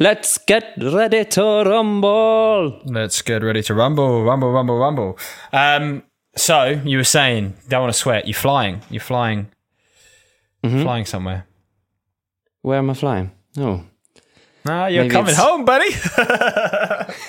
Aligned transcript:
Let's 0.00 0.38
get 0.38 0.72
ready 0.82 1.24
to 1.24 1.42
rumble. 1.64 2.80
Let's 2.84 3.22
get 3.22 3.42
ready 3.44 3.62
to 3.62 3.74
rumble, 3.74 4.24
rumble, 4.24 4.50
rumble, 4.50 4.76
rumble. 4.78 5.18
Um, 5.52 6.02
so 6.36 6.64
you 6.84 6.96
were 6.98 7.04
saying, 7.04 7.54
don't 7.68 7.82
want 7.82 7.92
to 7.92 7.98
sweat. 7.98 8.26
You're 8.26 8.34
flying. 8.34 8.80
You're 8.90 9.00
flying. 9.00 9.48
Mm-hmm. 10.64 10.82
Flying 10.82 11.04
somewhere. 11.04 11.46
Where 12.62 12.78
am 12.78 12.90
I 12.90 12.94
flying? 12.94 13.30
Oh, 13.58 13.84
Ah, 14.66 14.86
you're 14.86 15.02
Maybe 15.04 15.12
coming 15.12 15.32
it's- 15.32 15.44
home, 15.46 15.64
buddy. 15.66 15.90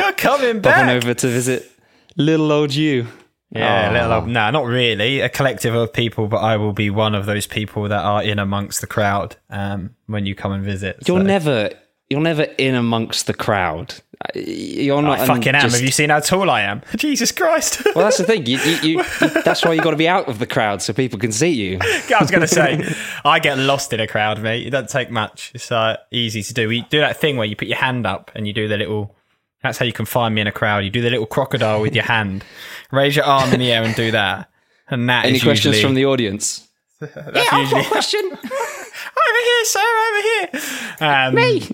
you're 0.00 0.12
coming 0.14 0.60
popping 0.60 0.60
back. 0.60 0.88
over 1.04 1.14
to 1.14 1.28
visit 1.28 1.70
little 2.16 2.50
old 2.50 2.74
you. 2.74 3.06
Yeah, 3.50 3.88
Aw. 3.88 3.92
little 3.92 4.12
old, 4.12 4.26
no, 4.28 4.50
not 4.50 4.64
really. 4.66 5.20
A 5.20 5.28
collective 5.28 5.76
of 5.76 5.92
people, 5.92 6.26
but 6.26 6.38
I 6.38 6.56
will 6.56 6.72
be 6.72 6.90
one 6.90 7.14
of 7.14 7.26
those 7.26 7.46
people 7.46 7.84
that 7.88 8.04
are 8.04 8.20
in 8.20 8.40
amongst 8.40 8.80
the 8.80 8.88
crowd 8.88 9.36
um, 9.48 9.94
when 10.06 10.26
you 10.26 10.34
come 10.34 10.50
and 10.50 10.64
visit. 10.64 10.96
You're 11.06 11.20
so. 11.20 11.22
never, 11.22 11.70
you're 12.08 12.20
never 12.20 12.42
in 12.42 12.74
amongst 12.74 13.26
the 13.26 13.34
crowd. 13.34 13.94
Uh, 14.18 14.38
You're 14.38 15.02
not. 15.02 15.18
I 15.18 15.24
and 15.24 15.26
fucking 15.26 15.54
am. 15.54 15.60
just- 15.62 15.76
Have 15.76 15.84
you 15.84 15.90
seen 15.90 16.08
how 16.10 16.20
tall 16.20 16.48
I 16.50 16.62
am? 16.62 16.80
Jesus 16.96 17.32
Christ. 17.32 17.82
Well, 17.94 18.04
that's 18.04 18.16
the 18.16 18.24
thing. 18.24 18.46
You, 18.46 18.58
you, 18.58 18.70
you, 18.82 18.98
you- 19.20 19.28
that's 19.44 19.62
why 19.64 19.74
you've 19.74 19.84
got 19.84 19.90
to 19.90 19.96
be 19.96 20.08
out 20.08 20.26
of 20.28 20.38
the 20.38 20.46
crowd 20.46 20.80
so 20.80 20.92
people 20.94 21.18
can 21.18 21.32
see 21.32 21.50
you. 21.50 21.78
I 21.82 22.16
was 22.20 22.30
going 22.30 22.40
to 22.40 22.48
say, 22.48 22.82
I 23.24 23.38
get 23.40 23.58
lost 23.58 23.92
in 23.92 24.00
a 24.00 24.06
crowd, 24.06 24.40
mate. 24.40 24.66
It 24.66 24.70
doesn't 24.70 24.88
take 24.88 25.10
much. 25.10 25.52
It's 25.54 25.70
uh, 25.70 25.98
easy 26.10 26.42
to 26.44 26.54
do. 26.54 26.70
You 26.70 26.82
do 26.88 27.00
that 27.00 27.18
thing 27.18 27.36
where 27.36 27.46
you 27.46 27.56
put 27.56 27.68
your 27.68 27.76
hand 27.76 28.06
up 28.06 28.30
and 28.34 28.46
you 28.46 28.52
do 28.54 28.68
the 28.68 28.76
little. 28.78 29.14
That's 29.62 29.76
how 29.78 29.84
you 29.84 29.92
can 29.92 30.06
find 30.06 30.34
me 30.34 30.40
in 30.40 30.46
a 30.46 30.52
crowd. 30.52 30.84
You 30.84 30.90
do 30.90 31.02
the 31.02 31.10
little 31.10 31.26
crocodile 31.26 31.82
with 31.82 31.94
your 31.94 32.04
hand, 32.04 32.44
raise 32.92 33.16
your 33.16 33.24
arm 33.24 33.52
in 33.52 33.58
the 33.60 33.72
air, 33.72 33.82
and 33.82 33.94
do 33.96 34.12
that. 34.12 34.48
And 34.88 35.08
that 35.10 35.26
Any 35.26 35.36
is 35.36 35.42
questions 35.42 35.74
usually, 35.76 35.82
from 35.82 35.94
the 35.94 36.06
audience? 36.06 36.68
That's 37.00 37.52
usually 37.52 37.84
question. 37.84 38.20
over 38.32 39.40
here, 39.44 39.64
sir, 39.64 39.80
over 40.08 40.22
here. 40.22 41.06
Um, 41.08 41.34
Me. 41.34 41.68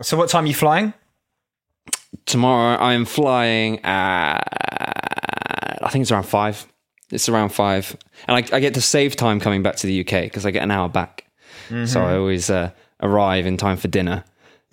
So, 0.00 0.16
what 0.16 0.28
time 0.28 0.44
are 0.44 0.48
you 0.48 0.54
flying? 0.54 0.92
Tomorrow 2.26 2.76
I 2.78 2.94
am 2.94 3.04
flying 3.04 3.80
at, 3.84 4.38
I 5.82 5.88
think 5.90 6.02
it's 6.02 6.10
around 6.10 6.24
five. 6.24 6.66
It's 7.10 7.28
around 7.28 7.50
five. 7.50 7.96
And 8.26 8.36
I, 8.36 8.56
I 8.56 8.60
get 8.60 8.74
to 8.74 8.80
save 8.80 9.14
time 9.16 9.40
coming 9.40 9.62
back 9.62 9.76
to 9.76 9.86
the 9.86 10.00
UK 10.00 10.22
because 10.22 10.46
I 10.46 10.50
get 10.50 10.62
an 10.62 10.70
hour 10.70 10.88
back. 10.88 11.26
So 11.86 12.02
I 12.02 12.16
always 12.16 12.50
uh, 12.50 12.70
arrive 13.02 13.46
in 13.46 13.56
time 13.56 13.76
for 13.78 13.88
dinner. 13.88 14.22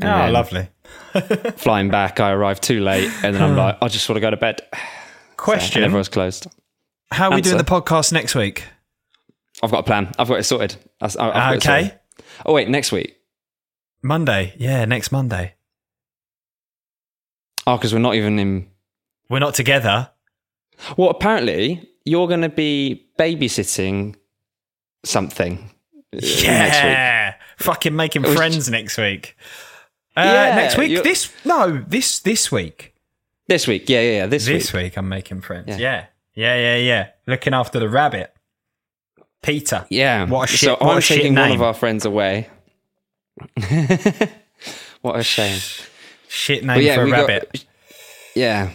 Oh, 0.03 0.29
lovely. 0.31 0.67
Flying 1.55 1.89
back, 1.89 2.19
I 2.19 2.31
arrive 2.31 2.59
too 2.59 2.81
late. 2.81 3.09
And 3.23 3.33
then 3.35 3.41
I'm 3.41 3.55
like, 3.55 3.77
I 3.81 3.87
just 3.87 4.07
want 4.09 4.17
to 4.17 4.21
go 4.21 4.29
to 4.29 4.37
bed. 4.37 4.61
Question: 5.37 5.83
everyone's 5.83 6.09
closed. 6.09 6.47
How 7.11 7.29
are 7.31 7.35
we 7.35 7.41
doing 7.41 7.57
the 7.57 7.63
podcast 7.63 8.11
next 8.11 8.35
week? 8.35 8.63
I've 9.63 9.71
got 9.71 9.79
a 9.79 9.83
plan. 9.83 10.11
I've 10.19 10.27
got 10.27 10.39
it 10.39 10.43
sorted. 10.43 10.75
I- 10.99 11.05
I've 11.05 11.13
got 11.15 11.53
it 11.53 11.57
Okay, 11.57 11.81
sorted. 11.81 11.99
Oh, 12.45 12.53
wait, 12.53 12.67
next 12.69 12.91
week. 12.91 13.17
Monday. 14.01 14.53
Yeah, 14.57 14.85
next 14.85 15.11
Monday. 15.11 15.55
Oh, 17.67 17.77
because 17.77 17.93
we're 17.93 17.99
not 17.99 18.15
even 18.15 18.39
in. 18.39 18.67
We're 19.29 19.39
not 19.39 19.53
together. 19.53 20.09
Well, 20.97 21.09
apparently, 21.09 21.87
you're 22.05 22.27
going 22.27 22.41
to 22.41 22.49
be 22.49 23.05
babysitting 23.17 24.15
something. 25.03 25.69
uh. 26.13 26.19
Yeah, 26.21 27.35
fucking 27.57 27.95
making 27.95 28.23
friends 28.23 28.69
next 28.69 28.97
week. 28.97 29.37
Uh, 30.17 30.21
Yeah, 30.25 30.55
next 30.55 30.77
week. 30.77 30.89
you're- 30.91 31.03
This 31.03 31.31
no, 31.45 31.83
this 31.87 32.19
this 32.19 32.51
week. 32.51 32.93
This 33.47 33.67
week. 33.67 33.87
Yeah, 33.87 34.01
yeah, 34.01 34.11
yeah. 34.11 34.25
This, 34.25 34.45
This 34.45 34.73
week. 34.73 34.83
week 34.83 34.97
I'm 34.97 35.07
making 35.09 35.41
friends. 35.41 35.67
Yeah. 35.69 35.77
Yeah. 35.77 36.05
yeah, 36.33 36.55
yeah, 36.55 36.75
yeah, 36.77 37.07
Looking 37.27 37.53
after 37.53 37.79
the 37.79 37.87
rabbit, 37.89 38.33
Peter. 39.41 39.85
Yeah. 39.89 40.25
What 40.25 40.49
a 40.49 40.51
shit- 40.51 40.59
So 40.67 40.77
I'm 40.81 41.01
taking 41.01 41.35
one 41.35 41.51
of 41.51 41.61
our 41.61 41.73
friends 41.73 42.05
away. 42.05 42.49
what 45.01 45.17
a 45.19 45.23
shame. 45.23 45.59
Shit 46.27 46.63
name 46.63 46.81
yeah, 46.81 46.95
for 46.95 47.01
a 47.01 47.05
we 47.05 47.11
got- 47.11 47.27
rabbit. 47.27 47.65
yeah. 48.35 48.71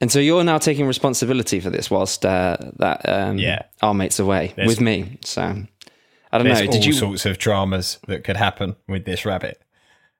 And 0.00 0.12
so 0.12 0.20
you're 0.20 0.44
now 0.44 0.58
taking 0.58 0.86
responsibility 0.86 1.58
for 1.60 1.70
this 1.70 1.90
whilst 1.90 2.24
uh, 2.24 2.56
that 2.76 3.08
um, 3.08 3.38
Yeah. 3.38 3.62
our 3.82 3.94
mate's 3.94 4.18
away 4.20 4.52
There's- 4.54 4.68
with 4.68 4.80
me. 4.80 5.18
So 5.24 5.42
I 5.42 6.38
don't 6.38 6.46
know. 6.46 6.54
all 6.54 6.66
Did 6.70 6.84
you? 6.84 6.92
sorts 6.92 7.26
of 7.26 7.38
dramas 7.38 7.98
that 8.06 8.22
could 8.24 8.36
happen 8.36 8.76
with 8.86 9.04
this 9.04 9.24
rabbit. 9.24 9.60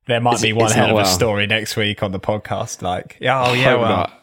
There 0.07 0.21
might 0.21 0.31
It's- 0.35 0.43
be 0.43 0.53
one 0.53 0.73
hell 0.73 0.99
of 0.99 1.05
a 1.05 1.09
story 1.09 1.47
next 1.47 1.77
week 1.77 2.03
on 2.03 2.13
the 2.13 2.19
podcast. 2.21 2.83
Like, 2.83 3.19
oh 3.23 3.53
yeah, 3.53 3.75
well, 3.75 3.89
not. 3.89 4.15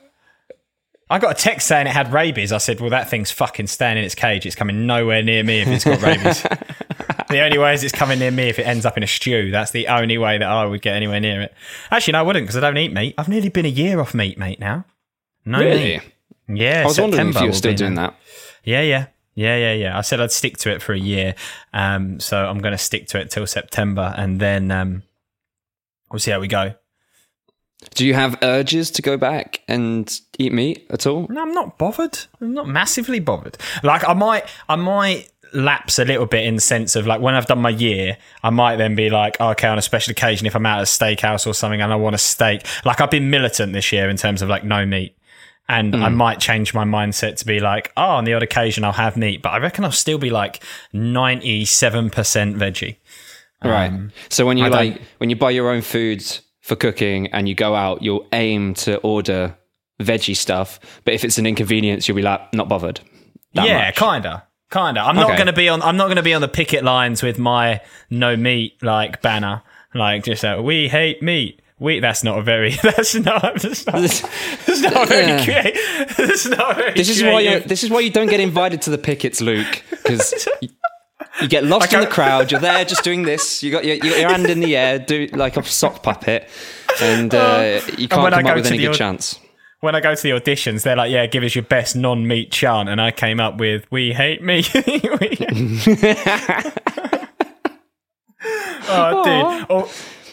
I 1.09 1.19
got 1.19 1.31
a 1.39 1.41
text 1.41 1.67
saying 1.67 1.85
it 1.85 1.93
had 1.93 2.11
rabies. 2.11 2.51
I 2.51 2.57
said, 2.57 2.81
well, 2.81 2.89
that 2.89 3.09
thing's 3.09 3.29
fucking 3.29 3.67
staying 3.67 3.99
in 3.99 4.03
its 4.03 4.15
cage. 4.15 4.47
It's 4.47 4.55
coming 4.55 4.87
nowhere 4.87 5.21
near 5.21 5.43
me 5.43 5.61
if 5.61 5.67
it's 5.67 5.83
got 5.85 6.01
rabies. 6.01 6.43
the 7.29 7.41
only 7.41 7.57
way 7.57 7.73
is 7.73 7.83
it's 7.83 7.93
coming 7.93 8.19
near 8.19 8.31
me 8.31 8.49
if 8.49 8.59
it 8.59 8.63
ends 8.67 8.85
up 8.85 8.97
in 8.97 9.03
a 9.03 9.07
stew. 9.07 9.51
That's 9.51 9.71
the 9.71 9.87
only 9.87 10.17
way 10.17 10.37
that 10.37 10.47
I 10.47 10.65
would 10.65 10.81
get 10.81 10.95
anywhere 10.95 11.19
near 11.19 11.41
it. 11.41 11.53
Actually, 11.91 12.13
no, 12.13 12.19
I 12.19 12.21
wouldn't 12.23 12.43
because 12.45 12.57
I 12.57 12.61
don't 12.61 12.77
eat 12.77 12.93
meat. 12.93 13.15
I've 13.17 13.27
nearly 13.29 13.49
been 13.49 13.65
a 13.65 13.69
year 13.69 13.99
off 13.99 14.13
meat, 14.13 14.37
mate. 14.37 14.59
Now, 14.59 14.85
no 15.45 15.59
Really? 15.59 16.01
meat. 16.47 16.59
Yeah, 16.61 16.81
I 16.81 16.85
was 16.85 16.99
wondering 16.99 17.29
if 17.29 17.39
you 17.41 17.47
were 17.47 17.53
still 17.53 17.73
doing 17.73 17.95
now. 17.95 18.07
that. 18.07 18.15
Yeah, 18.63 18.81
yeah, 18.81 19.07
yeah, 19.33 19.57
yeah, 19.57 19.73
yeah. 19.73 19.97
I 19.97 20.01
said 20.01 20.21
I'd 20.21 20.31
stick 20.31 20.57
to 20.57 20.71
it 20.71 20.81
for 20.81 20.93
a 20.93 20.99
year, 20.99 21.33
um, 21.73 22.19
so 22.19 22.45
I'm 22.45 22.59
going 22.59 22.71
to 22.73 22.77
stick 22.77 23.07
to 23.07 23.19
it 23.19 23.31
till 23.31 23.47
September, 23.47 24.13
and 24.15 24.39
then 24.39 24.69
um, 24.71 25.03
we'll 26.11 26.19
see 26.19 26.31
how 26.31 26.39
we 26.39 26.47
go. 26.47 26.75
Do 27.93 28.05
you 28.05 28.13
have 28.13 28.37
urges 28.41 28.89
to 28.91 29.01
go 29.01 29.17
back 29.17 29.61
and 29.67 30.11
eat 30.39 30.53
meat 30.53 30.87
at 30.89 31.05
all? 31.05 31.27
No, 31.29 31.41
I'm 31.41 31.53
not 31.53 31.77
bothered. 31.77 32.17
I'm 32.41 32.53
not 32.53 32.67
massively 32.67 33.19
bothered. 33.19 33.57
Like 33.83 34.07
I 34.07 34.13
might, 34.13 34.45
I 34.69 34.75
might 34.75 35.29
lapse 35.53 35.99
a 35.99 36.05
little 36.05 36.25
bit 36.25 36.45
in 36.45 36.55
the 36.55 36.61
sense 36.61 36.95
of 36.95 37.07
like 37.07 37.21
when 37.21 37.35
I've 37.35 37.45
done 37.45 37.59
my 37.59 37.69
year, 37.69 38.17
I 38.43 38.49
might 38.49 38.77
then 38.77 38.95
be 38.95 39.09
like, 39.09 39.37
oh, 39.39 39.49
okay, 39.49 39.67
on 39.67 39.77
a 39.77 39.81
special 39.81 40.11
occasion, 40.11 40.47
if 40.47 40.55
I'm 40.55 40.65
out 40.65 40.79
at 40.79 40.83
a 40.83 40.85
steakhouse 40.85 41.47
or 41.47 41.53
something 41.53 41.81
and 41.81 41.91
I 41.91 41.95
want 41.95 42.15
a 42.15 42.19
steak, 42.19 42.65
like 42.85 43.01
I've 43.01 43.11
been 43.11 43.29
militant 43.29 43.73
this 43.73 43.91
year 43.91 44.09
in 44.09 44.17
terms 44.17 44.41
of 44.41 44.49
like 44.49 44.63
no 44.63 44.85
meat. 44.85 45.17
And 45.67 45.95
I 45.95 46.09
hmm. 46.09 46.15
might 46.15 46.39
change 46.39 46.75
my 46.75 46.83
mindset 46.83 47.37
to 47.37 47.45
be 47.45 47.59
like, 47.59 47.91
oh, 47.97 48.03
on 48.03 48.25
the 48.25 48.35
odd 48.35 48.43
occasion 48.43 48.83
I'll 48.83 48.91
have 48.91 49.17
meat, 49.17 49.41
but 49.41 49.49
I 49.49 49.57
reckon 49.57 49.83
I'll 49.83 49.91
still 49.91 50.19
be 50.19 50.29
like 50.29 50.63
97% 50.93 52.11
veggie. 52.11 52.97
Right. 53.63 53.87
Um, 53.87 54.11
so 54.29 54.45
when 54.45 54.57
you 54.57 54.65
I 54.65 54.67
like 54.67 55.01
when 55.17 55.31
you 55.31 55.35
buy 55.35 55.49
your 55.49 55.71
own 55.71 55.81
foods 55.81 56.41
for 56.61 56.75
cooking 56.75 57.27
and 57.27 57.49
you 57.49 57.55
go 57.55 57.73
out, 57.73 58.03
you'll 58.03 58.27
aim 58.31 58.75
to 58.75 58.97
order 58.97 59.57
veggie 59.99 60.35
stuff. 60.35 60.79
But 61.03 61.13
if 61.13 61.23
it's 61.23 61.37
an 61.37 61.45
inconvenience, 61.45 62.07
you'll 62.07 62.15
be 62.15 62.21
like, 62.21 62.53
not 62.53 62.69
bothered. 62.69 62.99
Yeah, 63.53 63.85
much. 63.85 63.95
kinda, 63.95 64.45
kinda. 64.71 65.01
I'm 65.01 65.15
not 65.15 65.37
gonna 65.37 65.53
be 65.53 65.69
on. 65.69 65.81
I'm 65.81 65.97
not 65.97 66.07
gonna 66.07 66.23
be 66.23 66.33
on 66.33 66.41
the 66.41 66.47
picket 66.47 66.83
lines 66.83 67.21
with 67.23 67.39
my 67.39 67.81
no 68.09 68.35
meat 68.35 68.81
like 68.81 69.21
banner. 69.21 69.63
Like 69.93 70.23
just 70.23 70.43
uh, 70.43 70.61
we 70.63 70.87
hate 70.89 71.21
meat. 71.21 71.61
We. 71.79 71.99
That's 71.99 72.23
not 72.23 72.39
a 72.39 72.41
very. 72.41 72.71
That's 72.83 73.15
not. 73.15 73.61
That's 73.61 73.85
not, 73.85 73.95
that's 73.95 74.81
not 74.81 75.07
very. 75.07 75.27
Yeah. 75.27 75.43
Creative, 75.43 76.17
that's 76.17 76.45
not 76.45 76.75
very 76.75 76.93
This 76.93 77.09
is 77.09 77.23
why 77.23 77.39
you. 77.41 77.59
This 77.61 77.83
is 77.83 77.89
why 77.89 78.01
you 78.01 78.09
don't 78.09 78.29
get 78.29 78.39
invited 78.39 78.81
to 78.83 78.89
the 78.89 78.97
pickets, 78.97 79.41
Luke, 79.41 79.83
because 79.89 80.47
you, 80.61 80.69
you 81.41 81.47
get 81.47 81.63
lost 81.63 81.93
in 81.93 82.01
the 82.01 82.07
crowd. 82.07 82.51
You're 82.51 82.61
there 82.61 82.85
just 82.85 83.03
doing 83.03 83.23
this. 83.23 83.63
You 83.63 83.71
got 83.71 83.85
your, 83.85 83.95
you 83.95 84.01
got 84.01 84.19
your 84.19 84.29
hand 84.29 84.49
in 84.49 84.59
the 84.59 84.75
air, 84.75 84.99
do 84.99 85.27
like 85.33 85.57
a 85.57 85.63
sock 85.63 86.03
puppet, 86.03 86.49
and 87.01 87.33
uh, 87.33 87.81
you 87.97 88.07
can't 88.07 88.33
I 88.33 88.41
come 88.41 88.45
up 88.47 88.55
with 88.55 88.67
any 88.67 88.77
good 88.77 88.93
chance. 88.93 89.39
When 89.85 89.93
I 89.93 89.99
go 89.99 90.15
to 90.15 90.23
the 90.23 90.31
auditions, 90.31 90.81
they're 90.81 90.95
like, 90.95 91.11
"Yeah, 91.11 91.27
give 91.27 91.43
us 91.43 91.53
your 91.53 91.63
best 91.63 91.95
non-meat 91.95 92.51
chant," 92.51 92.89
and 92.89 92.99
I 92.99 93.11
came 93.11 93.39
up 93.39 93.57
with 93.57 93.85
"We 93.91 94.13
hate 94.13 94.41
meat." 94.41 94.71
oh, 98.87 99.23
dude. 99.23 99.67
Oh, 99.69 99.91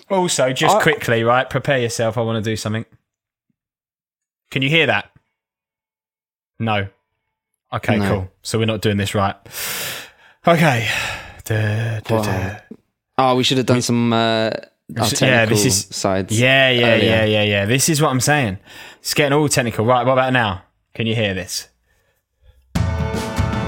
also, 0.08 0.54
just 0.54 0.76
I- 0.76 0.82
quickly, 0.82 1.22
right? 1.22 1.48
Prepare 1.48 1.80
yourself. 1.80 2.16
I 2.16 2.22
want 2.22 2.42
to 2.42 2.50
do 2.50 2.56
something. 2.56 2.86
Can 4.50 4.62
you 4.62 4.70
hear 4.70 4.86
that? 4.86 5.10
No. 6.58 6.88
Okay, 7.74 7.98
No. 7.98 8.08
cool. 8.08 8.30
So 8.40 8.58
we're 8.58 8.64
not 8.64 8.80
doing 8.80 8.96
this 8.96 9.14
right. 9.14 9.36
Okay. 10.46 10.88
Da, 11.44 12.00
da, 12.00 12.22
da. 12.22 12.56
Oh, 13.19 13.36
we 13.36 13.44
should 13.44 13.58
have 13.58 13.66
done 13.66 13.82
some. 13.82 14.14
Uh, 14.14 14.50
Oh, 14.98 15.03
our 15.04 15.08
Yeah, 15.28 15.44
this 15.47 15.64
is- 15.64 15.86
sides. 15.91 16.38
Yeah, 16.38 16.70
yeah, 16.70 16.87
earlier. 16.87 17.06
yeah, 17.11 17.25
yeah, 17.25 17.43
yeah. 17.43 17.64
This 17.64 17.88
is 17.88 18.02
what 18.02 18.11
I'm 18.11 18.20
saying. 18.20 18.58
It's 19.00 19.14
getting 19.14 19.32
all 19.37 19.49
technical. 19.49 19.84
Right, 19.87 20.05
what 20.05 20.12
about 20.12 20.32
now? 20.32 20.62
Can 20.94 21.06
you 21.06 21.14
hear 21.14 21.34
this? 21.34 21.69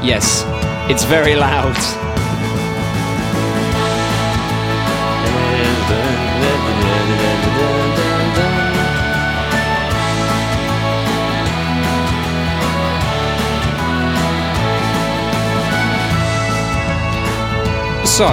Yes, 0.03 0.45
it's 0.91 1.05
very 1.05 1.35
loud. 1.35 1.75
So, 18.05 18.29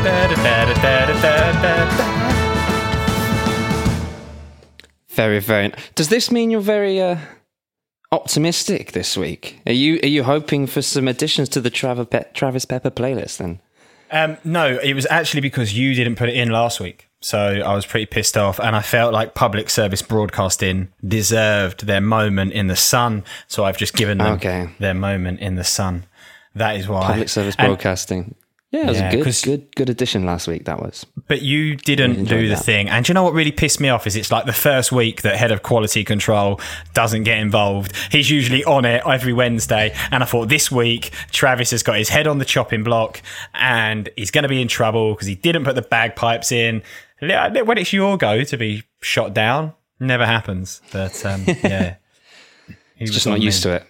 very, 5.08 5.40
very. 5.40 5.72
Does 5.94 6.08
this 6.08 6.30
mean 6.30 6.50
you're 6.50 6.60
very 6.60 7.00
uh, 7.00 7.16
optimistic 8.12 8.92
this 8.92 9.16
week. 9.16 9.60
Are 9.66 9.72
you 9.72 10.00
are 10.02 10.08
you 10.08 10.22
hoping 10.22 10.66
for 10.66 10.82
some 10.82 11.08
additions 11.08 11.48
to 11.50 11.60
the 11.60 11.70
Travis, 11.70 12.64
Pepper 12.64 12.90
playlist 12.90 13.38
then? 13.38 13.60
Um, 14.12 14.38
no, 14.42 14.76
it 14.78 14.94
was 14.94 15.06
actually 15.08 15.40
because 15.40 15.76
you 15.76 15.94
didn't 15.94 16.16
put 16.16 16.28
it 16.28 16.36
in 16.36 16.50
last 16.50 16.80
week. 16.80 17.08
So 17.20 17.38
I 17.38 17.74
was 17.74 17.86
pretty 17.86 18.06
pissed 18.06 18.36
off, 18.36 18.58
and 18.58 18.74
I 18.74 18.80
felt 18.80 19.12
like 19.12 19.34
public 19.34 19.70
service 19.70 20.02
broadcasting 20.02 20.88
deserved 21.06 21.86
their 21.86 22.00
moment 22.00 22.52
in 22.52 22.66
the 22.66 22.76
sun. 22.76 23.24
So 23.46 23.64
I've 23.64 23.76
just 23.76 23.94
given 23.94 24.18
them 24.18 24.34
Okay. 24.34 24.70
their 24.78 24.94
moment 24.94 25.40
in 25.40 25.56
the 25.56 25.64
sun. 25.64 26.04
That 26.54 26.76
is 26.76 26.88
why. 26.88 27.06
Public 27.06 27.28
service 27.28 27.56
broadcasting. 27.56 28.34
Yeah, 28.70 28.82
it 28.82 28.86
was 28.86 28.98
Yeah, 28.98 29.10
a 29.10 29.22
good, 29.22 29.36
good, 29.42 29.76
good 29.76 29.90
addition 29.90 30.24
last 30.24 30.46
week. 30.46 30.66
That 30.66 30.80
was. 30.80 31.04
But 31.26 31.42
you 31.42 31.74
didn't 31.74 32.24
do 32.24 32.48
the 32.48 32.54
that. 32.54 32.64
thing. 32.64 32.88
And 32.88 33.06
you 33.08 33.14
know 33.14 33.24
what 33.24 33.32
really 33.32 33.50
pissed 33.50 33.80
me 33.80 33.88
off 33.88 34.06
is 34.06 34.14
it's 34.14 34.30
like 34.30 34.46
the 34.46 34.52
first 34.52 34.92
week 34.92 35.22
that 35.22 35.36
head 35.36 35.50
of 35.50 35.64
quality 35.64 36.04
control 36.04 36.60
doesn't 36.94 37.24
get 37.24 37.38
involved. 37.38 37.92
He's 38.12 38.30
usually 38.30 38.64
on 38.64 38.84
it 38.84 39.02
every 39.04 39.32
Wednesday. 39.32 39.92
And 40.12 40.22
I 40.22 40.26
thought 40.26 40.48
this 40.48 40.70
week 40.70 41.10
Travis 41.32 41.72
has 41.72 41.82
got 41.82 41.96
his 41.98 42.08
head 42.10 42.28
on 42.28 42.38
the 42.38 42.44
chopping 42.44 42.84
block 42.84 43.20
and 43.54 44.08
he's 44.16 44.30
going 44.30 44.44
to 44.44 44.48
be 44.48 44.62
in 44.62 44.68
trouble 44.68 45.14
because 45.14 45.26
he 45.26 45.34
didn't 45.34 45.64
put 45.64 45.74
the 45.74 45.82
bagpipes 45.82 46.52
in. 46.52 46.82
When 47.20 47.76
it's 47.76 47.92
your 47.92 48.16
go 48.18 48.44
to 48.44 48.56
be 48.56 48.84
shot 49.02 49.34
down, 49.34 49.74
never 49.98 50.24
happens. 50.24 50.80
But 50.92 51.26
um, 51.26 51.42
yeah. 51.46 51.96
He's 52.94 53.10
Just 53.10 53.26
not 53.26 53.40
used 53.40 53.62
to 53.64 53.76
it. 53.76 53.86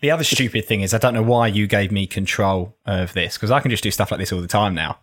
The 0.00 0.10
other 0.10 0.24
stupid 0.24 0.64
thing 0.64 0.80
is 0.80 0.94
I 0.94 0.98
don't 0.98 1.14
know 1.14 1.22
why 1.22 1.48
you 1.48 1.66
gave 1.66 1.90
me 1.92 2.06
control 2.06 2.76
of 2.86 3.12
this 3.12 3.34
because 3.34 3.50
I 3.50 3.60
can 3.60 3.70
just 3.70 3.82
do 3.82 3.90
stuff 3.90 4.10
like 4.10 4.20
this 4.20 4.32
all 4.32 4.40
the 4.40 4.48
time 4.48 4.74
now. 4.74 4.98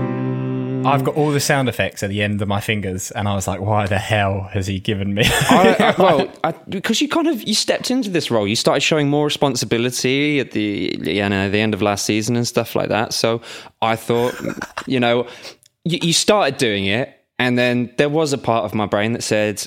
I've 0.86 1.04
got 1.04 1.16
all 1.16 1.30
the 1.30 1.40
sound 1.40 1.68
effects 1.68 2.02
at 2.02 2.10
the 2.10 2.22
end 2.22 2.40
of 2.40 2.48
my 2.48 2.60
fingers, 2.60 3.10
and 3.10 3.28
I 3.28 3.34
was 3.34 3.46
like, 3.46 3.60
"Why 3.60 3.86
the 3.86 3.98
hell 3.98 4.42
has 4.52 4.66
he 4.66 4.80
given 4.80 5.14
me?" 5.14 5.22
I, 5.26 5.76
I, 5.78 5.94
well, 6.02 6.32
I, 6.44 6.52
because 6.68 7.00
you 7.00 7.08
kind 7.08 7.26
of 7.26 7.42
you 7.46 7.54
stepped 7.54 7.90
into 7.90 8.10
this 8.10 8.30
role, 8.30 8.46
you 8.46 8.56
started 8.56 8.80
showing 8.80 9.08
more 9.08 9.24
responsibility 9.24 10.40
at 10.40 10.52
the 10.52 10.98
you 11.02 11.28
know 11.28 11.50
the 11.50 11.60
end 11.60 11.74
of 11.74 11.82
last 11.82 12.04
season 12.04 12.36
and 12.36 12.46
stuff 12.46 12.74
like 12.74 12.88
that. 12.88 13.12
So 13.12 13.40
I 13.82 13.96
thought, 13.96 14.34
you 14.86 15.00
know, 15.00 15.26
you, 15.84 15.98
you 16.02 16.12
started 16.12 16.58
doing 16.58 16.86
it, 16.86 17.12
and 17.38 17.58
then 17.58 17.92
there 17.98 18.08
was 18.08 18.32
a 18.32 18.38
part 18.38 18.64
of 18.64 18.74
my 18.74 18.86
brain 18.86 19.12
that 19.12 19.22
said 19.22 19.66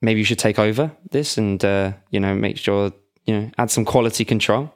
maybe 0.00 0.20
you 0.20 0.24
should 0.24 0.38
take 0.38 0.58
over 0.58 0.90
this 1.10 1.38
and 1.38 1.64
uh, 1.64 1.92
you 2.10 2.20
know 2.20 2.34
make 2.34 2.56
sure 2.56 2.92
you 3.26 3.34
know 3.34 3.50
add 3.58 3.70
some 3.70 3.84
quality 3.84 4.24
control. 4.24 4.72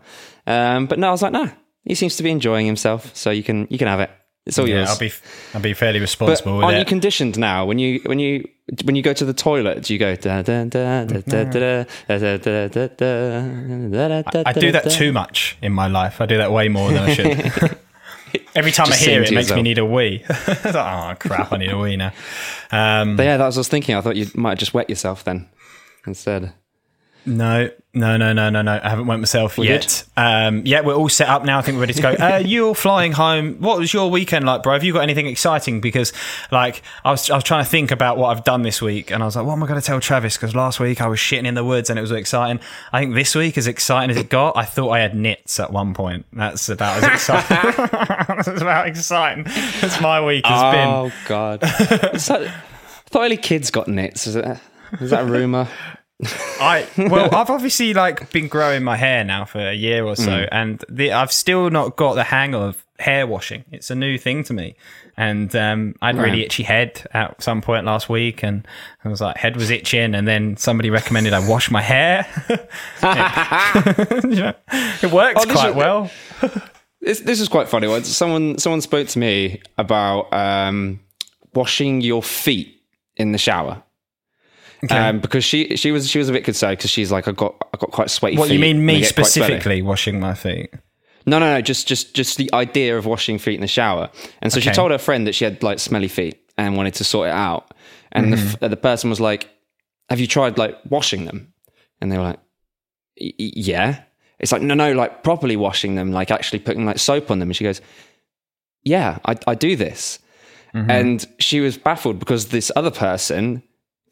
Um, 0.46 0.87
but 0.87 0.99
no, 0.99 1.08
I 1.08 1.11
was 1.12 1.23
like, 1.23 1.32
nah, 1.32 1.49
he 1.85 1.94
seems 1.94 2.17
to 2.17 2.23
be 2.23 2.31
enjoying 2.31 2.67
himself, 2.67 3.14
so 3.17 3.31
you 3.31 3.43
can 3.43 3.67
you 3.70 3.78
can 3.78 3.88
have 3.88 4.00
it. 4.00 4.11
It's 4.44 4.58
all 4.58 4.68
yeah, 4.68 4.78
yours. 4.78 4.90
I'll 4.90 4.98
be, 4.98 5.12
I'll 5.54 5.60
be 5.60 5.72
fairly 5.72 6.00
But 6.00 6.02
responsible 6.02 6.56
with 6.56 6.64
aren't 6.64 6.76
it. 6.76 6.80
you 6.80 6.84
conditioned 6.84 7.38
now 7.38 7.64
when 7.64 7.78
you 7.78 8.00
when 8.06 8.18
you 8.18 8.48
when 8.84 8.96
you 8.96 9.02
go 9.02 9.12
to 9.12 9.24
the 9.24 9.32
toilet? 9.32 9.84
Do 9.84 9.92
you 9.92 10.00
go? 10.00 10.16
Da, 10.16 10.42
da, 10.42 10.64
da, 10.64 11.04
da, 11.04 11.20
da, 11.20 11.44
da, 11.44 11.84
da, 11.84 11.84
da, 12.08 12.36
da, 12.38 12.68
da, 12.68 12.88
da, 12.88 14.22
da, 14.22 14.42
I 14.44 14.52
do 14.52 14.72
that 14.72 14.90
too 14.90 15.12
much 15.12 15.56
in 15.62 15.72
my 15.72 15.86
life. 15.86 16.20
I 16.20 16.26
do 16.26 16.38
that 16.38 16.50
way 16.50 16.68
more 16.68 16.90
than 16.90 17.02
I 17.04 17.14
should. 17.14 17.78
Every 18.54 18.72
time 18.72 18.86
Just 18.86 19.02
I 19.02 19.04
hear 19.10 19.22
it, 19.22 19.30
it 19.30 19.34
makes 19.34 19.52
me 19.52 19.62
need 19.62 19.78
a 19.78 19.84
wee. 19.84 20.24
Oh 20.28 21.14
crap! 21.18 21.52
I 21.52 21.58
need 21.58 21.70
a 21.70 21.78
wee 21.78 21.96
now. 21.96 22.12
Um, 22.70 23.16
But 23.16 23.24
yeah, 23.24 23.36
that 23.36 23.46
was 23.46 23.56
what 23.56 23.58
I 23.58 23.60
was 23.60 23.68
thinking. 23.68 23.94
I 23.94 24.00
thought 24.00 24.16
you 24.16 24.26
might 24.34 24.50
have 24.50 24.58
just 24.58 24.74
wet 24.74 24.88
yourself 24.90 25.22
then 25.24 25.48
instead. 26.06 26.52
No, 27.24 27.70
no, 27.94 28.16
no, 28.16 28.32
no, 28.32 28.48
no, 28.48 28.62
no. 28.62 28.80
I 28.82 28.88
haven't 28.88 29.06
went 29.06 29.20
myself 29.20 29.58
We're 29.58 29.66
yet. 29.66 30.04
Um, 30.16 30.62
yeah, 30.64 30.80
we're 30.80 30.94
all 30.94 31.08
set 31.08 31.28
up 31.28 31.44
now. 31.44 31.58
I 31.58 31.62
think 31.62 31.76
we're 31.76 31.82
ready 31.82 31.94
to 31.94 32.02
go. 32.02 32.16
Uh, 32.22 32.38
you're 32.38 32.74
flying 32.74 33.10
home. 33.10 33.56
What 33.56 33.78
was 33.78 33.92
your 33.92 34.08
weekend 34.08 34.44
like, 34.44 34.62
bro? 34.62 34.74
Have 34.74 34.84
you 34.84 34.92
got 34.92 35.00
anything 35.02 35.26
exciting? 35.26 35.80
Because 35.80 36.12
like 36.52 36.82
I 37.04 37.10
was, 37.10 37.28
I 37.28 37.34
was 37.34 37.42
trying 37.42 37.64
to 37.64 37.69
think 37.69 37.90
about 37.90 38.16
what 38.16 38.28
I've 38.28 38.44
done 38.44 38.62
this 38.62 38.80
week, 38.80 39.10
and 39.10 39.22
I 39.22 39.26
was 39.26 39.34
like, 39.34 39.44
what 39.44 39.54
am 39.54 39.62
I 39.62 39.66
going 39.66 39.80
to 39.80 39.84
tell 39.84 39.98
Travis? 39.98 40.36
Because 40.36 40.54
last 40.54 40.78
week 40.78 41.00
I 41.00 41.08
was 41.08 41.19
shitting 41.19 41.46
in 41.46 41.54
the 41.54 41.64
woods 41.64 41.90
and 41.90 41.98
it 41.98 42.02
was 42.02 42.12
exciting. 42.12 42.60
I 42.92 43.00
think 43.00 43.14
this 43.14 43.34
week, 43.34 43.58
as 43.58 43.66
exciting 43.66 44.10
as 44.10 44.16
it 44.16 44.28
got, 44.28 44.56
I 44.56 44.64
thought 44.64 44.90
I 44.90 45.00
had 45.00 45.16
nits 45.16 45.58
at 45.58 45.72
one 45.72 45.94
point. 45.94 46.26
That's 46.32 46.68
about 46.68 47.02
as 47.02 47.14
exciting. 47.14 47.72
That's 48.28 48.48
about 48.48 48.86
exciting 48.86 49.46
as 49.82 50.00
my 50.00 50.25
week 50.25 50.46
has 50.46 50.75
been. 50.75 50.88
Oh 50.88 51.12
God! 51.26 51.60
That, 51.60 52.14
I 52.14 53.08
thought 53.10 53.25
only 53.25 53.36
kids 53.36 53.70
got 53.70 53.88
nits. 53.88 54.26
Is, 54.28 54.36
it, 54.36 54.58
is 55.00 55.10
that 55.10 55.22
a 55.22 55.26
rumor? 55.26 55.68
I 56.60 56.86
well, 56.96 57.34
I've 57.34 57.50
obviously 57.50 57.94
like 57.94 58.30
been 58.30 58.48
growing 58.48 58.84
my 58.84 58.96
hair 58.96 59.24
now 59.24 59.44
for 59.44 59.58
a 59.58 59.74
year 59.74 60.04
or 60.04 60.14
so, 60.16 60.46
and 60.52 60.84
the, 60.88 61.12
I've 61.12 61.32
still 61.32 61.69
not 61.70 61.96
got 61.96 62.14
the 62.14 62.22
hang 62.24 62.54
of 62.54 62.84
hair 62.98 63.26
washing. 63.26 63.64
It's 63.72 63.90
a 63.90 63.94
new 63.96 64.16
thing 64.19 64.44
to 64.44 64.52
me, 64.52 64.76
and 65.16 65.54
um, 65.56 65.96
I 66.00 66.06
had 66.08 66.16
a 66.19 66.22
really 66.22 66.44
itchy 66.44 66.62
head 66.62 67.04
at 67.12 67.42
some 67.42 67.60
point 67.60 67.86
last 67.86 68.08
week, 68.08 68.44
and 68.44 68.66
I 69.04 69.08
was 69.08 69.20
like, 69.20 69.36
head 69.36 69.56
was 69.56 69.70
itching, 69.70 70.14
and 70.14 70.28
then 70.28 70.56
somebody 70.56 70.90
recommended 70.90 71.32
I 71.32 71.46
wash 71.48 71.70
my 71.70 71.82
hair. 71.82 72.26
You 73.02 74.36
know, 74.36 74.54
it 75.02 75.10
works 75.12 75.42
Oh, 75.44 75.52
quite 75.52 75.70
is- 75.70 75.76
well. 75.76 76.10
This, 77.04 77.18
this 77.18 77.40
is 77.40 77.48
quite 77.48 77.68
funny. 77.68 77.88
Someone 78.04 78.58
someone 78.58 78.80
spoke 78.80 79.08
to 79.08 79.18
me 79.18 79.60
about 79.76 80.32
um, 80.32 81.00
washing 81.52 82.00
your 82.00 82.22
feet 82.22 82.80
in 83.16 83.32
the 83.32 83.38
shower. 83.38 83.82
Um, 84.90 85.20
because 85.20 85.44
she 85.44 85.76
she 85.76 85.93
was 85.93 86.08
she 86.11 86.19
was 86.19 86.29
a 86.29 86.32
bit 86.32 86.44
concerned 86.44 86.79
because 86.79 86.90
she's 86.90 87.12
like 87.12 87.29
I 87.29 87.32
got 87.32 87.55
I 87.73 87.76
got 87.79 87.90
quite 87.93 88.11
sweaty. 88.11 88.37
What 88.37 88.50
you 88.50 88.58
mean, 88.58 88.84
me 88.84 89.00
get 89.00 89.14
quite 89.14 89.26
sweaty." 89.26 89.31
specifically 89.52 89.82
washing 89.82 90.19
my 90.19 90.34
feet? 90.34 90.70
No, 91.25 91.38
no, 91.38 91.55
no. 91.55 91.61
Just, 91.61 91.87
just, 91.87 92.14
just 92.17 92.37
the 92.37 92.52
idea 92.52 92.99
of 92.99 93.06
washing 93.06 93.38
feet 93.38 93.55
in 93.55 93.61
the 93.61 93.69
shower. 93.69 94.11
And 94.40 94.52
so 94.52 94.58
she 94.58 94.70
told 94.70 94.90
her 94.90 94.99
friend 94.99 95.25
that 95.29 95.37
she 95.37 95.44
had 95.44 95.62
like 95.62 95.79
smelly 95.79 96.08
feet 96.08 96.37
and 96.58 96.76
wanted 96.76 96.94
to 96.94 97.05
sort 97.05 97.29
it 97.29 97.32
out. 97.34 97.73
And 98.11 98.32
the 98.32 98.37
Mm-hmm. 98.38 98.64
f 98.64 98.70
the 98.70 98.76
person 98.76 99.08
was 99.08 99.20
like, 99.20 99.49
"Have 100.11 100.19
you 100.19 100.26
tried 100.26 100.58
like 100.58 100.76
washing 100.90 101.26
them?" 101.26 101.52
And 102.00 102.11
they 102.11 102.19
were 102.19 102.25
like, 102.25 102.40
"Y- 103.20 103.32
y- 103.38 103.52
"Yeah." 103.55 104.02
It's 104.40 104.50
like, 104.50 104.62
no, 104.62 104.75
no, 104.75 104.93
like 104.94 105.23
properly 105.23 105.55
washing 105.56 105.94
them, 105.94 106.11
like 106.11 106.32
actually 106.32 106.58
putting 106.58 106.85
like 106.85 106.99
soap 106.99 107.31
on 107.31 107.38
them. 107.38 107.50
And 107.50 107.56
she 107.56 107.62
goes, 107.62 107.81
"Yeah, 108.82 109.19
I, 109.25 109.37
I 109.46 109.55
do 109.55 109.76
this." 109.76 110.19
Mm-hmm. 110.75 110.90
And 110.90 111.26
she 111.38 111.61
was 111.61 111.78
baffled 111.78 112.19
because 112.19 112.49
this 112.49 112.73
other 112.75 112.90
person, 112.90 113.62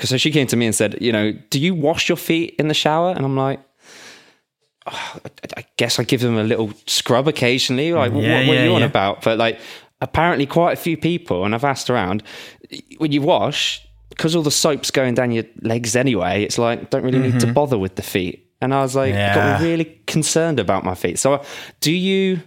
because 0.01 0.09
so 0.11 0.17
she 0.17 0.31
came 0.31 0.47
to 0.47 0.57
me 0.57 0.65
and 0.65 0.75
said, 0.75 0.97
"You 1.01 1.13
know, 1.13 1.33
do 1.51 1.61
you 1.61 1.75
wash 1.75 2.09
your 2.09 2.17
feet 2.17 2.55
in 2.59 2.69
the 2.69 2.75
shower?" 2.75 3.11
And 3.13 3.25
I'm 3.25 3.37
like. 3.37 3.61
"Oh, 4.87 5.19
I- 5.57 5.65
guess 5.77 5.99
I 5.99 6.05
give 6.05 6.21
them 6.21 6.37
a 6.37 6.43
little 6.43 6.73
scrub 6.87 7.27
occasionally. 7.29 7.93
Like, 7.93 8.13
what, 8.13 8.23
Yeah, 8.23 8.47
what 8.47 8.57
are 8.57 8.61
yeah, 8.61 8.65
you 8.65 8.75
on 8.75 8.83
about? 8.83 9.23
But 9.23 9.39
like, 9.39 9.59
apparently, 10.01 10.47
quite 10.47 10.73
a 10.73 10.81
few 10.81 10.97
people, 10.97 11.45
and 11.45 11.55
I've 11.55 11.65
asked 11.65 11.89
around, 11.91 12.23
when 12.99 13.13
you 13.13 13.23
wash, 13.23 13.81
because 14.11 14.37
all 14.37 14.43
the 14.43 14.51
soap's 14.51 14.91
going 14.91 15.15
down 15.15 15.33
your 15.33 15.45
legs 15.63 15.97
anyway, 15.97 16.43
it's 16.45 16.59
like 16.59 16.91
don't 16.91 17.03
really 17.03 17.19
need 17.19 17.41
to 17.41 17.53
bother 17.53 17.79
with 17.79 17.97
the 17.97 18.03
feet. 18.03 18.47
And 18.61 18.75
I 18.75 18.83
was 18.83 18.95
like, 18.97 19.11
Mm-hmm. 19.15 19.19
Yeah. 19.19 19.35
got 19.59 19.61
really 19.63 19.85
concerned 20.07 20.59
about 20.61 20.85
my 20.85 20.95
feet. 20.95 21.19
So, 21.19 21.43
do 21.81 21.93
you 21.93 22.41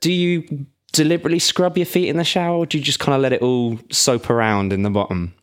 do 0.00 0.12
you 0.12 0.66
deliberately 0.92 1.38
scrub 1.38 1.76
your 1.78 1.86
feet 1.86 2.08
in 2.08 2.16
the 2.16 2.24
shower, 2.24 2.56
or 2.56 2.66
do 2.66 2.78
you 2.78 2.84
just 2.84 2.98
kind 2.98 3.14
of 3.14 3.20
let 3.22 3.32
it 3.32 3.42
all 3.42 3.78
soap 3.90 4.28
around 4.30 4.72
in 4.72 4.82
the 4.82 4.90
bottom? 4.90 5.34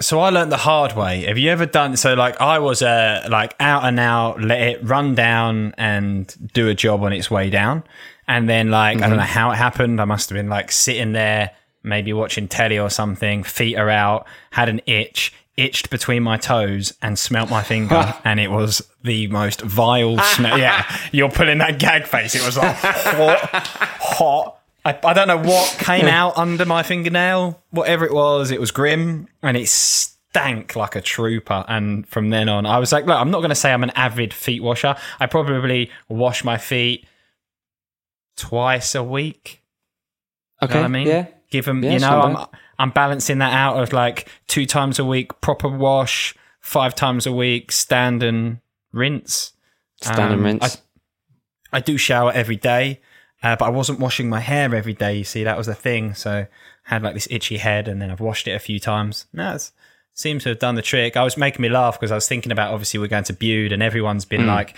So 0.00 0.20
I 0.20 0.30
learned 0.30 0.52
the 0.52 0.56
hard 0.58 0.94
way. 0.94 1.24
Have 1.24 1.38
you 1.38 1.50
ever 1.50 1.66
done 1.66 1.96
so? 1.96 2.14
Like 2.14 2.40
I 2.40 2.60
was 2.60 2.82
uh, 2.82 3.26
like 3.28 3.56
out 3.58 3.84
and 3.84 3.98
out, 3.98 4.40
let 4.40 4.60
it 4.60 4.80
run 4.84 5.16
down 5.16 5.74
and 5.76 6.32
do 6.52 6.68
a 6.68 6.74
job 6.74 7.02
on 7.02 7.12
its 7.12 7.30
way 7.30 7.50
down, 7.50 7.82
and 8.28 8.48
then 8.48 8.70
like 8.70 8.98
I 8.98 9.08
don't 9.08 9.16
know 9.16 9.22
how 9.24 9.50
it 9.50 9.56
happened. 9.56 10.00
I 10.00 10.04
must 10.04 10.28
have 10.30 10.36
been 10.36 10.48
like 10.48 10.70
sitting 10.70 11.12
there, 11.12 11.50
maybe 11.82 12.12
watching 12.12 12.46
telly 12.46 12.78
or 12.78 12.90
something. 12.90 13.42
Feet 13.42 13.76
are 13.76 13.90
out, 13.90 14.28
had 14.52 14.68
an 14.68 14.80
itch, 14.86 15.32
itched 15.56 15.90
between 15.90 16.22
my 16.22 16.36
toes, 16.36 16.94
and 17.02 17.18
smelt 17.18 17.50
my 17.50 17.64
finger, 17.64 18.14
and 18.24 18.38
it 18.38 18.52
was 18.52 18.88
the 19.02 19.26
most 19.26 19.62
vile 19.62 20.18
smell. 20.22 20.58
Yeah, 20.58 20.84
you're 21.10 21.30
pulling 21.30 21.58
that 21.58 21.80
gag 21.80 22.04
face. 22.06 22.36
It 22.36 22.46
was 22.46 22.56
like 22.56 22.76
hot, 22.76 23.66
hot. 24.00 24.57
I, 24.84 24.98
I 25.04 25.12
don't 25.12 25.28
know 25.28 25.38
what 25.38 25.76
came 25.78 26.06
out 26.06 26.38
under 26.38 26.64
my 26.64 26.82
fingernail. 26.82 27.62
Whatever 27.70 28.04
it 28.06 28.12
was, 28.12 28.50
it 28.50 28.60
was 28.60 28.70
grim 28.70 29.28
and 29.42 29.56
it 29.56 29.68
stank 29.68 30.76
like 30.76 30.94
a 30.96 31.00
trooper. 31.00 31.64
And 31.68 32.06
from 32.08 32.30
then 32.30 32.48
on, 32.48 32.64
I 32.64 32.78
was 32.78 32.92
like, 32.92 33.04
look, 33.06 33.18
I'm 33.18 33.30
not 33.30 33.38
going 33.40 33.50
to 33.50 33.54
say 33.56 33.72
I'm 33.72 33.82
an 33.82 33.90
avid 33.90 34.32
feet 34.32 34.62
washer. 34.62 34.94
I 35.20 35.26
probably 35.26 35.90
wash 36.08 36.44
my 36.44 36.56
feet 36.58 37.06
twice 38.36 38.94
a 38.94 39.02
week. 39.02 39.62
Okay, 40.62 40.74
You 40.74 40.74
know 40.76 40.80
what 40.82 40.84
I 40.86 40.88
mean? 40.88 41.06
yeah, 41.08 41.26
Give 41.50 41.64
them, 41.64 41.82
Yeah, 41.82 41.92
you 41.92 41.98
know, 42.00 42.20
I'm. 42.20 42.46
I'm 42.80 42.90
balancing 42.90 43.38
that 43.38 43.52
out 43.52 43.82
of 43.82 43.92
like 43.92 44.28
two 44.46 44.64
times 44.64 45.00
a 45.00 45.04
week, 45.04 45.40
proper 45.40 45.68
wash, 45.68 46.32
five 46.60 46.94
times 46.94 47.26
a 47.26 47.32
week, 47.32 47.72
stand 47.72 48.22
and 48.22 48.60
rinse. 48.92 49.52
stand 50.00 50.32
and 50.32 50.34
Um, 50.34 50.44
rinse. 50.44 50.80
I 51.72 51.80
do 51.80 51.96
shower 51.98 52.30
every 52.32 52.54
day, 52.54 53.00
uh, 53.42 53.56
but 53.56 53.64
I 53.66 53.70
wasn't 53.70 54.00
washing 54.00 54.28
my 54.28 54.40
hair 54.40 54.74
every 54.74 54.94
day. 54.94 55.16
You 55.18 55.24
see, 55.24 55.44
that 55.44 55.56
was 55.56 55.66
the 55.66 55.74
thing. 55.74 56.14
So 56.14 56.30
I 56.32 56.48
had 56.82 57.02
like 57.02 57.14
this 57.14 57.28
itchy 57.30 57.58
head, 57.58 57.88
and 57.88 58.00
then 58.02 58.10
I've 58.10 58.20
washed 58.20 58.48
it 58.48 58.52
a 58.52 58.58
few 58.58 58.78
times. 58.80 59.26
It's 59.34 59.72
seems 60.14 60.42
to 60.42 60.48
have 60.48 60.58
done 60.58 60.74
the 60.74 60.82
trick. 60.82 61.16
I 61.16 61.22
was 61.22 61.36
making 61.36 61.62
me 61.62 61.68
laugh 61.68 61.98
because 61.98 62.10
I 62.10 62.16
was 62.16 62.26
thinking 62.26 62.50
about 62.50 62.72
obviously 62.72 62.98
we're 62.98 63.06
going 63.06 63.22
to 63.24 63.32
Bude 63.32 63.70
and 63.72 63.80
everyone's 63.82 64.24
been 64.24 64.40
Hmm. 64.42 64.48
like 64.48 64.74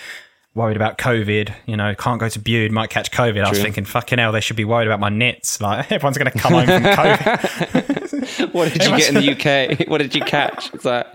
worried 0.55 0.77
about 0.77 0.99
COVID. 0.99 1.55
You 1.65 1.79
know, 1.79 1.95
can't 1.95 2.21
go 2.21 2.29
to 2.29 2.39
Bude, 2.39 2.71
might 2.71 2.91
catch 2.91 3.11
COVID. 3.11 3.43
I 3.43 3.49
was 3.49 3.63
thinking, 3.63 3.87
fucking 3.87 4.19
hell, 4.19 4.33
they 4.33 4.41
should 4.43 4.57
be 4.57 4.67
worried 4.67 4.87
about 4.87 5.01
my 5.01 5.09
nits. 5.09 5.59
Like 5.61 5.91
everyone's 5.93 6.19
going 6.19 6.31
to 6.31 6.39
come 6.39 6.53
home 6.53 6.67
from 6.67 6.83
COVID. 6.83 8.53
What 8.53 8.73
did 8.73 8.85
you 8.85 8.97
get 8.97 9.09
in 9.09 9.15
the 9.15 9.33
UK? 9.81 9.89
What 9.89 9.99
did 9.99 10.15
you 10.15 10.23
catch? 10.23 10.73
It's 10.75 10.85
like, 10.85 11.07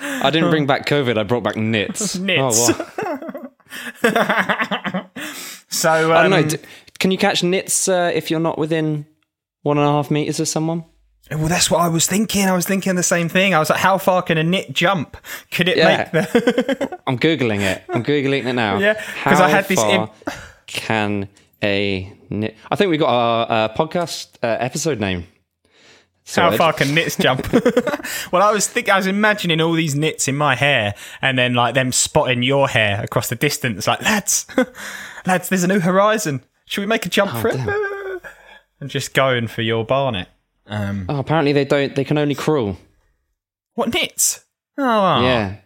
I 0.00 0.30
didn't 0.30 0.50
bring 0.50 0.66
back 0.66 0.86
COVID. 0.86 1.16
I 1.16 1.22
brought 1.22 1.42
back 1.44 1.56
nits. 1.56 2.18
Nits. 2.18 2.70
Oh, 2.70 2.86
wow. 3.04 3.49
So 5.72 6.12
I 6.12 6.22
don't 6.22 6.30
know. 6.30 6.38
um, 6.38 6.62
Can 6.98 7.10
you 7.10 7.18
catch 7.18 7.42
nits 7.42 7.88
uh, 7.88 8.10
if 8.12 8.30
you're 8.30 8.40
not 8.40 8.58
within 8.58 9.06
one 9.62 9.78
and 9.78 9.86
a 9.86 9.90
half 9.90 10.10
meters 10.10 10.40
of 10.40 10.48
someone? 10.48 10.84
Well, 11.30 11.46
that's 11.46 11.70
what 11.70 11.80
I 11.80 11.88
was 11.88 12.06
thinking. 12.06 12.46
I 12.46 12.52
was 12.52 12.66
thinking 12.66 12.96
the 12.96 13.04
same 13.04 13.28
thing. 13.28 13.54
I 13.54 13.60
was 13.60 13.70
like, 13.70 13.78
how 13.78 13.96
far 13.98 14.20
can 14.22 14.36
a 14.36 14.42
nit 14.42 14.72
jump? 14.72 15.16
Could 15.52 15.68
it 15.68 15.76
Yeah. 15.76 16.10
make 16.12 16.28
the. 16.28 16.98
I'm 17.06 17.18
googling 17.18 17.60
it. 17.60 17.84
I'm 17.88 18.02
googling 18.02 18.46
it 18.46 18.52
now. 18.54 18.78
Yeah, 18.80 18.94
'cause 19.22 19.40
I 19.40 19.48
had 19.48 19.68
this 19.68 19.78
How 19.80 19.90
im- 19.90 20.06
far 20.08 20.34
can 20.66 21.28
a 21.62 22.12
nit? 22.30 22.56
I 22.70 22.74
think 22.76 22.90
we 22.90 22.96
got 22.96 23.10
our 23.10 23.46
uh, 23.50 23.68
podcast 23.74 24.30
uh, 24.42 24.56
episode 24.58 24.98
name. 24.98 25.26
How 26.34 26.50
Sorted. 26.50 26.58
far 26.58 26.72
can 26.72 26.94
nits 26.94 27.16
jump? 27.16 27.50
well, 28.32 28.42
I 28.42 28.52
was 28.52 28.66
thinking, 28.68 28.92
I 28.92 28.96
was 28.96 29.06
imagining 29.06 29.60
all 29.60 29.72
these 29.72 29.94
nits 29.94 30.28
in 30.28 30.36
my 30.36 30.54
hair, 30.54 30.94
and 31.20 31.38
then 31.38 31.54
like 31.54 31.74
them 31.74 31.92
spotting 31.92 32.42
your 32.42 32.68
hair 32.68 33.02
across 33.02 33.28
the 33.28 33.34
distance. 33.36 33.86
Like, 33.86 34.00
lads, 34.02 34.46
lads, 35.26 35.48
there's 35.48 35.64
a 35.64 35.68
new 35.68 35.80
horizon. 35.80 36.44
Should 36.66 36.82
we 36.82 36.86
make 36.86 37.04
a 37.06 37.08
jump 37.08 37.32
for 37.32 37.48
it? 37.48 38.22
And 38.80 38.88
just 38.88 39.12
going 39.12 39.46
for 39.48 39.62
your 39.62 39.84
barnet. 39.84 40.28
Um, 40.66 41.06
Oh, 41.08 41.18
apparently 41.18 41.52
they 41.52 41.64
don't. 41.64 41.94
They 41.96 42.04
can 42.04 42.16
only 42.16 42.34
crawl. 42.34 42.76
what 43.74 43.92
nits? 43.92 44.44
Oh, 44.78 45.22
Yeah. 45.22 45.56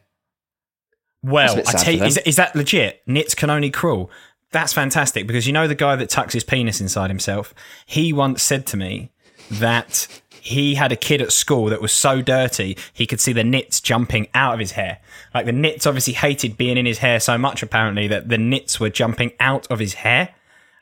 Well, 1.22 1.54
That's 1.56 1.68
a 1.68 1.70
I 1.70 1.72
bit 1.72 1.84
tell 1.84 1.94
you, 1.94 2.04
is, 2.04 2.18
is 2.18 2.36
that 2.36 2.54
legit? 2.54 3.02
Nits 3.06 3.34
can 3.34 3.48
only 3.50 3.70
crawl. 3.70 4.10
That's 4.50 4.72
fantastic 4.72 5.26
because 5.26 5.46
you 5.46 5.52
know 5.52 5.66
the 5.66 5.74
guy 5.74 5.96
that 5.96 6.08
tucks 6.10 6.34
his 6.34 6.44
penis 6.44 6.80
inside 6.80 7.08
himself. 7.10 7.54
He 7.86 8.12
once 8.12 8.42
said 8.42 8.66
to 8.68 8.76
me 8.76 9.10
that 9.50 10.06
he 10.44 10.74
had 10.74 10.92
a 10.92 10.96
kid 10.96 11.22
at 11.22 11.32
school 11.32 11.66
that 11.66 11.80
was 11.80 11.90
so 11.90 12.20
dirty 12.20 12.76
he 12.92 13.06
could 13.06 13.18
see 13.18 13.32
the 13.32 13.42
nits 13.42 13.80
jumping 13.80 14.28
out 14.34 14.52
of 14.54 14.60
his 14.60 14.72
hair. 14.72 14.98
Like 15.32 15.46
the 15.46 15.52
nits 15.52 15.86
obviously 15.86 16.12
hated 16.12 16.56
being 16.58 16.76
in 16.76 16.84
his 16.84 16.98
hair 16.98 17.18
so 17.18 17.38
much 17.38 17.62
apparently 17.62 18.06
that 18.08 18.28
the 18.28 18.36
nits 18.38 18.78
were 18.78 18.90
jumping 18.90 19.32
out 19.40 19.66
of 19.70 19.78
his 19.78 19.94
hair. 19.94 20.34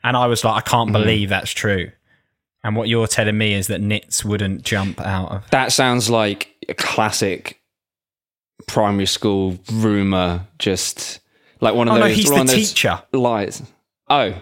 And 0.03 0.17
I 0.17 0.27
was 0.27 0.43
like, 0.43 0.55
I 0.67 0.69
can't 0.69 0.89
Mm. 0.89 0.93
believe 0.93 1.29
that's 1.29 1.51
true. 1.51 1.91
And 2.61 2.75
what 2.75 2.89
you're 2.89 3.07
telling 3.07 3.37
me 3.37 3.53
is 3.53 3.67
that 3.67 3.79
nits 3.79 4.25
wouldn't 4.25 4.63
jump 4.63 4.99
out 4.99 5.31
of. 5.31 5.49
That 5.51 5.71
sounds 5.71 6.09
like 6.09 6.49
a 6.67 6.73
classic 6.73 7.61
primary 8.67 9.05
school 9.05 9.57
rumor. 9.71 10.45
Just 10.59 11.19
like 11.61 11.73
one 11.73 11.87
of 11.87 11.93
Oh 11.95 11.99
those. 11.99 12.09
no, 12.09 12.13
he's 12.13 12.29
the 12.29 12.43
teacher. 12.55 13.01
Lies. 13.13 13.63
Oh, 14.09 14.33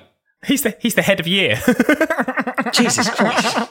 He's 0.46 0.64
the 0.64 0.76
he's 0.80 0.96
the 0.96 1.02
head 1.04 1.20
of 1.20 1.28
year. 1.28 1.56
Jesus 2.74 3.10
Christ! 3.10 3.70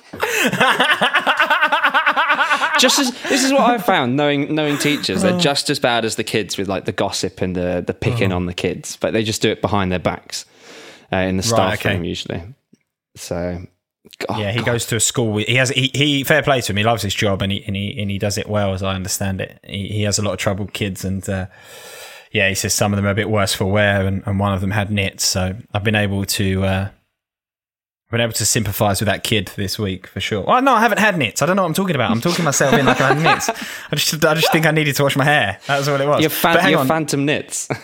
just 2.78 2.98
as 2.98 3.10
this 3.24 3.44
is 3.44 3.52
what 3.52 3.62
I 3.62 3.78
found 3.78 4.16
knowing 4.16 4.54
knowing 4.54 4.78
teachers, 4.78 5.22
Oh. 5.24 5.30
they're 5.30 5.40
just 5.40 5.68
as 5.70 5.78
bad 5.78 6.04
as 6.04 6.16
the 6.16 6.24
kids 6.24 6.56
with 6.56 6.68
like 6.68 6.84
the 6.84 6.92
gossip 6.92 7.40
and 7.40 7.54
the 7.56 7.82
the 7.86 7.94
picking 7.94 8.32
on 8.32 8.46
the 8.46 8.54
kids, 8.54 8.96
but 8.96 9.12
they 9.12 9.22
just 9.24 9.42
do 9.42 9.50
it 9.50 9.60
behind 9.60 9.90
their 9.90 9.98
backs 9.98 10.46
uh, 11.12 11.16
in 11.16 11.36
the 11.36 11.42
staff 11.42 11.74
okay. 11.74 11.94
room 11.94 12.04
usually. 12.04 12.42
So, 13.16 13.62
oh, 14.28 14.38
Yeah, 14.38 14.52
he 14.52 14.58
God. 14.58 14.66
goes 14.66 14.86
to 14.86 14.96
a 14.96 15.00
school. 15.00 15.38
He 15.38 15.56
has 15.56 15.70
he, 15.70 15.90
he 15.92 16.22
fair 16.24 16.42
play 16.42 16.60
to 16.60 16.72
him. 16.72 16.76
He 16.76 16.84
loves 16.84 17.02
his 17.02 17.14
job 17.14 17.42
and 17.42 17.50
he 17.50 17.64
and 17.66 17.74
he 17.74 18.00
and 18.00 18.10
he 18.10 18.18
does 18.18 18.38
it 18.38 18.48
well, 18.48 18.72
as 18.72 18.82
I 18.82 18.94
understand 18.94 19.40
it. 19.40 19.58
He, 19.64 19.88
he 19.88 20.02
has 20.02 20.18
a 20.18 20.22
lot 20.22 20.32
of 20.34 20.38
troubled 20.38 20.72
kids, 20.72 21.04
and 21.04 21.28
uh, 21.28 21.46
yeah, 22.30 22.48
he 22.48 22.54
says 22.54 22.74
some 22.74 22.92
of 22.92 22.96
them 22.96 23.06
are 23.06 23.10
a 23.10 23.14
bit 23.14 23.28
worse 23.30 23.54
for 23.54 23.64
wear, 23.66 24.06
and, 24.06 24.22
and 24.26 24.38
one 24.38 24.52
of 24.52 24.60
them 24.60 24.70
had 24.70 24.90
nits. 24.90 25.24
So 25.24 25.54
I've 25.72 25.84
been 25.84 25.94
able 25.96 26.24
to. 26.24 26.64
Uh, 26.64 26.88
I've 28.06 28.10
been 28.12 28.20
able 28.22 28.32
to 28.32 28.46
sympathise 28.46 29.00
with 29.00 29.06
that 29.06 29.22
kid 29.22 29.52
this 29.54 29.78
week 29.78 30.08
for 30.08 30.18
sure. 30.18 30.44
Oh 30.48 30.58
no, 30.58 30.74
I 30.74 30.80
haven't 30.80 30.98
had 30.98 31.16
nits. 31.16 31.42
I 31.42 31.46
don't 31.46 31.54
know 31.54 31.62
what 31.62 31.68
I'm 31.68 31.74
talking 31.74 31.94
about. 31.94 32.10
I'm 32.10 32.20
talking 32.20 32.44
myself 32.44 32.74
in 32.74 32.84
like 32.84 33.00
I 33.00 33.14
had 33.14 33.22
nits. 33.22 33.48
I 33.48 33.94
just, 33.94 34.24
I 34.24 34.34
just 34.34 34.50
think 34.50 34.66
I 34.66 34.72
needed 34.72 34.96
to 34.96 35.04
wash 35.04 35.14
my 35.16 35.22
hair. 35.24 35.60
That's 35.68 35.88
what 35.88 36.00
it 36.00 36.08
was. 36.08 36.20
Your, 36.20 36.30
fan, 36.30 36.70
your 36.70 36.84
phantom 36.84 37.24
nits. 37.24 37.68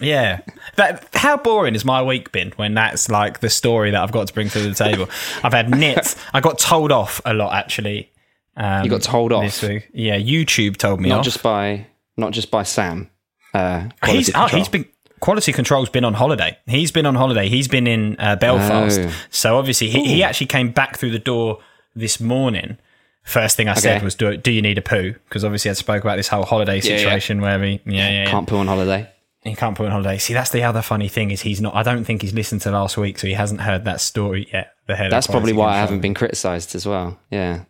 Yeah. 0.00 0.40
That 0.76 1.08
how 1.12 1.36
boring 1.36 1.74
has 1.74 1.84
my 1.84 2.02
week 2.02 2.32
been 2.32 2.52
when 2.56 2.74
that's 2.74 3.10
like 3.10 3.40
the 3.40 3.50
story 3.50 3.90
that 3.90 4.02
I've 4.02 4.12
got 4.12 4.28
to 4.28 4.34
bring 4.34 4.48
to 4.48 4.58
the 4.60 4.74
table. 4.74 5.08
I've 5.44 5.52
had 5.52 5.68
nits. 5.70 6.16
I 6.32 6.40
got 6.40 6.58
told 6.58 6.90
off 6.90 7.20
a 7.26 7.34
lot 7.34 7.52
actually. 7.52 8.10
Um, 8.56 8.84
You 8.84 8.90
got 8.90 9.02
told 9.02 9.32
off? 9.32 9.42
this 9.44 9.62
week. 9.62 9.90
Yeah, 9.92 10.16
YouTube 10.18 10.76
told 10.78 11.00
me 11.00 11.10
not 11.10 11.18
off. 11.18 11.24
just 11.24 11.42
by 11.42 11.86
not 12.16 12.32
just 12.32 12.50
by 12.50 12.62
Sam. 12.62 13.10
Uh, 13.52 13.88
he's 14.06 14.30
oh, 14.30 14.32
control. 14.32 14.48
he's 14.48 14.68
been 14.68 14.84
quality 15.20 15.52
control's 15.52 15.90
been 15.90 16.04
on 16.04 16.14
holiday. 16.14 16.58
He's 16.66 16.90
been 16.90 17.06
on 17.06 17.14
holiday. 17.14 17.48
He's 17.48 17.68
been 17.68 17.86
in 17.86 18.16
uh, 18.18 18.36
Belfast. 18.36 19.00
Oh. 19.00 19.12
So 19.30 19.58
obviously 19.58 19.90
he, 19.90 20.04
he 20.04 20.22
actually 20.22 20.48
came 20.48 20.70
back 20.72 20.98
through 20.98 21.10
the 21.10 21.18
door 21.18 21.58
this 21.94 22.20
morning. 22.20 22.78
First 23.22 23.56
thing 23.56 23.68
I 23.68 23.74
said 23.74 24.02
was, 24.02 24.14
"Do 24.14 24.36
do 24.36 24.50
you 24.50 24.62
need 24.62 24.78
a 24.78 24.82
poo?" 24.82 25.12
Because 25.12 25.44
obviously 25.44 25.70
I 25.70 25.74
spoke 25.74 26.02
about 26.02 26.16
this 26.16 26.28
whole 26.28 26.44
holiday 26.44 26.76
yeah. 26.76 26.82
situation 26.82 27.40
where 27.40 27.62
he 27.62 27.80
yeah 27.84 27.92
yeah, 27.92 28.10
yeah. 28.24 28.30
can't 28.30 28.48
put 28.48 28.58
on 28.58 28.66
holiday. 28.66 29.08
He 29.42 29.54
can't 29.54 29.76
put 29.76 29.86
on 29.86 29.92
holiday. 29.92 30.18
See, 30.18 30.34
that's 30.34 30.50
the 30.50 30.64
other 30.64 30.82
funny 30.82 31.08
thing 31.08 31.30
is 31.30 31.42
he's 31.42 31.60
not. 31.60 31.74
I 31.74 31.82
don't 31.82 32.04
think 32.04 32.22
he's 32.22 32.34
listened 32.34 32.62
to 32.62 32.70
last 32.70 32.96
week, 32.96 33.18
so 33.18 33.26
he 33.26 33.34
hasn't 33.34 33.60
heard 33.60 33.84
that 33.84 34.00
story 34.00 34.48
yet. 34.52 34.72
The 34.86 34.96
head. 34.96 35.12
That's 35.12 35.26
probably 35.26 35.52
why 35.52 35.74
I 35.74 35.76
haven't 35.76 36.00
been 36.00 36.14
criticised 36.14 36.74
as 36.74 36.86
well. 36.86 37.18
Yeah. 37.30 37.64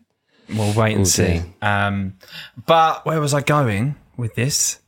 We'll 0.48 0.72
wait 0.72 0.94
and 0.96 1.02
Oh, 1.02 1.04
see. 1.04 1.42
Um, 1.62 2.14
but 2.66 3.06
where 3.06 3.20
was 3.20 3.34
I 3.34 3.40
going 3.40 3.96
with 4.16 4.34
this? 4.34 4.79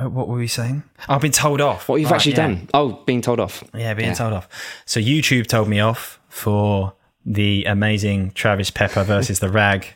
What 0.00 0.12
what 0.12 0.28
were 0.28 0.36
we 0.36 0.46
saying? 0.46 0.82
I've 1.08 1.20
been 1.20 1.30
told 1.32 1.60
off. 1.60 1.88
What 1.88 1.96
you've 2.00 2.10
Right, 2.10 2.16
actually 2.16 2.32
yeah. 2.32 2.46
done? 2.46 2.68
Oh, 2.74 3.02
being 3.06 3.20
told 3.20 3.38
off. 3.40 3.62
Yeah, 3.74 3.94
being 3.94 4.08
Yeah. 4.10 4.14
told 4.14 4.32
off. 4.32 4.48
So 4.86 4.98
YouTube 5.00 5.46
told 5.46 5.68
me 5.68 5.80
off 5.80 6.18
for 6.28 6.94
the 7.26 7.64
amazing 7.64 8.30
Travis 8.32 8.70
Pepper 8.70 9.04
versus 9.04 9.40
the 9.40 9.50
Rag 9.50 9.86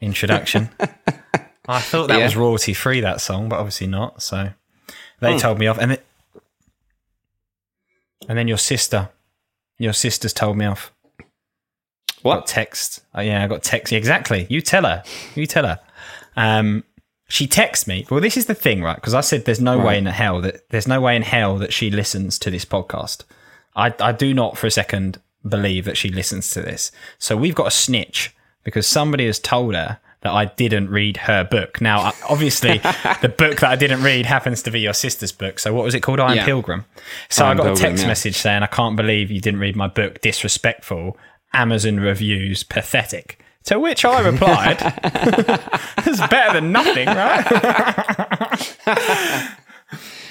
introduction. 0.00 0.70
I 1.68 1.80
thought 1.80 2.08
that 2.08 2.18
Yeah. 2.18 2.24
was 2.24 2.36
royalty 2.36 2.72
free 2.74 3.00
that 3.00 3.20
song, 3.20 3.48
but 3.48 3.58
obviously 3.58 3.86
not. 3.86 4.22
So 4.22 4.50
they 5.20 5.38
told 5.38 5.58
me 5.58 5.66
off, 5.66 5.78
and 5.78 5.92
then, 5.92 5.98
and 8.28 8.38
then 8.38 8.48
your 8.48 8.58
sister, 8.58 9.10
your 9.78 9.92
sister's 9.92 10.32
told 10.32 10.56
me 10.56 10.64
off. 10.64 10.92
Got 11.18 11.28
What? 12.22 12.46
text? 12.46 13.02
Oh, 13.14 13.20
yeah, 13.20 13.44
I 13.44 13.46
got 13.48 13.62
text. 13.62 13.92
Exactly. 13.92 14.46
You 14.48 14.60
tell 14.60 14.84
her. 14.84 15.02
You 15.34 15.46
tell 15.46 15.64
her. 15.66 15.80
Um, 16.36 16.84
she 17.32 17.46
texts 17.46 17.86
me. 17.86 18.06
Well, 18.10 18.20
this 18.20 18.36
is 18.36 18.44
the 18.44 18.54
thing, 18.54 18.82
right? 18.82 18.94
Because 18.96 19.14
I 19.14 19.22
said 19.22 19.46
there's 19.46 19.58
no 19.58 19.78
way 19.78 19.96
in 19.96 20.04
hell 20.04 20.42
that 20.42 20.68
there's 20.68 20.86
no 20.86 21.00
way 21.00 21.16
in 21.16 21.22
hell 21.22 21.56
that 21.56 21.72
she 21.72 21.90
listens 21.90 22.38
to 22.40 22.50
this 22.50 22.66
podcast. 22.66 23.24
I 23.74 23.94
I 24.00 24.12
do 24.12 24.34
not 24.34 24.58
for 24.58 24.66
a 24.66 24.70
second 24.70 25.18
believe 25.48 25.86
that 25.86 25.96
she 25.96 26.10
listens 26.10 26.50
to 26.50 26.60
this. 26.60 26.92
So 27.18 27.34
we've 27.34 27.54
got 27.54 27.68
a 27.68 27.70
snitch 27.70 28.36
because 28.64 28.86
somebody 28.86 29.24
has 29.24 29.38
told 29.38 29.74
her 29.74 29.98
that 30.20 30.30
I 30.30 30.44
didn't 30.44 30.90
read 30.90 31.16
her 31.16 31.42
book. 31.42 31.80
Now, 31.80 32.02
uh, 32.08 32.12
obviously, 32.28 32.78
the 33.22 33.34
book 33.34 33.60
that 33.60 33.70
I 33.70 33.76
didn't 33.76 34.02
read 34.02 34.26
happens 34.26 34.62
to 34.64 34.70
be 34.70 34.80
your 34.80 34.92
sister's 34.92 35.32
book. 35.32 35.58
So 35.58 35.72
what 35.72 35.84
was 35.86 35.94
it 35.94 36.00
called? 36.00 36.20
Iron 36.20 36.36
Yeah. 36.36 36.44
Pilgrim. 36.44 36.84
So 37.30 37.46
Iron 37.46 37.60
I 37.60 37.62
got 37.62 37.66
Pilgrim, 37.68 37.86
a 37.86 37.88
text 37.88 38.02
yeah. 38.02 38.08
message 38.08 38.36
saying, 38.36 38.62
"I 38.62 38.66
can't 38.66 38.94
believe 38.94 39.30
you 39.30 39.40
didn't 39.40 39.60
read 39.60 39.74
my 39.74 39.88
book. 39.88 40.20
Disrespectful. 40.20 41.16
Amazon 41.54 41.98
reviews 41.98 42.62
pathetic." 42.62 43.41
To 43.66 43.78
which 43.78 44.04
I 44.04 44.20
replied, 44.20 44.78
"It's 45.98 46.20
better 46.28 46.54
than 46.54 46.72
nothing, 46.72 47.06
right?" 47.06 47.46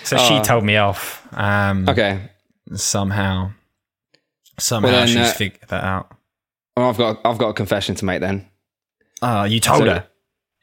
so 0.04 0.18
she 0.18 0.36
Oh. 0.36 0.44
told 0.44 0.64
me 0.64 0.78
off. 0.78 1.26
Um, 1.34 1.88
Okay. 1.88 2.30
Somehow, 2.76 3.52
somehow 4.60 4.90
Well, 4.90 5.00
then, 5.00 5.08
she's 5.08 5.18
uh, 5.18 5.34
figured 5.34 5.68
that 5.70 5.84
out. 5.84 6.12
Well, 6.78 6.90
I've 6.90 6.98
got 6.98 7.20
I've 7.26 7.38
got 7.38 7.50
a 7.50 7.54
confession 7.54 7.96
to 7.96 8.06
make 8.06 8.22
then. 8.22 8.48
Oh, 9.22 9.44
you 9.44 9.60
told 9.60 9.80
So- 9.80 9.86
her. 9.86 10.08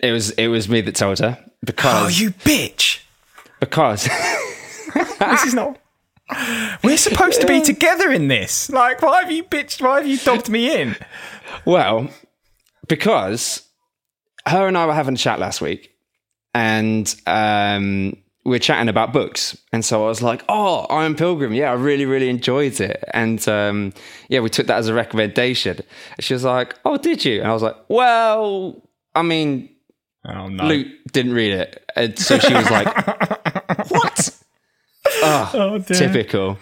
It 0.00 0.12
was 0.12 0.30
it 0.32 0.46
was 0.48 0.68
me 0.68 0.80
that 0.82 0.94
told 0.94 1.18
her 1.18 1.38
because 1.64 2.04
Oh, 2.04 2.08
you 2.08 2.30
bitch! 2.30 3.00
because 3.60 4.04
This 5.18 5.44
is 5.44 5.54
not. 5.54 5.78
We're 6.84 6.96
supposed 6.96 7.40
to 7.40 7.46
be 7.46 7.60
together 7.72 8.12
in 8.12 8.28
this. 8.28 8.70
Like, 8.70 9.02
why 9.02 9.22
have 9.22 9.30
you 9.32 9.42
bitched? 9.44 9.82
Why 9.82 9.96
have 9.96 10.06
you 10.06 10.18
dobbed 10.18 10.48
me 10.48 10.80
in? 10.80 10.96
well 11.64 12.08
because 12.88 13.62
her 14.46 14.66
and 14.66 14.76
I 14.76 14.86
were 14.86 14.94
having 14.94 15.14
a 15.14 15.18
chat 15.18 15.38
last 15.38 15.60
week 15.60 15.94
and 16.54 17.14
um 17.26 18.16
we 18.44 18.52
we're 18.52 18.58
chatting 18.58 18.88
about 18.88 19.12
books. 19.12 19.58
And 19.72 19.84
so 19.84 20.04
I 20.04 20.08
was 20.08 20.22
like 20.22 20.42
oh 20.48 20.86
Iron 20.90 21.14
Pilgrim. 21.14 21.52
Yeah 21.52 21.70
I 21.70 21.74
really 21.74 22.06
really 22.06 22.28
enjoyed 22.28 22.80
it. 22.80 23.04
And 23.12 23.46
um 23.48 23.92
yeah 24.28 24.40
we 24.40 24.50
took 24.50 24.66
that 24.66 24.78
as 24.78 24.88
a 24.88 24.94
recommendation. 24.94 25.78
And 26.16 26.24
she 26.24 26.34
was 26.34 26.44
like 26.44 26.74
oh 26.84 26.96
did 26.96 27.24
you? 27.24 27.40
And 27.40 27.48
I 27.48 27.52
was 27.52 27.62
like 27.62 27.76
well 27.88 28.82
I 29.14 29.22
mean 29.22 29.70
Oh 30.24 30.48
no! 30.48 30.64
Luke 30.64 30.88
didn't 31.12 31.32
read 31.32 31.52
it. 31.52 31.84
And 31.96 32.18
so 32.18 32.38
she 32.38 32.52
was 32.52 32.70
like 32.70 32.86
what? 33.88 34.30
Oh, 35.22 35.50
oh 35.54 35.78
typical. 35.78 36.58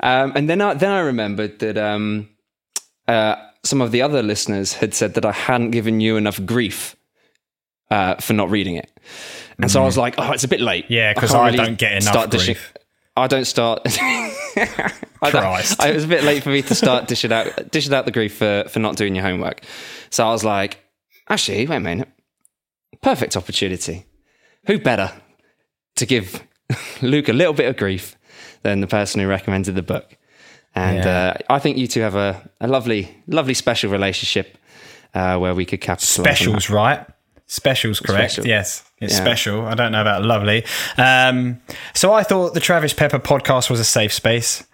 Um, 0.00 0.32
and 0.34 0.48
then 0.48 0.60
I 0.60 0.74
then 0.74 0.90
I 0.90 1.00
remembered 1.00 1.58
that 1.60 1.78
um, 1.78 2.28
uh, 3.06 3.36
some 3.66 3.80
of 3.80 3.90
the 3.92 4.02
other 4.02 4.22
listeners 4.22 4.74
had 4.74 4.94
said 4.94 5.14
that 5.14 5.24
I 5.24 5.32
hadn't 5.32 5.70
given 5.72 6.00
you 6.00 6.16
enough 6.16 6.44
grief 6.46 6.96
uh, 7.90 8.14
for 8.16 8.32
not 8.32 8.50
reading 8.50 8.76
it. 8.76 8.90
And 9.58 9.70
so 9.70 9.82
I 9.82 9.86
was 9.86 9.96
like, 9.96 10.14
oh, 10.18 10.32
it's 10.32 10.44
a 10.44 10.48
bit 10.48 10.60
late. 10.60 10.86
Yeah, 10.88 11.14
'cause 11.14 11.30
can't 11.30 11.42
I 11.42 11.56
don't 11.56 11.78
get 11.78 11.92
enough 11.92 12.30
grief. 12.30 12.72
I 13.16 13.26
don't 13.26 13.46
start. 13.46 13.80
I 14.56 15.00
don't- 15.22 15.30
Christ. 15.30 15.82
I- 15.82 15.88
it 15.90 15.94
was 15.94 16.04
a 16.04 16.08
bit 16.08 16.24
late 16.24 16.42
for 16.42 16.50
me 16.50 16.62
to 16.62 16.74
start 16.74 17.08
dishing 17.08 17.32
out 17.32 17.70
dishing 17.70 17.94
out 17.94 18.04
the 18.04 18.10
grief 18.10 18.36
for 18.36 18.64
for 18.68 18.78
not 18.80 18.96
doing 18.96 19.14
your 19.14 19.24
homework. 19.24 19.62
So 20.10 20.26
I 20.26 20.30
was 20.32 20.44
like, 20.44 20.84
actually, 21.28 21.66
wait 21.66 21.76
a 21.76 21.80
minute, 21.80 22.08
perfect 23.02 23.36
opportunity. 23.36 24.04
Who 24.66 24.78
better 24.78 25.12
to 25.96 26.06
give 26.06 26.42
Luke 27.02 27.28
a 27.28 27.32
little 27.32 27.54
bit 27.54 27.68
of 27.68 27.76
grief 27.76 28.16
than 28.62 28.80
the 28.80 28.86
person 28.86 29.20
who 29.20 29.26
recommended 29.28 29.74
the 29.74 29.82
book? 29.82 30.15
And 30.76 30.98
Yeah. 30.98 31.34
uh, 31.48 31.54
I 31.54 31.58
think 31.58 31.78
you 31.78 31.86
two 31.88 32.02
have 32.02 32.14
a, 32.14 32.48
a 32.60 32.68
lovely, 32.68 33.16
lovely 33.26 33.54
special 33.54 33.90
relationship 33.90 34.58
uh, 35.14 35.38
where 35.38 35.54
we 35.54 35.64
could 35.64 35.80
capitalize. 35.80 36.18
on. 36.18 36.24
Specials, 36.24 36.70
right? 36.70 37.06
Specials, 37.46 37.98
correct? 38.00 38.32
Special. 38.32 38.46
Yes, 38.46 38.84
it's 39.00 39.14
Yeah. 39.14 39.20
special. 39.24 39.66
I 39.66 39.74
don't 39.74 39.90
know 39.92 40.02
about 40.02 40.22
lovely. 40.24 40.64
Um, 40.98 41.60
so 41.94 42.12
I 42.12 42.22
thought 42.24 42.54
the 42.54 42.60
Travis 42.60 42.92
Pepper 42.92 43.18
podcast 43.18 43.70
was 43.70 43.80
a 43.80 43.84
safe 43.84 44.12
space. 44.12 44.64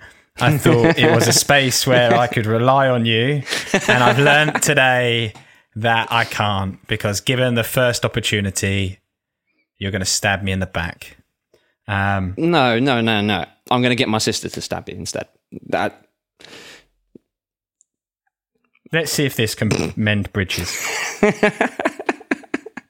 I 0.40 0.56
thought 0.58 0.98
it 0.98 1.10
was 1.14 1.28
a 1.28 1.32
space 1.46 1.86
where 1.86 2.14
I 2.14 2.26
could 2.26 2.46
rely 2.46 2.88
on 2.88 3.04
you, 3.06 3.42
and 3.86 4.02
I've 4.02 4.18
learned 4.18 4.62
today 4.62 5.34
that 5.76 6.08
I 6.10 6.24
can't 6.24 6.84
because 6.88 7.20
given 7.20 7.54
the 7.54 7.62
first 7.64 8.04
opportunity, 8.04 8.98
you're 9.78 9.90
going 9.92 10.00
to 10.00 10.06
stab 10.06 10.42
me 10.42 10.50
in 10.50 10.58
the 10.60 10.66
back. 10.66 11.18
Um, 11.86 12.34
No, 12.38 12.78
no, 12.78 13.00
no, 13.02 13.20
no. 13.20 13.44
I'm 13.72 13.80
going 13.80 13.90
to 13.90 13.96
get 13.96 14.08
my 14.08 14.18
sister 14.18 14.50
to 14.50 14.60
stab 14.60 14.88
you 14.88 14.96
instead. 14.96 15.28
That 15.68 16.06
let's 18.92 19.10
see 19.10 19.24
if 19.24 19.34
this 19.34 19.54
can 19.54 19.70
mend 19.96 20.32
bridges. 20.32 20.70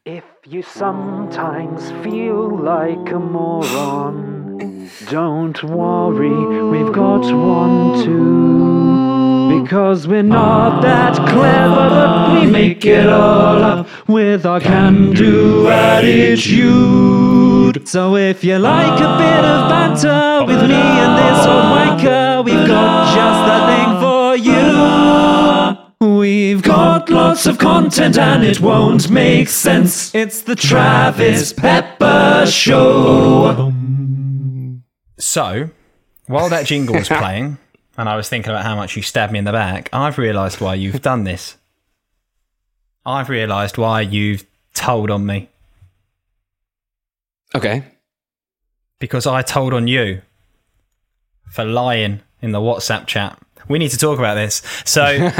If 0.04 0.24
you 0.44 0.62
sometimes 0.62 1.92
feel 2.04 2.58
like 2.58 3.12
a 3.12 3.20
moron, 3.20 4.90
don't 5.08 5.62
worry, 5.62 6.68
we've 6.70 6.92
got 6.92 7.20
one 7.32 8.02
too. 8.02 9.62
Because 9.62 10.08
we're 10.08 10.24
not 10.24 10.82
that 10.82 11.14
clever, 11.28 11.88
but 11.90 12.40
we 12.40 12.50
make 12.50 12.84
it 12.84 13.08
all 13.08 13.62
up 13.62 14.08
with 14.08 14.44
our 14.44 14.60
can 14.60 15.12
do 15.12 15.68
attitude. 15.68 17.41
So 17.84 18.16
if 18.16 18.44
you 18.44 18.58
like 18.58 19.00
a 19.00 19.18
bit 19.18 19.44
of 19.44 19.68
banter 19.70 20.44
with 20.46 20.62
me 20.68 20.74
and 20.74 21.18
this 21.18 21.46
old 21.46 21.64
wanker, 21.72 22.44
we've 22.44 22.66
got 22.66 23.14
just 23.14 23.42
the 23.48 23.58
thing 23.70 23.90
for 24.00 24.36
you. 24.36 26.18
We've 26.18 26.62
got 26.62 27.08
lots 27.08 27.46
of 27.46 27.58
content 27.58 28.18
and 28.18 28.44
it 28.44 28.60
won't 28.60 29.10
make 29.10 29.48
sense. 29.48 30.14
It's 30.14 30.42
the 30.42 30.54
Travis 30.54 31.52
Pepper 31.52 32.44
Show. 32.46 33.72
So, 35.18 35.70
while 36.26 36.48
that 36.48 36.66
jingle 36.66 36.96
was 36.96 37.08
playing, 37.08 37.58
and 37.96 38.08
I 38.08 38.16
was 38.16 38.28
thinking 38.28 38.50
about 38.50 38.64
how 38.64 38.76
much 38.76 38.96
you 38.96 39.02
stabbed 39.02 39.32
me 39.32 39.38
in 39.38 39.44
the 39.44 39.52
back, 39.52 39.88
I've 39.92 40.18
realised 40.18 40.60
why 40.60 40.74
you've 40.74 41.02
done 41.02 41.24
this. 41.24 41.56
I've 43.06 43.28
realised 43.28 43.78
why 43.78 44.02
you've 44.02 44.44
told 44.74 45.10
on 45.10 45.24
me. 45.26 45.48
Okay. 47.54 47.84
Because 48.98 49.26
I 49.26 49.42
told 49.42 49.74
on 49.74 49.88
you 49.88 50.22
for 51.50 51.64
lying 51.64 52.20
in 52.40 52.52
the 52.52 52.60
WhatsApp 52.60 53.06
chat. 53.06 53.38
We 53.68 53.78
need 53.78 53.90
to 53.90 53.98
talk 53.98 54.18
about 54.18 54.34
this. 54.34 54.62
So, 54.84 55.04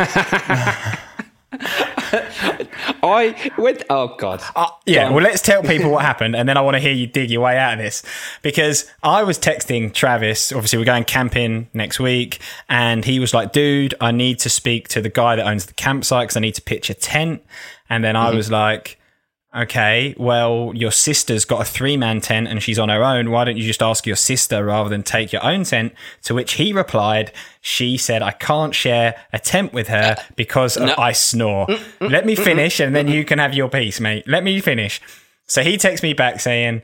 I 3.02 3.52
went. 3.59 3.83
Oh 3.90 4.14
God. 4.16 4.42
Uh, 4.54 4.69
yeah, 4.87 5.11
well, 5.11 5.23
let's 5.23 5.42
tell 5.42 5.62
people 5.62 5.90
what 5.90 6.02
happened, 6.02 6.37
and 6.37 6.49
then 6.49 6.57
I 6.57 6.61
want 6.61 6.75
to 6.75 6.81
hear 6.81 6.92
you 6.92 7.07
dig 7.07 7.31
your 7.31 7.42
way 7.42 7.59
out 7.59 7.75
of 7.75 7.78
this. 7.78 8.02
Because 8.42 8.90
I 9.02 9.23
was 9.23 9.38
texting 9.38 9.92
Travis, 9.92 10.52
obviously, 10.52 10.78
we're 10.78 10.85
going 10.85 11.04
camping 11.04 11.69
next 11.75 11.99
week, 11.99 12.40
and 12.69 13.04
he 13.04 13.19
was 13.19 13.35
like, 13.35 13.52
dude, 13.52 13.95
I 14.00 14.12
need 14.12 14.38
to 14.40 14.49
speak 14.49 14.88
to 14.88 15.00
the 15.00 15.09
guy 15.09 15.37
that 15.37 15.47
owns 15.47 15.66
the 15.66 15.75
campsite 15.75 16.25
because 16.25 16.37
I 16.37 16.40
need 16.40 16.54
to 16.54 16.62
pitch 16.62 16.90
a 16.90 16.95
tent. 16.95 17.42
And 17.88 18.03
then 18.03 18.16
I 18.16 18.35
was 18.35 18.51
like, 18.51 18.98
okay, 19.55 20.15
well, 20.19 20.73
your 20.75 20.91
sister's 20.91 21.45
got 21.45 21.61
a 21.61 21.65
three 21.65 21.97
man 21.97 22.21
tent 22.21 22.49
and 22.49 22.62
she's 22.62 22.79
on 22.79 22.88
her 22.88 23.03
own. 23.05 23.31
Why 23.31 23.45
don't 23.45 23.57
you 23.57 23.65
just 23.65 23.83
ask 23.83 24.07
your 24.07 24.17
sister 24.17 24.65
rather 24.65 24.88
than 24.88 25.03
take 25.03 25.33
your 25.33 25.45
own 25.45 25.65
tent? 25.65 25.93
To 26.25 26.35
which 26.35 26.55
he 26.55 26.73
replied, 26.73 27.33
she 27.61 27.97
said, 27.97 28.23
I 28.23 28.33
can't 28.33 28.75
share 28.75 29.15
a 29.33 29.38
tent 29.38 29.73
with 29.73 29.88
her 29.88 30.17
because 30.37 30.77
I 30.77 31.12
snore. 31.12 31.67
Mm, 31.67 31.77
mm, 31.77 32.07
mm, 32.07 32.11
let 32.11 32.27
me 32.27 32.35
finish 32.35 32.81
and 32.81 32.95
then 32.95 33.09
you 33.09 33.25
can 33.25 33.38
have 33.38 33.55
your 33.55 33.69
piece, 33.69 34.01
mate. 34.01 34.27
Let 34.27 34.45
me 34.45 34.61
finish. 34.61 35.01
So 35.47 35.62
he 35.62 35.77
texts 35.77 36.03
me 36.03 36.15
back 36.15 36.41
saying, 36.41 36.83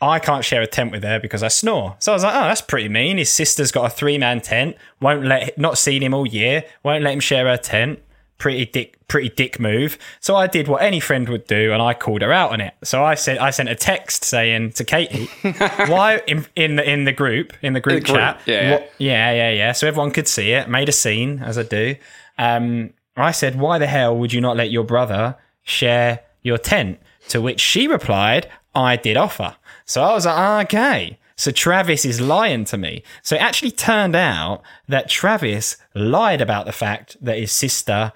I 0.00 0.18
can't 0.18 0.44
share 0.44 0.62
a 0.62 0.66
tent 0.66 0.90
with 0.90 1.04
her 1.04 1.20
because 1.20 1.44
I 1.44 1.48
snore. 1.48 1.94
So 2.00 2.12
I 2.12 2.16
was 2.16 2.24
like, 2.24 2.34
oh, 2.34 2.42
that's 2.48 2.60
pretty 2.60 2.88
mean. 2.88 3.18
His 3.18 3.30
sister's 3.30 3.70
got 3.70 3.86
a 3.86 3.90
three 3.90 4.18
man 4.18 4.40
tent, 4.40 4.76
won't 5.00 5.24
let, 5.24 5.56
not 5.56 5.78
seen 5.78 6.02
him 6.02 6.12
all 6.12 6.26
year, 6.26 6.64
won't 6.82 7.04
let 7.04 7.12
him 7.12 7.20
share 7.20 7.46
her 7.46 7.56
tent. 7.56 8.00
Pretty 8.42 8.66
dick, 8.66 8.98
pretty 9.06 9.28
dick 9.28 9.60
move. 9.60 9.96
So 10.18 10.34
I 10.34 10.48
did 10.48 10.66
what 10.66 10.82
any 10.82 10.98
friend 10.98 11.28
would 11.28 11.46
do, 11.46 11.72
and 11.72 11.80
I 11.80 11.94
called 11.94 12.22
her 12.22 12.32
out 12.32 12.50
on 12.50 12.60
it. 12.60 12.74
So 12.82 13.04
I 13.04 13.14
said, 13.14 13.38
I 13.38 13.50
sent 13.50 13.68
a 13.68 13.76
text 13.76 14.24
saying 14.24 14.72
to 14.72 14.84
Katie, 14.84 15.26
why 15.86 16.20
in, 16.26 16.44
in 16.56 16.74
the 16.74 16.90
in 16.90 17.04
the 17.04 17.12
group 17.12 17.52
in 17.62 17.72
the 17.72 17.80
group, 17.80 18.02
group, 18.04 18.16
chat, 18.16 18.40
yeah. 18.46 18.72
what- 18.72 18.92
yeah, 18.98 19.30
yeah, 19.32 19.50
yeah. 19.50 19.70
So 19.72 19.86
everyone 19.86 20.10
could 20.10 20.26
see 20.26 20.50
it. 20.50 20.68
Made 20.68 20.88
a 20.88 20.92
scene 20.92 21.38
as 21.38 21.56
I 21.56 21.62
do. 21.62 21.94
Um, 22.36 22.94
I 23.16 23.30
said, 23.30 23.60
why 23.60 23.78
the 23.78 23.86
hell 23.86 24.16
would 24.18 24.32
you 24.32 24.40
not 24.40 24.56
let 24.56 24.70
your 24.72 24.84
brother 24.84 25.36
share 25.62 26.20
your 26.42 26.58
tent? 26.58 26.98
To 27.28 27.40
which 27.40 27.60
she 27.60 27.86
replied, 27.86 28.48
I 28.74 28.96
did 28.96 29.16
offer. 29.16 29.54
So 29.84 30.02
I 30.02 30.14
was 30.14 30.26
like, 30.26 30.36
ah, 30.36 30.60
okay. 30.62 31.18
So 31.36 31.50
Travis 31.52 32.04
is 32.04 32.20
lying 32.20 32.64
to 32.66 32.76
me. 32.76 33.02
So 33.22 33.36
it 33.36 33.42
actually 33.42 33.70
turned 33.70 34.16
out 34.16 34.62
that 34.88 35.08
Travis 35.08 35.76
lied 35.94 36.40
about 36.40 36.66
the 36.66 36.72
fact 36.72 37.16
that 37.20 37.38
his 37.38 37.52
sister 37.52 38.12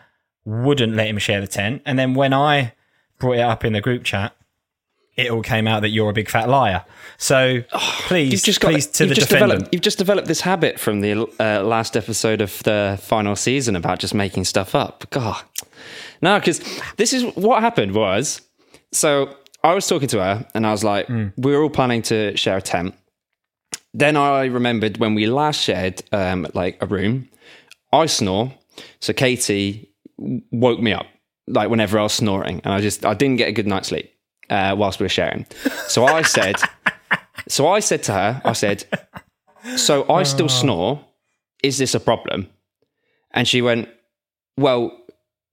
wouldn't 0.46 0.94
let 0.94 1.08
him 1.08 1.18
share 1.18 1.40
the 1.42 1.46
tent. 1.46 1.82
And 1.84 1.98
then 1.98 2.14
when 2.14 2.32
I 2.32 2.72
brought 3.18 3.34
it 3.34 3.40
up 3.40 3.64
in 3.64 3.74
the 3.74 3.80
group 3.82 4.04
chat, 4.04 4.34
it 5.16 5.30
all 5.30 5.42
came 5.42 5.66
out 5.66 5.80
that 5.80 5.88
you're 5.88 6.10
a 6.10 6.12
big 6.12 6.28
fat 6.30 6.48
liar. 6.48 6.84
So 7.18 7.62
please, 7.72 8.32
You've 8.32 8.42
just 8.44 8.60
got. 8.60 8.70
please 8.72 8.86
to 8.86 9.06
the 9.06 9.14
just 9.14 9.28
defendant. 9.28 9.50
developed. 9.52 9.74
You've 9.74 9.82
just 9.82 9.98
developed 9.98 10.28
this 10.28 10.42
habit 10.42 10.78
from 10.78 11.00
the 11.00 11.26
uh, 11.40 11.62
last 11.62 11.96
episode 11.96 12.40
of 12.40 12.62
the 12.62 12.98
final 13.02 13.34
season 13.36 13.76
about 13.76 13.98
just 13.98 14.14
making 14.14 14.44
stuff 14.44 14.74
up. 14.74 15.04
God, 15.10 15.42
no, 16.22 16.38
because 16.38 16.60
this 16.96 17.12
is 17.12 17.24
what 17.34 17.60
happened 17.62 17.94
was. 17.94 18.40
So 18.92 19.34
I 19.64 19.74
was 19.74 19.86
talking 19.86 20.08
to 20.08 20.18
her, 20.22 20.46
and 20.54 20.66
I 20.66 20.70
was 20.70 20.84
like, 20.84 21.08
we 21.08 21.32
were 21.52 21.62
all 21.62 21.70
planning 21.70 22.02
to 22.02 22.36
share 22.36 22.58
a 22.58 22.62
tent. 22.62 22.94
Then 23.92 24.16
I 24.16 24.44
remembered 24.44 24.98
when 24.98 25.14
we 25.14 25.26
last 25.26 25.60
shared 25.60 26.02
um, 26.12 26.46
like 26.54 26.76
a 26.82 26.86
room, 26.86 27.28
I 27.92 28.06
snore, 28.06 28.52
so 29.00 29.12
Katie 29.14 29.90
woke 30.18 30.80
me 30.80 30.92
up 30.92 31.06
like 31.46 31.70
whenever 31.70 31.98
I 31.98 32.02
was 32.02 32.12
snoring, 32.12 32.60
and 32.64 32.72
I 32.72 32.80
just 32.80 33.04
I 33.04 33.14
didn't 33.14 33.36
get 33.36 33.48
a 33.48 33.52
good 33.52 33.66
night's 33.66 33.88
sleep 33.88 34.12
uh, 34.50 34.74
whilst 34.76 35.00
we 35.00 35.04
were 35.04 35.10
sharing. 35.10 35.46
So 35.88 36.04
I 36.04 36.22
said, 36.22 36.56
so 37.48 37.68
I 37.68 37.80
said 37.80 38.02
to 38.04 38.12
her, 38.12 38.42
I 38.44 38.52
said, 38.52 38.84
so 39.76 40.08
I 40.10 40.22
still 40.22 40.48
snore. 40.48 41.04
Is 41.62 41.78
this 41.78 41.94
a 41.94 42.00
problem? 42.00 42.48
And 43.32 43.48
she 43.48 43.62
went, 43.62 43.88
well, 44.56 44.96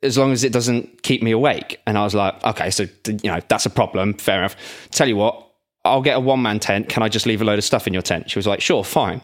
as 0.04 0.18
long 0.18 0.32
as 0.32 0.44
it 0.44 0.52
doesn't 0.52 1.02
keep 1.02 1.24
me 1.24 1.32
awake. 1.32 1.80
And 1.88 1.98
I 1.98 2.04
was 2.04 2.14
like, 2.14 2.44
okay, 2.44 2.70
so 2.70 2.84
you 3.08 3.32
know 3.32 3.40
that's 3.48 3.66
a 3.66 3.70
problem. 3.70 4.14
Fair 4.16 4.40
enough. 4.40 4.56
Tell 4.92 5.08
you 5.08 5.16
what, 5.16 5.50
I'll 5.86 6.02
get 6.02 6.18
a 6.18 6.20
one 6.20 6.42
man 6.42 6.60
tent. 6.60 6.90
Can 6.90 7.04
I 7.04 7.10
just 7.10 7.26
leave 7.26 7.42
a 7.42 7.46
load 7.46 7.58
of 7.58 7.64
stuff 7.64 7.88
in 7.88 7.94
your 7.94 8.02
tent? 8.02 8.30
She 8.30 8.38
was 8.38 8.46
like, 8.46 8.62
sure, 8.62 8.84
fine. 8.84 9.22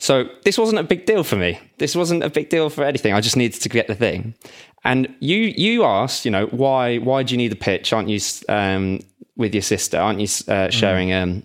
So 0.00 0.24
this 0.44 0.56
wasn't 0.58 0.80
a 0.80 0.82
big 0.82 1.04
deal 1.06 1.22
for 1.22 1.36
me. 1.36 1.60
This 1.78 1.94
wasn't 1.94 2.24
a 2.24 2.30
big 2.30 2.48
deal 2.48 2.70
for 2.70 2.84
anything. 2.84 3.12
I 3.12 3.20
just 3.20 3.36
needed 3.36 3.60
to 3.60 3.68
get 3.68 3.86
the 3.86 3.94
thing. 3.94 4.34
And 4.82 5.14
you 5.20 5.36
you 5.36 5.84
asked, 5.84 6.24
you 6.24 6.30
know, 6.30 6.46
why 6.46 6.96
why 6.98 7.22
do 7.22 7.34
you 7.34 7.38
need 7.38 7.52
a 7.52 7.56
pitch? 7.56 7.92
Aren't 7.92 8.08
you 8.08 8.18
um, 8.48 9.00
with 9.36 9.54
your 9.54 9.62
sister? 9.62 9.98
Aren't 9.98 10.20
you 10.20 10.28
uh, 10.48 10.70
sharing 10.70 11.12
um, 11.12 11.42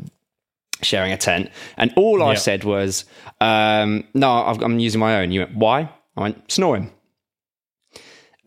sharing 0.81 1.11
a 1.11 1.17
tent? 1.17 1.49
And 1.77 1.91
all 1.97 2.23
I 2.23 2.31
Yeah. 2.31 2.37
said 2.37 2.63
was, 2.63 3.03
um, 3.41 4.05
no, 4.13 4.31
I've, 4.31 4.61
I'm 4.61 4.79
using 4.79 4.99
my 5.01 5.21
own. 5.21 5.31
You 5.31 5.41
went, 5.41 5.55
why? 5.55 5.89
I 6.15 6.21
went, 6.21 6.49
snoring. 6.49 6.91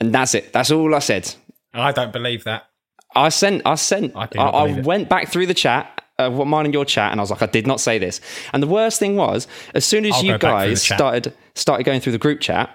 And 0.01 0.15
that's 0.15 0.35
it. 0.35 0.53
That's 0.53 0.71
all 0.71 0.95
I 0.95 1.01
said. 1.01 1.35
I 1.75 1.93
don't 1.93 2.13
believe 2.13 2.45
that. 2.45 2.65
I 3.15 3.29
sent, 3.31 3.63
I 3.67 3.75
sent, 3.75 4.15
I 4.17 4.29
I, 4.39 4.45
I, 4.49 4.81
went 4.81 5.09
back 5.09 5.29
through 5.29 5.47
the 5.47 5.55
chat, 5.55 6.03
uh, 6.19 6.31
what 6.31 6.47
mine 6.47 6.65
and 6.65 6.75
your 6.75 6.85
chat, 6.85 7.13
and 7.13 7.21
I 7.21 7.23
was 7.23 7.31
like, 7.31 7.43
I 7.43 7.47
did 7.47 7.67
not 7.67 7.81
say 7.81 7.99
this. 7.99 8.21
And 8.53 8.63
the 8.63 8.67
worst 8.67 8.99
thing 8.99 9.17
was, 9.17 9.47
as 9.75 9.85
soon 9.85 10.05
as 10.07 10.15
I'll 10.15 10.25
you 10.25 10.33
go 10.33 10.39
back 10.39 10.63
through 10.65 10.69
the 10.71 10.75
guys 10.75 10.83
started 10.83 11.33
started 11.55 11.85
going 11.85 12.01
through 12.01 12.13
the 12.13 12.19
group 12.19 12.41
chat 12.41 12.71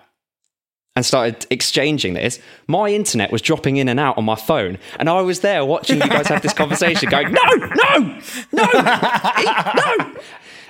and 0.95 1.05
started 1.05 1.45
exchanging 1.49 2.13
this, 2.13 2.39
my 2.67 2.89
internet 2.89 3.31
was 3.31 3.41
dropping 3.41 3.77
in 3.77 3.89
and 3.89 3.99
out 3.99 4.17
on 4.17 4.25
my 4.25 4.35
phone, 4.35 4.77
and 4.99 5.09
I 5.09 5.21
was 5.21 5.39
there 5.39 5.65
watching 5.65 5.97
you 6.01 6.07
guys 6.07 6.27
have 6.27 6.41
this 6.41 6.53
conversation, 6.53 7.09
going, 7.09 7.31
no, 7.31 7.41
no, 7.55 8.19
no, 8.51 8.65
no. 8.73 10.15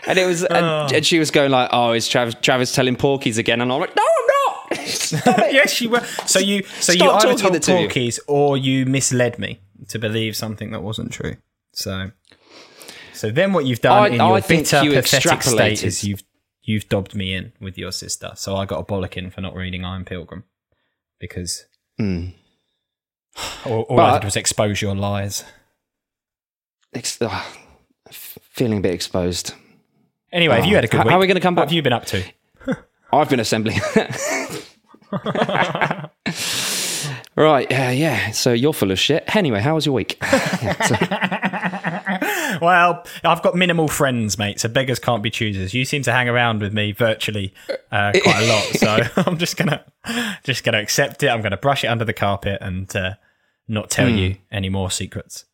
And 0.05 0.19
it 0.19 0.25
was, 0.25 0.43
and, 0.43 0.65
Oh. 0.65 0.87
and 0.93 1.05
she 1.05 1.17
was 1.17 1.31
going 1.31 1.49
like, 1.51 1.69
"Oh, 1.71 1.93
is 1.93 2.07
Travis, 2.09 2.35
Travis 2.41 2.73
telling 2.73 2.97
porkies 2.97 3.37
again?" 3.37 3.61
And 3.61 3.71
I'm 3.71 3.79
like, 3.79 3.95
"No, 3.95 4.03
I'm 4.03 4.27
not. 4.27 5.53
Yes, 5.53 5.79
you 5.81 5.89
were. 5.91 6.03
So 6.25 6.39
you, 6.39 6.63
so 6.81 6.91
you 6.91 6.97
Stop 6.99 7.23
either 7.25 7.37
talking 7.37 7.59
told 7.61 7.89
porkies 7.89 8.19
or 8.27 8.57
you 8.57 8.85
misled 8.85 9.39
me. 9.39 9.59
to 9.89 9.99
believe 9.99 10.35
something 10.35 10.71
that 10.71 10.81
wasn't 10.81 11.11
true. 11.11 11.35
So, 11.73 12.11
so 13.23 13.31
then 13.31 13.53
what 13.53 13.63
you've 13.65 13.79
done 13.79 14.03
I- 14.03 14.07
in 14.07 14.13
your 14.15 14.35
I 14.35 14.41
bitter, 14.41 14.83
you 14.83 14.91
pathetic 14.91 15.43
state 15.43 15.83
is 15.85 16.03
you've 16.03 16.23
you've 16.61 16.89
dobbed 16.89 17.15
me 17.15 17.33
in 17.33 17.53
with 17.61 17.77
your 17.77 17.93
sister. 17.93 18.31
So 18.35 18.57
I 18.57 18.65
got 18.65 18.79
a 18.79 18.83
bollocking 18.83 19.31
for 19.31 19.39
not 19.39 19.55
reading 19.55 19.85
Iron 19.85 20.03
Pilgrim 20.03 20.43
because 21.19 21.65
Mm. 22.01 22.33
all, 23.65 23.83
all 23.83 23.99
I 24.01 24.13
did 24.19 24.25
was 24.25 24.35
expose 24.35 24.81
your 24.81 24.93
lies. 24.93 25.45
Ex- 26.93 27.17
ah, 27.21 27.47
f- 28.09 28.37
feeling 28.51 28.79
a 28.79 28.81
bit 28.81 28.93
exposed. 28.93 29.53
Anyway, 30.33 30.55
have 30.57 30.65
you 30.65 30.75
had 30.75 30.83
a 30.83 30.87
good 30.87 30.97
How- 30.97 31.03
week? 31.03 31.11
how 31.11 31.17
are 31.17 31.21
we 31.21 31.27
gonna 31.27 31.39
come 31.39 31.55
What 31.55 31.61
back? 31.63 31.69
have 31.69 31.73
you 31.75 31.81
been 31.81 31.93
up 31.93 32.05
to? 32.07 32.23
I've 33.13 33.29
been 33.29 33.39
assembling. 33.39 33.79
right, 37.35 37.69
yeah, 37.71 37.91
yeah. 37.91 38.31
So 38.31 38.53
you're 38.53 38.73
full 38.73 38.91
of 38.91 38.99
shit. 38.99 39.35
Anyway, 39.35 39.59
how 39.59 39.75
was 39.75 39.85
your 39.85 39.93
week? 39.95 40.17
Yeah, 40.21 40.81
so- 42.59 42.59
Well, 42.61 43.03
I've 43.23 43.41
got 43.41 43.55
minimal 43.55 43.87
friends, 43.87 44.37
mate. 44.37 44.59
So 44.59 44.69
beggars 44.69 44.99
can't 44.99 45.23
be 45.23 45.29
choosers. 45.29 45.73
You 45.73 45.85
seem 45.85 46.03
to 46.03 46.11
hang 46.11 46.29
around 46.29 46.61
with 46.61 46.73
me 46.73 46.91
virtually 46.91 47.53
uh, 47.91 48.11
quite 48.23 48.43
a 48.43 48.47
lot, 48.47 48.63
so 48.75 49.21
I'm 49.29 49.37
just 49.37 49.57
gonna 49.57 49.83
just 50.43 50.63
gonna 50.63 50.79
accept 50.79 51.23
it. 51.23 51.29
I'm 51.29 51.41
gonna 51.41 51.57
brush 51.57 51.83
it 51.83 51.87
under 51.87 52.05
the 52.05 52.13
carpet 52.13 52.59
and 52.61 52.93
uh, 52.95 53.13
not 53.67 53.89
tell 53.89 54.07
Hmm. 54.09 54.15
you 54.17 54.35
any 54.51 54.69
more 54.69 54.91
secrets. 54.91 55.45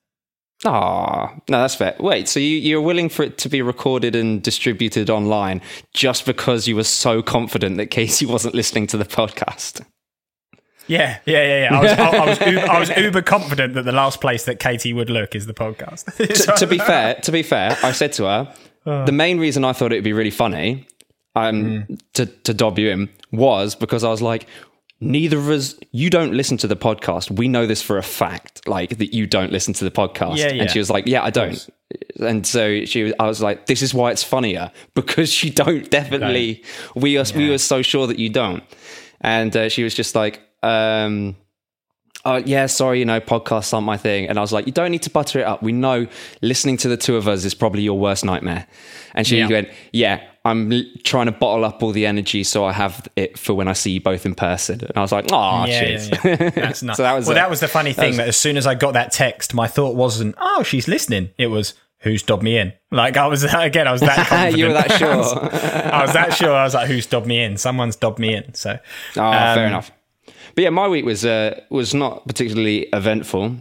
Ah, 0.65 1.33
no, 1.49 1.61
that's 1.61 1.75
fair. 1.75 1.95
Wait, 2.01 2.27
so 2.27 2.39
you, 2.41 2.57
you're 2.57 2.81
willing 2.81 3.07
for 3.07 3.23
it 3.23 3.37
to 3.39 3.47
be 3.49 3.61
recorded 3.61 4.13
and 4.13 4.41
distributed 4.43 5.09
online 5.09 5.61
just 5.93 6.25
because 6.25 6.67
you 6.67 6.75
were 6.75 6.83
so 6.83 7.21
confident 7.21 7.77
that 7.77 7.85
Casey 7.87 8.25
wasn't 8.25 8.53
listening 8.53 8.85
to 8.87 8.97
the 8.97 9.05
podcast? 9.05 9.85
Yeah, 10.89 11.19
yeah, 11.25 11.43
yeah, 11.43 11.69
yeah. 11.69 11.77
I 11.77 11.81
was, 11.81 11.91
I, 11.91 12.09
I 12.09 12.25
was, 12.25 12.39
uber, 12.41 12.71
I 12.71 12.79
was 12.79 12.89
uber 12.97 13.21
confident 13.21 13.73
that 13.75 13.83
the 13.83 13.91
last 13.91 14.19
place 14.19 14.45
that 14.45 14.59
Katie 14.59 14.91
would 14.91 15.09
look 15.09 15.35
is 15.35 15.45
the 15.45 15.53
podcast. 15.53 16.05
to, 16.45 16.53
to 16.57 16.67
be 16.67 16.77
fair, 16.79 17.15
to 17.15 17.31
be 17.31 17.43
fair, 17.43 17.77
I 17.83 17.91
said 17.91 18.11
to 18.13 18.25
her, 18.25 18.53
the 18.85 19.11
main 19.11 19.39
reason 19.39 19.63
I 19.63 19.73
thought 19.73 19.91
it 19.93 19.97
would 19.97 20.03
be 20.03 20.13
really 20.13 20.31
funny 20.31 20.87
um, 21.35 21.87
to, 22.13 22.25
to 22.25 22.53
dob 22.53 22.79
you 22.79 22.89
in 22.89 23.09
was 23.31 23.75
because 23.75 24.03
I 24.03 24.09
was 24.09 24.21
like, 24.21 24.47
neither 24.99 25.37
of 25.37 25.47
us, 25.49 25.75
you 25.91 26.09
don't 26.09 26.33
listen 26.33 26.57
to 26.57 26.67
the 26.67 26.75
podcast. 26.75 27.29
We 27.31 27.47
know 27.47 27.65
this 27.67 27.81
for 27.83 27.97
a 27.97 28.03
fact, 28.03 28.67
like 28.67 28.97
that 28.97 29.13
you 29.13 29.27
don't 29.27 29.51
listen 29.51 29.73
to 29.75 29.83
the 29.85 29.91
podcast. 29.91 30.37
Yeah, 30.37 30.51
yeah. 30.51 30.63
And 30.63 30.71
she 30.71 30.79
was 30.79 30.89
like, 30.89 31.05
yeah, 31.05 31.23
I 31.23 31.29
don't. 31.29 31.69
And 32.19 32.45
so 32.45 32.83
she, 32.85 33.03
was, 33.03 33.13
I 33.19 33.27
was 33.27 33.41
like, 33.41 33.67
this 33.67 33.81
is 33.81 33.93
why 33.93 34.11
it's 34.11 34.23
funnier 34.23 34.71
because 34.95 35.43
you 35.43 35.51
don't. 35.51 35.89
Definitely, 35.89 36.63
we 36.95 37.17
are, 37.17 37.25
we 37.35 37.45
Yeah. 37.45 37.51
were 37.51 37.57
so 37.59 37.81
sure 37.83 38.07
that 38.07 38.17
you 38.19 38.29
don't. 38.29 38.63
And 39.21 39.55
uh, 39.55 39.69
she 39.69 39.83
was 39.83 39.93
just 39.93 40.15
like, 40.15 40.41
um, 40.63 41.35
oh 42.25 42.37
yeah, 42.37 42.65
sorry, 42.65 42.99
you 42.99 43.05
know, 43.05 43.19
podcasts 43.19 43.73
aren't 43.73 43.85
my 43.85 43.97
thing. 43.97 44.27
And 44.27 44.37
I 44.37 44.41
was 44.41 44.51
like, 44.51 44.65
you 44.65 44.71
don't 44.73 44.91
need 44.91 45.03
to 45.03 45.09
butter 45.09 45.39
it 45.39 45.45
up. 45.45 45.63
We 45.63 45.71
know 45.71 46.07
listening 46.41 46.77
to 46.77 46.87
the 46.89 46.97
two 46.97 47.15
of 47.15 47.27
us 47.27 47.45
is 47.45 47.53
probably 47.53 47.81
your 47.81 47.97
worst 47.97 48.25
nightmare. 48.25 48.67
And 49.15 49.25
she 49.25 49.39
Yeah. 49.39 49.47
went, 49.47 49.69
yeah, 49.93 50.21
I'm 50.45 50.71
l- 50.71 50.83
trying 51.03 51.25
to 51.27 51.31
bottle 51.31 51.65
up 51.65 51.81
all 51.83 51.91
the 51.91 52.05
energy 52.05 52.43
so 52.43 52.63
I 52.65 52.71
have 52.73 53.07
it 53.15 53.37
for 53.37 53.53
when 53.53 53.67
I 53.67 53.73
see 53.73 53.91
you 53.91 54.01
both 54.01 54.25
in 54.25 54.35
person. 54.35 54.79
And 54.81 54.91
I 54.97 55.01
was 55.01 55.11
like, 55.11 55.25
oh, 55.31 55.65
yeah, 55.65 55.79
cheers. 55.79 56.09
yeah. 56.23 56.49
That's 56.49 56.83
nice. 56.83 56.97
So 56.97 57.03
that 57.03 57.13
was 57.13 57.25
well, 57.27 57.35
it. 57.37 57.39
that 57.39 57.49
was 57.49 57.59
the 57.59 57.67
funny 57.67 57.93
thing. 57.93 58.09
was- 58.09 58.17
that 58.17 58.27
as 58.27 58.37
soon 58.37 58.57
as 58.57 58.67
I 58.67 58.75
got 58.75 58.93
that 58.93 59.11
text, 59.11 59.53
my 59.53 59.67
thought 59.67 59.95
wasn't, 59.95 60.35
"Oh, 60.39 60.63
she's 60.63 60.87
listening." 60.87 61.29
It 61.37 61.47
was, 61.47 61.73
"Who's 61.99 62.21
dobbed 62.23 62.43
me 62.43 62.57
in?" 62.57 62.73
Like 62.91 63.17
I 63.17 63.27
was 63.27 63.43
again, 63.53 63.87
I 63.87 63.91
was 63.91 64.01
that 64.01 64.27
confident. 64.27 64.57
you 64.57 64.67
were 64.67 64.73
that 64.73 64.91
sure. 64.93 65.09
I 65.93 66.01
was 66.03 66.13
that 66.13 66.33
sure. 66.33 66.53
I 66.55 66.63
was 66.63 66.73
like, 66.73 66.87
"Who's 66.87 67.05
dobbed 67.05 67.27
me 67.27 67.43
in?" 67.43 67.57
Someone's 67.57 67.95
dobbed 67.95 68.19
me 68.19 68.33
in. 68.35 68.53
So, 68.53 68.77
Oh, 69.17 69.21
Um, 69.23 69.55
fair 69.55 69.67
enough. 69.67 69.91
But 70.55 70.63
yeah, 70.63 70.69
my 70.69 70.87
week 70.87 71.05
was 71.05 71.25
uh, 71.25 71.59
was 71.69 71.93
not 71.93 72.27
particularly 72.27 72.87
eventful 72.93 73.55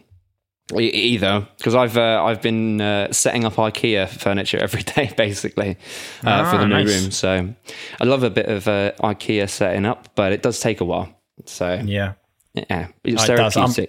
either 0.78 1.48
because 1.56 1.74
I've 1.74 1.96
uh, 1.96 2.22
I've 2.24 2.42
been 2.42 2.80
uh, 2.80 3.10
setting 3.12 3.44
up 3.44 3.54
IKEA 3.54 4.08
furniture 4.08 4.58
every 4.58 4.82
day 4.96 5.10
basically 5.16 5.76
uh, 6.22 6.50
for 6.50 6.56
Ah, 6.56 6.58
the 6.58 6.66
new 6.66 6.74
nice. 6.84 7.02
room. 7.02 7.10
So 7.10 7.54
I 8.00 8.04
love 8.04 8.22
a 8.22 8.30
bit 8.30 8.46
of 8.46 8.68
uh, 8.68 8.92
IKEA 9.02 9.48
setting 9.48 9.86
up, 9.86 10.14
but 10.14 10.32
it 10.32 10.42
does 10.42 10.60
take 10.60 10.80
a 10.80 10.84
while. 10.84 11.08
So 11.46 11.80
yeah, 11.84 12.14
yeah, 12.54 12.88
it's 13.04 13.24
It 13.28 13.36
does. 13.36 13.56
I'm- 13.56 13.86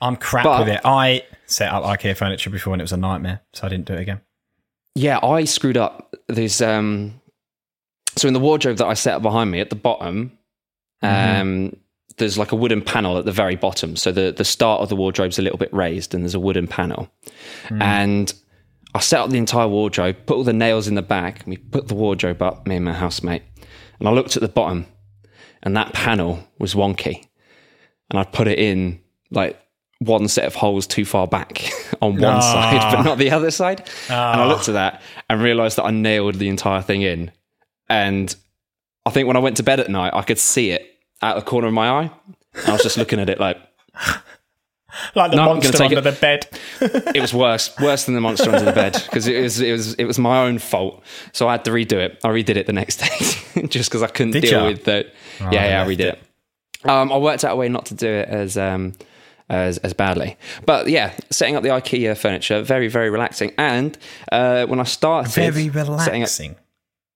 I'm 0.00 0.16
crap 0.16 0.44
But- 0.44 0.66
with 0.66 0.74
it. 0.74 0.80
I 0.84 1.22
set 1.46 1.72
up 1.72 1.84
IKEA 1.84 2.14
furniture 2.16 2.50
before 2.50 2.74
and 2.74 2.82
it 2.82 2.84
was 2.84 2.92
a 2.92 2.96
nightmare, 2.98 3.40
so 3.54 3.66
I 3.66 3.70
didn't 3.70 3.86
do 3.86 3.94
it 3.94 4.00
again. 4.00 4.20
Yeah, 4.94 5.18
I 5.22 5.44
screwed 5.44 5.78
up. 5.78 6.14
There's 6.28 6.60
um, 6.60 7.20
so 8.16 8.28
in 8.28 8.34
the 8.34 8.40
wardrobe 8.40 8.76
that 8.78 8.86
I 8.86 8.94
set 8.94 9.14
up 9.14 9.22
behind 9.22 9.50
me 9.50 9.60
at 9.60 9.70
the 9.70 9.76
bottom, 9.76 10.36
Mm-hmm. 11.02 11.40
um, 11.40 11.76
there's 12.16 12.38
like 12.38 12.52
a 12.52 12.56
wooden 12.56 12.82
panel 12.82 13.18
at 13.18 13.24
the 13.24 13.32
very 13.32 13.56
bottom. 13.56 13.96
So 13.96 14.12
the 14.12 14.32
the 14.32 14.44
start 14.44 14.80
of 14.80 14.88
the 14.88 14.96
wardrobe's 14.96 15.38
a 15.38 15.42
little 15.42 15.58
bit 15.58 15.72
raised, 15.72 16.14
and 16.14 16.22
there's 16.22 16.34
a 16.34 16.40
wooden 16.40 16.66
panel. 16.66 17.10
Mm. 17.68 17.82
And 17.82 18.34
I 18.94 19.00
set 19.00 19.20
up 19.20 19.30
the 19.30 19.38
entire 19.38 19.68
wardrobe, 19.68 20.16
put 20.26 20.36
all 20.36 20.44
the 20.44 20.52
nails 20.52 20.86
in 20.86 20.94
the 20.94 21.02
back, 21.02 21.40
and 21.40 21.48
we 21.48 21.56
put 21.56 21.88
the 21.88 21.94
wardrobe 21.94 22.42
up, 22.42 22.66
me 22.66 22.76
and 22.76 22.84
my 22.84 22.92
housemate. 22.92 23.42
And 23.98 24.08
I 24.08 24.12
looked 24.12 24.36
at 24.36 24.42
the 24.42 24.48
bottom, 24.48 24.86
and 25.62 25.76
that 25.76 25.92
panel 25.92 26.46
was 26.58 26.74
wonky. 26.74 27.26
And 28.10 28.18
I 28.18 28.24
put 28.24 28.46
it 28.46 28.58
in 28.58 29.00
like 29.30 29.60
one 29.98 30.28
set 30.28 30.44
of 30.44 30.54
holes 30.54 30.86
too 30.86 31.04
far 31.04 31.26
back 31.26 31.64
on 32.02 32.20
one 32.20 32.42
side, 32.42 32.94
but 32.94 33.02
not 33.02 33.18
the 33.18 33.30
other 33.30 33.50
side. 33.50 33.88
And 34.08 34.40
I 34.40 34.46
looked 34.46 34.68
at 34.68 34.74
that 34.74 35.02
and 35.28 35.42
realized 35.42 35.78
that 35.78 35.84
I 35.84 35.90
nailed 35.90 36.36
the 36.36 36.48
entire 36.48 36.82
thing 36.82 37.02
in. 37.02 37.32
And 37.88 38.34
I 39.06 39.10
think 39.10 39.26
when 39.26 39.36
I 39.36 39.40
went 39.40 39.56
to 39.56 39.62
bed 39.62 39.80
at 39.80 39.90
night, 39.90 40.12
I 40.14 40.22
could 40.22 40.38
see 40.38 40.70
it 40.70 40.93
out 41.24 41.36
the 41.36 41.42
corner 41.42 41.66
of 41.68 41.74
my 41.74 41.88
eye. 41.88 42.10
I 42.66 42.72
was 42.72 42.82
just 42.82 42.96
looking 42.96 43.18
at 43.20 43.28
it 43.28 43.40
like 43.40 43.56
Like 45.16 45.32
the 45.32 45.36
No, 45.38 45.46
monster 45.46 45.82
under 45.82 45.98
it- 45.98 46.02
the 46.04 46.12
bed. 46.12 46.46
it 46.80 47.20
was 47.20 47.34
worse, 47.34 47.76
worse 47.80 48.04
than 48.04 48.14
the 48.14 48.20
monster 48.20 48.50
under 48.50 48.64
the 48.64 48.72
bed 48.72 48.92
because 49.06 49.26
it 49.26 49.42
was 49.42 49.60
it 49.60 49.72
was 49.72 49.94
it 49.94 50.04
was 50.04 50.20
my 50.20 50.44
own 50.46 50.58
fault. 50.58 51.02
So 51.32 51.48
I 51.48 51.52
had 51.52 51.64
to 51.64 51.72
redo 51.72 51.94
it. 51.94 52.20
I 52.22 52.28
redid 52.28 52.56
it 52.56 52.66
the 52.66 52.72
next 52.72 52.96
day 53.54 53.66
just 53.66 53.90
because 53.90 54.02
I 54.02 54.06
couldn't 54.06 54.32
Did 54.32 54.42
deal 54.42 54.60
ya? 54.62 54.66
with 54.68 54.84
the. 54.84 55.10
Oh, 55.40 55.50
yeah, 55.50 55.68
yeah, 55.68 55.82
I 55.82 55.86
left 55.86 55.90
redid 56.00 56.12
it. 56.12 56.22
Um, 56.88 57.10
I 57.12 57.16
worked 57.18 57.44
out 57.44 57.52
a 57.52 57.56
way 57.56 57.68
not 57.68 57.86
to 57.86 57.94
do 57.94 58.06
it 58.08 58.28
as 58.28 58.56
um, 58.56 58.92
as 59.48 59.78
as 59.78 59.92
badly, 59.94 60.36
but 60.64 60.86
yeah, 60.88 61.12
setting 61.30 61.56
up 61.56 61.64
the 61.64 61.70
IKEA 61.70 62.16
furniture 62.16 62.62
very 62.62 62.86
very 62.86 63.10
relaxing. 63.10 63.52
And 63.58 63.98
uh, 64.30 64.66
when 64.66 64.78
I 64.78 64.84
started 64.84 65.32
Very 65.32 65.50
setting 65.52 65.70
up, 65.70 65.74
relaxing. 65.88 66.56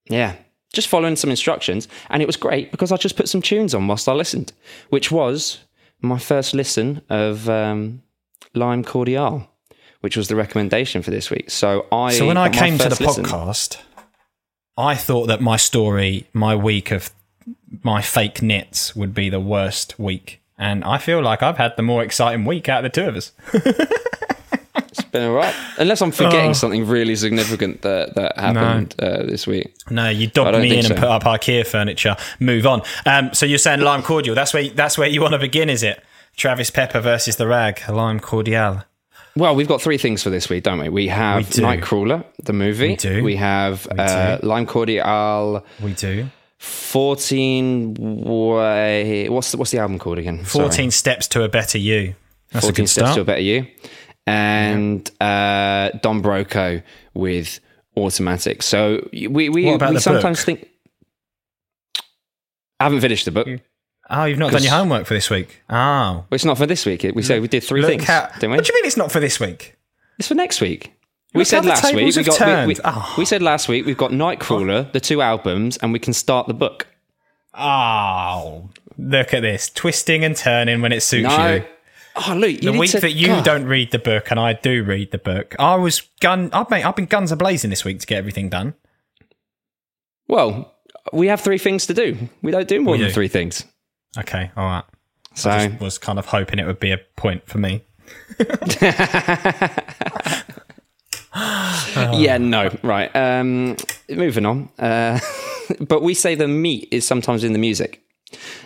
yeah, 0.09 0.35
just 0.73 0.89
following 0.89 1.17
some 1.17 1.31
instructions, 1.31 1.89
and 2.11 2.23
it 2.23 2.27
was 2.27 2.37
great 2.37 2.71
because 2.71 2.93
I 2.93 2.97
just 2.97 3.17
put 3.17 3.29
some 3.29 3.43
tunes 3.43 3.75
on 3.75 3.87
whilst 3.87 4.09
I 4.09 4.13
listened, 4.13 4.53
which 4.91 5.11
was 5.11 5.59
my 6.01 6.19
first 6.19 6.55
listen 6.55 7.03
of 7.09 7.49
um, 7.49 8.03
Lime 8.55 8.85
Cordiale, 8.85 9.49
which 10.01 10.17
was 10.17 10.29
the 10.29 10.37
recommendation 10.37 11.03
for 11.03 11.11
this 11.11 11.31
week. 11.31 11.51
So 11.51 11.87
I 11.91 12.13
So 12.13 12.27
when 12.27 12.37
I 12.37 12.49
came 12.51 12.79
to 12.79 12.89
the 12.89 13.03
listen- 13.03 13.25
podcast, 13.25 13.79
I 14.77 14.95
thought 14.95 15.27
that 15.27 15.41
my 15.41 15.57
story, 15.57 16.29
my 16.33 16.55
week 16.55 16.91
of 16.93 17.11
my 17.83 18.01
fake 18.03 18.43
nits, 18.43 18.95
would 18.95 19.13
be 19.15 19.29
the 19.29 19.41
worst 19.41 19.99
week. 19.99 20.41
And 20.57 20.85
I 20.85 20.99
feel 20.99 21.21
like 21.23 21.43
I've 21.43 21.57
had 21.57 21.77
the 21.77 21.83
more 21.83 22.03
exciting 22.03 22.45
week 22.45 22.69
out 22.69 22.85
of 22.85 22.93
the 22.93 23.01
two 23.03 23.09
of 23.09 23.17
us. 23.17 23.33
it's 24.89 25.03
been 25.03 25.29
all 25.29 25.35
right, 25.35 25.55
unless 25.79 26.03
I'm 26.03 26.11
forgetting 26.11 26.55
something 26.55 26.87
really 26.87 27.17
significant 27.17 27.83
that 27.83 28.15
that 28.15 28.39
happened 28.39 28.95
uh, 28.99 29.23
this 29.25 29.47
week. 29.47 29.75
No, 29.91 30.09
you 30.09 30.31
I 30.37 30.53
me 30.59 30.77
in 30.77 30.83
think 30.83 30.91
and 30.91 31.01
put 31.01 31.09
up 31.09 31.23
IKEA 31.23 31.67
furniture. 31.67 32.17
Move 32.41 32.67
on. 32.67 32.83
Um, 33.07 33.33
so 33.35 33.47
you're 33.47 33.59
saying 33.59 33.81
lime 33.81 34.03
cordiale? 34.03 34.35
That's 34.35 34.53
where 34.53 34.69
that's 34.71 34.99
where 34.99 35.09
you 35.09 35.21
want 35.21 35.33
to 35.33 35.39
begin, 35.39 35.69
is 35.71 35.83
it? 35.83 36.03
Travis 36.37 36.71
Pepper 36.71 37.01
versus 37.01 37.37
the 37.37 37.47
Rag, 37.47 37.81
lime 37.89 38.21
cordiale. 38.21 38.85
Well, 39.37 39.55
we've 39.55 39.69
got 39.69 39.81
three 39.81 39.99
things 39.99 40.23
for 40.23 40.31
this 40.31 40.49
week, 40.49 40.65
don't 40.65 40.81
we? 40.81 40.89
We 40.89 41.09
have 41.09 41.37
We 41.39 41.45
do. 41.45 41.63
Nightcrawler, 41.63 42.25
the 42.43 42.53
movie. 42.53 42.89
We 42.89 42.97
do. 42.97 43.23
We 43.23 43.37
have 43.37 43.87
uh, 43.97 44.39
Lime 44.43 44.67
Cordiale. 44.67 45.65
We 45.81 45.93
do. 45.93 46.29
14 46.59 47.95
way 47.95 49.29
what's 49.29 49.53
the, 49.53 49.59
what's 49.59 49.71
the 49.71 49.79
album 49.79 49.97
called 49.99 50.19
again 50.19 50.45
Sorry. 50.45 50.65
14 50.65 50.91
steps 50.91 51.29
to 51.29 51.45
a 51.45 51.49
better 51.49 51.79
you. 51.79 52.17
That's 52.51 52.67
14 52.67 52.69
a 52.69 52.77
good 52.83 52.89
steps 52.89 53.05
start. 53.11 53.15
to 53.15 53.21
a 53.21 53.25
better 53.25 53.41
you 53.41 53.67
and 54.29 55.11
uh 55.21 55.91
don 56.03 56.23
broco 56.23 56.83
with 57.15 57.61
automatic 57.97 58.63
so 58.63 59.09
we 59.13 59.49
we, 59.49 59.65
What 59.67 59.75
about 59.77 59.89
we 59.91 59.95
the 59.97 60.01
sometimes 60.01 60.39
book? 60.39 60.47
think 60.47 60.69
i 62.81 62.85
haven't 62.85 63.01
finished 63.01 63.25
the 63.25 63.31
book 63.33 63.49
Oh, 64.11 64.25
you've 64.25 64.39
not 64.39 64.53
done 64.53 64.63
your 64.63 64.73
homework 64.73 65.05
for 65.07 65.13
this 65.13 65.29
week. 65.29 65.61
Oh. 65.69 66.25
it's 66.31 66.43
not 66.45 66.57
for 66.57 66.65
this 66.65 66.87
week 66.87 67.05
we 67.15 67.23
said 67.23 67.43
we 67.43 67.49
did 67.49 67.63
three 67.63 67.83
Look 67.83 67.91
things 67.91 68.05
how- 68.05 68.29
didn't 68.41 68.53
we 68.53 68.57
What 68.57 68.65
do 68.65 68.73
you 68.73 68.79
mean 68.79 68.87
it's 68.87 68.97
not 68.97 69.13
for 69.13 69.21
this 69.21 69.39
week? 69.39 69.77
it's 70.19 70.29
for 70.29 70.35
next 70.35 70.61
week 70.63 70.95
we 71.35 71.41
Look 71.41 71.47
said 71.47 71.57
how 71.57 71.63
the 71.63 71.69
last 71.69 71.95
week 71.95 72.17
we 72.17 72.23
got 72.23 72.67
we, 72.67 72.75
we, 72.75 72.81
Oh. 72.85 73.15
we 73.19 73.25
said 73.27 73.43
last 73.43 73.69
week 73.69 73.85
we've 73.85 73.99
got 73.99 74.11
nightcrawler 74.13 74.91
the 74.93 75.01
two 75.01 75.21
albums 75.21 75.77
and 75.79 75.93
we 75.93 75.99
can 75.99 76.13
start 76.15 76.47
the 76.47 76.55
book 76.55 76.87
Oh, 77.61 78.71
look 78.97 79.35
at 79.35 79.41
this. 79.41 79.69
Twisting 79.71 80.23
and 80.25 80.37
turning 80.37 80.81
when 80.81 80.93
it 80.93 81.01
suits 81.03 81.29
no 81.29 81.55
you. 81.57 81.65
Oh 82.27 82.35
luke 82.35 82.63
you 82.63 82.73
The 82.73 82.79
week 82.79 82.91
to, 82.93 83.01
that 83.01 83.13
you 83.13 83.27
God. 83.29 83.45
don't 83.45 83.65
read 83.67 83.91
the 83.93 83.99
book 83.99 84.31
and 84.31 84.39
I 84.41 84.53
do 84.55 84.83
read 84.85 85.11
the 85.13 85.19
book, 85.19 85.55
I 85.59 85.75
was 85.77 86.03
gun. 86.21 86.51
I've 86.53 86.69
made, 86.71 86.83
I've 86.85 86.97
been 86.97 87.07
guns 87.07 87.31
a 87.33 87.37
blazing 87.37 87.71
this 87.71 87.85
week 87.85 88.01
to 88.01 88.07
get 88.07 88.19
everything 88.19 88.49
done. 88.49 88.75
well 90.27 90.75
we 91.13 91.29
have 91.29 91.41
three 91.41 91.59
things 91.59 91.87
to 91.87 91.95
do 91.95 92.17
we 92.43 92.51
don't 92.53 92.69
do 92.69 92.81
more 92.81 92.93
We 92.93 92.99
than 92.99 93.09
do. 93.09 93.15
three 93.15 93.29
things 93.29 93.65
Okay, 94.19 94.51
all 94.57 94.65
right. 94.67 94.85
so 95.35 95.51
I 95.51 95.69
just 95.69 95.81
was 95.81 95.99
kind 95.99 96.19
of 96.19 96.27
hoping 96.27 96.59
it 96.59 96.67
would 96.67 96.81
be 96.81 96.93
a 96.93 96.99
point 97.17 97.47
for 97.47 97.59
me. 97.59 97.85
yeah, 101.35 102.39
no, 102.41 102.75
right. 102.83 103.15
Um, 103.15 103.77
moving 104.09 104.47
on. 104.47 104.69
Uh, 104.79 105.21
but 105.81 106.03
we 106.03 106.15
say 106.15 106.35
the 106.35 106.49
meat 106.49 106.89
is 106.91 107.07
sometimes 107.07 107.45
in 107.45 107.53
the 107.53 107.59
music. 107.59 108.03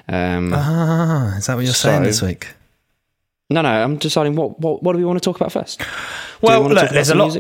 Um, 0.09 0.53
Ah, 0.55 1.37
is 1.37 1.47
that 1.47 1.57
what 1.57 1.65
you're 1.65 1.75
saying 1.75 2.03
So- 2.03 2.07
this 2.07 2.23
week? 2.23 2.49
No, 3.53 3.62
no, 3.62 3.69
I'm 3.69 3.97
deciding 3.97 4.35
what, 4.35 4.59
what 4.61 4.83
what 4.83 4.93
do 4.93 4.99
we 4.99 5.05
want 5.05 5.17
to 5.17 5.25
talk 5.25 5.37
about 5.37 5.53
first? 5.53 5.79
Do 5.79 5.85
we 6.43 6.49
Well, 6.49 6.69
look, 6.69 6.91
there's 6.91 7.11
a 7.11 7.15
lot. 7.15 7.33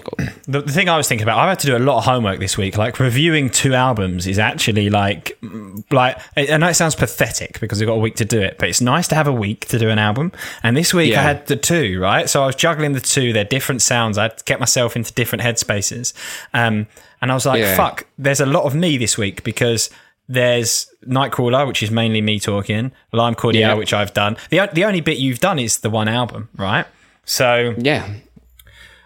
The, 0.46 0.62
the 0.62 0.72
thing 0.72 0.88
I 0.88 0.96
was 0.96 1.08
thinking 1.08 1.24
about, 1.24 1.38
I've 1.38 1.48
had 1.48 1.58
to 1.60 1.66
do 1.66 1.76
a 1.76 1.78
lot 1.80 1.98
of 1.98 2.04
homework 2.04 2.38
this 2.38 2.56
week. 2.56 2.76
Like 2.76 3.00
reviewing 3.00 3.50
two 3.50 3.74
albums 3.74 4.26
is 4.26 4.38
actually 4.38 4.90
like, 4.90 5.36
mm, 5.42 5.82
like 5.90 6.18
I 6.36 6.56
know 6.56 6.68
it 6.68 6.74
sounds 6.74 6.94
pathetic 6.94 7.58
because 7.60 7.80
we've 7.80 7.88
got 7.88 7.94
a 7.94 8.00
week 8.00 8.16
to 8.16 8.24
do 8.24 8.40
it, 8.40 8.58
but 8.58 8.68
it's 8.68 8.80
nice 8.80 9.08
to 9.08 9.14
have 9.14 9.26
a 9.26 9.32
week 9.32 9.66
to 9.68 9.78
do 9.78 9.88
an 9.88 9.98
album. 9.98 10.30
And 10.62 10.76
this 10.76 10.94
week 10.94 11.14
I 11.16 11.22
had 11.22 11.46
the 11.46 11.56
two, 11.56 12.00
right? 12.00 12.28
So 12.30 12.42
I 12.42 12.46
was 12.46 12.54
juggling 12.56 12.92
the 12.92 13.00
two. 13.00 13.32
They're 13.32 13.44
different 13.44 13.82
sounds. 13.82 14.18
I 14.18 14.28
kept 14.28 14.60
myself 14.60 14.94
into 14.96 15.12
different 15.12 15.42
headspaces, 15.42 16.12
um, 16.54 16.86
and 17.20 17.30
I 17.30 17.34
was 17.34 17.46
like, 17.46 17.60
Yeah. 17.60 17.76
fuck. 17.76 18.06
There's 18.18 18.40
a 18.40 18.46
lot 18.46 18.64
of 18.64 18.74
me 18.74 18.98
this 18.98 19.18
week 19.18 19.42
because. 19.44 19.90
There's 20.32 20.86
Nightcrawler, 21.06 21.66
which 21.66 21.82
is 21.82 21.90
mainly 21.90 22.20
me 22.22 22.40
talking. 22.40 22.92
Lime 23.12 23.34
Cordiale, 23.34 23.60
Yeah. 23.72 23.74
which 23.74 23.92
I've 23.92 24.14
done. 24.14 24.36
The 24.50 24.68
the 24.72 24.84
only 24.84 25.00
bit 25.00 25.18
you've 25.18 25.40
done 25.40 25.58
is 25.58 25.78
the 25.80 25.90
one 25.90 26.08
album, 26.08 26.48
right? 26.56 26.86
So 27.24 27.74
Yeah, 27.78 28.08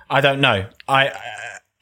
I 0.08 0.20
don't 0.20 0.40
know. 0.40 0.66
I 0.88 1.10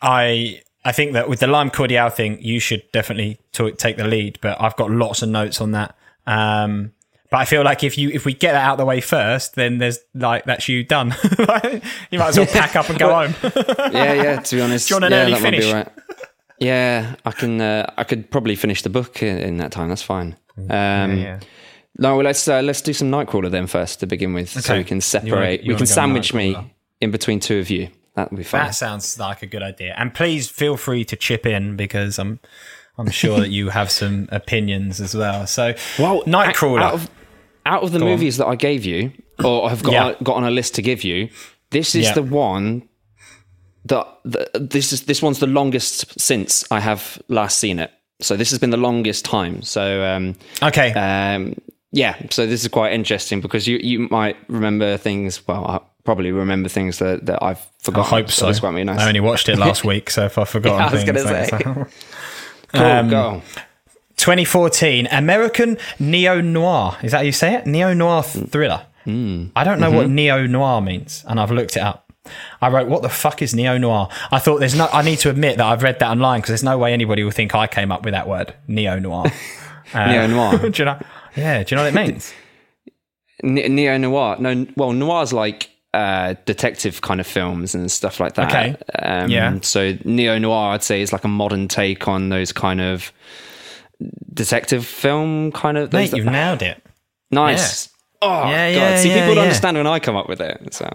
I 0.01 0.63
I 0.85 0.93
think 0.93 1.13
that 1.13 1.29
with 1.29 1.41
the 1.41 1.47
lime 1.47 1.71
cordiale 1.71 2.11
thing, 2.11 2.39
you 2.43 2.59
should 2.61 2.83
definitely 2.93 3.39
to 3.53 3.71
take 3.73 3.97
the 3.97 4.07
lead. 4.07 4.39
But 4.41 4.61
I've 4.61 4.77
got 4.77 4.91
lots 4.91 5.23
of 5.23 5.29
notes 5.29 5.61
on 5.61 5.73
that. 5.73 5.95
Um, 6.27 6.93
but 7.31 7.39
I 7.41 7.45
feel 7.47 7.63
like 7.65 7.83
if 7.85 7.99
you 7.99 8.11
if 8.11 8.25
we 8.25 8.33
get 8.33 8.53
that 8.53 8.65
out 8.65 8.73
of 8.73 8.79
the 8.79 8.85
way 8.87 9.01
first, 9.01 9.55
then 9.57 9.79
there's 9.79 9.99
like 10.15 10.45
that's 10.45 10.69
you 10.69 10.85
done. 10.85 11.15
you 12.11 12.19
might 12.19 12.29
as 12.29 12.39
well 12.39 12.47
pack 12.47 12.77
up 12.77 12.89
and 12.89 12.99
go 12.99 13.13
home. 13.13 13.35
yeah, 13.93 14.13
yeah. 14.15 14.41
To 14.41 14.57
be 14.57 14.63
honest, 14.63 14.89
Do 14.89 14.95
you 14.95 15.01
want 15.01 15.05
an 15.07 15.13
yeah, 15.13 15.23
early 15.23 15.33
that 15.35 15.43
might 15.43 15.51
be 15.51 15.61
finish? 15.61 15.73
right. 15.75 15.89
Yeah, 16.61 17.17
I 17.25 17.31
can. 17.33 17.61
Uh, 17.61 17.93
I 17.97 18.05
could 18.05 18.31
probably 18.31 18.55
finish 18.57 18.83
the 18.83 18.91
book 18.91 19.23
in, 19.23 19.39
in 19.39 19.57
that 19.59 19.73
time. 19.73 19.89
That's 19.89 20.03
fine. 20.03 20.37
Um, 20.57 21.19
yeah. 21.19 21.41
No, 21.99 22.17
well, 22.17 22.25
let's 22.25 22.47
uh, 22.49 22.61
let's 22.63 22.81
do 22.81 22.93
some 22.93 23.11
Nightcrawler 23.11 23.51
then 23.51 23.67
first 23.67 24.01
to 24.01 24.07
begin 24.07 24.33
with, 24.35 24.49
so 24.51 24.77
we 24.77 24.85
can 24.85 24.99
You 24.99 25.01
separate. 25.01 25.33
wanna- 25.61 25.63
you 25.63 25.73
we 25.73 25.77
can 25.77 25.87
sandwich 25.87 26.33
me 26.35 26.57
in 27.01 27.11
between 27.11 27.41
two 27.41 27.59
of 27.59 27.71
you. 27.71 27.89
That 28.17 28.31
would 28.31 28.37
be 28.39 28.45
fun. 28.45 28.65
That 28.67 28.75
sounds 28.75 29.19
like 29.19 29.43
a 29.43 29.47
good 29.47 29.63
idea. 29.63 29.95
And 29.99 30.15
please 30.15 30.49
feel 30.49 30.77
free 30.77 31.05
to 31.07 31.17
chip 31.17 31.45
in 31.47 31.77
because 31.77 32.19
I'm 32.19 32.39
I'm 32.97 33.11
sure 33.11 33.41
that 33.41 33.51
you 33.51 33.71
have 33.71 33.91
some 33.91 34.29
opinions 34.33 35.01
as 35.01 35.15
well. 35.17 35.47
So 35.49 35.75
Well, 35.99 36.23
Nightcrawler. 36.23 36.81
Out 36.83 36.95
of, 36.95 37.11
out 37.67 37.83
of 37.83 37.91
the 37.93 37.99
on. 37.99 38.05
movies 38.05 38.37
that 38.37 38.47
I 38.47 38.55
gave 38.55 38.85
you, 38.85 39.11
or 39.43 39.69
I've 39.69 39.83
got 39.83 39.93
Yeah. 39.93 40.15
got 40.23 40.37
on 40.37 40.45
a 40.45 40.51
list 40.53 40.77
to 40.77 40.83
give 40.83 41.03
you, 41.03 41.29
this 41.71 41.97
is 41.97 42.05
Yeah. 42.07 42.13
the 42.15 42.23
one 42.23 42.89
that, 43.87 44.07
that 44.25 44.71
this 44.71 44.93
is 44.93 45.03
this 45.03 45.23
one's 45.23 45.39
the 45.39 45.47
longest 45.47 46.19
since 46.21 46.65
I 46.71 46.81
have 46.81 47.21
last 47.29 47.59
seen 47.59 47.79
it. 47.79 47.91
So 48.21 48.37
this 48.37 48.51
has 48.51 48.59
been 48.59 48.71
the 48.71 48.77
longest 48.77 49.25
time. 49.25 49.63
So 49.63 50.05
um, 50.05 50.37
okay. 50.63 50.93
um, 50.93 51.55
yeah, 51.93 52.17
so 52.31 52.47
this 52.47 52.63
is 52.63 52.69
quite 52.69 52.93
interesting 52.93 53.41
because 53.41 53.67
you 53.69 53.79
you 53.79 54.09
might 54.11 54.37
remember 54.49 54.97
things. 54.97 55.47
Well, 55.47 55.67
I 55.67 55.81
probably 56.05 56.33
remember 56.33 56.69
things 56.69 56.99
that, 56.99 57.27
that 57.27 57.43
I've 57.43 57.67
forgotten. 57.81 58.15
I 58.15 58.21
hope 58.21 58.31
so. 58.31 58.53
Quite 58.53 58.71
really 58.71 58.85
nice. 58.85 59.01
I 59.01 59.09
only 59.09 59.21
watched 59.21 59.49
it 59.49 59.59
last 59.59 59.85
week, 59.93 60.11
so 60.11 60.25
if 60.27 60.39
I've 60.39 60.49
forgotten 60.49 60.79
Yeah, 60.79 60.89
I 60.89 60.93
was 60.93 61.05
things, 61.05 61.49
say. 61.51 61.59
cool, 62.69 62.83
um, 62.83 63.09
go. 63.09 63.43
2014 64.17 65.09
American 65.11 65.77
neo 65.99 66.41
noir. 66.41 66.97
Is 67.03 67.13
that 67.13 67.19
how 67.19 67.23
you 67.25 67.33
say 67.33 67.55
it? 67.55 67.67
Neo 67.67 67.93
noir 67.95 68.23
thriller. 68.23 68.87
I 69.55 69.65
don't 69.65 69.81
know 69.81 69.91
what 69.91 70.09
neo 70.09 70.47
noir 70.47 70.81
means, 70.81 71.25
and 71.29 71.39
I've 71.39 71.51
looked 71.51 71.77
it 71.77 71.83
up. 71.83 72.04
I 72.61 72.69
wrote, 72.69 72.89
"What 72.89 73.03
the 73.03 73.09
fuck 73.09 73.43
is 73.43 73.55
neo 73.55 73.77
noir?" 73.79 74.09
I 74.33 74.39
thought 74.39 74.59
there's 74.61 74.75
no. 74.77 74.89
I 74.93 75.03
need 75.03 75.19
to 75.21 75.31
admit 75.31 75.59
that 75.59 75.67
I've 75.67 75.83
read 75.83 75.99
that 76.01 76.11
online 76.11 76.41
because 76.41 76.49
there's 76.51 76.65
no 76.65 76.79
way 76.79 76.93
anybody 76.93 77.23
will 77.25 77.31
think 77.31 77.55
I 77.55 77.67
came 77.67 77.93
up 77.93 78.05
with 78.05 78.13
that 78.15 78.29
word, 78.29 78.55
neo 78.69 78.99
noir. 78.99 79.25
Neo 79.95 80.27
noir. 80.27 80.59
do 80.71 80.73
you 80.83 80.85
know? 80.87 80.99
Yeah. 81.37 81.63
Do 81.63 81.75
you 81.75 81.77
know 81.77 81.85
what 81.85 81.95
it 81.95 82.07
means? 82.09 82.33
Neo 83.43 83.99
noir. 83.99 84.37
No, 84.41 84.67
well, 84.77 84.93
noir's 84.93 85.33
like 85.33 85.71
uh, 85.93 86.35
detective 86.47 87.01
kind 87.03 87.21
of 87.21 87.27
films 87.27 87.75
and 87.75 87.91
stuff 87.93 88.19
like 88.19 88.35
that. 88.35 88.49
Okay. 88.51 88.77
Um, 88.99 89.31
Yeah. 89.31 89.59
So 89.61 89.97
neo 90.05 90.39
noir, 90.39 90.71
I'd 90.73 90.83
say, 90.83 91.03
is 91.03 91.13
like 91.13 91.25
a 91.25 91.29
modern 91.29 91.69
take 91.69 92.09
on 92.09 92.31
those 92.31 92.53
kind 92.53 92.81
of 92.81 93.13
detective 94.33 94.87
film 94.87 95.53
kind 95.53 95.77
of. 95.79 95.93
Mate, 95.93 96.13
you've 96.13 96.27
nailed 96.27 96.63
it. 96.63 96.83
nice. 97.31 97.89
Oh 98.23 98.49
Yeah, 98.49 98.73
god! 98.73 98.79
yeah, 98.79 98.97
See, 98.97 99.09
yeah, 99.11 99.15
people 99.17 99.27
don't 99.35 99.37
yeah. 99.37 99.43
understand 99.43 99.77
when 99.77 99.87
I 99.87 99.99
come 99.99 100.17
up 100.17 100.29
with 100.29 100.41
it. 100.41 100.73
So 100.73 100.89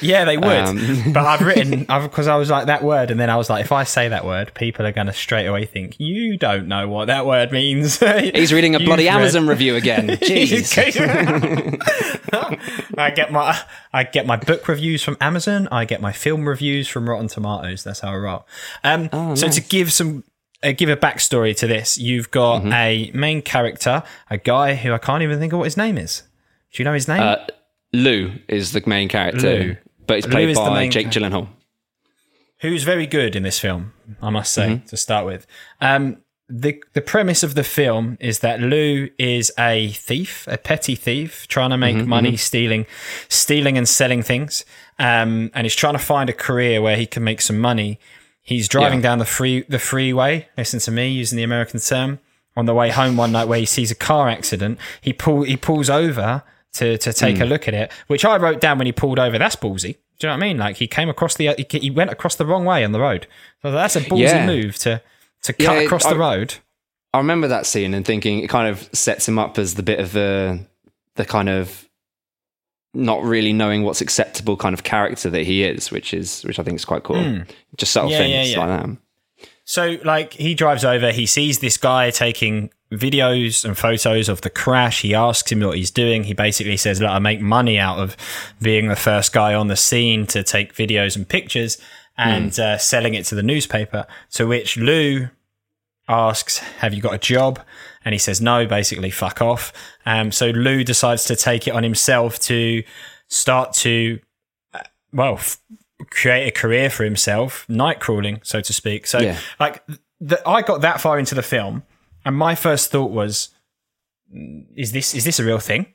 Yeah, 0.00 0.24
they 0.24 0.36
would. 0.36 0.46
Um, 0.46 1.12
but 1.12 1.24
I've 1.24 1.40
written 1.40 1.80
because 2.02 2.26
I 2.28 2.36
was 2.36 2.50
like 2.50 2.66
that 2.66 2.82
word, 2.84 3.10
and 3.10 3.18
then 3.18 3.30
I 3.30 3.36
was 3.36 3.48
like, 3.48 3.64
if 3.64 3.72
I 3.72 3.84
say 3.84 4.08
that 4.08 4.24
word, 4.24 4.52
people 4.54 4.84
are 4.86 4.92
going 4.92 5.06
to 5.06 5.12
straight 5.12 5.46
away 5.46 5.64
think 5.64 5.98
you 5.98 6.36
don't 6.36 6.68
know 6.68 6.88
what 6.88 7.06
that 7.06 7.24
word 7.26 7.52
means. 7.52 7.98
he's 8.34 8.52
reading 8.52 8.74
a 8.74 8.78
You've 8.78 8.86
bloody 8.86 9.04
read- 9.06 9.14
Amazon 9.14 9.46
review 9.46 9.76
again. 9.76 10.08
Jeez. 10.08 10.76
I 12.98 13.10
get 13.10 13.32
my 13.32 13.58
I 13.92 14.04
get 14.04 14.26
my 14.26 14.36
book 14.36 14.66
reviews 14.68 15.02
from 15.02 15.16
Amazon. 15.20 15.68
I 15.70 15.84
get 15.84 16.00
my 16.00 16.12
film 16.12 16.48
reviews 16.48 16.88
from 16.88 17.08
Rotten 17.08 17.28
Tomatoes. 17.28 17.84
That's 17.84 18.00
how 18.00 18.10
I 18.10 18.16
roll. 18.16 18.46
Um, 18.84 19.08
Oh, 19.12 19.34
so 19.34 19.48
to 19.48 19.60
give 19.60 19.92
some. 19.92 20.24
Uh, 20.64 20.70
give 20.70 20.88
a 20.88 20.96
backstory 20.96 21.56
to 21.56 21.66
this. 21.66 21.98
You've 21.98 22.30
got 22.30 22.62
Mm-hmm. 22.62 22.72
a 22.72 23.10
main 23.14 23.42
character, 23.42 24.04
a 24.30 24.38
guy 24.38 24.76
who 24.76 24.92
I 24.92 24.98
can't 24.98 25.24
even 25.24 25.40
think 25.40 25.52
of 25.52 25.58
what 25.58 25.64
his 25.64 25.76
name 25.76 25.98
is. 25.98 26.22
Do 26.72 26.80
you 26.80 26.84
know 26.84 26.92
his 26.94 27.08
name? 27.08 27.20
Uh, 27.20 27.36
Lou 27.92 28.32
is 28.48 28.72
the 28.72 28.82
main 28.86 29.08
character, 29.08 29.58
Lou. 29.58 29.76
but 30.06 30.18
it's 30.18 30.26
played 30.26 30.54
by 30.54 30.88
Jake 30.88 31.10
character. 31.10 31.20
Gyllenhaal. 31.20 31.48
who's 32.60 32.84
very 32.84 33.06
good 33.06 33.34
in 33.36 33.42
this 33.42 33.58
film, 33.58 33.92
I 34.20 34.30
must 34.30 34.52
say, 34.52 34.68
Mm-hmm. 34.68 34.86
to 34.86 34.96
start 34.96 35.26
with. 35.26 35.46
Um, 35.80 36.18
the 36.48 36.82
the 36.92 37.00
premise 37.00 37.42
of 37.42 37.54
the 37.54 37.64
film 37.64 38.18
is 38.20 38.40
that 38.40 38.60
Lou 38.60 39.08
is 39.18 39.50
a 39.58 39.88
thief, 39.92 40.46
a 40.48 40.58
petty 40.58 40.94
thief, 40.94 41.46
trying 41.48 41.70
to 41.70 41.76
Mm-hmm, 41.76 41.98
make 41.98 42.06
money 42.06 42.36
stealing, 42.36 42.86
stealing 43.28 43.78
and 43.78 43.88
selling 43.88 44.22
things, 44.22 44.64
um, 44.98 45.50
and 45.54 45.64
he's 45.64 45.74
trying 45.74 45.94
to 45.94 45.98
find 45.98 46.28
a 46.28 46.34
career 46.34 46.82
where 46.82 46.96
he 46.96 47.06
can 47.06 47.24
make 47.24 47.40
some 47.40 47.58
money. 47.58 47.98
He's 48.42 48.68
driving 48.68 48.98
Yeah. 48.98 49.10
down 49.10 49.18
the 49.18 49.24
free 49.24 49.62
the 49.68 49.78
freeway. 49.78 50.48
Listen 50.58 50.80
to 50.80 50.90
me, 50.90 51.08
using 51.08 51.36
the 51.36 51.42
American 51.44 51.80
term. 51.80 52.18
On 52.54 52.66
the 52.66 52.74
way 52.74 52.90
home 52.90 53.16
one 53.16 53.32
night, 53.32 53.48
where 53.48 53.58
he 53.60 53.64
sees 53.64 53.90
a 53.90 53.94
car 53.94 54.28
accident, 54.28 54.78
he 55.00 55.14
pull 55.14 55.42
he 55.44 55.56
pulls 55.56 55.88
over 55.88 56.42
to 56.74 56.96
to 56.98 57.12
take 57.12 57.36
Hmm. 57.36 57.42
a 57.42 57.46
look 57.46 57.68
at 57.68 57.74
it, 57.74 57.92
which 58.06 58.24
I 58.24 58.36
wrote 58.36 58.60
down 58.60 58.78
when 58.78 58.86
he 58.86 58.92
pulled 58.92 59.18
over. 59.18 59.38
That's 59.38 59.56
ballsy. 59.56 59.96
Do 60.18 60.26
you 60.26 60.28
know 60.28 60.36
what 60.36 60.44
I 60.44 60.48
mean? 60.48 60.58
Like 60.58 60.76
he 60.76 60.86
came 60.86 61.08
across 61.08 61.34
the 61.34 61.54
he, 61.68 61.78
he 61.78 61.90
went 61.90 62.10
across 62.10 62.36
the 62.36 62.46
wrong 62.46 62.64
way 62.64 62.84
on 62.84 62.92
the 62.92 63.00
road. 63.00 63.26
So 63.62 63.70
that's 63.72 63.96
a 63.96 64.00
ballsy 64.00 64.20
Yeah. 64.20 64.46
move 64.46 64.76
to 64.78 65.02
to 65.42 65.52
cut 65.52 65.76
Yeah, 65.76 65.80
across 65.80 66.06
the 66.06 66.16
road. 66.16 66.54
I 67.14 67.18
remember 67.18 67.48
that 67.48 67.66
scene 67.66 67.92
and 67.92 68.06
thinking 68.06 68.38
it 68.38 68.48
kind 68.48 68.68
of 68.68 68.88
sets 68.92 69.28
him 69.28 69.38
up 69.38 69.58
as 69.58 69.74
the 69.74 69.82
bit 69.82 70.00
of 70.00 70.12
the 70.12 70.64
the 71.16 71.24
kind 71.26 71.48
of 71.48 71.86
not 72.94 73.22
really 73.22 73.52
knowing 73.52 73.82
what's 73.82 74.00
acceptable 74.00 74.56
kind 74.56 74.74
of 74.74 74.82
character 74.82 75.30
that 75.30 75.42
he 75.44 75.62
is, 75.64 75.90
which 75.90 76.12
is 76.14 76.42
which 76.44 76.58
I 76.58 76.62
think 76.62 76.76
is 76.76 76.84
quite 76.84 77.02
cool. 77.02 77.42
Just 77.76 77.92
subtle 77.92 78.10
Hmm. 78.10 78.12
Yeah, 78.12 78.18
things 78.44 78.56
like 78.56 78.68
that. 78.68 78.96
So 79.64 79.98
like 80.04 80.34
he 80.34 80.54
drives 80.54 80.84
over, 80.84 81.12
he 81.12 81.26
sees 81.26 81.60
this 81.60 81.76
guy 81.76 82.10
taking 82.10 82.70
videos 82.92 83.64
and 83.64 83.76
photos 83.76 84.28
of 84.28 84.42
the 84.42 84.50
crash. 84.50 85.02
He 85.02 85.14
asks 85.14 85.50
him 85.50 85.60
what 85.60 85.76
he's 85.76 85.90
doing. 85.90 86.24
He 86.24 86.34
basically 86.34 86.76
says, 86.76 87.00
"Look, 87.00 87.10
I 87.10 87.18
make 87.18 87.40
money 87.40 87.78
out 87.78 87.98
of 87.98 88.16
being 88.60 88.88
the 88.88 88.96
first 88.96 89.32
guy 89.32 89.54
on 89.54 89.68
the 89.68 89.76
scene 89.76 90.26
to 90.28 90.42
take 90.42 90.74
videos 90.74 91.16
and 91.16 91.28
pictures 91.28 91.78
and 92.18 92.58
uh, 92.58 92.76
selling 92.78 93.14
it 93.14 93.24
to 93.26 93.34
the 93.34 93.42
newspaper." 93.42 94.06
To 94.32 94.46
which 94.46 94.76
Lou 94.76 95.28
asks, 96.08 96.58
"Have 96.58 96.92
you 96.92 97.00
got 97.00 97.14
a 97.14 97.18
job?" 97.18 97.60
And 98.04 98.12
he 98.12 98.18
says, 98.18 98.40
"No." 98.40 98.66
Basically, 98.66 99.10
fuck 99.10 99.40
off. 99.40 99.72
Um, 100.04 100.32
so 100.32 100.50
Lou 100.50 100.84
decides 100.84 101.24
to 101.26 101.36
take 101.36 101.66
it 101.68 101.74
on 101.74 101.82
himself 101.82 102.38
to 102.40 102.82
start 103.28 103.72
to, 103.74 104.18
uh, 104.74 104.80
well, 105.12 105.34
f- 105.34 105.58
create 106.10 106.46
a 106.48 106.50
career 106.50 106.90
for 106.90 107.04
himself, 107.04 107.66
night 107.68 108.00
crawling, 108.00 108.40
so 108.42 108.60
to 108.60 108.72
speak. 108.72 109.06
So, 109.06 109.18
Yeah. 109.20 109.36
like, 109.60 109.82
the, 110.20 110.40
I 110.48 110.62
got 110.62 110.80
that 110.82 111.00
far 111.00 111.18
into 111.18 111.34
the 111.34 111.42
film, 111.42 111.82
and 112.24 112.36
my 112.36 112.54
first 112.54 112.90
thought 112.90 113.10
was, 113.10 113.48
"Mm, 114.34 114.66
"Is 114.76 114.92
this 114.92 115.14
is 115.14 115.24
this 115.24 115.38
a 115.40 115.44
real 115.44 115.58
thing?" 115.58 115.86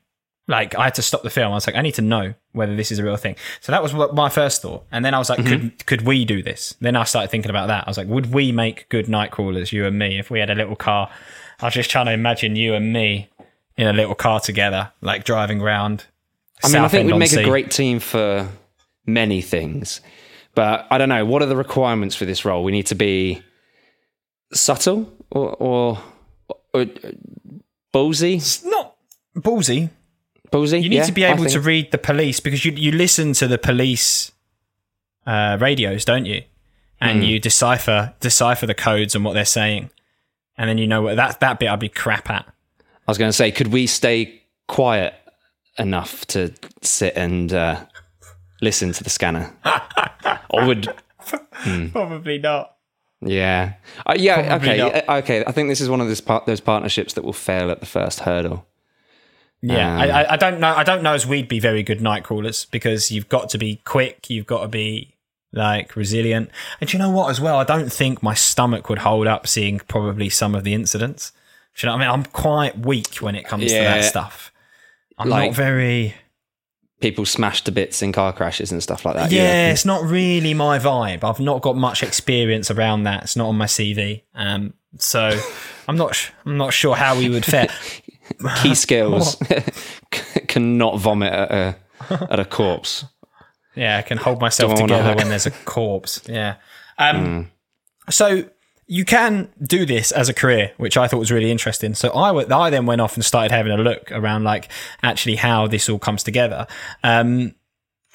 Like, 0.49 0.75
I 0.77 0.85
had 0.85 0.95
to 0.95 1.01
stop 1.01 1.23
the 1.23 1.29
film. 1.29 1.51
I 1.51 1.55
was 1.55 1.67
like, 1.67 1.75
"I 1.75 1.81
need 1.81 1.95
to 1.95 2.01
know 2.01 2.33
whether 2.53 2.75
this 2.75 2.91
is 2.91 2.99
a 2.99 3.03
real 3.03 3.17
thing." 3.17 3.35
So 3.61 3.71
that 3.71 3.81
was 3.83 3.93
what 3.93 4.13
my 4.15 4.29
first 4.29 4.61
thought, 4.61 4.85
and 4.91 5.03
then 5.05 5.13
I 5.13 5.17
was 5.19 5.29
like, 5.29 5.45
"Could 5.45 5.85
could 5.85 6.01
we 6.03 6.25
do 6.25 6.41
this?" 6.43 6.75
Then 6.81 6.95
I 6.95 7.03
started 7.05 7.29
thinking 7.31 7.49
about 7.49 7.67
that. 7.67 7.85
I 7.87 7.89
was 7.89 7.97
like, 7.97 8.07
"Would 8.07 8.33
we 8.33 8.51
make 8.51 8.87
good 8.89 9.07
night 9.09 9.31
crawlers, 9.31 9.71
you 9.73 9.85
and 9.85 9.97
me, 9.97 10.19
if 10.19 10.29
we 10.29 10.39
had 10.39 10.49
a 10.49 10.55
little 10.55 10.75
car?" 10.75 11.09
I 11.59 11.65
was 11.65 11.73
just 11.73 11.89
trying 11.89 12.05
to 12.05 12.11
imagine 12.13 12.55
you 12.55 12.75
and 12.75 12.93
me 12.93 13.29
in 13.77 13.87
a 13.87 13.93
little 13.93 14.15
car 14.15 14.39
together, 14.39 14.91
like 15.01 15.23
driving 15.23 15.61
around. 15.61 16.05
I 16.63 16.67
mean, 16.69 16.77
I 16.83 16.87
think 16.87 17.05
we'd 17.11 17.17
make 17.17 17.29
Southend-on-Sea. 17.29 17.41
a 17.41 17.45
great 17.51 17.71
team 17.71 17.99
for 17.99 18.47
many 19.07 19.41
things, 19.41 20.01
but 20.53 20.85
I 20.91 20.97
don't 20.99 21.09
know. 21.09 21.25
What 21.25 21.41
are 21.41 21.47
the 21.47 21.55
requirements 21.55 22.15
for 22.15 22.25
this 22.25 22.45
role? 22.45 22.63
We 22.63 22.71
need 22.71 22.85
to 22.87 22.95
be 22.95 23.41
subtle 24.53 25.11
or 25.31 25.49
or, 25.55 25.99
or 26.73 26.85
ballsy. 27.93 28.63
not 28.65 28.95
ballsy. 29.35 29.89
Ballsy. 30.51 30.81
You 30.81 30.89
need 30.89 30.97
yeah, 30.97 31.03
to 31.03 31.11
be 31.11 31.23
able 31.23 31.45
to 31.45 31.59
read 31.59 31.91
the 31.91 31.97
police 31.97 32.39
because 32.39 32.63
you 32.63 32.71
you 32.73 32.91
listen 32.91 33.33
to 33.33 33.47
the 33.47 33.57
police 33.57 34.31
uh, 35.25 35.57
radios, 35.59 36.05
don't 36.05 36.25
you? 36.25 36.43
And 36.99 37.17
Hmm. 37.19 37.29
you 37.29 37.39
decipher 37.39 38.13
decipher 38.21 38.65
the 38.65 38.73
codes 38.73 39.13
and 39.13 39.23
what 39.25 39.33
they're 39.33 39.45
saying, 39.45 39.89
and 40.57 40.69
then 40.69 40.77
you 40.77 40.87
know 40.87 41.01
what 41.03 41.15
that 41.17 41.39
that 41.41 41.59
bit 41.59 41.69
I'd 41.69 41.79
be 41.79 41.89
crap 41.89 42.29
at. 42.29 42.45
I 42.79 43.11
was 43.11 43.17
going 43.17 43.29
to 43.29 43.33
say, 43.33 43.51
could 43.51 43.67
we 43.67 43.87
stay 43.87 44.41
quiet 44.67 45.13
enough 45.77 46.25
to 46.27 46.53
sit 46.81 47.13
and 47.15 47.53
uh, 47.53 47.85
listen 48.61 48.91
to 48.93 49.03
the 49.03 49.09
scanner? 49.09 49.53
or 50.49 50.65
would 50.65 50.93
Probably 51.91 52.37
not. 52.39 52.75
yeah, 53.21 53.73
uh, 54.05 54.15
yeah, 54.17 54.47
Probably 54.47 54.69
okay, 54.69 54.77
not. 54.77 55.09
uh, 55.09 55.13
okay. 55.23 55.43
I 55.45 55.51
think 55.51 55.69
this 55.69 55.81
is 55.81 55.89
one 55.89 56.01
of 56.01 56.07
those 56.07 56.21
part- 56.21 56.45
those 56.45 56.59
partnerships 56.61 57.13
that 57.13 57.23
will 57.23 57.33
fail 57.33 57.71
at 57.71 57.79
the 57.79 57.85
first 57.85 58.21
hurdle. 58.21 58.65
Yeah, 59.61 59.95
Um, 59.95 60.01
I, 60.01 60.33
I, 60.33 60.35
don't 60.37 60.59
know. 60.59 60.73
I 60.75 60.83
don't 60.83 61.01
know 61.01 61.13
as 61.13 61.25
we'd 61.25 61.47
be 61.47 61.59
very 61.59 61.81
good 61.81 61.99
night 61.99 62.23
crawlers 62.23 62.65
because 62.65 63.09
you've 63.11 63.27
got 63.27 63.49
to 63.49 63.57
be 63.57 63.81
quick. 63.85 64.29
You've 64.29 64.45
got 64.45 64.61
to 64.61 64.67
be 64.67 65.15
like 65.51 65.95
resilient. 65.95 66.51
And 66.79 66.93
you 66.93 66.99
know 66.99 67.09
what? 67.09 67.31
As 67.31 67.41
well, 67.41 67.57
I 67.57 67.63
don't 67.63 67.91
think 67.91 68.21
my 68.21 68.35
stomach 68.35 68.87
would 68.87 68.99
hold 68.99 69.25
up 69.25 69.47
seeing 69.47 69.79
probably 69.79 70.29
some 70.29 70.53
of 70.53 70.63
the 70.63 70.75
incidents. 70.75 71.31
Do 71.75 71.87
you 71.87 71.91
know 71.91 71.97
what 71.97 72.03
I 72.03 72.05
mean? 72.11 72.13
I'm 72.19 72.31
quite 72.31 72.77
weak 72.79 73.15
when 73.15 73.35
it 73.35 73.45
comes 73.47 73.65
to 73.65 73.73
that 73.79 74.03
stuff. 74.03 74.51
I'm 75.17 75.27
Like- 75.29 75.49
not 75.49 75.55
very. 75.55 76.13
People 76.99 77.25
smashed 77.25 77.65
to 77.65 77.71
bits 77.71 78.01
in 78.01 78.11
car 78.11 78.33
crashes 78.33 78.71
and 78.71 78.81
stuff 78.81 79.05
like 79.05 79.15
that. 79.15 79.31
you 79.31 79.37
Yeah, 79.37 79.69
it's 79.71 79.85
not 79.85 80.03
really 80.03 80.53
my 80.55 80.79
vibe. 80.79 81.23
I've 81.23 81.39
not 81.39 81.61
got 81.61 81.75
much 81.75 82.01
experience 82.01 82.71
around 82.71 83.03
that. 83.03 83.23
It's 83.23 83.35
not 83.35 83.47
on 83.49 83.55
my 83.57 83.65
CV. 83.67 84.23
Um, 84.33 84.73
so 84.97 85.29
I'm 85.87 85.95
not. 85.97 86.15
sh- 86.15 86.31
I'm 86.45 86.57
not 86.57 86.73
sure 86.73 86.95
how 86.95 87.17
we 87.17 87.29
would 87.29 87.45
fare. 87.45 87.67
key 88.61 88.73
skills 88.75 89.37
cannot 90.47 90.99
vomit 90.99 91.31
at 91.33 91.51
a 91.51 91.75
at 92.31 92.39
a 92.39 92.45
corpse. 92.45 93.05
Yeah, 93.75 93.97
I 93.97 94.01
can 94.01 94.17
hold 94.17 94.41
myself 94.41 94.71
Don't 94.75 94.89
wanna- 94.89 94.97
together 95.03 95.15
when 95.17 95.29
there's 95.29 95.45
a 95.45 95.51
corpse. 95.51 96.21
Yeah. 96.27 96.55
Um, 96.97 97.51
So 98.09 98.45
you 98.87 99.03
can 99.05 99.49
do 99.61 99.85
this 99.85 100.11
as 100.11 100.29
a 100.29 100.33
career, 100.33 100.71
which 100.77 100.95
I 100.97 101.07
thought 101.07 101.17
was 101.19 101.31
really 101.31 101.51
interesting. 101.51 101.93
So 101.93 102.13
I, 102.15 102.27
w- 102.29 102.47
I 102.49 102.69
then 102.69 102.85
went 102.85 103.01
off 103.01 103.15
and 103.15 103.23
started 103.25 103.51
having 103.51 103.71
a 103.73 103.77
look 103.77 104.11
around 104.11 104.43
like 104.45 104.69
actually 105.03 105.35
how 105.35 105.67
this 105.67 105.89
all 105.89 105.99
comes 105.99 106.23
together. 106.23 106.67
Um, 107.03 107.53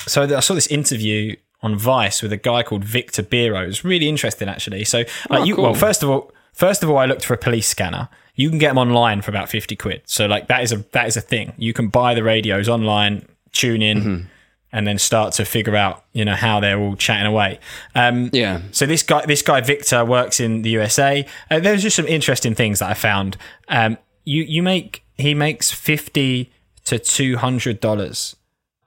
so 0.07 0.23
I 0.23 0.41
saw 0.41 0.55
this 0.55 0.67
interview 0.69 1.37
on 1.61 1.77
Vice 1.77 2.23
with 2.23 2.33
a 2.33 2.37
guy 2.39 2.63
called 2.63 2.85
Victor 2.85 3.23
Biro. 3.23 3.63
It 3.63 3.67
was 3.67 3.85
really 3.85 4.09
interesting 4.09 4.49
actually. 4.49 4.85
So 4.85 4.99
like 5.29 5.43
Oh, 5.43 5.45
you, 5.45 5.55
cool. 5.57 5.65
well, 5.65 5.75
first 5.75 6.03
of 6.03 6.09
all, 6.11 6.33
first 6.53 6.83
of 6.83 6.91
all, 6.91 6.97
I 6.99 7.05
looked 7.07 7.25
for 7.25 7.35
a 7.35 7.39
police 7.39 7.69
scanner. 7.69 8.09
You 8.35 8.49
can 8.49 8.59
get 8.59 8.69
them 8.69 8.79
online 8.79 9.21
for 9.21 9.31
about 9.31 9.51
fifty 9.51 9.77
quid. 9.77 10.01
So 10.07 10.27
like 10.27 10.49
that 10.49 10.63
is 10.63 10.73
a 10.73 10.79
that 10.93 11.07
is 11.07 11.17
a 11.19 11.21
thing. 11.21 11.53
You 11.59 11.75
can 11.75 11.89
buy 11.89 12.15
the 12.15 12.23
radios 12.25 12.69
online, 12.69 13.27
tune 13.53 13.83
in, 13.83 13.99
Mm-hmm. 14.01 14.27
And 14.73 14.87
then 14.87 14.99
start 14.99 15.35
to 15.35 15.45
figure 15.45 15.77
out 15.77 16.05
you 16.13 16.25
know 16.25 16.35
how 16.35 16.61
they're 16.61 16.79
all 16.79 16.97
chatting 16.97 17.27
away. 17.27 17.59
Um, 17.95 18.31
Yeah. 18.33 18.61
so 18.73 18.87
this 18.87 19.03
guy, 19.03 19.25
this 19.27 19.43
guy 19.43 19.61
Victor, 19.61 20.05
works 20.05 20.41
in 20.41 20.63
the 20.63 20.71
USA. 20.71 21.27
Uh, 21.51 21.61
there's 21.61 21.83
just 21.83 21.97
some 21.97 22.07
interesting 22.07 22.55
things 22.55 22.79
that 22.79 22.91
I 22.91 22.95
found. 22.95 23.37
Um, 23.69 23.99
you 24.25 24.43
you 24.45 24.63
make 24.63 25.05
he 25.17 25.35
makes 25.35 25.71
fifty 25.71 26.51
to 26.85 26.99
two 26.99 27.37
hundred 27.37 27.81
dollars 27.81 28.37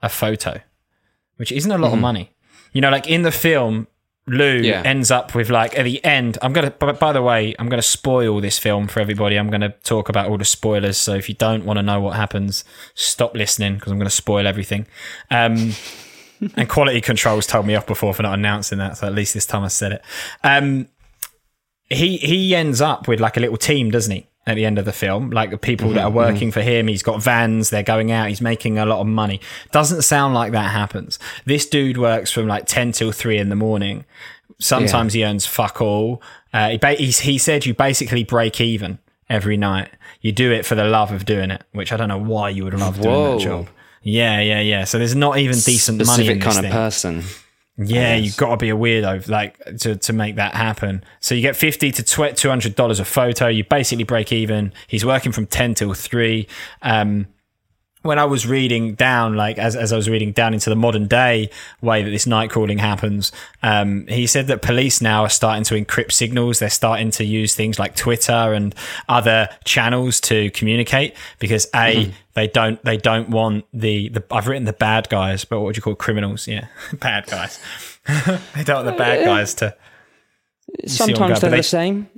a 0.02 0.08
photo, 0.08 0.60
which 1.36 1.50
isn't 1.52 1.70
a 1.70 1.78
lot 1.78 1.92
of 1.92 1.98
money. 1.98 2.30
You 2.72 2.80
know, 2.82 2.90
like 2.90 3.06
in 3.06 3.22
the 3.22 3.30
film, 3.32 3.86
Lou 4.28 4.56
Yeah. 4.60 4.82
ends 4.84 5.10
up 5.10 5.34
with 5.34 5.50
like 5.50 5.78
at 5.78 5.84
the 5.84 6.04
end. 6.04 6.36
I'm 6.42 6.52
gonna. 6.52 6.70
By, 6.72 6.92
by 6.92 7.12
the 7.12 7.22
way, 7.22 7.54
I'm 7.58 7.68
gonna 7.68 7.82
spoil 7.82 8.40
this 8.40 8.58
film 8.58 8.88
for 8.88 8.98
everybody. 9.00 9.36
I'm 9.36 9.50
gonna 9.50 9.74
talk 9.84 10.08
about 10.08 10.28
all 10.28 10.36
the 10.38 10.44
spoilers. 10.44 10.96
So 10.98 11.14
if 11.14 11.28
you 11.28 11.34
don't 11.36 11.64
want 11.64 11.78
to 11.78 11.82
know 11.82 12.00
what 12.00 12.16
happens, 12.16 12.64
stop 12.94 13.34
listening 13.36 13.74
because 13.76 13.92
I'm 13.92 13.98
gonna 13.98 14.10
spoil 14.10 14.46
everything. 14.46 14.86
Um, 15.30 15.74
and 16.56 16.68
quality 16.68 17.00
controls 17.00 17.46
told 17.46 17.66
me 17.66 17.74
off 17.76 17.86
before 17.86 18.12
for 18.14 18.22
not 18.24 18.34
announcing 18.34 18.78
that. 18.78 18.96
So 18.98 19.06
at 19.06 19.14
least 19.14 19.32
this 19.34 19.46
time 19.46 19.62
I 19.62 19.68
said 19.68 19.92
it. 19.92 20.02
Um, 20.42 20.88
he 21.88 22.16
he 22.16 22.54
ends 22.54 22.80
up 22.80 23.06
with 23.06 23.20
like 23.20 23.36
a 23.36 23.40
little 23.40 23.56
team, 23.56 23.90
doesn't 23.92 24.12
he? 24.12 24.26
At 24.48 24.54
the 24.54 24.64
end 24.64 24.78
of 24.78 24.84
the 24.84 24.92
film, 24.92 25.30
like 25.30 25.50
the 25.50 25.58
people 25.58 25.90
that 25.94 26.04
are 26.04 26.10
working 26.10 26.52
for 26.52 26.60
him, 26.60 26.86
he's 26.86 27.02
got 27.02 27.20
vans, 27.20 27.70
they're 27.70 27.82
going 27.82 28.12
out, 28.12 28.28
he's 28.28 28.40
making 28.40 28.78
a 28.78 28.86
lot 28.86 29.00
of 29.00 29.06
money. 29.08 29.40
Doesn't 29.72 30.02
sound 30.02 30.34
like 30.34 30.52
that 30.52 30.70
happens. 30.70 31.18
This 31.46 31.66
dude 31.66 31.98
works 31.98 32.30
from 32.30 32.46
like 32.46 32.66
10 32.66 32.92
till 32.92 33.10
3 33.10 33.38
in 33.38 33.48
the 33.48 33.56
morning. 33.56 34.04
Sometimes 34.60 35.14
he 35.14 35.24
earns 35.24 35.46
fuck 35.46 35.80
all. 35.82 36.22
Uh, 36.52 36.70
he, 36.70 36.78
ba- 36.78 36.94
he's, 36.94 37.18
he 37.20 37.38
said 37.38 37.66
you 37.66 37.74
basically 37.74 38.22
break 38.22 38.60
even 38.60 38.98
every 39.28 39.56
night. 39.56 39.90
You 40.20 40.30
do 40.30 40.52
it 40.52 40.64
for 40.64 40.76
the 40.76 40.84
love 40.84 41.10
of 41.10 41.24
doing 41.24 41.50
it, 41.50 41.64
which 41.72 41.92
I 41.92 41.96
don't 41.96 42.08
know 42.08 42.16
why 42.18 42.50
you 42.50 42.64
would 42.64 42.74
love 42.74 43.00
doing 43.00 43.36
that 43.38 43.42
job. 43.42 43.68
Yeah, 44.02 44.40
yeah, 44.40 44.60
yeah. 44.60 44.84
So 44.84 44.98
there's 44.98 45.16
not 45.16 45.38
even 45.38 45.56
decent 45.58 45.98
money 45.98 46.28
in 46.28 46.40
Specific 46.40 46.42
this 46.44 46.54
kind 46.54 46.58
of 46.58 46.70
thing. 46.70 46.72
person. 46.72 47.22
Yeah, 47.78 48.14
you've 48.16 48.38
got 48.38 48.50
to 48.50 48.56
be 48.56 48.70
a 48.70 48.76
weirdo 48.76 49.28
like 49.28 49.58
to, 49.80 49.96
to 49.96 50.12
make 50.12 50.36
that 50.36 50.54
happen. 50.54 51.04
So 51.20 51.34
you 51.34 51.42
get 51.42 51.56
fifty 51.56 51.90
to 51.92 52.02
two 52.02 52.48
hundred 52.48 52.74
dollars 52.74 53.00
a 53.00 53.04
photo. 53.04 53.48
You 53.48 53.64
basically 53.64 54.04
break 54.04 54.32
even. 54.32 54.72
He's 54.86 55.04
working 55.04 55.32
from 55.32 55.46
ten 55.46 55.74
till 55.74 55.92
three. 55.92 56.48
Um, 56.80 57.26
when 58.06 58.18
I 58.18 58.24
was 58.24 58.46
reading 58.46 58.94
down, 58.94 59.36
like 59.36 59.58
as, 59.58 59.76
as 59.76 59.92
I 59.92 59.96
was 59.96 60.08
reading 60.08 60.32
down 60.32 60.54
into 60.54 60.70
the 60.70 60.76
modern 60.76 61.06
day 61.06 61.50
way 61.82 62.02
that 62.02 62.10
this 62.10 62.26
night 62.26 62.50
calling 62.50 62.78
happens, 62.78 63.32
um, 63.62 64.06
he 64.06 64.26
said 64.26 64.46
that 64.46 64.62
police 64.62 65.00
now 65.00 65.22
are 65.24 65.28
starting 65.28 65.64
to 65.64 65.74
encrypt 65.74 66.12
signals. 66.12 66.58
They're 66.58 66.70
starting 66.70 67.10
to 67.12 67.24
use 67.24 67.54
things 67.54 67.78
like 67.78 67.94
Twitter 67.96 68.32
and 68.32 68.74
other 69.08 69.48
channels 69.64 70.20
to 70.22 70.50
communicate 70.52 71.14
because 71.38 71.66
a 71.74 72.12
they 72.34 72.46
don't 72.46 72.82
they 72.84 72.96
don't 72.96 73.30
want 73.30 73.64
the, 73.72 74.08
the 74.10 74.24
I've 74.30 74.46
written 74.48 74.64
the 74.64 74.72
bad 74.72 75.08
guys, 75.08 75.44
but 75.44 75.58
what 75.60 75.66
would 75.66 75.76
you 75.76 75.82
call 75.82 75.94
criminals? 75.94 76.46
Yeah, 76.48 76.66
bad 76.94 77.26
guys. 77.26 77.58
they 78.06 78.64
don't 78.64 78.84
want 78.84 78.86
the 78.86 78.92
bad 79.04 79.24
guys 79.24 79.54
to 79.54 79.76
see 80.86 81.02
what 81.02 81.10
I'm 81.10 81.16
Sometimes 81.16 81.40
they're 81.40 81.50
they- 81.50 81.56
the 81.58 81.62
same. 81.62 82.08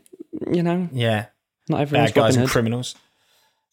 You 0.53 0.63
know, 0.63 0.89
yeah 0.93 1.27
not 1.69 1.81
everyone's 1.81 2.13
bad 2.13 2.15
guys 2.21 2.37
and 2.37 2.45
Hood. 2.45 2.53
criminals. 2.53 2.95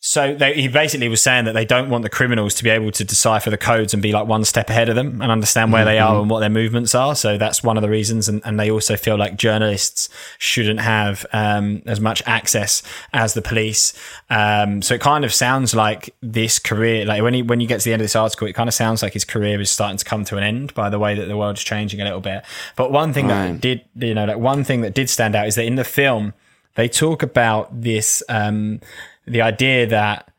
So 0.08 0.36
they, 0.36 0.54
he 0.54 0.68
basically 0.68 1.10
was 1.10 1.20
saying 1.20 1.46
that 1.46 1.54
they 1.54 1.66
don't 1.66 1.90
want 1.90 2.04
the 2.04 2.12
criminals 2.12 2.54
to 2.54 2.64
be 2.64 2.70
able 2.70 2.92
to 2.92 3.04
decipher 3.04 3.50
the 3.50 3.58
codes 3.58 3.92
and 3.92 4.04
be 4.04 4.12
like 4.12 4.28
one 4.28 4.46
step 4.46 4.70
ahead 4.70 4.88
of 4.88 4.96
them 4.96 5.20
and 5.20 5.32
understand 5.32 5.74
where 5.74 5.84
they 5.84 5.98
are 5.98 6.22
and 6.22 6.30
what 6.30 6.42
their 6.42 6.50
movements 6.52 6.94
are. 6.94 7.16
So 7.16 7.40
that's 7.40 7.64
one 7.64 7.76
of 7.76 7.82
the 7.82 7.90
reasons. 7.90 8.30
And, 8.30 8.40
and 8.46 8.60
they 8.60 8.70
also 8.70 8.98
feel 8.98 9.18
like 9.18 9.36
journalists 9.36 10.08
shouldn't 10.38 10.80
have 10.80 11.26
um, 11.34 11.82
as 11.88 12.00
much 12.00 12.22
access 12.28 12.84
as 13.14 13.34
the 13.34 13.42
police. 13.42 14.00
Um, 14.30 14.84
so 14.84 14.94
it 14.94 15.02
kind 15.02 15.26
of 15.26 15.34
sounds 15.34 15.74
like 15.74 16.14
this 16.22 16.60
career, 16.60 17.04
like 17.06 17.24
when 17.24 17.34
he, 17.34 17.42
when 17.42 17.60
you 17.60 17.66
get 17.66 17.80
to 17.80 17.86
the 17.86 17.94
end 17.94 18.02
of 18.04 18.04
this 18.04 18.16
article, 18.16 18.48
it 18.48 18.54
kind 18.54 18.70
of 18.70 18.76
sounds 18.76 19.02
like 19.02 19.14
his 19.14 19.26
career 19.26 19.60
is 19.60 19.72
starting 19.72 19.98
to 19.98 20.06
come 20.06 20.24
to 20.26 20.38
an 20.38 20.44
end 20.44 20.72
by 20.76 20.88
the 20.88 21.00
way 21.00 21.16
that 21.16 21.26
the 21.26 21.36
world's 21.36 21.64
changing 21.64 22.00
a 22.00 22.04
little 22.04 22.22
bit. 22.22 22.44
But 22.76 22.92
one 22.92 23.12
thing 23.12 23.28
that 23.30 23.60
did, 23.60 23.84
you 23.96 24.14
know, 24.14 24.26
like 24.26 24.38
one 24.38 24.64
thing 24.64 24.82
that 24.82 24.94
did 24.94 25.10
stand 25.10 25.36
out 25.36 25.48
is 25.48 25.56
that 25.56 25.66
in 25.66 25.78
the 25.78 25.84
film, 25.84 26.36
they 26.76 26.88
talk 26.90 27.24
about 27.24 27.82
this 27.82 28.22
um, 28.30 28.82
the 29.26 29.42
idea 29.42 29.88
that 29.88 30.32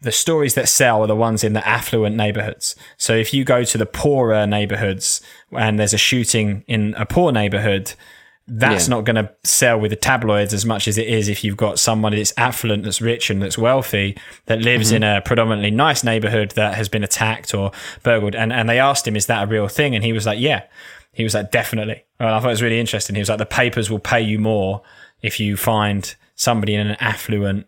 the 0.00 0.12
stories 0.12 0.54
that 0.54 0.68
sell 0.68 1.02
are 1.02 1.06
the 1.06 1.16
ones 1.16 1.44
in 1.44 1.52
the 1.52 1.66
affluent 1.66 2.16
neighborhoods. 2.16 2.74
So 2.96 3.14
if 3.14 3.32
you 3.32 3.44
go 3.44 3.62
to 3.62 3.78
the 3.78 3.86
poorer 3.86 4.46
neighborhoods 4.46 5.20
and 5.52 5.78
there's 5.78 5.94
a 5.94 5.98
shooting 5.98 6.64
in 6.66 6.94
a 6.94 7.06
poor 7.06 7.30
neighborhood, 7.30 7.92
that's 8.48 8.88
Yeah. 8.88 8.96
not 8.96 9.04
going 9.04 9.16
to 9.16 9.32
sell 9.44 9.78
with 9.78 9.90
the 9.90 9.96
tabloids 9.96 10.52
as 10.52 10.66
much 10.66 10.88
as 10.88 10.98
it 10.98 11.06
is 11.06 11.28
if 11.28 11.44
you've 11.44 11.56
got 11.56 11.78
somebody 11.78 12.16
that's 12.16 12.34
affluent, 12.36 12.82
that's 12.82 13.00
rich, 13.00 13.30
and 13.30 13.40
that's 13.40 13.56
wealthy 13.56 14.18
that 14.46 14.60
lives 14.60 14.88
mm-hmm. 14.88 14.96
in 14.96 15.02
a 15.04 15.20
predominantly 15.20 15.70
nice 15.70 16.02
neighborhood 16.02 16.50
that 16.52 16.74
has 16.74 16.88
been 16.88 17.04
attacked 17.04 17.54
or 17.54 17.70
burgled. 18.02 18.34
And 18.34 18.52
and 18.52 18.68
they 18.68 18.80
asked 18.80 19.06
him, 19.06 19.14
"Is 19.14 19.26
that 19.26 19.44
a 19.44 19.46
real 19.46 19.68
thing?" 19.68 19.94
And 19.94 20.04
he 20.04 20.12
was 20.12 20.26
like, 20.26 20.40
"Yeah." 20.40 20.64
He 21.12 21.22
was 21.22 21.34
like, 21.34 21.52
"Definitely." 21.52 22.04
And 22.18 22.28
I 22.28 22.40
thought 22.40 22.48
it 22.48 22.50
was 22.50 22.62
really 22.62 22.80
interesting. 22.80 23.14
He 23.14 23.20
was 23.20 23.28
like, 23.28 23.38
"The 23.38 23.46
papers 23.46 23.88
will 23.88 24.00
pay 24.00 24.20
you 24.20 24.40
more 24.40 24.82
if 25.22 25.38
you 25.38 25.56
find 25.56 26.12
somebody 26.34 26.74
in 26.74 26.88
an 26.88 26.96
affluent 26.98 27.66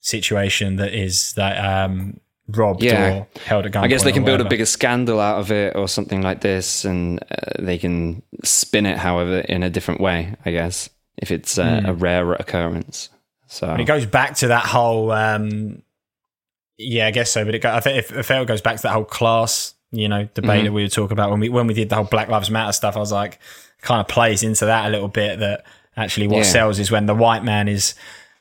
situation 0.00 0.76
that 0.76 0.94
is 0.94 1.32
that 1.34 1.56
um, 1.58 2.20
robbed 2.48 2.82
Yeah. 2.82 3.10
or 3.10 3.26
held 3.44 3.66
at 3.66 3.72
gunpoint." 3.72 3.82
I 3.84 3.88
guess 3.88 4.04
they 4.04 4.12
can 4.12 4.24
build 4.24 4.40
a 4.40 4.44
bigger 4.44 4.66
scandal 4.66 5.20
out 5.20 5.38
of 5.40 5.50
it 5.52 5.76
or 5.76 5.88
something 5.88 6.22
like 6.22 6.40
this, 6.40 6.84
and 6.84 7.20
uh, 7.30 7.52
they 7.62 7.78
can 7.78 8.22
spin 8.44 8.86
it, 8.86 8.98
however, 8.98 9.38
in 9.40 9.62
a 9.62 9.70
different 9.70 10.00
way. 10.00 10.34
I 10.44 10.50
guess 10.52 10.88
if 11.16 11.30
it's 11.30 11.58
uh, 11.58 11.82
a 11.84 11.92
rare 11.94 12.32
occurrence. 12.34 13.10
So 13.48 13.66
And 13.68 13.80
it 13.80 13.86
goes 13.86 14.04
back 14.06 14.36
to 14.36 14.48
that 14.48 14.66
whole, 14.66 15.10
um, 15.10 15.82
yeah, 16.76 17.06
I 17.06 17.10
guess 17.10 17.30
so. 17.32 17.44
But 17.44 17.54
it, 17.54 17.60
go, 17.62 17.72
I 17.72 17.80
think 17.80 17.98
if, 17.98 18.12
if 18.12 18.30
it 18.30 18.46
goes 18.46 18.60
back 18.60 18.76
to 18.76 18.82
that 18.82 18.92
whole 18.92 19.04
class, 19.04 19.74
you 19.90 20.06
know, 20.08 20.28
debate 20.34 20.64
that 20.64 20.72
we 20.72 20.82
were 20.82 20.88
talking 20.88 21.12
about 21.14 21.30
when 21.30 21.40
we 21.40 21.48
when 21.48 21.66
we 21.66 21.72
did 21.74 21.88
the 21.88 21.94
whole 21.96 22.04
Black 22.04 22.28
Lives 22.28 22.50
Matter 22.50 22.72
stuff. 22.72 22.94
I 22.96 23.00
was 23.00 23.10
like, 23.10 23.38
kind 23.80 24.00
of 24.00 24.06
plays 24.08 24.42
into 24.42 24.66
that 24.66 24.86
a 24.86 24.90
little 24.90 25.08
bit. 25.08 25.38
That 25.40 25.64
actually 25.96 26.28
what 26.28 26.38
Yeah. 26.38 26.42
sells 26.44 26.78
is 26.78 26.90
when 26.90 27.06
the 27.06 27.14
white 27.14 27.42
man 27.42 27.68
is 27.68 27.94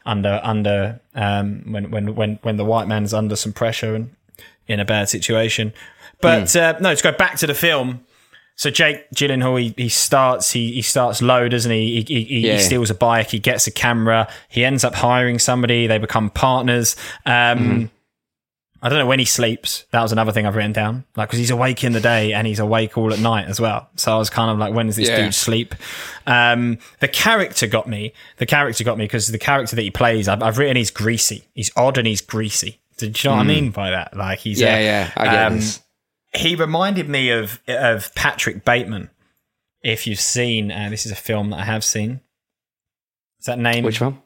under 0.08 0.40
under 0.44 1.00
um, 1.14 1.62
when 1.72 1.92
when 1.92 2.16
when 2.16 2.40
when 2.42 2.58
the 2.58 2.66
white 2.66 2.88
man 2.88 3.04
is 3.04 3.14
under 3.14 3.36
some 3.36 3.54
pressure 3.54 3.94
and 3.94 4.10
in 4.68 4.80
a 4.80 4.86
bad 4.86 5.08
situation. 5.10 5.74
But 6.22 6.56
uh, 6.56 6.78
no, 6.82 6.96
to 6.96 7.04
go 7.04 7.12
back 7.12 7.38
to 7.38 7.48
the 7.48 7.54
film. 7.54 8.04
So 8.56 8.72
Jake 8.72 9.08
Gyllenhaal, 9.12 9.62
he, 9.62 9.74
he 9.78 9.88
starts 9.88 10.52
he, 10.52 10.72
he 10.72 10.82
starts 10.82 11.22
low, 11.22 11.48
doesn't 11.48 11.72
he? 11.72 12.02
He, 12.02 12.14
he, 12.16 12.24
he 12.24 12.48
Yeah. 12.48 12.58
steals 12.58 12.90
a 12.90 12.96
bike, 12.96 13.30
he 13.30 13.38
gets 13.38 13.68
a 13.68 13.72
camera, 13.72 14.28
he 14.50 14.66
ends 14.66 14.84
up 14.84 14.96
hiring 14.96 15.38
somebody, 15.38 15.86
they 15.86 16.00
become 16.00 16.32
partners. 16.32 16.96
Um, 17.28 17.92
I 18.88 18.90
don't 18.90 19.00
know 19.00 19.06
when 19.06 19.20
he 19.20 19.26
sleeps. 19.26 19.86
That 19.92 20.02
was 20.02 20.14
another 20.14 20.32
thing 20.32 20.46
I've 20.46 20.56
written 20.56 20.72
down. 20.72 21.04
Like, 21.18 21.28
because 21.28 21.40
he's 21.40 21.50
awake 21.52 21.84
in 21.84 21.92
the 21.92 22.00
day 22.00 22.32
and 22.32 22.48
he's 22.48 22.60
awake 22.60 22.98
all 22.98 23.12
at 23.14 23.20
night 23.20 23.48
as 23.48 23.60
well. 23.60 23.90
So 23.98 24.14
I 24.16 24.18
was 24.18 24.30
kind 24.30 24.50
of 24.50 24.58
like, 24.58 24.74
when 24.74 24.86
does 24.88 24.96
this 24.96 25.10
Yeah. 25.10 25.18
dude 25.26 25.36
sleep? 25.36 25.76
Um, 26.26 26.78
the 27.02 27.08
character 27.10 27.68
got 27.68 27.88
me. 27.88 28.14
The 28.38 28.46
character 28.46 28.84
got 28.86 28.98
me 28.98 29.04
because 29.06 29.28
the 29.28 29.38
character 29.38 29.76
that 29.76 29.82
he 29.82 29.92
plays, 29.92 30.30
I've, 30.30 30.42
I've 30.42 30.58
written 30.58 30.78
he's 30.78 30.90
greasy. 30.92 31.48
He's 31.54 31.70
odd 31.76 31.98
and 31.98 32.08
he's 32.08 32.22
greasy. 32.22 32.80
Do 32.98 33.08
you 33.08 33.12
know 33.26 33.32
what 33.36 33.42
I 33.42 33.44
mean 33.44 33.72
by 33.72 33.92
that? 33.92 34.16
Like 34.16 34.40
he's 34.40 34.60
Hmm. 34.60 34.64
Yeah, 34.66 34.76
a- 34.78 34.84
yeah, 34.84 35.12
I 35.18 35.24
get 35.26 35.46
um, 35.48 35.56
this. 35.58 35.82
he 36.34 36.56
reminded 36.56 37.10
me 37.10 37.30
of 37.30 37.60
of 37.68 38.16
Patrick 38.16 38.64
Bateman. 38.66 39.10
If 39.84 40.08
you've 40.08 40.20
seen, 40.20 40.72
uh, 40.72 40.88
this 40.90 41.06
is 41.06 41.12
a 41.12 41.16
film 41.16 41.52
that 41.52 41.60
I 41.60 41.64
have 41.66 41.84
seen. 41.84 42.22
Is 43.40 43.46
that 43.46 43.60
name 43.60 43.84
Which 43.84 44.02
one? 44.02 44.20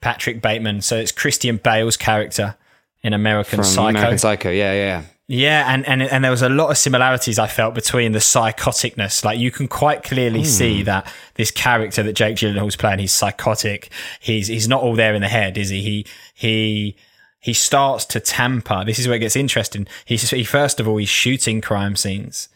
Patrick 0.00 0.40
Bateman? 0.42 0.80
So 0.82 0.96
it's 0.96 1.12
Christian 1.12 1.56
Bale's 1.58 1.96
character 1.96 2.56
in 3.02 3.12
American 3.12 3.58
From 3.58 3.64
Psycho. 3.64 3.88
American 3.90 4.18
Psycho. 4.18 4.50
Yeah, 4.50 4.72
yeah. 4.72 5.02
Yeah, 5.30 5.66
and, 5.68 5.86
and 5.86 6.02
and 6.02 6.24
there 6.24 6.30
was 6.30 6.40
a 6.40 6.48
lot 6.48 6.70
of 6.70 6.78
similarities 6.78 7.38
I 7.38 7.48
felt 7.48 7.74
between 7.74 8.12
the 8.12 8.18
psychoticness. 8.18 9.22
Like 9.22 9.38
you 9.38 9.50
can 9.50 9.68
quite 9.68 10.02
clearly 10.02 10.40
hmm. 10.40 10.46
see 10.46 10.82
that 10.84 11.12
this 11.34 11.50
character 11.50 12.02
that 12.02 12.14
Jake 12.14 12.36
Gyllenhaal's 12.36 12.76
playing, 12.76 13.00
he's 13.00 13.12
psychotic. 13.12 13.90
He's 14.20 14.46
he's 14.46 14.68
not 14.68 14.82
all 14.82 14.94
there 14.94 15.14
in 15.14 15.20
the 15.20 15.28
head, 15.28 15.58
is 15.58 15.68
he? 15.68 15.82
He 15.82 16.06
he 16.32 16.96
he 17.40 17.52
starts 17.52 18.06
to 18.06 18.20
tamper. 18.20 18.84
This 18.86 18.98
is 18.98 19.06
where 19.06 19.16
it 19.16 19.20
gets 19.20 19.36
interesting. 19.36 19.86
He's 20.06 20.30
he 20.30 20.44
first 20.44 20.80
of 20.80 20.88
all 20.88 20.96
he's 20.96 21.10
shooting 21.10 21.60
crime 21.60 21.94
scenes. 21.94 22.48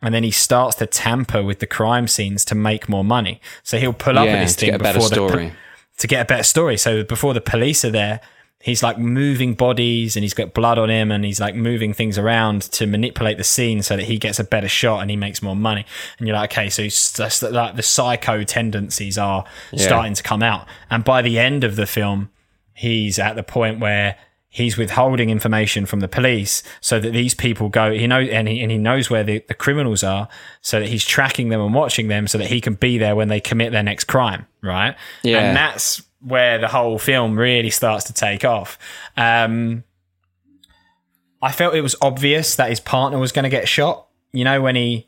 And 0.00 0.14
then 0.14 0.22
he 0.22 0.30
starts 0.30 0.76
to 0.76 0.86
tamper 0.86 1.42
with 1.42 1.58
the 1.58 1.66
crime 1.66 2.06
scenes 2.06 2.44
to 2.46 2.54
make 2.54 2.88
more 2.88 3.04
money. 3.04 3.40
So 3.64 3.78
he'll 3.78 3.92
pull 3.92 4.16
up 4.16 4.26
Yeah, 4.26 4.34
at 4.34 4.44
this 4.44 4.54
to 4.54 4.60
thing 4.60 4.70
get 4.70 4.80
a 4.80 4.84
better 4.84 5.00
before 5.00 5.28
the 5.28 5.52
to 5.98 6.06
get 6.06 6.22
a 6.22 6.24
better 6.24 6.44
story. 6.44 6.76
So 6.76 7.02
before 7.02 7.34
the 7.34 7.40
police 7.40 7.84
are 7.84 7.90
there, 7.90 8.20
he's 8.60 8.82
like 8.82 8.98
moving 8.98 9.54
bodies 9.54 10.16
and 10.16 10.24
he's 10.24 10.34
got 10.34 10.52
blood 10.52 10.78
on 10.78 10.90
him 10.90 11.12
and 11.12 11.24
he's 11.24 11.40
like 11.40 11.54
moving 11.54 11.92
things 11.92 12.18
around 12.18 12.62
to 12.62 12.86
manipulate 12.86 13.38
the 13.38 13.44
scene 13.44 13.82
so 13.82 13.96
that 13.96 14.06
he 14.06 14.18
gets 14.18 14.38
a 14.38 14.44
better 14.44 14.68
shot 14.68 15.00
and 15.00 15.10
he 15.10 15.16
makes 15.16 15.42
more 15.42 15.54
money. 15.54 15.86
And 16.18 16.26
you're 16.26 16.36
like, 16.36 16.52
okay, 16.52 16.68
so 16.68 16.82
that's 17.22 17.42
like 17.42 17.76
the 17.76 17.82
psycho 17.82 18.42
tendencies 18.42 19.16
are 19.16 19.44
starting 19.76 20.14
to 20.14 20.22
come 20.22 20.42
out. 20.42 20.66
And 20.90 21.04
by 21.04 21.22
the 21.22 21.38
end 21.38 21.62
of 21.62 21.76
the 21.76 21.86
film, 21.86 22.30
he's 22.74 23.18
at 23.18 23.36
the 23.36 23.44
point 23.44 23.78
where 23.78 24.16
he's 24.48 24.78
withholding 24.78 25.28
information 25.28 25.84
from 25.84 26.00
the 26.00 26.08
police 26.08 26.62
so 26.80 26.98
that 26.98 27.10
these 27.10 27.34
people 27.34 27.68
go 27.68 27.92
he 27.92 28.06
know 28.06 28.20
and 28.20 28.48
he, 28.48 28.60
and 28.62 28.70
he 28.70 28.78
knows 28.78 29.10
where 29.10 29.22
the, 29.22 29.44
the 29.48 29.54
criminals 29.54 30.02
are 30.02 30.28
so 30.62 30.80
that 30.80 30.88
he's 30.88 31.04
tracking 31.04 31.50
them 31.50 31.60
and 31.60 31.74
watching 31.74 32.08
them 32.08 32.26
so 32.26 32.38
that 32.38 32.46
he 32.48 32.60
can 32.60 32.74
be 32.74 32.96
there 32.98 33.14
when 33.14 33.28
they 33.28 33.40
commit 33.40 33.72
their 33.72 33.82
next 33.82 34.04
crime 34.04 34.46
right? 34.62 34.96
Yeah. 35.22 35.38
and 35.38 35.56
that's 35.56 36.02
where 36.20 36.58
the 36.58 36.68
whole 36.68 36.98
film 36.98 37.38
really 37.38 37.70
starts 37.70 38.04
to 38.06 38.12
take 38.12 38.44
off. 38.44 38.78
Um 39.16 39.84
i 41.40 41.52
felt 41.52 41.74
it 41.74 41.82
was 41.82 41.94
obvious 42.02 42.56
that 42.56 42.68
his 42.68 42.80
partner 42.80 43.18
was 43.18 43.32
going 43.32 43.44
to 43.44 43.50
get 43.50 43.68
shot. 43.68 44.06
You 44.32 44.44
know 44.44 44.60
when 44.60 44.76
he 44.76 45.07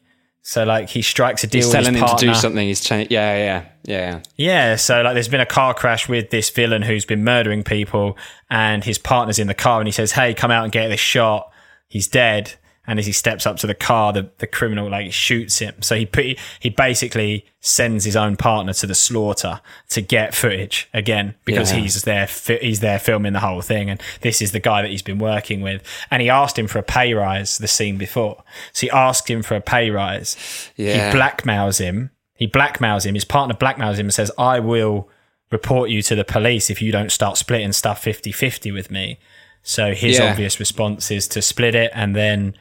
so 0.50 0.64
like 0.64 0.88
he 0.88 1.00
strikes 1.00 1.44
a 1.44 1.46
deal 1.46 1.60
He's 1.60 1.66
with 1.68 1.76
his 1.76 1.86
telling 1.86 2.02
him 2.02 2.16
to 2.16 2.26
do 2.26 2.34
something. 2.34 2.66
He's 2.66 2.80
changed. 2.80 3.12
Yeah, 3.12 3.36
yeah, 3.36 3.64
yeah. 3.84 4.20
Yeah, 4.34 4.74
so 4.74 5.00
like 5.00 5.14
there's 5.14 5.28
been 5.28 5.40
a 5.40 5.46
car 5.46 5.74
crash 5.74 6.08
with 6.08 6.30
this 6.30 6.50
villain 6.50 6.82
who's 6.82 7.04
been 7.04 7.22
murdering 7.22 7.62
people 7.62 8.18
and 8.50 8.82
his 8.82 8.98
partner's 8.98 9.38
in 9.38 9.46
the 9.46 9.54
car 9.54 9.78
and 9.78 9.86
he 9.86 9.92
says, 9.92 10.10
Hey, 10.10 10.34
come 10.34 10.50
out 10.50 10.64
and 10.64 10.72
get 10.72 10.88
this 10.88 10.98
shot. 10.98 11.52
He's 11.86 12.08
dead. 12.08 12.54
And 12.90 12.98
as 12.98 13.06
he 13.06 13.12
steps 13.12 13.46
up 13.46 13.56
to 13.58 13.68
the 13.68 13.74
car, 13.74 14.12
the, 14.12 14.28
the 14.38 14.46
criminal 14.48 14.90
like 14.90 15.12
shoots 15.12 15.60
him. 15.60 15.74
So 15.80 15.94
he 15.94 16.04
put, 16.06 16.36
he 16.58 16.70
basically 16.70 17.46
sends 17.60 18.04
his 18.04 18.16
own 18.16 18.36
partner 18.36 18.72
to 18.72 18.86
the 18.86 18.94
slaughter 18.96 19.60
to 19.90 20.00
get 20.00 20.34
footage 20.34 20.88
again 20.92 21.36
because 21.44 21.70
Yeah. 21.72 21.78
he's 21.78 22.02
there 22.02 22.26
he's 22.60 22.80
there 22.80 22.98
filming 22.98 23.32
the 23.34 23.40
whole 23.40 23.60
thing 23.60 23.88
and 23.90 24.02
this 24.22 24.42
is 24.42 24.50
the 24.52 24.58
guy 24.60 24.82
that 24.82 24.90
he's 24.90 25.02
been 25.02 25.18
working 25.18 25.60
with 25.60 25.82
and 26.10 26.20
he 26.22 26.28
asked 26.30 26.58
him 26.58 26.66
for 26.66 26.78
a 26.78 26.82
pay 26.82 27.14
rise 27.14 27.58
the 27.58 27.68
scene 27.68 27.96
before. 27.96 28.42
So 28.72 28.80
he 28.86 28.90
asked 28.90 29.28
him 29.30 29.42
for 29.42 29.54
a 29.54 29.60
pay 29.60 29.90
rise 29.90 30.36
Yeah. 30.76 31.12
he 31.12 31.16
blackmails 31.18 31.78
him. 31.78 32.10
He 32.34 32.48
blackmails 32.48 33.04
him. 33.06 33.14
His 33.14 33.24
partner 33.26 33.54
blackmails 33.54 33.94
him 33.96 34.06
and 34.06 34.14
says, 34.14 34.32
I 34.38 34.58
will 34.58 35.08
report 35.52 35.90
you 35.90 36.00
to 36.02 36.14
the 36.14 36.24
police 36.24 36.70
if 36.70 36.80
you 36.82 36.90
don't 36.90 37.12
start 37.12 37.36
splitting 37.36 37.72
stuff 37.72 38.02
50 38.02 38.32
50 38.32 38.72
with 38.72 38.90
me. 38.90 39.18
So 39.62 39.92
his 39.94 40.18
Yeah. 40.18 40.30
obvious 40.30 40.58
response 40.58 41.10
is 41.10 41.28
to 41.28 41.42
split 41.42 41.74
it 41.74 41.90
and 41.94 42.16
then 42.16 42.54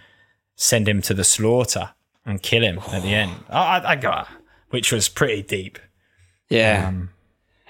send 0.61 0.87
him 0.89 1.01
to 1.01 1.13
the 1.13 1.23
slaughter 1.23 1.91
and 2.25 2.41
kill 2.41 2.61
him 2.63 2.79
at 2.91 3.01
the 3.01 3.13
end. 3.15 3.31
I, 3.49 3.77
I, 3.79 3.91
I 3.91 3.95
got, 3.95 4.27
which 4.71 4.91
was 4.91 5.07
pretty 5.07 5.41
deep. 5.41 5.79
Yeah. 6.49 6.87
Um, 6.89 7.11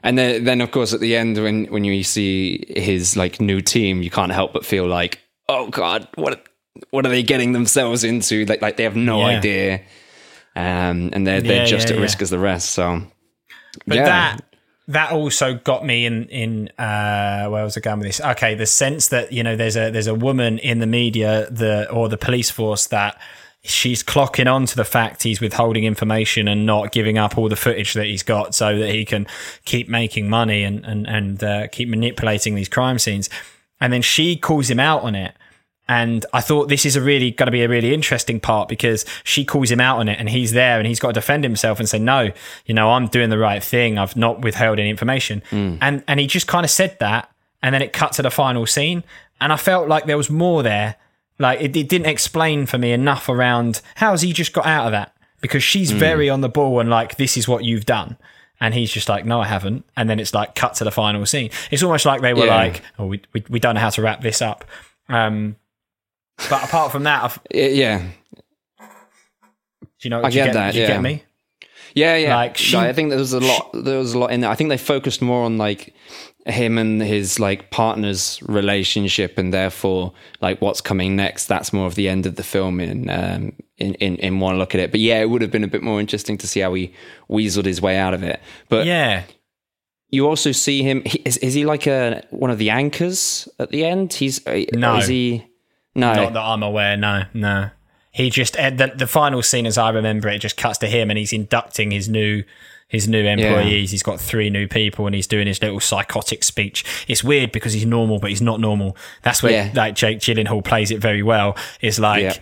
and 0.01 0.17
then, 0.17 0.43
then 0.45 0.61
of 0.61 0.71
course, 0.71 0.91
at 0.93 0.99
the 1.01 1.15
end, 1.15 1.37
when 1.37 1.65
when 1.65 1.83
you 1.83 2.03
see 2.03 2.65
his 2.75 3.15
like 3.15 3.39
new 3.39 3.61
team, 3.61 4.01
you 4.01 4.09
can't 4.09 4.31
help 4.31 4.53
but 4.53 4.65
feel 4.65 4.87
like, 4.87 5.19
oh 5.47 5.67
god, 5.69 6.07
what 6.15 6.47
what 6.91 7.05
are 7.05 7.09
they 7.09 7.21
getting 7.23 7.51
themselves 7.51 8.03
into? 8.03 8.45
Like 8.45 8.61
like 8.61 8.77
they 8.77 8.83
have 8.83 8.95
no 8.95 9.19
Yeah. 9.19 9.37
idea, 9.37 9.73
um, 10.55 11.09
and 11.13 11.27
they're 11.27 11.41
they're 11.41 11.63
Yeah, 11.63 11.65
just 11.65 11.87
yeah, 11.89 11.93
at 11.93 11.97
yeah. 11.97 12.03
risk 12.03 12.21
as 12.21 12.29
the 12.29 12.39
rest. 12.39 12.69
So, 12.71 13.01
But 13.85 13.97
yeah. 13.97 14.05
that 14.05 14.39
that 14.89 15.11
also 15.11 15.53
got 15.53 15.85
me 15.85 16.05
in 16.05 16.25
in 16.25 16.67
uh 16.77 17.47
where 17.47 17.63
was 17.63 17.77
I 17.77 17.79
going 17.79 17.99
with 17.99 18.07
this? 18.07 18.21
Okay, 18.21 18.55
the 18.55 18.65
sense 18.65 19.07
that 19.09 19.31
you 19.31 19.43
know 19.43 19.55
there's 19.55 19.77
a 19.77 19.91
there's 19.91 20.07
a 20.07 20.15
woman 20.15 20.57
in 20.59 20.79
the 20.79 20.87
media 20.87 21.47
the 21.49 21.89
or 21.91 22.09
the 22.09 22.17
police 22.17 22.49
force 22.49 22.87
that 22.87 23.19
she's 23.61 24.03
clocking 24.03 24.51
on 24.51 24.65
to 24.65 24.75
the 24.75 24.85
fact 24.85 25.23
he's 25.23 25.41
withholding 25.41 25.83
information 25.83 26.47
and 26.47 26.65
not 26.65 26.91
giving 26.91 27.17
up 27.17 27.37
all 27.37 27.49
the 27.49 27.55
footage 27.55 27.93
that 27.93 28.05
he's 28.05 28.23
got 28.23 28.55
so 28.55 28.77
that 28.77 28.89
he 28.89 29.05
can 29.05 29.27
keep 29.65 29.87
making 29.87 30.27
money 30.27 30.63
and 30.63 30.83
and 30.85 31.07
and 31.07 31.43
uh, 31.43 31.67
keep 31.67 31.87
manipulating 31.87 32.55
these 32.55 32.69
crime 32.69 32.97
scenes. 32.97 33.29
And 33.79 33.93
then 33.93 34.01
she 34.01 34.35
calls 34.35 34.69
him 34.69 34.79
out 34.79 35.03
on 35.03 35.15
it. 35.15 35.35
And 35.89 36.25
I 36.33 36.39
thought 36.41 36.69
this 36.69 36.85
is 36.85 36.95
a 36.95 37.01
really 37.01 37.31
going 37.31 37.47
to 37.47 37.51
be 37.51 37.63
a 37.63 37.67
really 37.67 37.93
interesting 37.95 38.39
part 38.39 38.69
because 38.69 39.03
she 39.23 39.43
calls 39.43 39.71
him 39.71 39.81
out 39.81 39.97
on 39.97 40.07
it 40.07 40.19
and 40.19 40.29
he's 40.29 40.51
there 40.51 40.77
and 40.77 40.85
he's 40.87 40.99
got 40.99 41.07
to 41.09 41.13
defend 41.15 41.43
himself 41.43 41.79
and 41.79 41.89
say, 41.89 41.97
no, 41.97 42.31
you 42.67 42.75
know, 42.75 42.91
I'm 42.91 43.07
doing 43.07 43.31
the 43.31 43.39
right 43.39 43.61
thing. 43.63 43.97
I've 43.97 44.15
not 44.15 44.41
withheld 44.41 44.77
any 44.77 44.91
information. 44.91 45.41
And, 45.51 46.03
and 46.07 46.19
he 46.19 46.27
just 46.27 46.45
kind 46.47 46.63
of 46.63 46.69
said 46.69 46.95
that. 46.99 47.31
And 47.63 47.73
then 47.73 47.81
it 47.81 47.91
cut 47.91 48.11
to 48.13 48.21
the 48.21 48.29
final 48.29 48.65
scene. 48.67 49.03
And 49.41 49.51
I 49.51 49.57
felt 49.57 49.87
like 49.89 50.05
there 50.05 50.15
was 50.15 50.29
more 50.29 50.61
there. 50.61 50.95
Like 51.39 51.59
it, 51.59 51.75
it 51.75 51.89
didn't 51.89 52.05
explain 52.07 52.67
for 52.67 52.77
me 52.77 52.91
enough 52.91 53.27
around 53.27 53.81
how's 53.95 54.21
he 54.21 54.31
just 54.31 54.53
got 54.53 54.67
out 54.67 54.85
of 54.85 54.91
that? 54.91 55.13
Because 55.41 55.63
she's 55.63 55.89
very 55.91 56.29
on 56.29 56.41
the 56.41 56.49
ball 56.49 56.79
and 56.79 56.89
like, 56.89 57.15
this 57.17 57.35
is 57.35 57.47
what 57.47 57.63
you've 57.63 57.85
done. 57.85 58.15
And 58.61 58.73
he's 58.75 58.91
just 58.91 59.09
like, 59.09 59.25
no, 59.25 59.41
I 59.41 59.45
haven't. 59.47 59.85
And 59.97 60.07
then 60.09 60.19
it's 60.19 60.35
like 60.35 60.53
cut 60.53 60.75
to 60.75 60.83
the 60.83 60.91
final 60.91 61.25
scene. 61.25 61.49
It's 61.71 61.81
almost 61.81 62.05
like 62.05 62.21
they 62.21 62.33
were 62.35 62.45
Yeah. 62.45 62.55
like, 62.55 62.81
oh, 62.99 63.07
we, 63.07 63.21
we, 63.33 63.43
we 63.49 63.59
don't 63.59 63.73
know 63.73 63.81
how 63.81 63.89
to 63.89 64.01
wrap 64.03 64.21
this 64.21 64.41
up. 64.41 64.65
Um, 65.07 65.55
but 66.49 66.63
apart 66.63 66.91
from 66.91 67.03
that, 67.03 67.23
I've, 67.23 67.39
yeah, 67.51 68.03
do 68.79 68.85
you 70.01 70.09
know? 70.09 70.21
I 70.21 70.27
you 70.27 70.33
get 70.33 70.53
that, 70.53 70.73
yeah. 70.75 70.87
get 70.87 71.01
me? 71.01 71.23
yeah, 71.93 72.15
yeah. 72.15 72.35
Like, 72.35 72.57
she- 72.57 72.77
I 72.77 72.93
think 72.93 73.09
there 73.09 73.19
was 73.19 73.33
a 73.33 73.39
lot. 73.39 73.71
There 73.73 73.97
was 73.97 74.13
a 74.13 74.19
lot 74.19 74.31
in 74.31 74.41
there. 74.41 74.49
I 74.49 74.55
think 74.55 74.69
they 74.69 74.77
focused 74.77 75.21
more 75.21 75.43
on 75.43 75.57
like 75.57 75.93
him 76.45 76.77
and 76.77 77.01
his 77.01 77.39
like 77.39 77.69
partner's 77.71 78.39
relationship, 78.43 79.37
and 79.37 79.53
therefore 79.53 80.13
like 80.41 80.61
what's 80.61 80.81
coming 80.81 81.15
next. 81.15 81.47
That's 81.47 81.73
more 81.73 81.85
of 81.87 81.95
the 81.95 82.07
end 82.07 82.25
of 82.25 82.35
the 82.35 82.43
film 82.43 82.79
in 82.79 83.09
um, 83.09 83.53
in, 83.77 83.95
in 83.95 84.15
in 84.17 84.39
one 84.39 84.57
look 84.57 84.73
at 84.75 84.81
it. 84.81 84.91
But 84.91 84.99
yeah, 85.01 85.19
it 85.21 85.29
would 85.29 85.41
have 85.41 85.51
been 85.51 85.63
a 85.63 85.67
bit 85.67 85.83
more 85.83 85.99
interesting 85.99 86.37
to 86.37 86.47
see 86.47 86.61
how 86.61 86.73
he 86.73 86.93
weaseled 87.29 87.65
his 87.65 87.81
way 87.81 87.97
out 87.97 88.13
of 88.13 88.23
it. 88.23 88.39
But 88.69 88.85
Yeah. 88.85 89.23
you 90.09 90.27
also 90.27 90.51
see 90.53 90.81
him. 90.83 91.01
He, 91.05 91.19
is 91.25 91.37
is 91.37 91.53
he 91.53 91.65
like 91.65 91.87
a 91.87 92.23
one 92.29 92.51
of 92.51 92.57
the 92.57 92.69
anchors 92.69 93.49
at 93.59 93.69
the 93.71 93.83
end? 93.85 94.13
He's 94.13 94.45
uh, 94.47 94.63
No. 94.73 94.97
Is 94.97 95.07
he? 95.07 95.45
No. 95.95 96.13
Not 96.13 96.33
that 96.33 96.41
I'm 96.41 96.63
aware. 96.63 96.95
No, 96.97 97.23
no. 97.33 97.69
He 98.11 98.29
just 98.29 98.57
eh, 98.57 98.69
the 98.71 98.87
the 98.95 99.07
final 99.07 99.41
scene, 99.43 99.65
as 99.65 99.77
I 99.77 99.89
remember 99.89 100.29
it, 100.29 100.39
just 100.39 100.57
cuts 100.57 100.77
to 100.79 100.87
him 100.87 101.09
and 101.09 101.17
he's 101.17 101.33
inducting 101.33 101.91
his 101.91 102.09
new 102.09 102.43
his 102.87 103.07
new 103.07 103.23
employees. 103.23 103.91
He's 103.91 104.01
got 104.01 104.19
three 104.19 104.49
new 104.49 104.67
people 104.67 105.05
and 105.05 105.13
he's 105.13 105.27
doing 105.27 105.45
his 105.45 105.61
little 105.61 105.79
psychotic 105.79 106.43
speech. 106.43 106.83
It's 107.07 107.23
weird 107.23 107.51
because 107.51 107.73
he's 107.73 107.85
normal, 107.85 108.17
but 108.19 108.31
he's 108.31 108.41
not 108.41 108.59
normal. 108.59 108.97
That's 109.21 109.43
where 109.43 109.51
Yeah. 109.51 109.71
like 109.75 109.93
Jake 109.95 110.19
Gyllenhaal 110.19 110.63
plays 110.63 110.89
it 110.89 110.99
very 110.99 111.21
well. 111.21 111.55
Is 111.81 111.99
like 111.99 112.23
Yeah. 112.23 112.33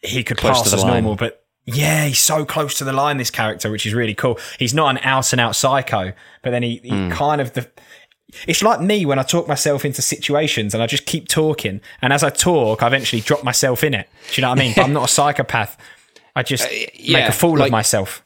he 0.00 0.22
could 0.22 0.36
Close 0.36 0.62
pass 0.62 0.72
as 0.72 0.82
line. 0.84 0.92
normal, 1.02 1.16
but 1.16 1.44
yeah, 1.66 2.04
he's 2.06 2.20
so 2.20 2.44
close 2.44 2.78
to 2.78 2.84
the 2.84 2.92
line. 2.92 3.16
This 3.16 3.30
character, 3.30 3.70
which 3.70 3.84
is 3.86 3.94
really 3.94 4.14
cool. 4.14 4.38
He's 4.58 4.74
not 4.74 4.90
an 4.90 4.98
out 5.02 5.32
and 5.32 5.40
out 5.40 5.56
psycho, 5.56 6.12
but 6.42 6.50
then 6.50 6.62
he, 6.62 6.80
he 6.84 6.90
Hmm. 6.90 7.10
kind 7.10 7.40
of 7.40 7.54
the. 7.54 7.66
It's 8.48 8.62
like 8.62 8.80
me 8.80 9.06
when 9.06 9.18
I 9.18 9.22
talk 9.22 9.46
myself 9.46 9.84
into 9.84 10.02
situations 10.02 10.74
and 10.74 10.82
I 10.82 10.86
just 10.86 11.06
keep 11.06 11.28
talking, 11.28 11.80
and 12.02 12.12
as 12.12 12.24
I 12.24 12.30
talk, 12.30 12.82
I 12.82 12.86
eventually 12.88 13.22
drop 13.22 13.44
myself 13.44 13.84
in 13.84 13.94
it. 13.94 14.08
Do 14.32 14.40
you 14.40 14.42
know 14.42 14.50
what 14.50 14.58
I 14.58 14.62
mean? 14.62 14.72
but 14.76 14.82
I'm 14.84 14.92
not 14.92 15.04
a 15.08 15.12
psychopath. 15.12 15.76
I 16.34 16.42
just 16.42 16.64
make 16.70 16.88
Uh, 16.88 16.90
yeah, 16.96 17.28
a 17.28 17.32
fool 17.32 17.56
like- 17.58 17.66
of 17.68 17.72
myself. 17.72 18.24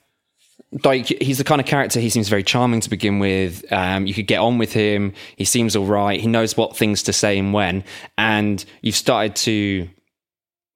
like 0.84 1.06
he's 1.06 1.38
the 1.38 1.44
kind 1.44 1.60
of 1.62 1.66
character 1.66 1.98
he 1.98 2.10
seems 2.10 2.28
very 2.28 2.42
charming 2.42 2.80
to 2.80 2.90
begin 2.90 3.18
with 3.18 3.64
um, 3.72 4.06
you 4.06 4.12
could 4.12 4.26
get 4.26 4.38
on 4.38 4.58
with 4.58 4.70
him 4.72 5.14
he 5.36 5.44
seems 5.44 5.74
all 5.74 5.86
right 5.86 6.20
he 6.20 6.26
knows 6.26 6.58
what 6.58 6.76
things 6.76 7.02
to 7.02 7.10
say 7.12 7.38
and 7.38 7.54
when 7.54 7.82
and 8.18 8.66
you've 8.82 8.94
started 8.94 9.34
to 9.34 9.88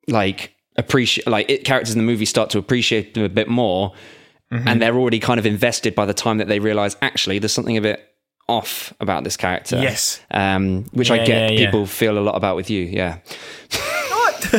like 0.09 0.55
appreciate 0.77 1.27
like 1.27 1.51
it 1.51 1.65
characters 1.65 1.95
in 1.95 1.99
the 1.99 2.05
movie 2.07 2.25
start 2.25 2.49
to 2.49 2.57
appreciate 2.59 3.13
them 3.13 3.23
a 3.23 3.29
bit 3.29 3.49
more 3.49 3.93
and 4.51 4.81
they're 4.83 4.97
already 4.97 5.19
kind 5.21 5.39
of 5.39 5.45
invested 5.47 5.95
by 5.95 6.05
the 6.07 6.15
time 6.15 6.39
that 6.39 6.49
they 6.49 6.59
realize 6.59 6.97
actually 7.03 7.39
there's 7.39 7.53
something 7.53 7.77
a 7.77 7.81
bit 7.83 8.12
off 8.49 8.93
about 9.01 9.25
this 9.25 9.37
character. 9.37 9.81
Yes. 9.81 10.21
Um, 10.31 10.85
which 10.93 11.11
I 11.11 11.19
get 11.19 11.29
yeah, 11.29 11.51
yeah. 11.51 11.67
people 11.67 11.87
feel 11.87 12.19
a 12.19 12.21
lot 12.21 12.35
about 12.37 12.57
with 12.57 12.71
you. 12.71 12.83
Yeah. 12.85 13.19
no, 14.53 14.59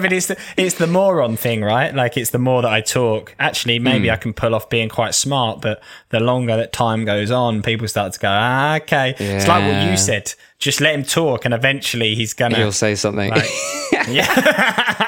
but 0.00 0.12
it's 0.12 0.26
the, 0.26 0.36
it's 0.56 0.76
the 0.76 0.86
moron 0.86 1.36
thing, 1.36 1.62
right? 1.62 1.94
Like 1.94 2.16
it's 2.16 2.30
the 2.30 2.38
more 2.38 2.62
that 2.62 2.72
I 2.72 2.80
talk. 2.80 3.34
Actually, 3.38 3.78
maybe 3.78 4.08
Hmm. 4.08 4.14
I 4.14 4.16
can 4.16 4.32
pull 4.32 4.54
off 4.54 4.68
being 4.68 4.88
quite 4.88 5.14
smart, 5.14 5.60
but 5.60 5.80
the 6.08 6.20
longer 6.20 6.56
that 6.56 6.72
time 6.72 7.04
goes 7.04 7.30
on, 7.30 7.62
people 7.62 7.86
start 7.86 8.12
to 8.14 8.18
go, 8.18 8.28
ah, 8.30 8.76
okay. 8.76 9.14
It's 9.18 9.46
like 9.46 9.62
what 9.64 9.90
you 9.90 9.96
said. 9.96 10.32
Just 10.58 10.80
let 10.80 10.94
him 10.94 11.04
talk, 11.04 11.44
and 11.44 11.54
eventually 11.54 12.14
he's 12.14 12.32
gonna. 12.34 12.56
He'll 12.56 12.72
say 12.72 12.94
something. 12.94 13.32
yeah. 14.08 15.04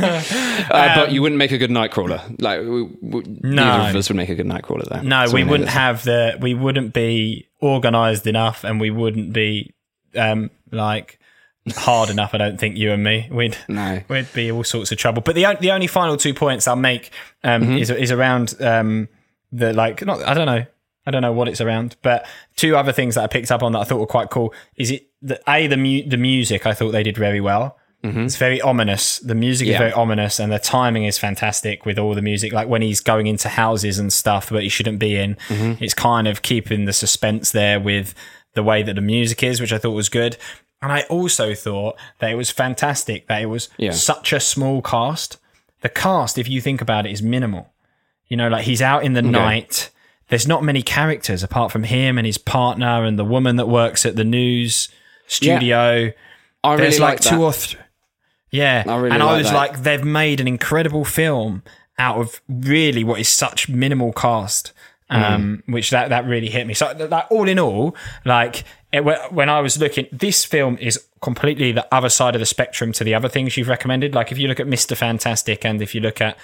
Uh, 0.00 0.94
but 0.96 1.12
you 1.12 1.22
wouldn't 1.22 1.38
make 1.38 1.52
a 1.52 1.58
good 1.58 1.70
nightcrawler. 1.70 2.40
Like, 2.40 2.60
we, 2.60 2.82
we, 2.82 3.22
neither 3.42 3.90
of 3.90 3.96
us 3.96 4.08
would 4.08 4.16
make 4.16 4.28
a 4.28 4.34
good 4.34 4.46
nightcrawler, 4.46 4.88
though. 4.88 5.00
No, 5.02 5.26
So 5.26 5.34
we 5.34 5.44
know 5.44 5.50
wouldn't 5.50 5.70
have 5.70 6.04
the. 6.04 6.36
We 6.40 6.54
wouldn't 6.54 6.92
be 6.92 7.48
organised 7.62 8.26
enough, 8.26 8.64
and 8.64 8.80
we 8.80 8.90
wouldn't 8.90 9.32
be 9.32 9.74
um, 10.16 10.50
like 10.70 11.18
hard 11.74 12.10
enough. 12.10 12.34
I 12.34 12.38
don't 12.38 12.58
think 12.58 12.76
you 12.76 12.92
and 12.92 13.02
me. 13.02 13.28
We'd 13.30 13.56
No. 13.68 14.00
we'd 14.08 14.32
be 14.32 14.50
all 14.50 14.64
sorts 14.64 14.92
of 14.92 14.98
trouble. 14.98 15.22
But 15.22 15.34
the 15.34 15.56
the 15.60 15.70
only 15.70 15.86
final 15.86 16.16
two 16.16 16.34
points 16.34 16.66
I'll 16.68 16.76
make 16.76 17.10
um, 17.44 17.62
Mm-hmm. 17.62 17.76
is 17.78 17.90
is 17.90 18.10
around 18.12 18.54
um, 18.60 19.08
the 19.52 19.72
like. 19.72 20.04
Not 20.04 20.22
I 20.22 20.34
don't 20.34 20.46
know. 20.46 20.66
I 21.04 21.10
don't 21.10 21.22
know 21.22 21.32
what 21.32 21.48
it's 21.48 21.60
around, 21.60 21.96
but 22.02 22.26
two 22.54 22.76
other 22.76 22.92
things 22.92 23.16
that 23.16 23.24
I 23.24 23.26
picked 23.26 23.50
up 23.50 23.64
on 23.64 23.72
that 23.72 23.80
I 23.80 23.84
thought 23.84 23.98
were 23.98 24.06
quite 24.06 24.30
cool. 24.30 24.54
Is 24.76 24.92
it 24.92 25.08
the 25.20 25.40
a 25.48 25.66
the 25.66 25.76
mu- 25.76 26.08
the 26.08 26.16
music? 26.16 26.64
I 26.64 26.74
thought 26.74 26.92
they 26.92 27.02
did 27.02 27.16
very 27.16 27.40
well. 27.40 27.76
It's 28.04 28.36
very 28.36 28.60
ominous. 28.60 29.18
The 29.20 29.34
music 29.36 29.68
is 29.68 29.74
Mm-hmm. 29.74 29.82
Very 29.82 29.92
ominous, 29.92 30.40
and 30.40 30.50
the 30.50 30.58
timing 30.58 31.04
is 31.04 31.18
fantastic 31.18 31.86
with 31.86 31.98
all 31.98 32.14
the 32.14 32.22
music. 32.22 32.52
Like 32.52 32.66
when 32.68 32.82
he's 32.82 33.00
going 33.00 33.28
into 33.28 33.48
houses 33.48 33.98
and 33.98 34.12
stuff 34.12 34.48
that 34.50 34.62
he 34.62 34.68
shouldn't 34.68 34.98
be 34.98 35.16
in, 35.16 35.36
Mm-hmm. 35.48 35.82
it's 35.84 35.94
kind 35.94 36.26
of 36.26 36.42
keeping 36.42 36.84
the 36.86 36.92
suspense 36.92 37.52
there 37.52 37.78
with 37.78 38.14
the 38.54 38.62
way 38.62 38.82
that 38.82 38.94
the 38.94 39.00
music 39.00 39.42
is, 39.44 39.60
which 39.60 39.72
I 39.72 39.78
thought 39.78 39.92
was 39.92 40.08
good. 40.08 40.36
And 40.82 40.90
I 40.90 41.02
also 41.02 41.54
thought 41.54 41.96
that 42.18 42.30
it 42.30 42.34
was 42.34 42.50
fantastic 42.50 43.28
that 43.28 43.40
it 43.40 43.46
was 43.46 43.68
Yeah. 43.78 43.92
such 43.92 44.32
a 44.32 44.40
small 44.40 44.82
cast. 44.82 45.38
The 45.82 45.88
cast, 45.88 46.38
if 46.38 46.48
you 46.48 46.60
think 46.60 46.80
about 46.80 47.06
it, 47.06 47.12
is 47.12 47.22
minimal. 47.22 47.72
You 48.26 48.36
know, 48.36 48.48
like 48.48 48.64
he's 48.64 48.82
out 48.82 49.04
in 49.04 49.12
the 49.12 49.22
night. 49.22 49.90
There's 50.28 50.48
not 50.48 50.64
many 50.64 50.82
characters 50.82 51.42
apart 51.44 51.70
from 51.70 51.84
him 51.84 52.18
and 52.18 52.26
his 52.26 52.38
partner 52.38 53.04
and 53.04 53.16
the 53.18 53.24
woman 53.24 53.56
that 53.56 53.68
works 53.68 54.04
at 54.06 54.16
the 54.16 54.24
news 54.24 54.88
studio. 55.26 56.12
I 56.64 56.70
really 56.72 56.82
There's 56.82 57.00
like, 57.00 57.20
that. 57.20 57.30
two 57.30 57.42
or 57.42 57.52
three. 57.52 57.80
Yeah, 58.52 58.84
I 58.86 58.96
really 58.96 59.10
and 59.14 59.22
I 59.22 59.36
was 59.36 59.48
that. 59.50 59.54
like, 59.56 59.82
they've 59.82 60.04
made 60.04 60.38
an 60.40 60.46
incredible 60.46 61.04
film 61.04 61.62
out 61.98 62.18
of 62.18 62.40
really 62.48 63.02
what 63.02 63.18
is 63.18 63.28
such 63.28 63.68
minimal 63.68 64.12
cast, 64.12 64.72
um, 65.10 65.62
Mm. 65.66 65.72
which 65.72 65.90
that 65.90 66.10
that 66.10 66.26
really 66.26 66.48
hit 66.50 66.66
me. 66.66 66.74
So, 66.74 66.92
like, 67.10 67.26
all 67.30 67.48
in 67.48 67.58
all, 67.58 67.96
like 68.24 68.64
it, 68.92 69.04
when 69.32 69.48
I 69.48 69.60
was 69.60 69.78
looking, 69.78 70.06
this 70.12 70.44
film 70.44 70.76
is 70.80 71.02
completely 71.22 71.72
the 71.72 71.86
other 71.94 72.08
side 72.10 72.34
of 72.34 72.40
the 72.40 72.46
spectrum 72.46 72.92
to 72.92 73.04
the 73.04 73.14
other 73.14 73.28
things 73.28 73.56
you've 73.56 73.68
recommended. 73.68 74.14
Like 74.14 74.30
if 74.32 74.38
you 74.38 74.48
look 74.48 74.60
at 74.60 74.66
Mister 74.66 74.94
Fantastic 74.94 75.64
and 75.64 75.80
if 75.80 75.94
you 75.94 76.00
look 76.02 76.20
at 76.20 76.36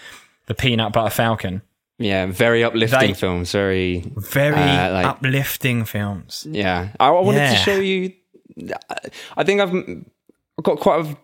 the 0.46 0.54
Peanut 0.54 0.92
Butter 0.92 1.11
Falcon, 1.11 1.62
Yeah, 2.00 2.26
very 2.26 2.62
uplifting 2.62 3.09
They- 3.09 3.12
films. 3.14 3.50
Very, 3.52 4.04
very 4.16 4.54
Uh, 4.54 4.92
like- 4.92 5.06
uplifting 5.06 5.84
films. 5.84 6.46
yeah. 6.48 6.88
I, 7.00 7.09
I 7.09 7.11
wanted 7.20 7.38
Yeah. 7.38 7.50
to 7.50 7.56
show 7.56 7.80
you. 7.80 8.12
I 9.36 9.44
think 9.44 9.61
I've 9.61 9.74
got 10.62 10.78
quite 10.78 11.04
a. 11.06 11.16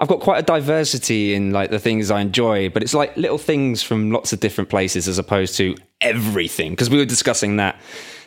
I've 0.00 0.08
got 0.08 0.20
quite 0.20 0.38
a 0.38 0.42
diversity 0.42 1.34
in 1.34 1.52
like 1.52 1.70
the 1.70 1.78
things 1.78 2.10
I 2.10 2.20
enjoy, 2.20 2.68
but 2.68 2.82
it's 2.82 2.94
like 2.94 3.16
little 3.16 3.38
things 3.38 3.82
from 3.82 4.10
lots 4.10 4.32
of 4.32 4.40
different 4.40 4.70
places 4.70 5.08
as 5.08 5.18
opposed 5.18 5.56
to 5.56 5.74
everything. 6.00 6.70
Because 6.72 6.88
we 6.90 6.98
were 6.98 7.04
discussing 7.04 7.56
that 7.56 7.80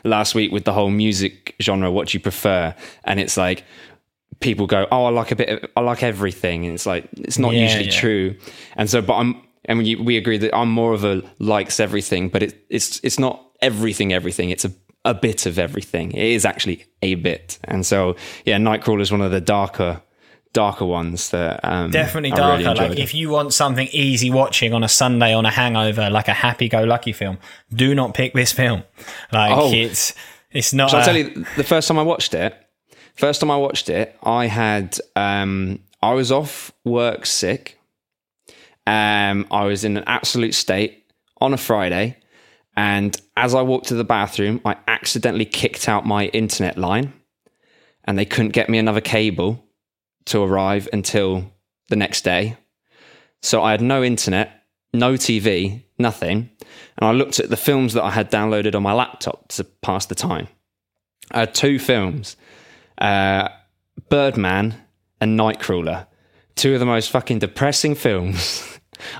last 0.04 0.36
week 0.36 0.52
with 0.52 0.66
the 0.66 0.74
whole 0.74 0.90
music 0.90 1.56
genre, 1.62 1.90
what 1.92 2.10
do 2.10 2.18
you 2.18 2.22
prefer? 2.22 2.76
And 3.06 3.20
it's 3.20 3.38
like 3.38 3.64
people 4.42 4.68
go, 4.68 4.88
"Oh, 4.92 5.06
I 5.06 5.10
like 5.10 5.32
a 5.32 5.36
bit 5.36 5.50
of, 5.50 5.70
I 5.76 5.82
like 5.82 6.04
everything," 6.04 6.66
and 6.66 6.74
it's 6.74 6.86
like 6.86 7.08
it's 7.18 7.40
not 7.40 7.54
Yeah, 7.54 7.62
usually 7.64 7.86
yeah. 7.86 7.92
true. 8.00 8.36
And 8.76 8.90
so, 8.90 9.02
but 9.02 9.16
I'm, 9.16 9.42
and 9.66 9.80
we, 9.80 9.96
we 9.96 10.18
agree 10.18 10.38
that 10.40 10.56
I'm 10.56 10.70
more 10.72 10.94
of 10.94 11.04
a 11.06 11.22
likes 11.40 11.80
everything, 11.80 12.30
but 12.30 12.44
it, 12.44 12.66
it's 12.70 13.00
it's 13.04 13.20
not 13.20 13.46
everything, 13.62 14.12
everything. 14.12 14.50
It's 14.50 14.66
a 14.66 14.72
a 15.06 15.14
bit 15.14 15.46
of 15.48 15.58
everything. 15.58 16.12
It 16.12 16.24
is 16.32 16.46
actually 16.46 16.86
a 17.02 17.16
bit, 17.16 17.60
and 17.64 17.86
so 17.86 18.16
yeah, 18.46 18.58
Nightcrawler 18.58 19.02
is 19.02 19.12
one 19.12 19.22
of 19.22 19.32
the 19.32 19.42
darker 19.42 20.02
darker 20.54 20.86
ones 20.86 21.30
that 21.30 21.60
um, 21.64 21.92
Definitely 21.92 22.32
darker. 22.32 22.58
really 22.64 22.90
like 22.90 23.00
if 23.00 23.14
you 23.14 23.30
want 23.30 23.54
something 23.54 23.88
easy 23.92 24.30
watching 24.30 24.74
on 24.74 24.84
a 24.84 24.90
Sunday 24.90 25.34
on 25.34 25.46
a 25.46 25.50
hangover, 25.52 26.10
like 26.10 26.28
a 26.28 26.34
happy-go-lucky 26.34 27.14
film, 27.14 27.38
do 27.74 27.96
not 27.96 28.14
pick 28.14 28.34
this 28.34 28.52
film. 28.52 28.84
Like 29.32 29.56
Oh. 29.58 29.72
it's 29.74 30.14
it's 30.52 30.74
not. 30.74 30.94
I 30.94 31.02
a- 31.02 31.06
tell 31.06 31.16
you 31.18 31.46
the 31.56 31.64
first 31.64 31.88
time 31.88 31.98
I 31.98 32.04
watched 32.04 32.34
it? 32.34 32.54
First 33.16 33.40
time 33.42 33.52
I 33.52 33.58
watched 33.58 33.88
it, 33.90 34.18
I 34.24 34.48
had 34.48 34.98
um, 35.16 35.80
I 36.02 36.14
was 36.14 36.32
off 36.32 36.72
work 36.84 37.26
sick. 37.26 37.78
Um, 38.88 39.46
I 39.52 39.66
was 39.66 39.84
in 39.84 39.96
an 39.98 40.04
absolute 40.08 40.54
state 40.54 41.06
on 41.40 41.54
a 41.54 41.58
Friday, 41.58 42.18
and 42.76 43.16
as 43.38 43.54
I 43.54 43.62
walked 43.62 43.88
to 43.90 43.96
the 43.96 44.04
bathroom, 44.04 44.60
I 44.66 44.76
accidentally 44.88 45.46
kicked 45.46 45.88
out 45.88 46.06
my 46.06 46.26
internet 46.28 46.78
line, 46.78 47.14
and 48.06 48.18
they 48.18 48.26
couldn't 48.26 48.52
get 48.52 48.70
me 48.70 48.78
another 48.80 49.02
cable 49.02 49.64
to 50.26 50.42
arrive 50.42 50.88
until 50.94 51.52
the 51.90 51.96
next 51.96 52.22
day. 52.24 52.58
So 53.42 53.64
I 53.64 53.72
had 53.72 53.82
no 53.82 54.04
internet, 54.04 54.64
no 54.94 55.14
TV, 55.14 55.84
nothing. 55.98 56.50
And 56.98 57.08
I 57.08 57.12
looked 57.12 57.40
at 57.40 57.50
the 57.50 57.58
films 57.58 57.94
that 57.94 58.04
I 58.04 58.12
had 58.12 58.30
downloaded 58.30 58.76
on 58.76 58.84
my 58.84 58.94
laptop 58.94 59.48
to 59.50 59.64
pass 59.64 60.06
the 60.06 60.16
time. 60.16 60.48
I 61.32 61.40
had 61.42 61.54
two 61.56 61.80
films 61.80 62.36
uh, 63.00 63.50
Birdman 64.10 64.76
and 65.20 65.40
Nightcrawler. 65.40 66.08
Two 66.56 66.74
of 66.74 66.80
the 66.80 66.86
most 66.86 67.10
fucking 67.10 67.40
depressing 67.40 67.96
films 67.96 68.68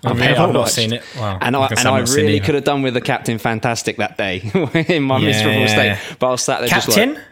I've 0.06 0.18
Really? 0.18 0.28
ever 0.28 0.42
I've 0.42 0.54
not 0.54 0.70
seen 0.70 0.94
it. 0.94 1.02
Wow. 1.18 1.40
And 1.42 1.56
I, 1.56 1.62
I 1.62 1.68
and 1.70 1.88
I've 1.88 2.10
I 2.10 2.14
really 2.14 2.40
could 2.40 2.54
have 2.56 2.64
done 2.66 2.84
with 2.84 2.94
the 2.94 3.02
Captain 3.02 3.40
Fantastic 3.40 3.98
that 3.98 4.18
day 4.18 4.38
in 4.88 5.02
my 5.04 5.18
miserable 5.20 5.62
Yeah. 5.62 5.98
state. 5.98 6.18
But 6.20 6.28
I 6.28 6.32
was 6.32 6.44
sat 6.44 6.60
there 6.60 6.70
just 6.70 6.88
Captain? 6.88 7.14
like, 7.16 7.24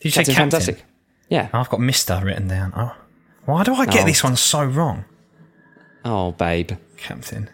Did 0.00 0.04
you 0.04 0.10
say 0.12 0.20
Captain 0.20 0.34
Captain? 0.34 0.50
Fantastic. 0.50 0.84
Yeah. 1.30 1.48
Oh, 1.54 1.60
I've 1.60 1.70
got 1.70 1.80
Mister 1.80 2.20
written 2.22 2.48
down. 2.48 2.72
Oh, 2.76 2.94
why 3.46 3.64
do 3.64 3.74
I 3.74 3.86
get 3.86 4.02
Oh. 4.02 4.06
this 4.06 4.22
one 4.22 4.36
so 4.36 4.62
wrong? 4.64 5.06
Oh, 6.04 6.32
babe. 6.32 6.72
Captain. 6.98 7.48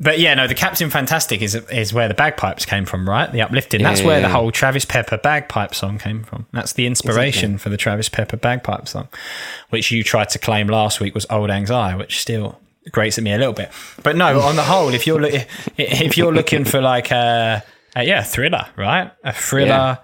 But 0.00 0.20
yeah, 0.20 0.34
no, 0.34 0.46
the 0.46 0.54
Captain 0.54 0.90
Fantastic 0.90 1.42
is 1.42 1.56
is 1.56 1.92
where 1.92 2.06
the 2.06 2.14
bagpipes 2.14 2.64
came 2.64 2.84
from, 2.86 3.08
right? 3.08 3.32
The 3.32 3.42
uplifting. 3.42 3.82
That's 3.82 4.00
yeah, 4.00 4.06
where 4.06 4.20
the 4.20 4.28
whole 4.28 4.52
Travis 4.52 4.84
Pepper 4.84 5.16
bagpipe 5.18 5.74
song 5.74 5.98
came 5.98 6.22
from. 6.22 6.46
That's 6.52 6.74
the 6.74 6.86
inspiration 6.86 7.58
for 7.58 7.68
the 7.68 7.76
Travis 7.76 8.08
Pepper 8.08 8.36
bagpipe 8.36 8.86
song, 8.86 9.08
which 9.70 9.90
you 9.90 10.04
tried 10.04 10.28
to 10.30 10.38
claim 10.38 10.68
last 10.68 11.00
week 11.00 11.16
was 11.16 11.26
Old 11.30 11.50
Anxiety, 11.50 11.98
which 11.98 12.20
still 12.20 12.60
grates 12.92 13.18
at 13.18 13.24
me 13.24 13.32
a 13.32 13.38
little 13.38 13.52
bit. 13.52 13.72
But 14.04 14.14
no, 14.14 14.40
on 14.40 14.54
the 14.54 14.62
whole, 14.62 14.94
if 14.94 15.04
you're 15.04 15.20
look, 15.20 15.32
if 15.76 16.16
you're 16.16 16.32
looking 16.32 16.64
for 16.64 16.80
like 16.80 17.10
a, 17.10 17.64
a 17.96 18.04
yeah 18.04 18.22
thriller, 18.22 18.66
right? 18.76 19.10
A 19.24 19.32
thriller, 19.32 19.66
Yeah. 19.66 19.96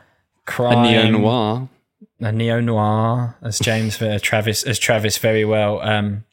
crime, 0.45 0.79
A 0.79 0.83
neo 0.91 1.11
noir. 1.19 1.69
A 2.21 2.33
neo 2.33 2.61
noir, 2.61 3.37
as 3.43 3.59
James 3.59 4.01
uh, 4.01 4.19
Travis 4.23 4.63
as 4.65 4.79
Travis 4.79 5.19
very 5.19 5.45
well 5.45 5.81
um, 5.83 6.25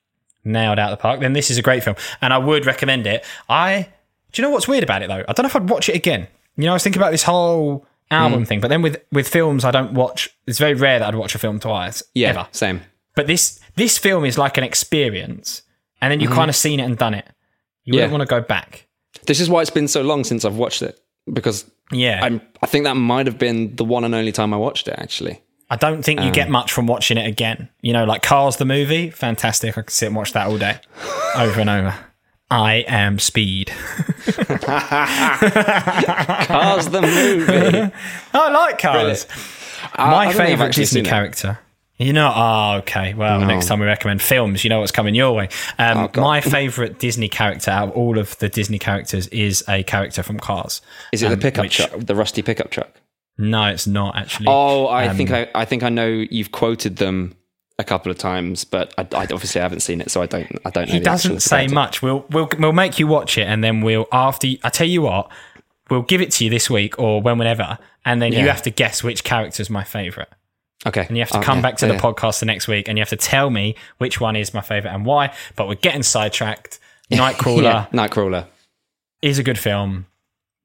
nailed 0.43 0.79
out 0.79 0.91
of 0.91 0.97
the 0.97 1.01
park. 1.01 1.19
Then 1.19 1.33
this 1.33 1.49
is 1.49 1.57
a 1.57 1.61
great 1.61 1.83
film, 1.83 1.95
and 2.21 2.33
I 2.33 2.37
would 2.37 2.65
recommend 2.65 3.07
it. 3.07 3.25
I 3.49 3.89
do 4.31 4.41
you 4.41 4.47
know 4.47 4.51
what's 4.53 4.67
weird 4.67 4.83
about 4.83 5.01
it 5.01 5.07
though? 5.07 5.23
I 5.27 5.33
don't 5.33 5.43
know 5.43 5.47
if 5.47 5.55
I'd 5.55 5.69
watch 5.69 5.89
it 5.89 5.95
again. 5.95 6.27
You 6.57 6.65
know, 6.65 6.71
I 6.71 6.73
was 6.73 6.83
thinking 6.83 7.01
about 7.01 7.11
this 7.11 7.23
whole 7.23 7.85
album 8.09 8.45
thing, 8.45 8.59
but 8.59 8.67
then 8.67 8.81
with 8.81 9.01
with 9.11 9.27
films, 9.27 9.63
I 9.65 9.71
don't 9.71 9.93
watch. 9.93 10.29
It's 10.47 10.59
very 10.59 10.73
rare 10.73 10.99
that 10.99 11.07
I'd 11.07 11.15
watch 11.15 11.35
a 11.35 11.39
film 11.39 11.59
twice. 11.59 12.03
Yeah, 12.13 12.29
ever. 12.29 12.47
same. 12.51 12.81
But 13.15 13.27
this 13.27 13.59
this 13.75 13.97
film 13.97 14.25
is 14.25 14.37
like 14.37 14.57
an 14.57 14.63
experience, 14.63 15.63
and 16.01 16.11
then 16.11 16.19
you 16.19 16.27
kind 16.29 16.49
of 16.49 16.55
seen 16.55 16.79
it 16.79 16.83
and 16.83 16.97
done 16.97 17.13
it. 17.13 17.25
You 17.83 17.93
wouldn't 17.95 18.09
Mm-hmm. 18.11 18.17
Want 18.19 18.29
to 18.29 18.35
go 18.35 18.41
back. 18.41 18.87
This 19.25 19.39
is 19.39 19.49
why 19.49 19.61
it's 19.61 19.69
been 19.71 19.87
so 19.87 20.01
long 20.01 20.23
since 20.23 20.45
I've 20.45 20.55
watched 20.55 20.81
it 20.81 20.99
because 21.31 21.65
Yeah, 21.91 22.19
I'm, 22.23 22.41
I 22.61 22.65
think 22.67 22.85
that 22.85 22.95
might 22.95 23.25
have 23.27 23.37
been 23.37 23.75
the 23.75 23.83
one 23.83 24.03
and 24.03 24.13
only 24.15 24.31
time 24.31 24.53
I 24.53 24.57
watched 24.57 24.87
it, 24.87 24.95
actually. 24.97 25.41
I 25.71 25.77
don't 25.77 26.03
think 26.03 26.19
you 26.21 26.31
get 26.31 26.47
Um, 26.47 26.51
much 26.51 26.71
from 26.73 26.85
watching 26.85 27.17
it 27.17 27.25
again. 27.25 27.69
You 27.81 27.93
know, 27.93 28.03
like 28.03 28.21
Cars 28.21 28.57
the 28.57 28.65
movie, 28.65 29.09
fantastic. 29.09 29.77
I 29.77 29.81
could 29.81 29.89
sit 29.89 30.07
and 30.07 30.15
watch 30.17 30.33
that 30.33 30.47
all 30.47 30.57
day, 30.57 30.79
over 31.35 31.61
and 31.61 31.69
over. 31.69 31.95
I 32.51 32.83
am 32.87 33.17
Speed. 33.19 33.69
Cars 33.69 34.35
the 36.89 37.01
movie. 37.01 37.91
I 38.33 38.49
like 38.51 38.77
Cars. 38.79 39.25
I 39.95 40.11
My 40.11 40.25
I've 40.27 40.35
favourite 40.35 40.73
Disney 40.73 41.03
character. 41.03 41.57
You 41.97 42.13
know, 42.13 42.31
oh, 42.35 42.73
okay. 42.79 43.13
Well, 43.13 43.39
next 43.41 43.67
time 43.67 43.79
we 43.79 43.85
recommend 43.85 44.21
films, 44.23 44.63
you 44.63 44.71
know 44.71 44.79
what's 44.79 44.91
coming 44.91 45.13
your 45.13 45.33
way. 45.33 45.49
Um, 45.77 46.09
Oh, 46.15 46.21
my 46.21 46.41
favourite 46.41 46.97
Disney 46.99 47.29
character 47.29 47.69
out 47.69 47.89
of 47.89 47.95
all 47.95 48.17
of 48.17 48.35
the 48.39 48.49
Disney 48.49 48.79
characters 48.79 49.27
is 49.27 49.63
a 49.69 49.83
character 49.83 50.23
from 50.23 50.39
Cars. 50.39 50.81
Is 51.13 51.21
it 51.21 51.27
the 51.27 51.33
Um, 51.35 51.39
pickup 51.39 51.61
which- 51.63 51.77
truck, 51.77 51.91
the 51.99 52.15
rusty 52.15 52.41
pickup 52.41 52.71
truck? 52.71 52.89
No, 53.41 53.65
it's 53.65 53.87
not 53.87 54.15
actually. 54.15 54.45
Oh, 54.49 54.85
I 54.87 55.07
Um, 55.07 55.17
think 55.17 55.31
I, 55.31 55.47
I 55.55 55.65
think 55.65 55.83
I 55.83 55.89
know 55.89 56.07
you've 56.07 56.51
quoted 56.51 56.97
them 56.97 57.35
a 57.79 57.83
couple 57.83 58.11
of 58.11 58.17
times, 58.17 58.63
but 58.63 58.93
I, 58.97 59.01
I 59.15 59.23
obviously 59.23 59.59
haven't 59.61 59.79
seen 59.79 59.99
it, 60.01 60.11
so 60.11 60.21
I 60.21 60.27
don't 60.27 60.47
I 60.65 60.69
don't 60.69 60.87
know. 60.87 60.93
he 60.93 60.99
doesn't 60.99 61.39
say 61.41 61.67
much. 61.67 62.01
We'll 62.01 62.25
we'll 62.29 62.49
we'll 62.59 62.71
make 62.73 62.99
you 62.99 63.07
watch 63.07 63.37
it, 63.37 63.47
and 63.47 63.63
then 63.63 63.81
we'll 63.81 64.07
after. 64.11 64.47
I 64.63 64.69
tell 64.69 64.87
you 64.87 65.01
what, 65.01 65.31
we'll 65.89 66.03
give 66.03 66.21
it 66.21 66.31
to 66.33 66.43
you 66.43 66.49
this 66.49 66.69
week 66.69 66.99
or 66.99 67.21
when 67.21 67.37
whenever, 67.39 67.79
and 68.05 68.21
then 68.21 68.31
you 68.33 68.47
have 68.47 68.61
to 68.63 68.69
guess 68.69 69.03
which 69.03 69.23
character 69.23 69.61
is 69.61 69.69
my 69.69 69.83
favorite. 69.83 70.29
Okay. 70.85 71.05
And 71.07 71.15
you 71.17 71.21
have 71.21 71.29
to 71.31 71.37
Oh, 71.39 71.41
come 71.41 71.57
yeah. 71.59 71.61
back 71.63 71.77
to 71.77 71.87
the 71.87 71.93
Yeah. 71.93 71.99
podcast 71.99 72.39
the 72.39 72.47
next 72.47 72.67
week 72.67 72.87
and 72.87 72.97
you 72.97 73.01
have 73.03 73.09
to 73.09 73.15
tell 73.15 73.51
me 73.51 73.75
which 73.99 74.19
one 74.19 74.35
is 74.35 74.51
my 74.51 74.61
favorite 74.61 74.91
and 74.91 75.05
why. 75.05 75.31
But 75.55 75.67
we're 75.67 75.75
getting 75.75 76.01
sidetracked. 76.01 76.79
Nightcrawler 77.11 77.61
Yeah, 77.61 77.85
Nightcrawler. 77.93 78.47
is 79.21 79.37
a 79.37 79.43
good 79.43 79.59
film 79.59 80.07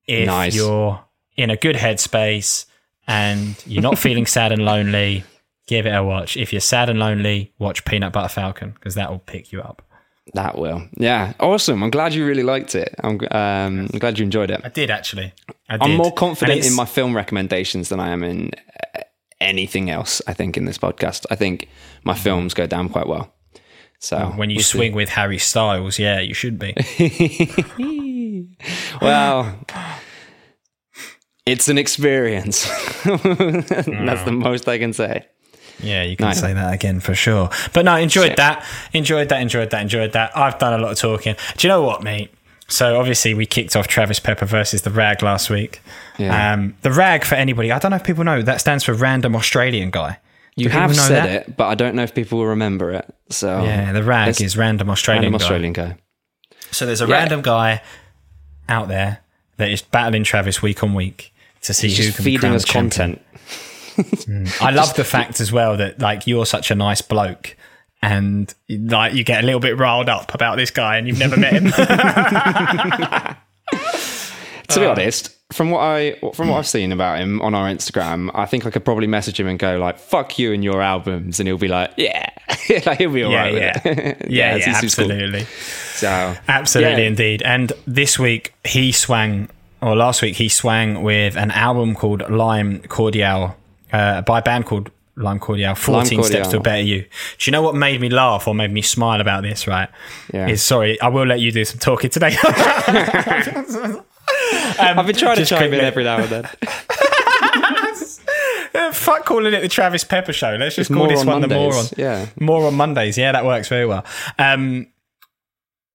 if 0.07 0.25
Nice. 0.27 0.55
you're 0.57 1.05
in 1.37 1.51
a 1.51 1.57
good 1.57 1.77
headspace 1.77 2.67
and 3.07 3.57
you're 3.67 3.83
not 3.83 3.99
feeling 3.99 4.27
sad 4.27 4.53
and 4.53 4.65
lonely. 4.65 5.25
Give 5.67 5.87
it 5.87 5.91
a 5.91 6.03
watch. 6.03 6.37
If 6.37 6.53
you're 6.53 6.61
sad 6.61 6.89
and 6.89 6.99
lonely, 6.99 7.53
watch 7.59 7.85
Peanut 7.85 8.13
Butter 8.13 8.29
Falcon 8.29 8.71
because 8.71 8.95
that 8.95 9.11
will 9.11 9.19
pick 9.19 9.53
you 9.53 9.61
up. 9.61 9.83
That 10.35 10.59
will. 10.59 10.89
Yeah. 10.97 11.35
Awesome. 11.41 11.83
I'm 11.83 11.91
glad 11.91 12.15
you 12.15 12.27
really 12.27 12.43
liked 12.43 12.75
it. 12.75 12.95
I'm, 13.03 13.21
um, 13.31 13.89
I'm 13.93 13.99
glad 13.99 14.19
you 14.19 14.25
enjoyed 14.25 14.51
it. 14.51 14.61
I 14.65 14.69
did 14.69 14.91
actually. 14.91 15.33
I 15.69 15.79
I'm 15.81 15.97
more 15.97 16.13
confident 16.13 16.65
in 16.65 16.75
my 16.75 16.85
film 16.85 17.15
recommendations 17.15 17.89
than 17.89 18.01
I 18.01 18.11
am 18.11 18.23
in 18.23 18.51
uh, 18.95 19.01
anything 19.41 19.91
else, 19.91 20.23
I 20.27 20.35
think, 20.35 20.57
in 20.57 20.65
this 20.65 20.79
podcast. 20.79 21.27
I 21.31 21.37
think 21.37 21.69
my 22.05 22.15
films 22.15 22.55
go 22.55 22.67
down 22.67 22.89
quite 22.89 23.07
well. 23.07 23.33
So 23.99 24.19
when 24.37 24.51
you 24.51 24.57
we'll 24.57 24.65
see. 24.65 24.79
swing 24.79 24.95
with 24.95 25.09
Harry 25.11 25.39
Styles, 25.39 25.99
yeah, 25.99 26.21
you 26.21 26.35
should 26.35 26.59
be. 26.59 26.75
Well, 29.01 29.59
it's 31.47 31.69
an 31.69 31.79
experience. 31.79 32.65
That's 33.05 34.23
the 34.25 34.33
most 34.37 34.69
I 34.69 34.79
can 34.79 34.93
say. 34.93 35.27
Yeah, 35.79 36.03
you 36.05 36.17
can 36.17 36.29
Nice. 36.29 36.41
say 36.41 36.53
that 36.55 36.73
again 36.73 37.01
for 37.01 37.15
sure. 37.15 37.51
But 37.75 37.85
no, 37.85 37.97
enjoyed 37.97 38.37
that. 38.37 38.65
Enjoyed 38.95 39.29
that, 39.29 39.41
enjoyed 39.43 39.71
that, 39.71 39.83
enjoyed 39.83 40.13
that. 40.13 40.37
I've 40.37 40.59
done 40.59 40.73
a 40.79 40.83
lot 40.83 40.93
of 40.93 40.99
talking. 40.99 41.37
Do 41.57 41.67
you 41.67 41.69
know 41.69 41.83
what, 41.83 42.03
mate? 42.03 42.31
So 42.69 42.99
obviously 42.99 43.35
we 43.35 43.47
kicked 43.47 43.77
off 43.77 43.87
Travis 43.87 44.19
Pepper 44.19 44.47
versus 44.47 44.83
the 44.83 44.91
Rag 44.91 45.23
last 45.23 45.51
week. 45.51 45.81
Yeah. 46.19 46.53
Um, 46.55 46.75
the 46.83 46.91
Rag 46.91 47.25
for 47.25 47.35
anybody, 47.37 47.71
I 47.71 47.79
don't 47.79 47.91
know 47.91 47.97
if 47.99 48.05
people 48.05 48.25
know, 48.25 48.43
that 48.43 48.61
stands 48.61 48.85
for 48.85 48.93
random 48.95 49.37
Australian 49.37 49.91
guy. 49.91 50.19
You 50.57 50.71
have 50.71 50.91
know 50.91 50.97
said 50.97 51.25
that? 51.27 51.49
it, 51.49 51.57
but 51.57 51.67
I 51.67 51.75
don't 51.75 51.95
know 51.95 52.03
if 52.03 52.15
people 52.15 52.39
will 52.39 52.47
remember 52.47 52.91
it. 52.91 53.15
So 53.29 53.63
Yeah, 53.63 53.93
the 53.93 54.03
Rag 54.03 54.41
is 54.41 54.57
random 54.57 54.89
Australian 54.91 55.25
random 55.25 55.39
guy. 55.39 55.45
Australian 55.45 55.73
guy. 55.75 55.97
So 56.73 56.87
there's 56.87 57.03
a 57.03 57.07
Yeah. 57.07 57.17
random 57.19 57.43
guy 57.43 57.83
out 58.69 58.89
there 58.89 59.19
that 59.59 59.69
is 59.71 59.83
battling 59.83 60.25
Travis 60.25 60.63
week 60.63 60.83
on 60.83 60.95
week 60.95 61.33
to 61.63 61.75
see 61.75 61.89
He's 61.89 61.99
who 61.99 62.05
just 62.05 62.17
can 62.17 62.25
feeding 62.25 62.53
us 62.53 62.65
content. 62.65 63.23
Mm. 63.97 64.63
I 64.63 64.71
love 64.71 64.95
the 64.95 65.05
fact 65.05 65.41
as 65.41 65.51
well 65.51 65.77
that 65.79 66.01
like 66.01 66.27
you're 66.27 66.47
such 66.47 66.71
a 66.71 66.75
nice 66.75 67.01
bloke 67.01 67.57
and 68.03 68.53
like 68.69 69.15
you 69.15 69.25
get 69.25 69.43
a 69.43 69.47
little 69.47 69.61
bit 69.61 69.79
riled 69.79 70.09
up 70.09 70.35
about 70.35 70.57
this 70.57 70.71
guy 70.71 70.99
and 70.99 71.09
you've 71.09 71.19
never 71.19 71.37
met 71.37 71.55
him. 71.55 73.37
To 74.69 74.81
be 74.81 74.87
uh, 74.87 74.91
honest, 74.91 75.37
from 75.53 75.71
what 75.71 75.81
I 75.81 76.19
from 76.35 76.49
what 76.49 76.59
I've 76.59 76.67
seen 76.67 76.91
about 76.91 77.21
him 77.21 77.41
on 77.41 77.55
our 77.55 77.69
Instagram, 77.69 78.31
I 78.35 78.47
think 78.47 78.67
I 78.67 78.71
could 78.71 78.85
probably 78.85 79.07
message 79.07 79.39
him 79.39 79.47
and 79.47 79.59
go 79.59 79.79
like 79.79 79.99
"fuck 79.99 80.39
you 80.39 80.53
and 80.53 80.65
your 80.65 80.83
albums," 80.83 81.39
and 81.39 81.47
he'll 81.47 81.59
be 81.59 81.69
like, 81.69 81.93
"Yeah, 81.97 82.29
like 82.85 82.99
he'll 82.99 83.13
be 83.13 83.21
yeah, 83.21 83.27
alright 83.27 83.55
yeah. 83.55 83.81
with 83.85 83.97
it." 83.97 84.17
yeah, 84.31 84.57
yeah, 84.57 84.67
he 84.67 84.75
seems 84.75 84.95
cool. 84.95 85.05
absolutely. 85.05 85.45
So 85.45 86.37
Absolutely 86.49 87.03
yeah. 87.03 87.09
indeed. 87.09 87.43
And 87.43 87.73
this 87.87 88.19
week 88.19 88.55
he 88.65 88.93
swang 88.93 89.49
or 89.83 89.97
last 89.97 90.23
week 90.23 90.37
he 90.37 90.49
swang 90.49 91.03
with 91.03 91.37
an 91.37 91.51
album 91.51 91.95
called 91.95 92.29
Lime 92.31 92.81
Cordiale 92.83 93.57
uh, 93.93 94.23
by 94.23 94.39
a 94.41 94.43
band 94.43 94.67
called 94.67 94.91
Lime 95.17 95.39
Cordiale, 95.39 95.75
14 95.75 96.23
Steps 96.23 96.29
Cordiale. 96.29 96.51
to 96.51 96.57
a 96.59 96.61
Better 96.61 96.83
You. 96.83 97.03
Do 97.03 97.09
you 97.41 97.53
know 97.53 97.63
what 97.63 97.75
made 97.75 98.01
me 98.01 98.11
laugh 98.11 98.47
or 98.47 98.55
made 98.55 98.71
me 98.71 98.83
smile 98.83 99.21
about 99.21 99.43
this, 99.43 99.67
right? 99.67 99.89
Yeah. 100.33 100.49
Is 100.49 100.63
sorry, 100.63 101.01
I 101.01 101.09
will 101.09 101.27
let 101.27 101.41
you 101.41 101.51
do 101.53 101.65
some 101.65 101.79
talking 101.79 102.11
today. 102.11 102.37
I've 104.79 105.07
been 105.07 105.17
trying 105.17 105.37
to 105.37 105.47
chime 105.47 105.73
in 105.73 105.81
every 105.81 106.05
now 106.05 106.19
and 106.19 106.29
then. 106.29 106.45
Uh, 108.75 108.93
Fuck 108.93 109.25
calling 109.25 109.55
it 109.55 109.61
the 109.61 109.69
Travis 109.69 110.05
Pepper 110.05 110.33
show. 110.33 110.57
Let's 110.59 110.77
just 110.77 110.93
call 110.93 111.09
this 111.09 111.21
on 111.21 111.27
one 111.27 111.41
the 111.41 111.49
Mondays. 111.49 111.75
Moron. 111.75 111.87
Yeah. 111.97 112.27
More 112.39 112.67
on 112.67 112.75
Mondays. 112.75 113.17
Yeah, 113.17 113.33
that 113.33 113.45
works 113.45 113.69
very 113.69 113.87
well. 113.87 114.05
Um, 114.39 114.89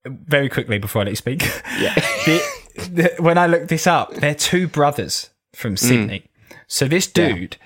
very 0.04 0.48
quickly 0.48 0.78
before 0.78 1.02
I 1.02 1.04
let 1.04 1.10
you 1.10 1.16
speak. 1.16 1.42
Yeah. 1.78 1.94
the, 2.26 2.42
the, 2.61 2.61
when 3.18 3.38
I 3.38 3.46
looked 3.46 3.68
this 3.68 3.86
up, 3.86 4.14
they're 4.14 4.34
two 4.34 4.66
brothers 4.68 5.30
from 5.54 5.76
Sydney. 5.76 6.24
So 6.66 6.88
this 6.88 7.06
dude, 7.06 7.56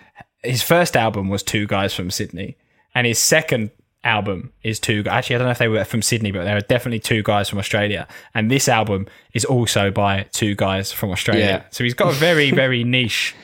his 0.43 0.63
first 0.63 0.97
album 0.97 1.29
was 1.29 1.43
two 1.43 1.67
guys 1.67 1.95
from 1.95 2.11
Sydney, 2.11 2.57
and 2.95 3.07
his 3.07 3.19
second 3.19 3.71
album 4.07 4.53
is 4.63 4.81
two. 4.81 5.05
Actually, 5.09 5.37
I 5.37 5.39
don't 5.39 5.47
know 5.47 5.53
if 5.53 5.59
they 5.59 5.69
were 5.69 5.85
from 5.85 6.01
Sydney, 6.01 6.31
but 6.31 6.45
there 6.45 6.57
are 6.57 6.61
definitely 6.61 7.01
two 7.01 7.23
guys 7.23 7.49
from 7.49 7.59
Australia. 7.59 8.07
And 8.35 8.51
this 8.51 8.69
album 8.69 9.07
is 9.35 9.45
also 9.45 9.91
by 9.91 10.27
two 10.33 10.55
guys 10.55 10.93
from 10.93 11.11
Australia. 11.11 11.45
Yeah. 11.45 11.63
So 11.71 11.85
he's 11.85 11.95
got 11.95 12.09
a 12.09 12.17
very, 12.17 12.51
very 12.53 12.85
niche, 12.97 13.35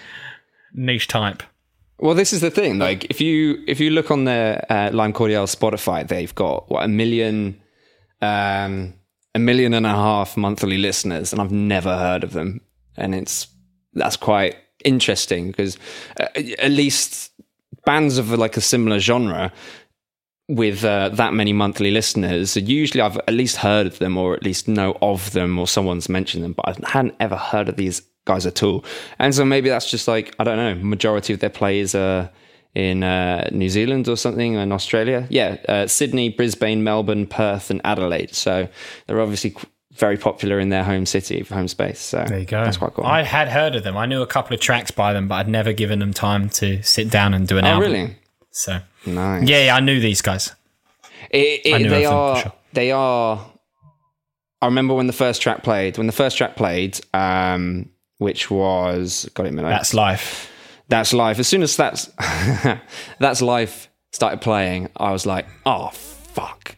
niche 0.73 1.09
type. 1.09 1.43
Well, 1.99 2.15
this 2.15 2.33
is 2.33 2.41
the 2.41 2.51
thing. 2.51 2.79
Like, 2.79 3.05
if 3.11 3.21
you 3.21 3.63
if 3.69 3.79
you 3.79 3.91
look 3.91 4.11
on 4.11 4.25
their 4.25 4.65
uh, 4.71 4.91
Lime 4.93 5.13
Cordiale 5.13 5.47
Spotify, 5.47 6.07
they've 6.07 6.35
got 6.35 6.69
what 6.71 6.85
a 6.85 6.89
million, 6.89 7.61
um, 8.21 8.95
a 9.35 9.39
million 9.39 9.75
and 9.75 9.87
a 9.87 9.91
half 9.91 10.37
monthly 10.37 10.79
listeners, 10.79 11.33
and 11.33 11.41
I've 11.41 11.53
never 11.53 11.97
heard 11.97 12.25
of 12.25 12.33
them. 12.33 12.61
And 12.97 13.15
it's 13.15 13.49
that's 13.95 14.17
quite 14.17 14.57
interesting 14.85 15.49
because 15.49 15.79
uh, 16.21 16.27
at 16.59 16.71
least 16.71 17.31
bands 17.85 18.19
of 18.19 18.31
like 18.31 18.57
a 18.57 18.61
similar 18.61 18.99
genre 18.99 19.53
with 20.49 20.85
uh, 20.85 21.09
that 21.11 21.33
many 21.33 21.53
monthly 21.53 21.91
listeners, 21.91 22.57
usually 22.57 23.01
I've 23.01 23.17
at 23.17 23.33
least 23.33 23.57
heard 23.57 23.87
of 23.87 23.99
them 23.99 24.19
or 24.19 24.35
at 24.35 24.43
least 24.43 24.69
know 24.69 24.97
of 25.01 25.33
them 25.33 25.59
or 25.59 25.67
someone's 25.67 26.09
mentioned 26.09 26.45
them, 26.45 26.53
but 26.53 26.69
I 26.69 26.91
hadn't 26.91 27.15
ever 27.21 27.37
heard 27.37 27.69
of 27.69 27.77
these 27.77 28.03
guys 28.25 28.45
at 28.45 28.63
all. 28.63 28.85
And 29.19 29.35
so 29.35 29.45
maybe 29.45 29.69
that's 29.69 29.91
just 29.91 30.09
like, 30.09 30.35
I 30.39 30.45
don't 30.45 30.57
know, 30.57 30.75
majority 30.75 31.33
of 31.33 31.41
their 31.41 31.51
players 31.51 31.95
are 31.95 32.31
in 32.75 33.03
uh, 33.03 33.49
New 33.53 33.69
Zealand 33.69 34.09
or 34.09 34.17
something, 34.17 34.55
in 34.55 34.73
Australia. 34.73 35.27
Yeah, 35.31 35.57
uh, 35.69 35.87
Sydney, 35.87 36.31
Brisbane, 36.31 36.83
Melbourne, 36.83 37.27
Perth, 37.27 37.71
and 37.71 37.81
Adelaide. 37.85 38.35
So 38.35 38.69
they're 39.07 39.21
obviously 39.21 39.55
very 39.93 40.17
popular 40.17 40.59
in 40.59 40.71
their 40.71 40.85
home 40.85 41.05
city, 41.05 41.41
home 41.45 41.69
space. 41.69 42.01
So 42.01 42.25
There 42.27 42.39
you 42.39 42.47
go. 42.47 42.65
That's 42.65 42.79
quite 42.79 42.95
cool. 42.95 43.05
I 43.05 43.23
had 43.25 43.49
heard 43.49 43.77
of 43.77 43.85
them. 43.85 43.97
I 43.97 44.07
knew 44.07 44.23
a 44.23 44.27
couple 44.27 44.55
of 44.55 44.61
tracks 44.61 44.91
by 44.91 45.13
them, 45.13 45.29
but 45.29 45.35
I'd 45.35 45.49
never 45.49 45.73
given 45.75 45.99
them 45.99 46.15
time 46.15 46.49
to 46.51 46.83
sit 46.83 47.11
down 47.11 47.35
and 47.35 47.47
do 47.47 47.59
an 47.59 47.65
album. 47.67 47.83
oh, 47.83 47.85
album. 47.87 48.01
really? 48.07 48.17
So 48.53 48.81
Nice. 49.05 49.49
yeah, 49.49 49.65
yeah, 49.67 49.77
I 49.77 49.81
knew 49.81 50.01
these 50.01 50.23
guys. 50.23 50.55
It, 51.31 51.61
it, 51.67 51.75
I 51.75 51.79
knew 51.79 51.91
they 51.91 52.05
of 52.07 52.11
them, 52.11 52.11
for 52.11 52.17
are. 52.17 52.37
sure. 52.43 52.53
They 52.73 52.91
are. 52.93 53.47
I 54.63 54.67
remember 54.67 54.95
when 54.95 55.09
the 55.09 55.13
first 55.13 55.43
track 55.43 55.63
played. 55.63 55.99
When 55.99 56.07
the 56.07 56.13
first 56.13 56.39
track 56.39 56.57
played, 56.57 57.01
um, 57.13 57.89
which 58.19 58.51
was 58.51 59.29
got 59.35 59.47
it 59.47 59.51
in 59.51 59.57
my 59.57 59.63
notes. 59.63 59.73
That's 59.73 59.95
life. 59.95 60.52
That's 60.93 61.15
life. 61.15 61.39
As 61.39 61.49
soon 61.49 61.63
as 61.63 61.75
that's 61.75 62.11
that's 63.19 63.41
life 63.41 63.89
started 64.13 64.43
playing, 64.43 64.91
I 64.95 65.11
was 65.11 65.25
like, 65.25 65.47
"Oh 65.65 65.89
fuck, 65.89 66.77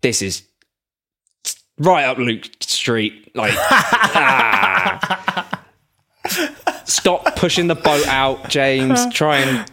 this 0.00 0.22
is 0.22 0.44
right 1.76 2.04
up 2.04 2.18
Luke 2.18 2.44
Street." 2.60 3.32
Like, 3.34 3.52
ah. 3.56 5.60
stop 6.84 7.34
pushing 7.34 7.66
the 7.66 7.74
boat 7.74 8.06
out, 8.06 8.48
James. 8.48 9.12
Try 9.12 9.38
and 9.38 9.68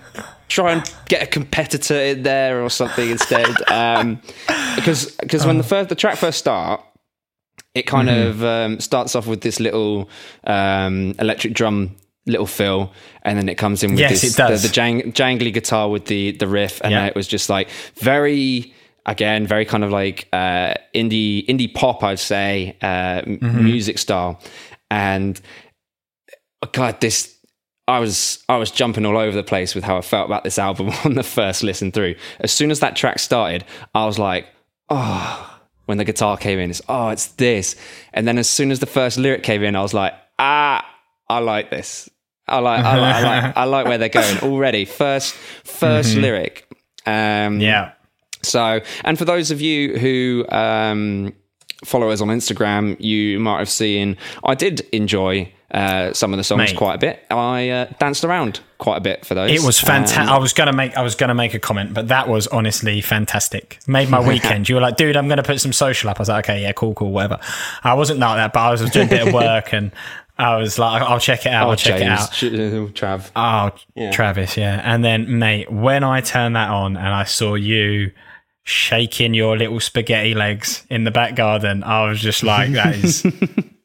try 0.47 0.71
and 0.71 0.91
get 1.07 1.21
a 1.21 1.27
competitor 1.27 1.99
in 1.99 2.23
there 2.23 2.63
or 2.63 2.71
something 2.71 3.07
instead. 3.07 3.53
Um, 3.71 4.19
because 4.75 5.15
because 5.17 5.45
when 5.45 5.59
the 5.59 5.63
first 5.63 5.89
the 5.89 5.95
track 5.95 6.17
first 6.17 6.39
start, 6.39 6.81
it 7.75 7.83
kind 7.83 8.09
Mm-hmm. 8.09 8.29
of 8.29 8.43
um, 8.43 8.79
starts 8.79 9.15
off 9.15 9.27
with 9.27 9.41
this 9.41 9.59
little 9.59 10.09
um, 10.43 11.13
electric 11.19 11.53
drum 11.53 11.97
little 12.25 12.47
fill 12.47 12.91
and 13.23 13.37
then 13.37 13.49
it 13.49 13.55
comes 13.55 13.83
in 13.83 13.91
with 13.91 13.99
Yes, 13.99 14.21
this 14.21 14.35
the, 14.35 14.55
the 14.67 14.69
jang, 14.73 15.11
jangly 15.11 15.53
guitar 15.53 15.89
with 15.89 16.05
the 16.05 16.31
the 16.31 16.47
riff 16.47 16.79
and 16.81 16.91
Yeah. 16.91 17.05
it 17.05 17.15
was 17.15 17.27
just 17.27 17.49
like 17.49 17.69
very 17.95 18.73
again 19.05 19.45
very 19.45 19.65
kind 19.65 19.83
of 19.83 19.91
like 19.91 20.27
uh 20.31 20.73
indie 20.95 21.45
indie 21.47 21.73
pop 21.73 22.01
i'd 22.03 22.19
say 22.19 22.77
uh 22.81 23.21
Mm-hmm. 23.21 23.63
music 23.65 23.97
style 23.97 24.39
and 24.89 25.41
oh 26.61 26.69
god 26.71 27.01
this 27.01 27.29
I 27.85 27.99
was 27.99 28.41
I 28.47 28.55
was 28.55 28.71
jumping 28.71 29.05
all 29.05 29.17
over 29.17 29.35
the 29.35 29.43
place 29.43 29.75
with 29.75 29.83
how 29.83 29.97
I 29.97 30.01
felt 30.01 30.27
about 30.27 30.45
this 30.45 30.57
album 30.67 30.89
on 31.03 31.15
the 31.15 31.23
first 31.23 31.63
listen 31.63 31.91
through. 31.91 32.15
As 32.39 32.49
soon 32.53 32.71
as 32.71 32.79
that 32.79 32.95
track 32.95 33.19
started, 33.19 33.65
I 33.93 34.05
was 34.05 34.17
like, 34.17 34.47
oh, 34.89 35.59
when 35.87 35.97
the 35.97 36.05
guitar 36.05 36.37
came 36.37 36.59
in, 36.59 36.69
it's 36.69 36.81
oh, 36.87 37.09
it's 37.09 37.27
this. 37.33 37.75
And 38.13 38.25
then 38.25 38.37
as 38.37 38.49
soon 38.49 38.71
as 38.71 38.79
the 38.79 38.85
first 38.85 39.17
lyric 39.17 39.43
came 39.43 39.63
in, 39.63 39.75
I 39.75 39.81
was 39.81 39.93
like, 39.93 40.13
ah, 40.39 40.89
I 41.27 41.39
like 41.39 41.71
this. 41.71 42.09
I 42.47 42.59
like 42.59 42.83
I 42.83 42.97
like 42.97 43.15
I 43.15 43.21
like, 43.23 43.57
I 43.57 43.63
like 43.65 43.85
where 43.85 43.97
they're 43.97 44.09
going 44.09 44.39
already. 44.39 44.85
First 44.85 45.35
1st 45.65 46.21
lyric. 46.21 46.67
Um 47.05 47.59
Yeah. 47.59 47.91
so, 48.41 48.81
and 49.03 49.17
for 49.17 49.25
those 49.25 49.51
of 49.51 49.61
you 49.61 49.97
who 49.97 50.45
um, 50.49 51.33
follow 51.85 52.09
us 52.09 52.21
on 52.21 52.27
Instagram, 52.29 52.99
you 52.99 53.39
might 53.39 53.59
have 53.59 53.69
seen 53.69 54.17
I 54.43 54.55
did 54.55 54.81
enjoy 54.91 55.51
uh, 55.71 56.13
some 56.13 56.31
of 56.33 56.37
the 56.37 56.43
songs 56.43 56.59
Mate. 56.71 56.77
quite 56.77 56.93
a 56.95 56.97
bit. 56.99 57.25
I 57.31 57.69
uh, 57.69 57.85
danced 57.97 58.23
around 58.23 58.59
quite 58.77 58.97
a 58.97 59.01
bit 59.01 59.25
for 59.25 59.33
those. 59.33 59.49
It 59.49 59.65
was 59.65 59.79
fantastic. 59.79 60.19
Um, 60.19 60.29
I 60.29 60.37
was 60.37 60.53
gonna 60.53 60.71
make 60.71 60.95
I 60.95 61.01
was 61.01 61.15
gonna 61.15 61.33
make 61.33 61.55
a 61.55 61.59
comment, 61.59 61.95
but 61.95 62.09
that 62.09 62.27
was 62.29 62.45
honestly 62.47 63.01
fantastic. 63.01 63.79
Made 63.87 64.07
my 64.09 64.19
weekend. 64.25 64.69
you 64.69 64.75
were 64.75 64.81
like, 64.81 64.97
dude, 64.97 65.17
I'm 65.17 65.27
gonna 65.27 65.41
put 65.41 65.59
some 65.59 65.73
social 65.73 66.11
up. 66.11 66.19
I 66.19 66.21
was 66.21 66.29
like, 66.29 66.45
okay, 66.45 66.61
yeah, 66.61 66.73
cool, 66.73 66.93
cool, 66.93 67.11
whatever. 67.11 67.39
I 67.83 67.95
wasn't 67.95 68.19
like 68.19 68.37
that, 68.37 68.53
but 68.53 68.59
I 68.59 68.69
was 68.71 68.87
doing 68.91 69.07
a 69.07 69.09
bit 69.09 69.27
of 69.27 69.33
work 69.33 69.73
and 69.73 69.91
I 70.37 70.57
was 70.57 70.79
like, 70.79 71.01
I'll 71.01 71.19
check 71.19 71.45
it 71.45 71.51
out. 71.51 71.69
I'll 71.69 71.75
check 71.75 72.01
it 72.01 72.07
out. 72.07 72.21
Uh, 72.43 72.89
Trav. 72.91 73.31
Oh, 73.35 73.71
Yeah. 73.95 74.11
Travis, 74.11 74.57
yeah. 74.57 74.81
And 74.83 75.05
then, 75.05 75.37
mate, 75.39 75.71
when 75.71 76.03
I 76.03 76.21
turned 76.21 76.55
that 76.55 76.69
on 76.69 76.97
and 76.97 77.07
I 77.07 77.23
saw 77.23 77.55
you 77.55 78.11
shaking 78.63 79.33
your 79.33 79.57
little 79.57 79.79
spaghetti 79.79 80.33
legs 80.33 80.85
in 80.89 81.03
the 81.03 81.11
back 81.11 81.35
garden, 81.35 81.83
I 81.83 82.07
was 82.07 82.19
just 82.19 82.41
like, 82.41 82.71
that 82.71 82.95
is. 82.95 83.25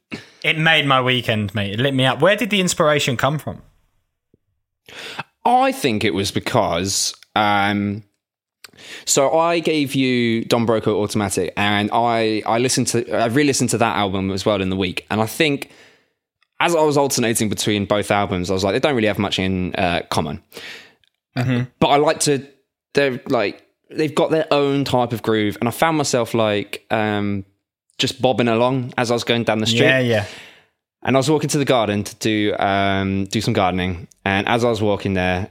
it 0.43 0.59
made 0.59 0.87
my 0.87 1.03
weekend, 1.03 1.55
mate. 1.55 1.75
It 1.75 1.81
lit 1.81 1.93
me 1.95 2.07
up. 2.07 2.21
Where 2.21 2.37
did 2.37 2.51
the 2.51 2.61
inspiration 2.61 3.17
come 3.17 3.39
from? 3.39 3.63
I 5.45 5.73
think 5.73 6.05
it 6.05 6.15
was 6.15 6.31
because 6.31 7.15
um, 7.37 8.05
so 9.05 9.39
I 9.39 9.61
gave 9.61 9.95
you 9.95 10.45
Don 10.45 10.67
Broco 10.67 10.89
Automatic, 10.89 11.53
and 11.57 11.91
I 11.93 12.43
I 12.47 12.59
listened 12.59 12.89
to 12.89 13.11
I 13.15 13.27
re-listened 13.27 13.71
to 13.71 13.79
that 13.79 13.97
album 13.97 14.31
as 14.31 14.45
well 14.45 14.61
in 14.61 14.71
the 14.71 14.77
week, 14.77 15.07
and 15.11 15.21
I 15.21 15.27
think 15.27 15.71
as 16.61 16.75
I 16.75 16.83
was 16.83 16.97
alternating 16.97 17.49
between 17.49 17.85
both 17.87 18.11
albums, 18.11 18.51
I 18.51 18.55
was 18.55 18.65
like 18.65 18.75
they 18.75 18.81
don't 18.81 18.97
really 18.97 19.09
have 19.09 19.19
much 19.19 19.39
in 19.39 19.75
uh, 19.77 20.03
common, 20.11 20.43
but 21.79 21.89
I 21.89 21.97
like 21.97 22.21
to 22.21 22.47
they're 22.95 23.21
like 23.29 23.65
they've 23.91 24.15
got 24.15 24.31
their 24.31 24.47
own 24.51 24.85
type 24.85 25.13
of 25.13 25.23
groove, 25.23 25.57
and 25.61 25.69
I 25.69 25.73
found 25.73 25.97
myself 25.97 26.35
like 26.35 26.85
um, 26.91 27.45
just 27.99 28.21
bobbing 28.21 28.49
along 28.49 28.93
as 28.99 29.11
I 29.11 29.15
was 29.15 29.25
going 29.25 29.45
down 29.45 29.59
the 29.59 29.67
street. 29.67 29.87
Yeah, 29.87 30.01
yeah. 30.01 30.27
And 31.03 31.17
I 31.17 31.19
was 31.19 31.31
walking 31.31 31.49
to 31.51 31.59
the 31.59 31.65
garden 31.65 32.03
to 32.03 32.15
do 32.17 32.57
um, 32.59 33.27
do 33.27 33.41
some 33.41 33.55
gardening, 33.55 34.09
and 34.25 34.49
as 34.49 34.65
I 34.65 34.69
was 34.69 34.83
walking 34.83 35.15
there, 35.15 35.49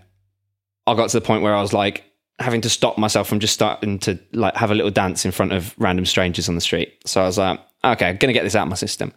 I 0.86 0.94
got 0.94 1.10
to 1.10 1.20
the 1.20 1.26
point 1.26 1.42
where 1.42 1.56
I 1.56 1.62
was 1.62 1.74
like 1.74 2.04
having 2.40 2.62
to 2.62 2.70
stop 2.70 2.98
myself 2.98 3.28
from 3.28 3.40
just 3.40 3.54
starting 3.54 3.98
to 4.00 4.20
like 4.34 4.56
have 4.56 4.72
a 4.72 4.76
little 4.76 4.92
dance 4.92 5.26
in 5.26 5.32
front 5.32 5.54
of 5.54 5.74
random 5.78 6.06
strangers 6.06 6.50
on 6.50 6.56
the 6.56 6.62
street. 6.62 6.94
So 7.06 7.22
I 7.22 7.26
was 7.26 7.38
like, 7.38 7.60
okay, 7.84 8.10
I'm 8.10 8.18
gonna 8.18 8.34
get 8.34 8.44
this 8.44 8.56
out 8.56 8.64
of 8.64 8.70
my 8.70 8.76
system, 8.76 9.14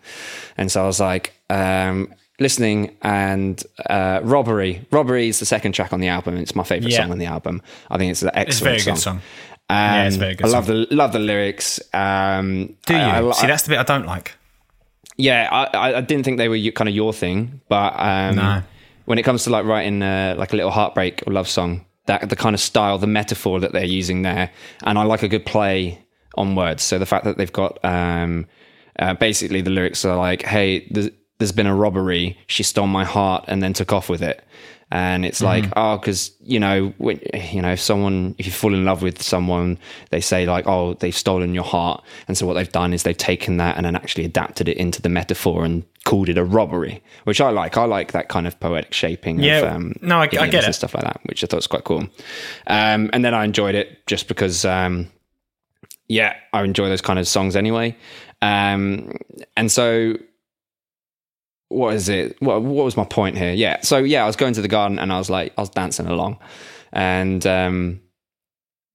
and 0.57 0.71
so 0.71 0.83
I 0.83 0.87
was 0.87 1.01
like 1.01 1.33
um, 1.51 2.13
listening 2.39 2.97
and 3.03 3.63
uh, 3.89 4.21
robbery. 4.23 4.87
Robbery 4.91 5.29
is 5.29 5.39
the 5.41 5.47
second 5.47 5.73
track 5.73 5.93
on 5.93 6.01
the 6.01 6.09
album. 6.09 6.37
It's 6.37 6.55
my 6.55 6.63
favorite 6.65 6.93
Yeah. 6.93 6.99
song 7.03 7.11
on 7.13 7.19
the 7.19 7.27
album. 7.27 7.63
I 7.91 7.99
think 7.99 8.11
it's 8.13 8.23
an 8.23 8.29
It's 8.29 8.37
a 8.37 8.39
excellent 8.71 8.85
good 8.85 8.99
song. 8.99 9.21
Um, 9.69 10.07
it's 10.07 10.17
very 10.17 10.35
good 10.35 10.47
I 10.47 10.49
love 10.51 10.67
the 10.67 10.87
love 10.91 11.13
the 11.13 11.19
lyrics. 11.21 11.81
Um, 11.95 12.75
Do 12.87 12.95
you? 12.95 12.99
I- 13.01 13.29
I- 13.29 13.33
See, 13.33 13.47
that's 13.47 13.63
the 13.63 13.69
bit 13.71 13.79
I 13.79 13.85
don't 13.85 14.07
like. 14.07 14.33
yeah, 15.17 15.49
I, 15.51 15.65
I- 15.77 15.97
I 15.99 16.01
didn't 16.01 16.25
think 16.25 16.39
they 16.39 16.49
were 16.49 16.59
kind 16.73 16.89
of 16.89 16.95
your 16.95 17.13
thing, 17.13 17.61
but 17.69 17.93
um, 17.99 18.37
No. 18.37 18.63
when 19.05 19.19
it 19.19 19.23
comes 19.23 19.45
to 19.45 19.51
like 19.51 19.65
writing 19.65 20.03
uh, 20.03 20.35
like 20.39 20.53
a 20.53 20.57
little 20.57 20.71
heartbreak 20.73 21.23
or 21.27 21.33
love 21.33 21.47
song, 21.49 21.85
that 22.07 22.29
the 22.29 22.37
kind 22.37 22.55
of 22.55 22.61
style, 22.61 22.99
the 22.99 23.07
metaphor 23.07 23.61
that 23.61 23.73
they're 23.73 23.85
using 23.85 24.23
there, 24.23 24.51
and 24.83 24.99
I 24.99 25.05
like 25.05 25.23
a 25.23 25.29
good 25.29 25.45
play 25.47 26.01
on 26.37 26.55
words. 26.55 26.83
So 26.83 26.99
the 26.99 27.07
fact 27.07 27.25
that 27.25 27.37
they've 27.37 27.53
got 27.53 27.79
um, 27.85 28.47
uh, 28.99 29.15
basically 29.15 29.61
the 29.61 29.71
lyrics 29.71 30.05
are 30.05 30.17
like, 30.17 30.43
"Hey, 30.43 30.87
there's, 30.91 31.09
there's 31.39 31.53
been 31.53 31.67
a 31.67 31.75
robbery. 31.75 32.39
She 32.47 32.63
stole 32.63 32.87
my 32.87 33.05
heart 33.05 33.45
and 33.49 33.63
then 33.63 33.73
took 33.73 33.93
off 33.93 34.09
with 34.09 34.23
it." 34.23 34.45
And 34.93 35.25
it's 35.25 35.41
like, 35.41 35.67
oh, 35.77 35.99
because 35.99 36.33
you 36.43 36.59
know, 36.59 36.93
when, 36.99 37.21
you 37.33 37.63
know, 37.63 37.71
if 37.71 37.81
someone, 37.81 38.35
if 38.39 38.47
you 38.47 38.51
fall 38.51 38.75
in 38.75 38.85
love 38.85 39.03
with 39.03 39.23
someone, 39.23 39.79
they 40.11 40.21
say 40.21 40.47
like, 40.47 40.67
oh, 40.67 40.95
they've 40.95 41.15
stolen 41.15 41.55
your 41.55 41.63
heart, 41.63 42.03
and 42.27 42.37
so 42.37 42.45
what 42.45 42.55
they've 42.55 42.73
done 42.73 42.93
is 42.93 43.05
they've 43.05 43.17
taken 43.17 43.59
that 43.59 43.77
and 43.77 43.87
then 43.87 43.95
actually 43.95 44.25
adapted 44.25 44.69
it 44.69 44.77
into 44.79 45.01
the 45.01 45.09
metaphor 45.09 45.65
and 45.65 45.85
called 46.05 46.29
it 46.29 46.37
a 46.37 46.45
robbery, 46.45 47.05
which 47.23 47.41
I 47.41 47.51
like. 47.51 47.77
I 47.77 47.85
like 47.85 48.11
that 48.13 48.29
kind 48.29 48.49
of 48.49 48.59
poetic 48.59 48.93
shaping. 48.93 49.39
Yeah, 49.39 49.59
of, 49.61 49.73
um, 49.77 49.95
no, 50.03 50.19
I- 50.19 50.23
I 50.23 50.27
get 50.49 50.65
and 50.65 50.75
stuff 50.75 50.93
like 50.95 51.05
that, 51.05 51.21
which 51.27 51.45
I 51.45 51.47
thought 51.47 51.59
was 51.59 51.69
quite 51.69 51.85
cool. 51.85 52.09
Um, 52.67 53.11
and 53.13 53.25
then 53.25 53.33
I 53.33 53.45
enjoyed 53.45 53.77
it 53.77 54.05
just 54.09 54.27
because, 54.27 54.65
um, 54.65 55.07
yeah, 56.11 56.35
I 56.53 56.65
enjoy 56.65 56.89
those 56.89 57.01
kind 57.01 57.19
of 57.19 57.29
songs 57.29 57.55
anyway. 57.55 57.97
Um, 58.43 59.13
and 59.57 59.71
so, 59.71 60.15
what 61.69 61.95
is 61.95 62.09
it? 62.09 62.37
What, 62.43 62.63
what 62.63 62.85
was 62.85 62.97
my 62.97 63.05
point 63.05 63.39
here? 63.39 63.53
Yeah. 63.53 63.81
So, 63.83 63.99
yeah, 63.99 64.25
I 64.25 64.27
was 64.27 64.35
going 64.37 64.55
to 64.55 64.61
the 64.63 64.69
garden 64.69 64.99
and 64.99 65.13
I 65.13 65.19
was 65.19 65.31
like, 65.31 65.53
I 65.57 65.61
was 65.61 65.71
dancing 65.71 66.07
along. 66.07 66.39
And 66.93 67.47
um, 67.47 68.01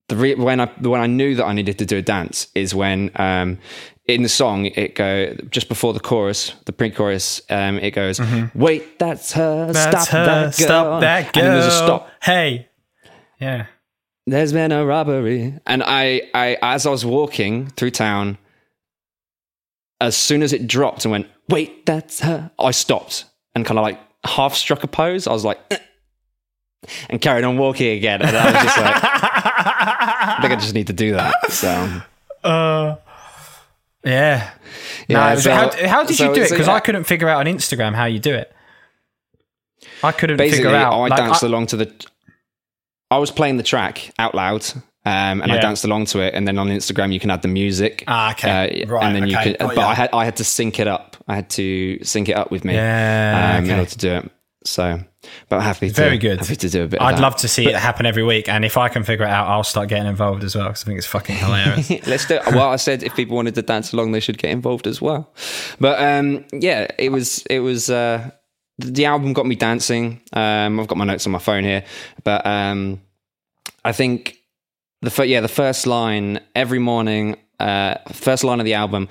the 0.08 0.16
re- 0.16 0.34
when 0.34 0.60
I 0.60 0.66
when 0.80 1.00
I 1.00 1.06
knew 1.06 1.34
that 1.36 1.46
I 1.46 1.54
needed 1.54 1.78
to 1.78 1.86
do 1.86 1.96
a 1.96 2.02
dance 2.02 2.48
is 2.54 2.74
when 2.74 3.10
um, 3.16 3.58
in 4.06 4.22
the 4.22 4.28
song 4.28 4.66
it 4.66 4.94
go 4.94 5.34
just 5.50 5.68
before 5.68 5.94
the 5.94 6.00
chorus, 6.00 6.52
the 6.66 6.72
pre-chorus, 6.72 7.40
um, 7.48 7.78
it 7.78 7.92
goes, 7.92 8.20
"Wait, 8.54 8.98
that's 8.98 9.32
her, 9.32 9.72
That's 9.72 9.96
stop 9.96 10.08
her. 10.08 10.24
that 10.26 10.42
girl," 10.58 10.66
Stop 10.66 11.00
that 11.00 11.32
girl. 11.32 11.44
and 11.44 11.52
then 11.54 11.60
there's 11.60 11.72
a 11.72 11.76
stop. 11.78 12.10
Hey. 12.22 12.68
Yeah. 13.40 13.66
There's 14.26 14.52
been 14.52 14.72
a 14.72 14.84
robbery, 14.84 15.54
and 15.66 15.82
I, 15.84 16.22
I, 16.34 16.58
as 16.60 16.84
I 16.84 16.90
was 16.90 17.04
walking 17.06 17.68
through 17.68 17.92
town, 17.92 18.38
as 20.00 20.16
soon 20.16 20.42
as 20.42 20.52
it 20.52 20.66
dropped 20.66 21.04
and 21.04 21.12
went, 21.12 21.26
"Wait, 21.48 21.86
that's 21.86 22.20
her," 22.20 22.50
I 22.58 22.72
stopped 22.72 23.24
and 23.54 23.64
kind 23.64 23.78
of 23.78 23.84
like 23.84 24.00
half 24.24 24.54
struck 24.54 24.82
a 24.82 24.88
pose. 24.88 25.26
I 25.26 25.32
was 25.32 25.44
like. 25.44 25.58
"Eh," 25.70 25.78
And 27.08 27.20
carried 27.20 27.42
on 27.44 27.56
walking 27.58 27.96
again, 27.96 28.22
and 28.22 28.36
I 28.36 28.44
was 28.44 28.62
just 28.62 28.76
like, 28.78 28.94
I 29.02 30.38
think 30.40 30.52
I 30.52 30.56
just 30.56 30.74
need 30.74 30.86
to 30.88 30.92
do 30.92 31.12
that. 31.14 31.50
So, 31.50 32.02
Uh, 32.44 32.96
yeah. 34.04 34.50
Yeah, 35.08 35.34
no, 35.34 35.40
so- 35.40 35.52
how, 35.52 35.88
how 35.88 36.04
did 36.04 36.16
so 36.16 36.28
you 36.28 36.34
do 36.34 36.42
it? 36.42 36.50
Because 36.50 36.68
yeah. 36.68 36.74
I 36.74 36.80
couldn't 36.80 37.04
figure 37.04 37.28
out 37.28 37.40
on 37.44 37.46
Instagram 37.52 37.94
how 37.94 38.04
you 38.04 38.20
do 38.20 38.34
it. 38.34 38.54
I 40.04 40.12
couldn't 40.12 40.36
basically, 40.36 40.64
figure 40.64 40.76
out. 40.76 40.92
I 40.92 40.96
like, 41.08 41.16
danced 41.16 41.42
I- 41.42 41.46
along 41.48 41.66
to 41.68 41.76
the. 41.76 42.06
I 43.10 43.18
was 43.18 43.30
playing 43.30 43.56
the 43.56 43.62
track 43.62 44.10
out 44.18 44.34
loud, 44.34 44.66
um, 45.04 45.40
and 45.42 45.52
I 45.52 45.58
danced 45.58 45.84
along 45.84 46.06
to 46.06 46.20
it. 46.20 46.34
And 46.34 46.46
then 46.46 46.58
on 46.58 46.68
Instagram, 46.68 47.12
you 47.12 47.20
can 47.20 47.30
add 47.30 47.42
the 47.42 47.48
music. 47.48 48.04
Ah, 48.08 48.32
okay. 48.32 48.82
Uh, 48.82 48.92
Right, 48.92 49.04
and 49.04 49.14
then 49.14 49.22
okay, 49.24 49.30
you 49.50 49.56
can, 49.56 49.66
got 49.66 49.74
but 49.76 49.82
ya. 49.82 49.88
I 49.88 49.94
had 49.94 50.10
I 50.12 50.24
had 50.24 50.36
to 50.36 50.44
sync 50.44 50.80
it 50.80 50.88
up. 50.88 51.16
I 51.28 51.36
had 51.36 51.50
to 51.50 52.02
sync 52.04 52.28
it 52.28 52.36
up 52.36 52.50
with 52.50 52.64
me, 52.64 52.74
Yeah, 52.74 53.56
um, 53.58 53.64
in 53.64 53.70
order 53.78 53.90
to 53.90 53.98
do 53.98 54.12
it. 54.14 54.30
So, 54.64 55.00
but 55.48 55.60
happy 55.60 55.88
to 55.88 55.94
Very 55.94 56.18
good. 56.18 56.40
Happy 56.40 56.56
to 56.56 56.68
do 56.68 56.82
a 56.84 56.86
bit. 56.88 57.00
I'd 57.00 57.20
love 57.20 57.36
to 57.36 57.48
see 57.48 57.68
it 57.68 57.76
happen 57.76 58.04
every 58.04 58.24
week, 58.24 58.48
and 58.48 58.64
if 58.64 58.76
I 58.76 58.88
can 58.88 59.04
figure 59.04 59.24
it 59.24 59.30
out, 59.30 59.46
I'll 59.46 59.62
start 59.62 59.88
getting 59.88 60.08
involved 60.08 60.42
as 60.42 60.56
well 60.56 60.66
because 60.66 60.82
I 60.82 60.86
think 60.86 60.98
it's 60.98 61.06
fucking 61.06 61.36
hilarious. 61.36 61.88
Let's 62.06 62.26
do 62.26 62.34
it. 62.34 62.46
Well, 62.46 62.70
I 62.70 62.76
said 62.76 63.04
if 63.04 63.14
people 63.14 63.36
wanted 63.36 63.54
to 63.54 63.62
dance 63.62 63.92
along, 63.92 64.10
they 64.10 64.18
should 64.20 64.38
get 64.38 64.50
involved 64.50 64.88
as 64.88 65.00
well. 65.00 65.32
But 65.78 66.00
um, 66.02 66.44
yeah, 66.52 66.88
it 66.98 67.12
was 67.12 67.44
it 67.48 67.60
was 67.60 67.88
uh, 67.90 68.30
the 68.78 69.06
album 69.06 69.32
got 69.32 69.46
me 69.46 69.54
dancing. 69.54 70.20
Um, 70.32 70.80
I've 70.80 70.88
got 70.88 70.98
my 70.98 71.04
notes 71.04 71.26
on 71.26 71.32
my 71.32 71.38
phone 71.38 71.64
here, 71.64 71.84
but 72.24 72.46
um, 72.46 73.00
I 73.84 73.92
think 73.92 74.36
the 75.02 75.10
fir- 75.10 75.24
yeah 75.24 75.40
the 75.40 75.48
first 75.48 75.86
line 75.86 76.40
every 76.54 76.78
morning, 76.78 77.36
uh, 77.58 77.96
first 78.12 78.44
line 78.44 78.60
of 78.60 78.66
the 78.66 78.74
album. 78.74 79.08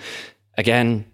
Again, 0.58 1.06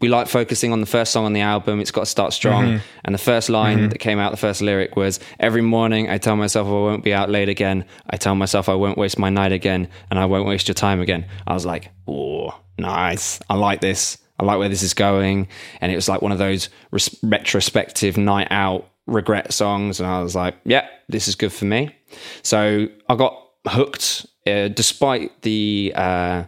we 0.00 0.08
like 0.08 0.26
focusing 0.26 0.72
on 0.72 0.80
the 0.80 0.86
first 0.86 1.12
song 1.12 1.24
on 1.24 1.32
the 1.32 1.40
album. 1.40 1.80
It's 1.80 1.92
got 1.92 2.00
to 2.00 2.06
start 2.06 2.32
strong. 2.32 2.80
And 3.04 3.14
the 3.14 3.18
first 3.18 3.48
line 3.48 3.88
that 3.90 3.98
came 3.98 4.18
out, 4.18 4.32
the 4.32 4.36
first 4.36 4.60
lyric 4.60 4.96
was 4.96 5.20
Every 5.38 5.62
morning 5.62 6.10
I 6.10 6.18
tell 6.18 6.34
myself 6.34 6.66
I 6.66 6.70
won't 6.70 7.04
be 7.04 7.14
out 7.14 7.30
late 7.30 7.48
again. 7.48 7.84
I 8.10 8.16
tell 8.16 8.34
myself 8.34 8.68
I 8.68 8.74
won't 8.74 8.98
waste 8.98 9.18
my 9.18 9.30
night 9.30 9.52
again 9.52 9.88
and 10.10 10.18
I 10.18 10.26
won't 10.26 10.46
waste 10.46 10.66
your 10.66 10.74
time 10.74 11.00
again. 11.00 11.26
I 11.46 11.54
was 11.54 11.64
like, 11.64 11.90
oh, 12.08 12.58
nice. 12.78 13.38
I 13.48 13.54
like 13.54 13.80
this. 13.80 14.18
I 14.42 14.44
like 14.44 14.58
where 14.58 14.68
this 14.68 14.82
is 14.82 14.92
going. 14.92 15.48
And 15.80 15.92
it 15.92 15.94
was 15.94 16.08
like 16.08 16.20
one 16.20 16.32
of 16.32 16.38
those 16.38 16.68
res- 16.90 17.16
retrospective 17.22 18.16
night 18.16 18.48
out 18.50 18.88
regret 19.06 19.52
songs. 19.52 20.00
And 20.00 20.08
I 20.08 20.20
was 20.20 20.34
like, 20.34 20.56
yeah, 20.64 20.88
this 21.08 21.28
is 21.28 21.36
good 21.36 21.52
for 21.52 21.64
me. 21.64 21.94
So 22.42 22.88
I 23.08 23.14
got 23.14 23.40
hooked 23.66 24.26
uh, 24.46 24.68
despite 24.68 25.42
the 25.42 25.92
uh, 25.94 26.44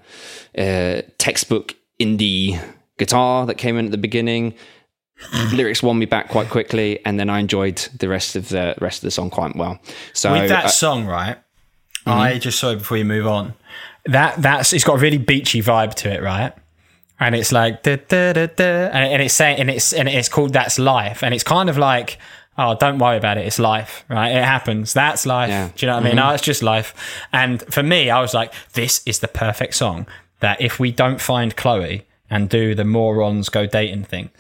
uh, 0.59 1.03
textbook 1.19 1.77
indie 2.01 2.61
guitar 2.99 3.47
that 3.47 3.55
came 3.55 3.79
in 3.79 3.87
at 3.87 3.91
the 3.93 3.99
beginning. 3.99 4.55
lyrics 5.53 5.81
won 5.81 5.97
me 5.97 6.07
back 6.07 6.29
quite 6.29 6.51
quickly, 6.51 6.99
and 7.07 7.21
then 7.21 7.31
I 7.31 7.39
enjoyed 7.39 7.77
the 7.97 8.09
rest 8.09 8.35
of 8.35 8.49
the 8.49 8.75
rest 8.81 8.99
of 8.99 9.03
the 9.03 9.13
song 9.13 9.31
quite 9.31 9.55
well. 9.55 9.79
So 10.13 10.33
With 10.33 10.49
that 10.49 10.73
song, 10.73 11.07
right? 11.07 11.37
Mm-hmm. 12.05 12.11
I 12.11 12.39
just 12.39 12.59
saw 12.59 12.71
it 12.71 12.79
before 12.79 12.97
you 12.97 13.05
move 13.05 13.29
on. 13.29 13.55
That 14.07 14.43
that's 14.43 14.73
it's 14.73 14.83
got 14.83 14.95
a 14.95 14.99
really 14.99 15.19
beachy 15.19 15.63
vibe 15.63 15.95
to 15.95 16.13
it, 16.13 16.21
right? 16.21 16.53
And 17.21 17.35
it's 17.35 17.53
like 17.53 17.83
da, 17.83 17.97
da, 17.97 18.33
da, 18.33 18.47
da, 18.47 18.89
and, 18.93 19.23
it's 19.23 19.35
saying 19.35 19.61
and 19.61 19.71
it's 19.71 19.93
and 19.93 20.09
it's 20.09 20.29
called 20.29 20.53
"That's 20.53 20.79
Life," 20.79 21.23
and 21.23 21.35
it's 21.35 21.45
kind 21.45 21.69
of 21.71 21.79
like. 21.79 22.19
Oh, 22.57 22.77
don't 22.77 23.01
worry 23.01 23.17
about 23.17 23.37
it. 23.37 23.49
It's 23.49 23.59
life, 23.59 24.05
right? 24.09 24.31
It 24.31 24.45
happens. 24.45 24.93
That's 24.93 25.27
life. 25.27 25.49
Yeah. 25.49 25.67
Mm-hmm. 25.67 25.75
Do 25.77 25.87
you 25.87 25.91
know 25.91 25.97
what 25.97 26.05
I 26.05 26.07
mean? 26.07 26.15
No, 26.15 26.31
it's 26.31 26.43
just 26.45 26.63
life. 26.63 26.95
And 27.33 27.61
for 27.63 27.83
me, 27.83 28.11
I 28.11 28.21
was 28.21 28.33
like, 28.33 28.55
this 28.75 29.03
is 29.05 29.19
the 29.19 29.27
perfect 29.27 29.75
song 29.75 30.07
that 30.39 30.61
if 30.61 30.79
we 30.79 30.93
don't 30.93 31.21
find 31.21 31.57
Chloe 31.57 32.07
and 32.31 32.49
do 32.49 32.77
the 32.77 32.85
morons 32.85 33.49
go 33.49 33.67
dating 33.67 34.05
thing, 34.05 34.31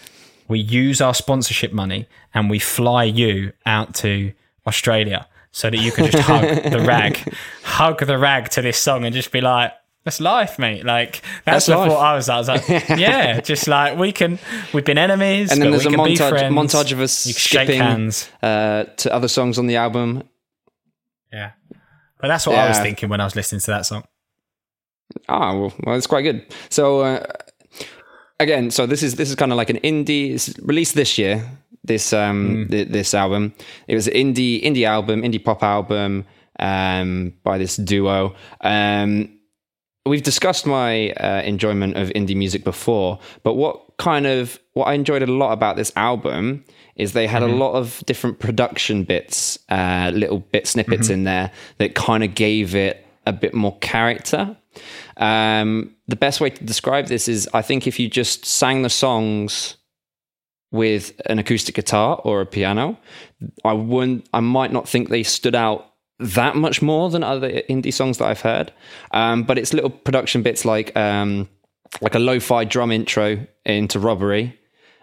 we 0.46 0.60
use 0.60 1.00
our 1.00 1.12
sponsorship 1.12 1.72
money 1.72 2.06
and 2.32 2.48
we 2.48 2.60
fly 2.60 3.02
you 3.02 3.52
out 3.66 3.94
to 3.96 4.32
Australia 4.66 5.26
so 5.50 5.70
that 5.70 5.78
you 5.78 5.92
can 5.92 6.10
just 6.10 6.18
hug 6.24 6.42
the 6.70 6.80
rag, 6.86 7.18
hug 7.62 8.04
the 8.04 8.18
rag 8.18 8.48
to 8.50 8.62
this 8.62 8.78
song 8.78 9.04
and 9.04 9.14
just 9.14 9.32
be 9.32 9.40
like, 9.40 9.72
that's 10.04 10.20
life, 10.20 10.58
mate. 10.58 10.84
Like 10.84 11.22
that's, 11.44 11.66
That's 11.66 11.68
life. 11.68 11.90
thought 11.90 12.00
I 12.02 12.14
was. 12.14 12.28
I 12.28 12.36
was 12.38 12.48
like, 12.48 12.68
yeah, 12.68 13.40
just 13.40 13.66
like 13.68 13.98
we 13.98 14.12
can. 14.12 14.38
We've 14.72 14.84
been 14.84 14.98
enemies, 14.98 15.50
and 15.50 15.60
then 15.62 15.70
there's 15.70 15.86
a 15.86 15.90
montage 15.90 16.50
montage 16.50 16.92
of 16.92 17.00
us 17.00 17.12
skipping 17.12 17.80
hands. 17.80 18.30
uh, 18.42 18.84
to 18.84 19.12
other 19.12 19.28
songs 19.28 19.58
on 19.58 19.66
the 19.66 19.76
album. 19.76 20.22
Yeah, 21.32 21.52
but 22.20 22.28
that's 22.28 22.46
what 22.46 22.56
I 22.56 22.68
was 22.68 22.78
thinking 22.78 23.08
when 23.08 23.20
I 23.20 23.24
was 23.24 23.34
listening 23.34 23.60
to 23.60 23.66
that 23.68 23.86
song. 23.86 24.04
Ah, 25.28 25.52
well, 25.56 25.72
well, 25.84 25.96
it's 25.96 26.06
quite 26.06 26.22
good. 26.22 26.46
So, 26.70 27.00
uh, 27.00 27.24
again, 28.40 28.70
so 28.70 28.86
this 28.86 29.02
is 29.02 29.14
this 29.16 29.28
is 29.30 29.34
kind 29.36 29.52
of 29.52 29.56
like 29.56 29.70
an 29.70 29.78
indie. 29.78 30.32
It's 30.34 30.56
released 30.60 30.94
this 30.94 31.18
year. 31.18 31.44
This 31.82 32.12
um 32.12 32.66
th- 32.70 32.88
this 32.88 33.14
album. 33.14 33.54
It 33.88 33.94
was 33.94 34.06
an 34.08 34.14
indie 34.14 34.62
indie 34.62 34.86
album, 34.86 35.22
indie 35.22 35.42
pop 35.44 35.62
album 35.62 36.24
um 36.58 37.32
by 37.42 37.58
this 37.58 37.76
duo. 37.76 38.34
Um, 38.60 39.33
we've 40.06 40.22
discussed 40.22 40.66
my 40.66 41.10
uh, 41.10 41.42
enjoyment 41.42 41.96
of 41.96 42.08
indie 42.10 42.36
music 42.36 42.64
before, 42.64 43.18
but 43.42 43.54
what 43.54 43.96
kind 43.96 44.26
of 44.26 44.58
what 44.74 44.86
I 44.86 44.94
enjoyed 44.94 45.22
a 45.22 45.26
lot 45.26 45.52
about 45.52 45.76
this 45.76 45.92
album 45.96 46.64
is 46.96 47.12
they 47.12 47.26
had 47.26 47.42
a 47.42 47.48
lot 47.48 47.72
of 47.72 48.02
different 48.06 48.38
production 48.38 49.04
bits, 49.04 49.58
uh, 49.68 50.10
little 50.14 50.40
bit 50.40 50.66
snippets 50.66 51.08
in 51.10 51.24
there 51.24 51.50
that 51.78 51.94
kind 51.94 52.22
of 52.22 52.34
gave 52.34 52.74
it 52.74 53.04
a 53.26 53.32
bit 53.32 53.54
more 53.54 53.76
character. 53.78 54.56
Um, 55.16 55.94
the 56.06 56.16
best 56.16 56.40
way 56.40 56.50
to 56.50 56.64
describe 56.64 57.06
this 57.06 57.28
is 57.28 57.48
I 57.54 57.62
think 57.62 57.86
if 57.86 57.98
you 57.98 58.08
just 58.08 58.44
sang 58.44 58.82
the 58.82 58.90
songs 58.90 59.76
with 60.70 61.20
an 61.26 61.38
acoustic 61.38 61.74
guitar 61.76 62.20
or 62.24 62.40
a 62.40 62.46
piano, 62.46 62.98
I 63.64 63.72
wouldn't 63.72 64.28
I 64.32 64.40
might 64.40 64.72
not 64.72 64.88
think 64.88 65.08
they 65.08 65.22
stood 65.22 65.54
out 65.54 65.93
that 66.20 66.56
much 66.56 66.80
more 66.82 67.10
than 67.10 67.22
other 67.24 67.50
indie 67.68 67.92
songs 67.92 68.18
that 68.18 68.26
I've 68.26 68.40
heard. 68.40 68.72
Um, 69.10 69.42
but 69.42 69.58
it's 69.58 69.72
little 69.74 69.90
production 69.90 70.42
bits 70.42 70.64
like 70.64 70.96
um, 70.96 71.48
like 72.00 72.14
a 72.14 72.18
lo-fi 72.18 72.64
drum 72.64 72.92
intro 72.92 73.46
into 73.64 73.98
Robbery. 73.98 74.58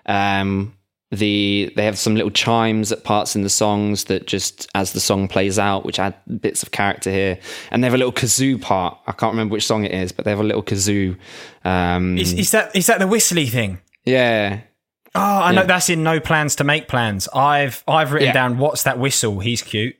Um, 0.05 0.75
the 1.13 1.71
they 1.75 1.83
have 1.83 1.97
some 1.97 2.15
little 2.15 2.31
chimes 2.31 2.91
at 2.93 3.03
parts 3.03 3.35
in 3.35 3.41
the 3.41 3.49
songs 3.49 4.05
that 4.05 4.27
just 4.27 4.69
as 4.75 4.93
the 4.93 5.01
song 5.01 5.27
plays 5.27 5.59
out, 5.59 5.83
which 5.85 5.99
add 5.99 6.15
bits 6.39 6.63
of 6.63 6.71
character 6.71 7.11
here. 7.11 7.37
And 7.69 7.83
they 7.83 7.87
have 7.87 7.93
a 7.93 7.97
little 7.97 8.13
kazoo 8.13 8.61
part. 8.61 8.97
I 9.07 9.11
can't 9.11 9.33
remember 9.33 9.51
which 9.51 9.65
song 9.67 9.83
it 9.83 9.91
is, 9.91 10.13
but 10.13 10.23
they 10.23 10.31
have 10.31 10.39
a 10.39 10.43
little 10.43 10.63
kazoo. 10.63 11.17
Um, 11.65 12.17
Is, 12.17 12.31
is 12.33 12.51
that 12.51 12.73
is 12.75 12.87
that 12.87 12.99
the 12.99 13.07
whistly 13.07 13.45
thing? 13.47 13.79
yeah, 14.05 14.61
Oh, 15.13 15.19
I 15.19 15.51
know 15.51 15.61
Yeah. 15.61 15.67
that's 15.67 15.89
in 15.89 16.03
no 16.03 16.21
plans 16.21 16.55
to 16.55 16.63
make 16.63 16.87
plans. 16.87 17.27
I've 17.35 17.83
I've 17.85 18.13
written 18.13 18.27
Yeah. 18.27 18.33
down 18.33 18.57
what's 18.57 18.83
that 18.83 18.97
whistle? 18.97 19.41
He's 19.41 19.61
cute. 19.61 19.97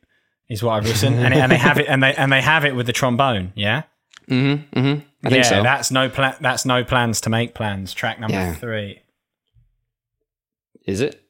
Is 0.52 0.62
what 0.62 0.74
I've 0.74 0.84
written, 0.86 1.14
and, 1.14 1.34
and 1.34 1.50
they 1.50 1.58
have 1.58 1.78
it, 1.80 1.88
and 1.88 2.04
they 2.04 2.14
and 2.14 2.30
they 2.30 2.42
have 2.42 2.66
it 2.66 2.76
with 2.76 2.86
the 2.86 2.92
trombone. 2.92 3.54
Yeah, 3.56 3.84
mm-hmm, 4.28 4.78
mm-hmm. 4.78 5.02
I 5.26 5.30
think 5.30 5.44
yeah. 5.46 5.50
so. 5.50 5.64
That's 5.64 5.92
no 5.92 6.10
plan. 6.10 6.36
That's 6.42 6.66
no 6.66 6.84
plans 6.84 7.22
to 7.22 7.30
make 7.30 7.54
plans. 7.54 7.94
Track 7.94 8.20
number 8.20 8.36
Yeah. 8.36 8.54
three. 8.56 9.00
Is 10.86 11.00
it? 11.00 11.24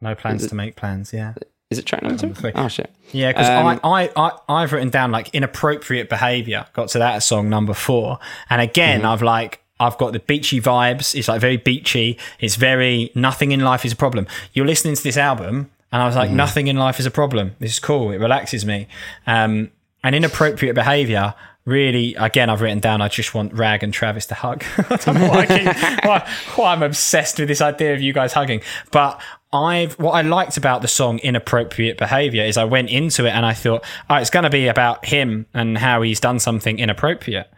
No 0.00 0.14
plans 0.14 0.44
it- 0.44 0.48
to 0.48 0.54
make 0.54 0.74
plans. 0.74 1.12
Yeah, 1.12 1.34
Is 1.68 1.78
it 1.78 1.84
track 1.84 2.02
number 2.02 2.16
two? 2.18 2.28
Number 2.28 2.40
three. 2.40 2.52
Oh 2.54 2.68
shit. 2.68 2.90
yeah. 3.12 3.28
Because 3.30 3.48
Um, 3.48 3.78
I, 3.84 4.04
I 4.04 4.10
I 4.16 4.30
I've 4.48 4.72
written 4.72 4.88
down 4.90 5.10
like 5.12 5.28
inappropriate 5.34 6.08
behavior. 6.08 6.64
Got 6.72 6.88
to 6.90 6.98
that 7.00 7.22
song 7.22 7.50
number 7.50 7.74
four, 7.74 8.18
and 8.48 8.62
again 8.62 9.00
mm-hmm. 9.00 9.08
I've 9.08 9.22
like. 9.22 9.60
I've 9.82 9.96
got 9.96 10.12
the 10.12 10.18
beachy 10.18 10.60
vibes. 10.60 11.14
It's 11.14 11.26
like 11.26 11.40
very 11.40 11.56
beachy. 11.56 12.18
It's 12.38 12.56
very 12.56 13.10
nothing 13.14 13.50
in 13.52 13.60
life 13.60 13.82
is 13.86 13.92
a 13.92 13.96
problem. 13.96 14.26
You're 14.52 14.66
listening 14.66 14.94
to 14.94 15.02
this 15.02 15.16
album, 15.16 15.70
and 15.92 16.02
I 16.02 16.06
was 16.06 16.16
like, 16.16 16.28
mm-hmm. 16.28 16.36
nothing 16.36 16.66
in 16.68 16.76
life 16.76 17.00
is 17.00 17.06
a 17.06 17.10
problem. 17.10 17.56
This 17.58 17.72
is 17.72 17.78
cool. 17.78 18.10
It 18.12 18.18
relaxes 18.18 18.64
me. 18.64 18.86
Um, 19.26 19.70
and 20.02 20.14
inappropriate 20.14 20.74
behavior. 20.74 21.34
Really, 21.66 22.14
again, 22.14 22.48
I've 22.48 22.60
written 22.60 22.80
down. 22.80 23.02
I 23.02 23.08
just 23.08 23.34
want 23.34 23.52
Rag 23.52 23.82
and 23.82 23.92
Travis 23.92 24.26
to 24.26 24.34
hug. 24.34 24.64
I 24.78 24.96
don't 24.96 25.14
know 25.16 25.28
why, 25.28 25.46
keep, 25.46 25.66
why, 26.04 26.28
why 26.56 26.72
I'm 26.72 26.82
obsessed 26.82 27.38
with 27.38 27.48
this 27.48 27.60
idea 27.60 27.92
of 27.92 28.00
you 28.00 28.12
guys 28.12 28.32
hugging. 28.32 28.62
But 28.92 29.20
I've 29.52 29.98
what 29.98 30.12
I 30.12 30.22
liked 30.22 30.56
about 30.56 30.80
the 30.80 30.88
song 30.88 31.18
"Inappropriate 31.18 31.98
Behavior" 31.98 32.44
is 32.44 32.56
I 32.56 32.64
went 32.64 32.88
into 32.88 33.26
it 33.26 33.30
and 33.30 33.44
I 33.44 33.52
thought, 33.52 33.84
oh, 34.08 34.16
it's 34.16 34.30
going 34.30 34.44
to 34.44 34.50
be 34.50 34.68
about 34.68 35.04
him 35.04 35.46
and 35.52 35.76
how 35.76 36.02
he's 36.02 36.20
done 36.20 36.38
something 36.38 36.78
inappropriate. 36.78 37.50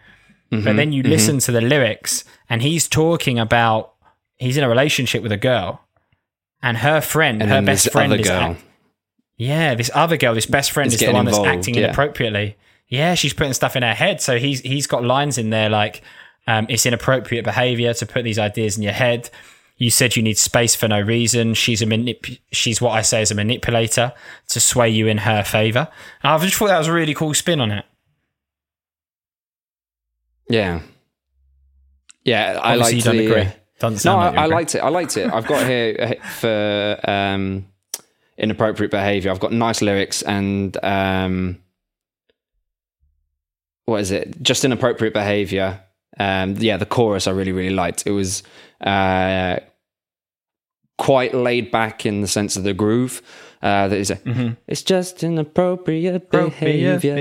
But 0.50 0.58
mm-hmm. 0.58 0.76
then 0.76 0.92
you 0.92 1.02
mm-hmm. 1.02 1.12
listen 1.12 1.38
to 1.40 1.52
the 1.52 1.62
lyrics, 1.62 2.24
and 2.50 2.60
he's 2.60 2.88
talking 2.88 3.38
about 3.38 3.94
he's 4.36 4.56
in 4.56 4.64
a 4.64 4.68
relationship 4.68 5.22
with 5.22 5.32
a 5.32 5.36
girl, 5.36 5.80
and 6.62 6.76
her 6.76 7.00
friend, 7.00 7.42
And 7.42 7.50
her 7.50 7.62
best 7.62 7.90
friend 7.90 8.12
is 8.12 8.28
act- 8.28 8.62
yeah, 9.36 9.74
this 9.74 9.90
other 9.94 10.16
girl, 10.16 10.34
this 10.34 10.46
best 10.46 10.70
friend 10.70 10.86
Is 10.88 10.94
is 10.94 11.00
the 11.08 11.12
one 11.12 11.24
that's 11.24 11.38
acting 11.38 11.74
yeah. 11.74 11.84
inappropriately. 11.86 12.56
Yeah, 12.88 13.14
she's 13.14 13.32
putting 13.32 13.54
stuff 13.54 13.74
in 13.74 13.82
her 13.82 13.94
head. 13.94 14.20
So 14.20 14.38
he's 14.38 14.60
he's 14.60 14.86
got 14.86 15.02
lines 15.02 15.38
in 15.38 15.50
there 15.50 15.68
like 15.68 16.02
um, 16.46 16.66
it's 16.68 16.86
inappropriate 16.86 17.44
behavior 17.44 17.94
to 17.94 18.06
put 18.06 18.22
these 18.24 18.38
ideas 18.38 18.76
in 18.76 18.82
your 18.82 18.92
head. 18.92 19.30
You 19.78 19.90
said 19.90 20.14
you 20.14 20.22
need 20.22 20.38
space 20.38 20.76
for 20.76 20.86
no 20.86 21.00
reason. 21.00 21.54
She's 21.54 21.82
a 21.82 21.86
manip- 21.86 22.38
she's 22.52 22.80
what 22.80 22.90
I 22.92 23.02
say 23.02 23.22
is 23.22 23.30
a 23.30 23.34
manipulator 23.34 24.12
to 24.48 24.60
sway 24.60 24.90
you 24.90 25.06
in 25.08 25.18
her 25.18 25.42
favor. 25.42 25.88
And 26.22 26.32
I 26.32 26.38
just 26.38 26.54
thought 26.56 26.68
that 26.68 26.78
was 26.78 26.86
a 26.88 26.92
really 26.92 27.14
cool 27.14 27.34
spin 27.34 27.60
on 27.60 27.72
it. 27.72 27.84
Yeah. 30.48 30.80
Yeah, 32.24 32.60
I 32.62 32.74
Obviously, 32.76 32.78
like 32.78 32.94
you 32.94 33.02
don't 33.02 33.16
the, 33.16 33.26
agree. 33.26 33.52
Doesn't 33.82 34.08
No, 34.08 34.16
I, 34.16 34.28
like 34.28 34.38
I 34.38 34.46
liked 34.46 34.74
it. 34.76 34.78
I 34.78 34.88
liked 34.90 35.16
it. 35.16 35.32
I've 35.32 35.46
got 35.46 35.66
here 35.66 35.96
uh, 35.98 36.28
for 36.28 37.00
um, 37.02 37.66
inappropriate 38.38 38.92
behavior. 38.92 39.32
I've 39.32 39.40
got 39.40 39.52
nice 39.52 39.82
lyrics 39.82 40.22
and 40.22 40.76
um, 40.84 41.58
what 43.86 44.00
is 44.00 44.12
it? 44.12 44.40
Just 44.40 44.64
inappropriate 44.64 45.12
behavior. 45.12 45.80
Um, 46.16 46.54
yeah, 46.58 46.76
the 46.76 46.86
chorus 46.86 47.26
I 47.26 47.32
really 47.32 47.50
really 47.50 47.74
liked. 47.74 48.06
It 48.06 48.12
was 48.12 48.44
uh, 48.80 49.56
quite 50.96 51.34
laid 51.34 51.72
back 51.72 52.06
in 52.06 52.20
the 52.20 52.28
sense 52.28 52.56
of 52.56 52.62
the 52.62 52.74
groove. 52.74 53.20
Uh, 53.62 53.88
that 53.88 53.98
is 53.98 54.10
a, 54.12 54.56
it's 54.68 54.82
just 54.82 55.24
inappropriate 55.24 56.14
Appropriate 56.14 57.00
behavior, 57.00 57.14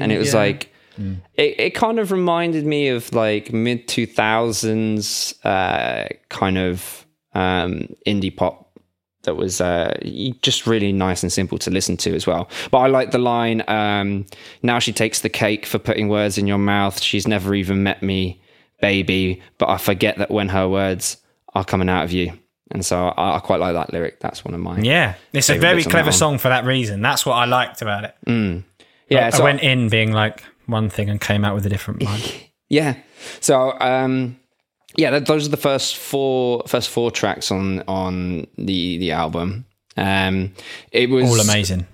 and 0.00 0.10
it 0.12 0.18
was 0.18 0.32
behavior. 0.32 0.70
Like 0.98 1.18
it, 1.34 1.60
it 1.60 1.70
kind 1.74 1.98
of 1.98 2.12
reminded 2.12 2.66
me 2.66 2.88
of 2.88 3.12
like 3.12 3.52
mid 3.52 3.86
2000s 3.88 5.34
uh, 5.44 6.08
kind 6.28 6.58
of 6.58 7.06
um, 7.34 7.88
indie 8.06 8.34
pop 8.34 8.78
that 9.22 9.34
was 9.34 9.60
uh, 9.60 9.98
just 10.42 10.66
really 10.66 10.92
nice 10.92 11.22
and 11.22 11.32
simple 11.32 11.58
to 11.58 11.70
listen 11.70 11.96
to 11.98 12.14
as 12.14 12.26
well. 12.26 12.48
But 12.70 12.78
I 12.78 12.86
like 12.86 13.10
the 13.10 13.18
line 13.18 13.62
um, 13.68 14.24
now 14.62 14.78
she 14.78 14.92
takes 14.92 15.20
the 15.20 15.28
cake 15.28 15.66
for 15.66 15.78
putting 15.78 16.08
words 16.08 16.38
in 16.38 16.46
your 16.46 16.58
mouth. 16.58 17.00
She's 17.00 17.26
never 17.28 17.54
even 17.54 17.82
met 17.82 18.02
me, 18.02 18.40
baby, 18.80 19.42
but 19.58 19.68
I 19.68 19.78
forget 19.78 20.18
that 20.18 20.30
when 20.30 20.48
her 20.50 20.68
words 20.68 21.18
are 21.54 21.64
coming 21.64 21.88
out 21.88 22.04
of 22.04 22.12
you. 22.12 22.32
And 22.70 22.84
so 22.84 23.08
I, 23.08 23.36
I 23.36 23.38
quite 23.40 23.60
like 23.60 23.74
that 23.74 23.92
lyric. 23.92 24.20
That's 24.20 24.44
one 24.44 24.54
of 24.54 24.60
mine. 24.60 24.84
Yeah, 24.84 25.14
it's 25.32 25.50
a 25.50 25.58
very 25.58 25.84
clever 25.84 26.12
song 26.12 26.38
for 26.38 26.48
that 26.48 26.64
reason. 26.64 27.02
That's 27.02 27.24
what 27.26 27.34
I 27.34 27.44
liked 27.44 27.82
about 27.82 28.04
it. 28.04 28.64
yeah. 29.08 29.26
I 29.26 29.30
so- 29.30 29.44
went 29.44 29.62
in 29.62 29.88
being 29.88 30.12
like 30.12 30.42
one 30.66 30.88
thing 30.90 31.08
and 31.10 31.20
came 31.20 31.44
out 31.44 31.54
with 31.54 31.66
a 31.66 31.68
different 31.70 32.02
one. 32.02 32.20
Yeah. 32.68 32.96
So 33.40 33.78
um 33.80 34.36
yeah, 34.96 35.10
th- 35.10 35.24
those 35.26 35.46
are 35.46 35.50
the 35.50 35.56
first 35.56 35.96
four 35.96 36.64
first 36.66 36.88
four 36.90 37.12
tracks 37.12 37.52
on 37.52 37.82
on 37.86 38.48
the 38.58 38.98
the 38.98 39.12
album. 39.12 39.66
Um 39.96 40.52
it 40.90 41.08
was 41.08 41.30
All 41.30 41.40
amazing. 41.40 41.86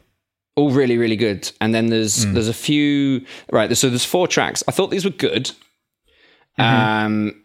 all 0.56 0.70
really 0.70 0.96
really 0.96 1.16
good. 1.16 1.50
And 1.60 1.74
then 1.74 1.88
there's 1.90 2.24
Mm. 2.24 2.32
there's 2.32 2.48
a 2.48 2.54
few 2.54 3.26
right, 3.50 3.76
so 3.76 3.90
there's 3.90 4.06
four 4.06 4.26
tracks. 4.26 4.62
I 4.66 4.70
thought 4.72 4.90
these 4.90 5.04
were 5.04 5.10
good. 5.10 5.50
Mm-hmm. 6.58 7.06
Um 7.06 7.41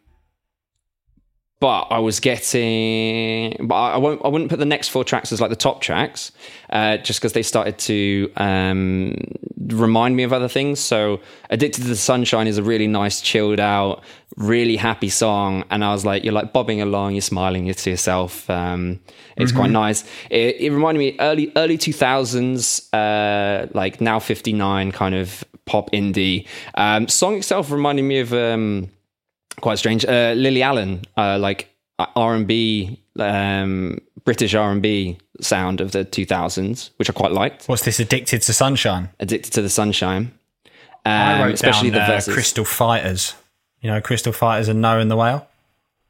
but 1.59 1.87
I 1.89 1.99
was 1.99 2.19
getting, 2.19 3.67
but 3.67 3.75
I 3.75 3.97
won't. 3.97 4.23
I 4.23 4.27
wouldn't 4.27 4.49
put 4.49 4.59
the 4.59 4.65
next 4.65 4.89
four 4.89 5.03
tracks 5.03 5.31
as 5.31 5.41
like 5.41 5.49
the 5.49 5.55
top 5.55 5.81
tracks, 5.81 6.31
uh, 6.69 6.97
just 6.97 7.19
because 7.19 7.33
they 7.33 7.41
started 7.41 7.79
to 7.79 8.31
um, 8.37 9.15
remind 9.65 10.15
me 10.15 10.21
of 10.21 10.33
other 10.33 10.47
things. 10.47 10.79
So, 10.79 11.19
"Addicted 11.49 11.81
to 11.81 11.87
the 11.87 11.95
Sunshine" 11.95 12.45
is 12.45 12.59
a 12.59 12.63
really 12.63 12.85
nice, 12.85 13.21
chilled 13.21 13.59
out, 13.59 14.03
really 14.35 14.75
happy 14.75 15.09
song, 15.09 15.63
and 15.71 15.83
I 15.83 15.93
was 15.93 16.05
like, 16.05 16.23
you're 16.23 16.33
like 16.33 16.53
bobbing 16.53 16.79
along, 16.79 17.13
you're 17.15 17.21
smiling 17.21 17.65
you're 17.65 17.73
to 17.73 17.89
yourself. 17.89 18.47
Um, 18.51 18.99
it's 19.35 19.51
quite 19.51 19.71
nice. 19.71 20.03
It, 20.29 20.57
it 20.59 20.71
reminded 20.71 20.99
me 20.99 21.15
early 21.19 21.51
early 21.55 21.79
two 21.79 21.93
thousands, 21.93 22.93
uh, 22.93 23.67
like 23.73 23.99
now 23.99 24.19
fifty 24.19 24.53
nine 24.53 24.91
kind 24.91 25.15
of 25.15 25.43
pop 25.65 25.89
indie. 25.91 26.45
Um, 26.75 27.07
song 27.07 27.35
itself 27.37 27.71
reminded 27.71 28.03
me 28.03 28.19
of. 28.19 28.91
Quite 29.61 29.79
strange. 29.79 30.05
Uh, 30.05 30.33
Lily 30.35 30.61
Allen, 30.61 31.03
uh, 31.15 31.37
like 31.39 31.69
R 31.97 32.35
and 32.35 32.47
B, 32.47 33.01
um, 33.17 33.97
British 34.23 34.53
R 34.53 34.71
and 34.71 34.81
B 34.81 35.17
sound 35.41 35.81
of 35.81 35.91
the 35.91 36.05
2000s, 36.05 36.91
which 36.97 37.09
I 37.09 37.13
quite 37.13 37.31
liked. 37.31 37.65
What's 37.65 37.83
this? 37.85 37.99
Addicted 37.99 38.41
to 38.43 38.53
Sunshine. 38.53 39.09
Addicted 39.19 39.53
to 39.53 39.61
the 39.61 39.69
Sunshine, 39.69 40.31
um, 41.05 41.11
I 41.11 41.43
wrote 41.43 41.53
especially 41.55 41.89
down, 41.89 41.99
the 41.99 42.03
uh, 42.03 42.07
verses. 42.07 42.33
Crystal 42.33 42.65
Fighters. 42.65 43.33
You 43.81 43.89
know, 43.89 44.01
Crystal 44.01 44.33
Fighters 44.33 44.67
and 44.67 44.81
Noah 44.81 44.99
and 44.99 45.09
the 45.09 45.15
Whale. 45.15 45.47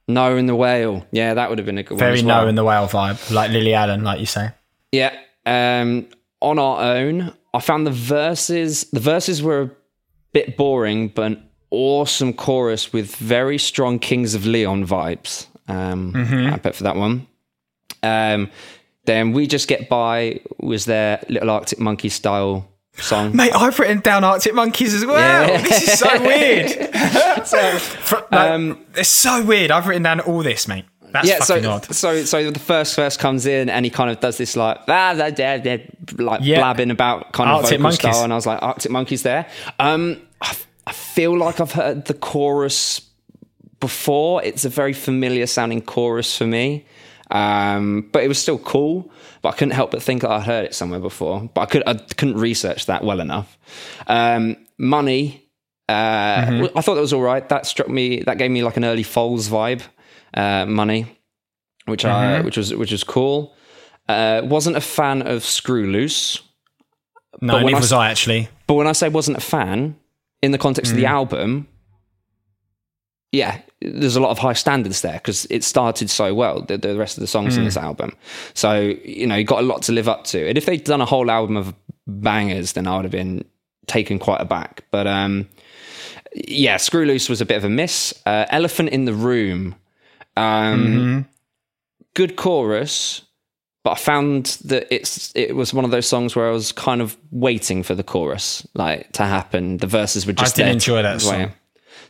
Noah 0.07 0.37
and 0.37 0.47
the 0.47 0.55
Whale. 0.55 1.05
Yeah, 1.11 1.33
that 1.33 1.49
would 1.49 1.59
have 1.59 1.65
been 1.65 1.77
a 1.77 1.83
good 1.83 1.97
Very 1.97 2.19
one. 2.19 2.27
well. 2.27 2.41
Noah 2.41 2.49
and 2.49 2.57
the 2.57 2.63
Whale 2.63 2.87
vibe, 2.87 3.31
like 3.31 3.51
Lily 3.51 3.73
Allen, 3.73 4.03
like 4.03 4.19
you 4.19 4.25
say. 4.25 4.51
Yeah. 4.91 5.15
Um, 5.45 6.07
on 6.41 6.59
our 6.59 6.81
own, 6.95 7.33
I 7.53 7.59
found 7.59 7.85
the 7.85 7.91
verses. 7.91 8.85
The 8.91 8.99
verses 8.99 9.41
were 9.41 9.61
a 9.61 9.71
bit 10.33 10.57
boring, 10.57 11.09
but 11.09 11.39
awesome 11.71 12.33
chorus 12.33 12.93
with 12.93 13.15
very 13.15 13.57
strong 13.57 13.99
Kings 13.99 14.33
of 14.35 14.45
Leon 14.45 14.85
vibes. 14.85 15.47
Um, 15.67 16.13
I 16.15 16.55
bet 16.57 16.75
for 16.75 16.83
that 16.83 16.95
one. 16.95 17.27
Um, 18.03 18.49
then 19.05 19.31
we 19.33 19.47
just 19.47 19.67
get 19.67 19.89
by 19.89 20.39
was 20.59 20.85
their 20.85 21.23
little 21.29 21.49
Arctic 21.49 21.79
Monkey 21.79 22.09
style 22.09 22.69
song. 22.97 23.35
Mate, 23.35 23.53
I've 23.53 23.77
written 23.79 23.99
down 23.99 24.23
Arctic 24.23 24.53
Monkeys 24.53 24.93
as 24.93 25.05
well. 25.05 25.17
Yeah. 25.47 25.61
This 25.61 25.87
is 25.87 25.99
so 25.99 26.21
weird. 26.21 26.71
Fr- 27.47 28.15
like, 28.31 28.31
Um, 28.51 28.85
it's 28.95 29.09
so 29.09 29.43
weird. 29.43 29.71
I've 29.71 29.87
written 29.87 30.03
down 30.03 30.19
all 30.21 30.43
this, 30.43 30.67
mate. 30.67 30.85
That's 31.11 31.27
yeah, 31.27 31.39
fucking 31.39 31.63
so, 31.63 31.71
odd. 31.71 31.85
so 31.95 32.23
so 32.25 32.51
the 32.51 32.59
first 32.59 32.93
verse 32.95 33.15
comes 33.15 33.45
in 33.45 33.69
and 33.69 33.85
he 33.85 33.89
kind 33.89 34.09
of 34.11 34.19
does 34.19 34.37
this 34.37 34.57
like 34.57 34.77
ah, 34.89 35.13
da, 35.13 35.29
da, 35.31 35.77
like 36.17 36.41
Yeah. 36.43 36.59
blabbing 36.59 36.91
about 36.91 37.31
kind 37.31 37.49
of 37.49 37.55
Arctic 37.57 37.79
vocal 37.79 37.83
Monkeys. 37.83 37.99
style, 37.99 38.23
and 38.25 38.33
I 38.33 38.35
was 38.35 38.45
like 38.45 38.61
Arctic 38.61 38.91
Monkeys 38.91 39.23
there. 39.23 39.47
Um, 39.79 40.21
I, 40.41 40.49
f- 40.49 40.66
I 40.87 40.91
feel 40.93 41.37
like 41.37 41.59
I've 41.59 41.71
heard 41.73 42.05
the 42.05 42.13
chorus 42.13 43.01
before. 43.79 44.43
It's 44.43 44.65
a 44.65 44.69
very 44.69 44.93
familiar 44.93 45.45
sounding 45.47 45.81
chorus 45.81 46.37
for 46.37 46.47
me, 46.47 46.85
um, 47.29 48.09
but 48.11 48.23
it 48.23 48.27
was 48.27 48.39
still 48.39 48.57
cool. 48.57 49.11
But 49.41 49.49
I 49.49 49.57
couldn't 49.57 49.73
help 49.75 49.91
but 49.91 50.01
think 50.01 50.23
I 50.23 50.39
heard 50.41 50.65
it 50.65 50.73
somewhere 50.73 50.99
before. 50.99 51.49
But 51.53 51.61
I 51.61 51.65
could 51.65 51.83
I 51.85 51.93
couldn't 51.95 52.37
research 52.37 52.85
that 52.87 53.03
well 53.03 53.19
enough. 53.19 53.57
Um, 54.07 54.55
Money. 54.77 55.43
Uh, 55.89 55.93
Mm-hmm. 56.47 56.77
I 56.77 56.81
thought 56.81 56.95
that 56.95 57.01
was 57.01 57.13
all 57.13 57.21
right. 57.21 57.47
That 57.49 57.65
struck 57.65 57.87
me. 57.89 58.21
That 58.21 58.37
gave 58.37 58.51
me 58.51 58.63
like 58.63 58.77
an 58.77 58.85
early 58.85 59.03
Foals 59.03 59.47
vibe. 59.49 59.81
Uh, 60.33 60.65
money, 60.65 61.05
which 61.85 62.03
Mm-hmm. 62.03 62.41
I 62.41 62.45
which 62.45 62.57
was 62.57 62.73
which 62.75 62.91
was 62.91 63.03
cool. 63.03 63.55
Uh, 64.09 64.41
wasn't 64.43 64.75
a 64.77 64.81
fan 64.81 65.21
of 65.21 65.43
Screw 65.43 65.87
Loose, 65.91 66.41
No, 67.41 67.59
neither 67.59 67.75
I 67.75 67.79
was 67.79 67.91
I 67.91 68.09
actually. 68.09 68.47
but 68.67 68.75
when 68.75 68.87
I 68.87 68.93
say 68.93 69.09
wasn't 69.09 69.37
a 69.37 69.41
fan, 69.41 69.95
in 70.41 70.51
the 70.51 70.57
context 70.57 70.91
of 70.91 70.97
the 70.97 71.03
Mm. 71.05 71.09
album, 71.09 71.67
yeah, 73.31 73.59
there's 73.81 74.15
a 74.15 74.19
lot 74.21 74.31
of 74.31 74.39
high 74.39 74.53
standards 74.53 75.01
there 75.01 75.13
because 75.13 75.45
it 75.49 75.63
started 75.63 76.09
so 76.09 76.33
well. 76.33 76.61
The, 76.61 76.77
the 76.77 76.95
rest 76.97 77.17
of 77.17 77.21
the 77.21 77.27
songs 77.27 77.57
in 77.57 77.63
Mm. 77.63 77.65
this 77.65 77.77
album, 77.77 78.15
so 78.53 78.79
you 79.03 79.27
know, 79.27 79.35
you 79.35 79.43
got 79.43 79.59
a 79.59 79.65
lot 79.65 79.81
to 79.83 79.91
live 79.91 80.07
up 80.07 80.23
to. 80.25 80.47
And 80.47 80.57
if 80.57 80.65
they'd 80.65 80.83
done 80.83 81.01
a 81.01 81.05
whole 81.05 81.29
album 81.29 81.57
of 81.57 81.73
bangers, 82.07 82.73
then 82.73 82.87
I 82.87 82.95
would 82.95 83.05
have 83.05 83.11
been 83.11 83.43
taken 83.87 84.17
quite 84.19 84.41
aback. 84.41 84.83
But 84.91 85.07
um, 85.07 85.47
yeah, 86.33 86.77
Screw 86.77 87.05
Loose 87.05 87.29
was 87.29 87.41
a 87.41 87.45
bit 87.45 87.57
of 87.57 87.63
a 87.65 87.69
miss. 87.69 88.13
Uh, 88.25 88.45
Elephant 88.49 88.89
in 88.89 89.05
the 89.05 89.13
Room, 89.13 89.75
um, 90.37 90.85
Mm-hmm. 90.97 91.21
good 92.13 92.35
chorus. 92.37 93.23
But 93.87 93.93
I 93.93 94.01
found 94.01 94.57
that 94.65 94.93
it's 94.93 95.31
it 95.33 95.55
was 95.55 95.73
one 95.73 95.85
of 95.85 95.91
those 95.91 96.05
songs 96.05 96.35
where 96.35 96.45
I 96.45 96.51
was 96.51 96.73
kind 96.73 96.99
of 96.99 97.15
waiting 97.31 97.83
for 97.83 97.95
the 97.95 98.03
chorus 98.03 98.67
like 98.73 99.13
to 99.13 99.23
happen. 99.23 99.77
The 99.77 99.87
verses 99.87 100.27
were 100.27 100.33
just 100.33 100.55
I 100.55 100.63
didn't 100.63 100.73
enjoy 100.73 101.03
that 101.03 101.21
song. 101.21 101.53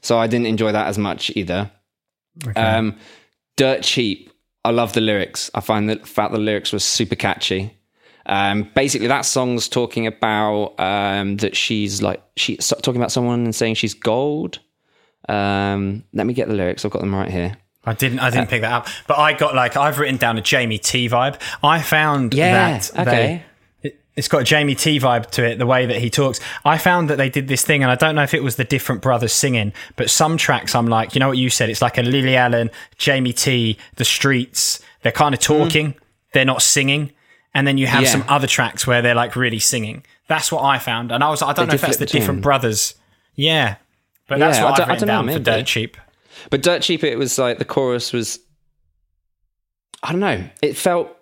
so 0.02 0.18
I 0.18 0.26
didn't 0.26 0.48
enjoy 0.48 0.72
that 0.72 0.88
as 0.88 0.98
much 0.98 1.30
either. 1.36 1.70
Um, 2.56 2.98
Dirt 3.58 3.84
Cheap. 3.84 4.32
I 4.66 4.72
love 4.72 4.94
the 4.94 5.02
lyrics. 5.02 5.52
I 5.54 5.60
find 5.60 5.88
that 5.92 6.08
fact 6.08 6.32
the 6.32 6.40
lyrics 6.40 6.74
was 6.74 6.84
super 6.84 7.16
catchy. 7.16 7.78
Um, 8.26 8.72
basically, 8.74 9.10
that 9.10 9.22
song's 9.22 9.70
talking 9.70 10.08
about 10.08 10.80
um, 10.80 11.38
that 11.38 11.56
she's 11.56 12.02
like 12.02 12.24
she's 12.38 12.70
talking 12.82 13.00
about 13.00 13.12
someone 13.12 13.44
and 13.44 13.54
saying 13.54 13.76
she's 13.76 13.94
gold. 13.94 14.58
Um, 15.30 16.06
let 16.12 16.26
me 16.26 16.34
get 16.34 16.48
the 16.48 16.56
lyrics. 16.56 16.86
I've 16.86 16.92
got 16.92 17.02
them 17.02 17.14
right 17.14 17.30
here. 17.30 17.56
I 17.88 17.94
didn't. 17.94 18.20
I 18.20 18.28
Uh, 18.28 18.32
didn't 18.32 18.50
pick 18.50 18.62
that 18.62 18.72
up. 18.72 18.88
But 19.08 19.18
I 19.18 19.34
got 19.34 19.56
like 19.56 19.76
I've 19.78 19.98
written 19.98 20.18
down 20.18 20.38
a 20.38 20.42
Jamie 20.42 20.78
T 20.78 21.08
vibe. 21.10 21.40
I 21.64 21.82
found 21.82 22.34
Yeah, 22.34 22.78
that 22.78 22.92
okay. 23.00 23.44
they, 23.82 23.90
it, 23.90 24.00
it's 24.16 24.28
got 24.28 24.42
a 24.42 24.44
Jamie 24.44 24.76
T 24.76 25.00
vibe 25.00 25.32
to 25.32 25.44
it. 25.46 25.58
The 25.58 25.66
way 25.66 25.86
that 25.86 25.98
he 25.98 26.10
talks. 26.10 26.40
I 26.66 26.78
found 26.78 27.10
that 27.10 27.18
they 27.18 27.30
did 27.30 27.48
this 27.48 27.64
thing, 27.64 27.82
and 27.84 27.92
I 27.92 27.96
don't 27.96 28.14
know 28.16 28.24
if 28.24 28.34
it 28.34 28.44
was 28.44 28.58
the 28.58 28.66
different 28.66 29.02
brothers 29.02 29.32
singing, 29.34 29.72
but 29.96 30.10
some 30.10 30.36
tracks 30.38 30.76
I'm 30.76 30.88
like, 30.88 31.16
you 31.16 31.20
know 31.20 31.30
what 31.30 31.38
you 31.38 31.50
said. 31.50 31.70
It's 31.70 31.82
like 31.82 31.98
a 31.98 32.02
Lily 32.04 32.36
Allen, 32.36 32.70
Jamie 32.98 33.34
T, 33.34 33.78
The 33.96 34.06
Streets. 34.06 34.82
They're 35.02 35.12
kind 35.12 35.34
of 35.34 35.40
talking. 35.40 35.96
They're 36.34 36.46
not 36.46 36.62
singing. 36.62 37.12
And 37.54 37.66
then 37.66 37.78
you 37.78 37.88
have 37.88 38.02
Mm. 38.02 38.06
Yeah. 38.06 38.12
some 38.12 38.26
other 38.28 38.48
tracks 38.48 38.86
where 38.86 39.02
they're 39.02 39.16
like 39.16 39.36
really 39.36 39.60
singing. 39.60 40.04
That's 40.28 40.52
what 40.52 40.62
I 40.64 40.78
found, 40.78 41.12
and 41.14 41.24
I 41.24 41.30
was 41.30 41.42
I 41.42 41.54
don't 41.54 41.68
They 41.68 41.72
know 41.72 41.76
if 41.76 41.82
that's 41.82 41.98
the 41.98 42.06
different 42.06 42.42
brothers. 42.42 42.96
Yeah, 43.36 43.76
but 44.28 44.40
that's 44.40 44.58
Yeah, 44.58 44.66
I 44.66 44.70
what 44.70 44.78
don't- 44.78 44.84
I've 44.84 44.90
I 44.90 44.94
written 44.96 45.08
don't 45.08 45.26
know, 45.26 45.32
down 45.34 45.44
for. 45.44 45.52
Dirt 45.52 45.66
Cheap. 45.66 45.98
But 46.50 46.64
Dirt 46.64 46.82
Cheap, 46.82 47.04
it 47.04 47.18
was 47.18 47.38
like 47.38 47.58
the 47.60 47.66
chorus 47.66 48.14
was. 48.14 48.40
I 50.04 50.12
don't 50.12 50.22
know. 50.22 50.48
It 50.62 50.78
felt. 50.78 51.14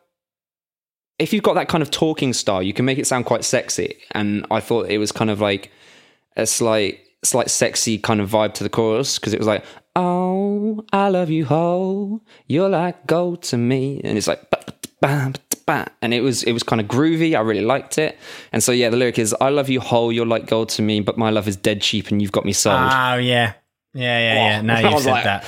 If 1.17 1.31
you've 1.31 1.43
got 1.43 1.53
that 1.53 1.69
kind 1.69 1.81
of 1.81 1.91
talking 1.91 2.33
style, 2.33 2.61
you 2.61 2.73
can 2.73 2.83
make 2.83 2.97
it 2.97 3.07
sound 3.07 3.25
quite 3.25 3.45
sexy. 3.45 3.97
And 4.11 4.45
I 4.51 4.59
thought 4.59 4.89
it 4.89 4.97
was 4.97 5.13
kind 5.13 5.29
of 5.29 5.39
like 5.39 5.71
a 6.35 6.45
slight, 6.45 6.99
slight 7.23 7.49
sexy 7.49 7.97
kind 7.97 8.19
of 8.19 8.29
vibe 8.29 8.53
to 8.55 8.63
the 8.63 8.69
chorus 8.69 9.17
because 9.17 9.33
it 9.33 9.39
was 9.39 9.47
like, 9.47 9.63
"Oh, 9.95 10.83
I 10.91 11.07
love 11.09 11.29
you, 11.29 11.45
ho, 11.45 12.21
you're 12.47 12.69
like 12.69 13.07
gold 13.07 13.43
to 13.43 13.57
me," 13.57 14.01
and 14.03 14.17
it's 14.17 14.27
like, 14.27 14.41
and 16.01 16.13
it 16.13 16.21
was, 16.21 16.43
it 16.43 16.51
was 16.51 16.63
kind 16.63 16.81
of 16.81 16.87
groovy. 16.87 17.35
I 17.35 17.41
really 17.41 17.63
liked 17.65 17.97
it. 17.97 18.17
And 18.51 18.61
so 18.61 18.71
yeah, 18.71 18.89
the 18.89 18.97
lyric 18.97 19.17
is, 19.17 19.33
"I 19.39 19.49
love 19.49 19.69
you, 19.69 19.79
whole, 19.79 20.11
you're 20.11 20.25
like 20.25 20.47
gold 20.47 20.69
to 20.69 20.81
me, 20.81 20.99
but 20.99 21.17
my 21.17 21.29
love 21.29 21.47
is 21.47 21.55
dead 21.55 21.81
cheap, 21.81 22.11
and 22.11 22.21
you've 22.21 22.31
got 22.33 22.45
me 22.45 22.53
sold." 22.53 22.91
Oh 22.91 23.15
yeah, 23.15 23.53
yeah, 23.95 24.19
yeah, 24.19 24.33
yeah. 24.49 24.59
Oh, 24.59 24.61
Now 24.61 24.75
I 24.75 24.91
you 24.91 24.99
said 24.99 25.11
like- 25.11 25.23
that. 25.23 25.45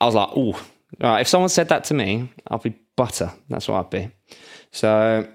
I 0.00 0.06
was 0.06 0.14
like, 0.14 0.28
oh, 0.36 0.60
right, 1.00 1.20
if 1.20 1.28
someone 1.28 1.48
said 1.48 1.70
that 1.70 1.84
to 1.84 1.94
me, 1.94 2.30
I'll 2.46 2.58
be 2.58 2.74
butter. 2.96 3.32
That's 3.48 3.66
what 3.68 3.80
I'd 3.86 3.90
be." 3.90 4.10
So, 4.70 5.26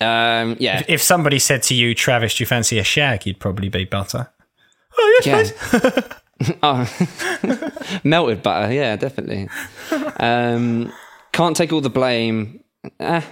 um, 0.00 0.56
yeah, 0.58 0.82
If 0.88 1.00
somebody 1.00 1.38
said 1.38 1.62
to 1.64 1.74
you, 1.74 1.94
Travis, 1.94 2.34
do 2.36 2.42
you 2.42 2.46
fancy 2.46 2.78
a 2.78 2.84
shag? 2.84 3.24
You'd 3.26 3.40
probably 3.40 3.68
be 3.68 3.84
butter. 3.84 4.28
Oh 4.98 5.20
yes, 5.24 5.52
yeah. 5.72 6.00
oh. 6.62 8.00
melted 8.04 8.42
butter, 8.42 8.72
yeah, 8.72 8.96
definitely. 8.96 9.48
Um, 10.18 10.92
can't 11.32 11.56
take 11.56 11.72
all 11.72 11.80
the 11.80 11.90
blame. 11.90 12.62
Eh, 13.00 13.22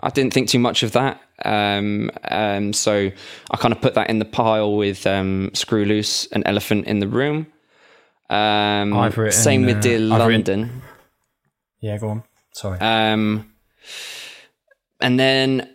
I 0.00 0.10
didn't 0.10 0.32
think 0.32 0.48
too 0.48 0.58
much 0.58 0.82
of 0.82 0.92
that. 0.92 1.20
Um, 1.44 2.10
um, 2.28 2.72
so 2.72 3.10
I 3.50 3.56
kind 3.56 3.72
of 3.72 3.80
put 3.80 3.94
that 3.94 4.10
in 4.10 4.18
the 4.18 4.24
pile 4.24 4.76
with 4.76 5.06
um, 5.06 5.50
Screw 5.54 5.84
Loose 5.84 6.26
and 6.32 6.42
Elephant 6.46 6.86
in 6.86 6.98
the 7.00 7.08
Room. 7.08 7.46
Um, 8.30 8.92
written, 8.94 9.32
same 9.32 9.64
with 9.64 9.78
uh, 9.78 9.80
Dear 9.80 9.96
I've 10.12 10.26
written- 10.26 10.60
London. 10.60 10.82
Yeah, 11.80 11.98
go 11.98 12.08
on. 12.08 12.22
Sorry. 12.52 12.78
Um, 12.80 13.52
and 15.00 15.18
then 15.18 15.68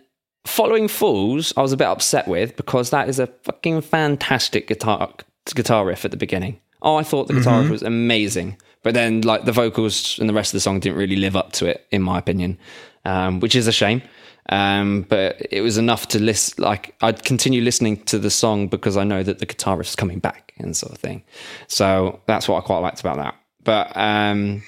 following 0.46 0.88
Fools, 0.88 1.52
I 1.56 1.62
was 1.62 1.72
a 1.72 1.76
bit 1.76 1.86
upset 1.86 2.28
with 2.28 2.56
because 2.56 2.90
that 2.90 3.08
is 3.08 3.18
a 3.18 3.26
fucking 3.26 3.80
fantastic 3.80 4.68
guitar 4.68 5.12
guitar 5.54 5.84
riff 5.86 6.04
at 6.04 6.10
the 6.10 6.16
beginning. 6.16 6.60
Oh, 6.82 6.96
I 6.96 7.02
thought 7.02 7.28
the 7.28 7.34
guitar 7.34 7.62
riff 7.62 7.70
was 7.70 7.82
amazing, 7.82 8.58
but 8.82 8.92
then 8.92 9.22
like 9.22 9.46
the 9.46 9.52
vocals 9.52 10.18
and 10.18 10.28
the 10.28 10.34
rest 10.34 10.50
of 10.52 10.56
the 10.58 10.60
song 10.60 10.80
didn't 10.80 10.98
really 10.98 11.16
live 11.16 11.34
up 11.36 11.52
to 11.52 11.66
it, 11.66 11.86
in 11.90 12.02
my 12.02 12.18
opinion, 12.18 12.58
um, 13.04 13.40
which 13.40 13.54
is 13.54 13.66
a 13.66 13.72
shame. 13.72 14.02
Um, 14.50 15.06
but 15.08 15.46
it 15.50 15.62
was 15.62 15.78
enough 15.78 16.08
to 16.08 16.18
list. 16.20 16.58
Like 16.58 16.94
I'd 17.00 17.24
continue 17.24 17.62
listening 17.62 18.02
to 18.04 18.18
the 18.18 18.30
song 18.30 18.68
because 18.68 18.96
I 18.96 19.04
know 19.04 19.22
that 19.22 19.38
the 19.38 19.46
guitarist 19.46 19.88
is 19.88 19.96
coming 19.96 20.18
back 20.18 20.52
and 20.58 20.76
sort 20.76 20.92
of 20.92 20.98
thing. 20.98 21.24
So 21.66 22.20
that's 22.26 22.48
what 22.48 22.58
I 22.62 22.66
quite 22.66 22.80
liked 22.80 23.00
about 23.00 23.16
that. 23.16 23.34
But 23.62 23.96
um, 23.96 24.62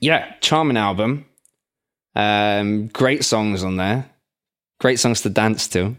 yeah, 0.00 0.34
charming 0.40 0.76
album. 0.76 1.26
Um, 2.14 2.86
great 2.88 3.24
songs 3.24 3.62
on 3.62 3.76
there. 3.76 4.10
Great 4.80 4.98
songs 4.98 5.20
to 5.22 5.30
dance 5.30 5.68
to. 5.68 5.96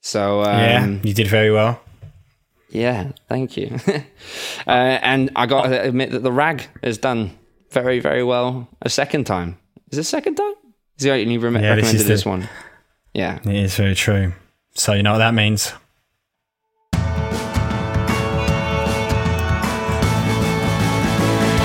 So 0.00 0.42
um, 0.42 0.58
yeah, 0.60 0.86
you 1.02 1.12
did 1.12 1.26
very 1.26 1.50
well. 1.50 1.80
yeah, 2.70 3.10
thank 3.28 3.56
you. 3.56 3.76
uh, 4.66 4.70
and 4.70 5.30
I 5.34 5.46
got 5.46 5.66
to 5.66 5.82
admit 5.82 6.12
that 6.12 6.22
the 6.22 6.30
rag 6.30 6.68
has 6.84 6.98
done 6.98 7.36
very, 7.70 7.98
very 7.98 8.22
well 8.22 8.68
a 8.82 8.88
second 8.88 9.24
time. 9.24 9.58
Is 9.90 9.98
it 9.98 10.00
a 10.00 10.04
second 10.04 10.34
time? 10.36 10.54
Is 10.98 11.04
he 11.04 11.10
only 11.10 11.38
rem- 11.38 11.54
Yeah, 11.54 11.60
this 11.76 11.84
recommended 11.84 12.00
is 12.00 12.06
this, 12.06 12.22
the- 12.24 12.28
one? 12.28 12.48
Yeah. 13.14 13.38
It 13.44 13.54
is 13.54 13.76
very 13.76 13.94
true. 13.94 14.32
So 14.74 14.92
you 14.92 15.02
know 15.02 15.12
what 15.12 15.18
that 15.18 15.34
means. 15.34 15.72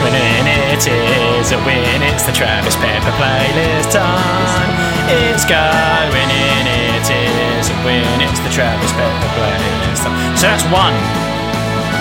Winning 0.01 0.47
it 0.73 0.81
is 0.87 1.51
a 1.51 1.59
win. 1.63 2.01
It's 2.09 2.25
the 2.25 2.31
Travis 2.33 2.75
Pepper 2.77 3.13
playlist 3.21 3.93
time. 3.93 4.69
It's 5.13 5.45
going 5.45 6.29
in. 6.31 6.65
It 6.65 7.05
is 7.05 7.69
a 7.69 7.77
win. 7.85 8.21
It's 8.25 8.39
the 8.39 8.49
Travis 8.49 8.91
Pepper 8.93 9.29
playlist 9.37 10.01
time. 10.03 10.37
So 10.37 10.47
that's 10.49 10.65
one. 10.73 10.97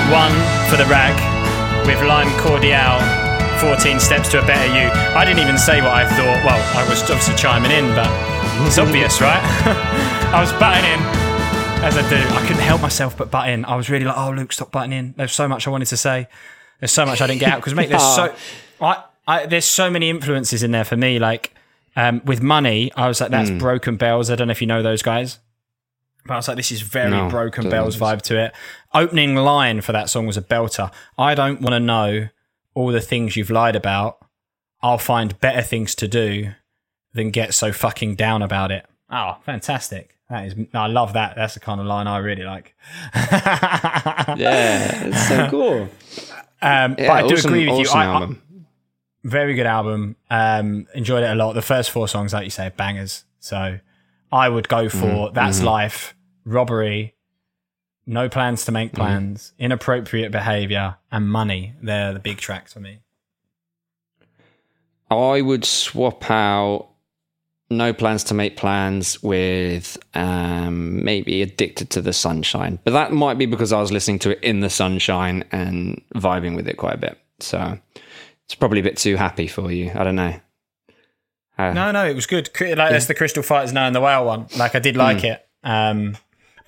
One 0.08 0.32
for 0.70 0.76
the 0.80 0.86
rag 0.88 1.12
with 1.86 2.00
lime 2.02 2.32
cordiale. 2.40 3.00
14 3.60 4.00
steps 4.00 4.30
to 4.30 4.42
a 4.42 4.46
better 4.46 4.66
you. 4.72 4.88
I 5.14 5.24
didn't 5.26 5.40
even 5.40 5.58
say 5.58 5.82
what 5.82 5.92
I 5.92 6.08
thought. 6.08 6.44
Well, 6.46 6.78
I 6.78 6.88
was 6.88 7.02
obviously 7.02 7.34
chiming 7.34 7.70
in, 7.70 7.94
but 7.94 8.08
it's 8.66 8.78
obvious, 8.78 9.20
right? 9.20 9.42
I 10.32 10.40
was 10.40 10.50
butting 10.54 10.84
in 10.84 11.00
as 11.84 11.94
I 11.94 12.08
do. 12.08 12.16
I 12.16 12.40
couldn't 12.46 12.62
help 12.62 12.80
myself 12.80 13.18
but 13.18 13.30
butt 13.30 13.50
in. 13.50 13.66
I 13.66 13.76
was 13.76 13.90
really 13.90 14.06
like, 14.06 14.16
oh, 14.16 14.30
Luke, 14.30 14.54
stop 14.54 14.70
butting 14.70 14.92
in. 14.92 15.12
There's 15.18 15.32
so 15.32 15.46
much 15.46 15.66
I 15.66 15.70
wanted 15.70 15.88
to 15.88 15.98
say. 15.98 16.26
There's 16.78 16.90
so 16.90 17.04
much 17.04 17.20
I 17.20 17.26
didn't 17.26 17.40
get 17.40 17.52
out 17.52 17.56
because, 17.60 17.74
mate, 17.74 17.90
there's 17.90 18.02
so 18.02 18.34
I, 18.80 19.04
I, 19.28 19.44
there's 19.44 19.66
so 19.66 19.90
many 19.90 20.08
influences 20.08 20.62
in 20.62 20.70
there 20.70 20.84
for 20.84 20.96
me. 20.96 21.18
Like 21.18 21.52
um, 21.96 22.22
with 22.24 22.42
money, 22.42 22.90
I 22.96 23.08
was 23.08 23.20
like, 23.20 23.30
that's 23.30 23.50
Broken 23.50 23.96
Bells. 23.96 24.30
I 24.30 24.36
don't 24.36 24.48
know 24.48 24.52
if 24.52 24.62
you 24.62 24.68
know 24.68 24.82
those 24.82 25.02
guys. 25.02 25.38
But 26.24 26.32
I 26.32 26.36
was 26.36 26.48
like, 26.48 26.56
this 26.56 26.72
is 26.72 26.80
very 26.80 27.10
No, 27.10 27.28
Broken 27.28 27.68
Bells 27.68 27.98
vibe 27.98 28.22
to 28.22 28.42
it. 28.42 28.54
Opening 28.94 29.34
line 29.34 29.82
for 29.82 29.92
that 29.92 30.08
song 30.08 30.26
was 30.26 30.38
a 30.38 30.42
belter. 30.42 30.90
I 31.18 31.34
don't 31.34 31.60
want 31.60 31.74
to 31.74 31.80
know 31.80 32.28
all 32.74 32.92
the 32.92 33.00
things 33.00 33.36
you've 33.36 33.50
lied 33.50 33.76
about. 33.76 34.18
I'll 34.82 34.98
find 34.98 35.38
better 35.40 35.62
things 35.62 35.94
to 35.96 36.08
do 36.08 36.52
than 37.12 37.30
get 37.30 37.52
so 37.54 37.72
fucking 37.72 38.14
down 38.16 38.40
about 38.42 38.70
it. 38.72 38.86
Oh, 39.10 39.36
fantastic. 39.44 40.16
That 40.30 40.46
is, 40.46 40.54
I 40.72 40.86
love 40.86 41.12
that. 41.14 41.34
That's 41.36 41.54
the 41.54 41.60
kind 41.60 41.80
of 41.80 41.86
line 41.86 42.06
I 42.06 42.18
really 42.18 42.44
like. 42.44 42.74
Yeah, 44.36 45.06
it's 45.06 45.28
so 45.28 45.48
cool. 45.50 45.82
Um, 46.62 46.94
Yeah, 46.98 47.08
but 47.08 47.10
I 47.10 47.26
do 47.28 47.34
awesome- 47.34 47.50
agree 47.50 47.68
with 47.68 47.78
you. 47.78 47.84
awesome 47.86 47.98
I, 47.98 48.24
I- 48.24 48.36
very 49.24 49.54
good 49.54 49.66
album. 49.66 50.16
Um, 50.30 50.86
enjoyed 50.94 51.22
it 51.24 51.30
a 51.30 51.34
lot. 51.34 51.52
The 51.54 51.62
first 51.62 51.90
four 51.90 52.08
songs, 52.08 52.32
like 52.32 52.44
you 52.44 52.50
say, 52.50 52.66
are 52.68 52.70
bangers. 52.70 53.24
So 53.40 53.78
I 54.32 54.48
would 54.48 54.68
go 54.68 54.88
for 54.88 54.96
Mm-hmm. 55.06 55.34
That's 55.34 55.60
Life, 55.62 56.14
Robbery, 56.44 57.14
No 58.10 58.28
Plans 58.28 58.64
to 58.64 58.70
Mm-hmm. 58.72 58.74
Make 58.74 58.92
Plans, 58.92 59.52
Inappropriate 59.58 60.32
Behavior, 60.32 60.96
and 61.12 61.28
Money. 61.28 61.74
They're 61.82 62.12
the 62.12 62.18
big 62.18 62.38
tracks 62.38 62.72
for 62.72 62.80
me. 62.80 62.98
I 65.10 65.40
would 65.40 65.64
swap 65.64 66.30
out 66.30 66.88
no 67.68 67.92
plans 67.92 68.24
to 68.24 68.34
make 68.34 68.56
plans 68.56 69.22
with 69.22 69.96
um, 70.14 71.04
maybe 71.04 71.40
addicted 71.42 71.90
to 71.90 72.02
the 72.02 72.12
sunshine, 72.12 72.78
but 72.84 72.92
that 72.92 73.12
might 73.12 73.38
be 73.38 73.46
because 73.46 73.72
I 73.72 73.80
was 73.80 73.92
listening 73.92 74.18
to 74.20 74.30
it 74.30 74.42
in 74.42 74.58
the 74.60 74.70
sunshine 74.70 75.44
and 75.52 76.02
vibing 76.16 76.56
with 76.56 76.66
it 76.68 76.76
quite 76.76 76.94
a 76.94 76.98
bit. 76.98 77.18
So 77.38 77.78
it's 78.44 78.54
probably 78.56 78.80
a 78.80 78.84
bit 78.84 78.96
too 78.96 79.16
happy 79.16 79.46
for 79.46 79.70
you. 79.70 79.90
I 79.94 80.02
don't 80.04 80.16
know. 80.16 80.34
Uh, 81.58 81.72
No, 81.72 81.92
no, 81.92 82.06
it 82.06 82.14
was 82.14 82.26
good. 82.26 82.52
Cri- 82.54 82.74
Like 82.74 82.90
that's 82.90 83.06
the 83.06 83.14
Crystal 83.14 83.42
Fighters 83.42 83.72
Noah 83.72 83.86
and 83.86 83.94
the 83.94 84.00
Whale 84.00 84.24
one. 84.26 84.46
Like 84.56 84.74
I 84.74 84.80
did 84.80 84.96
like 84.96 85.22
it. 85.24 85.46
Um, 85.62 86.16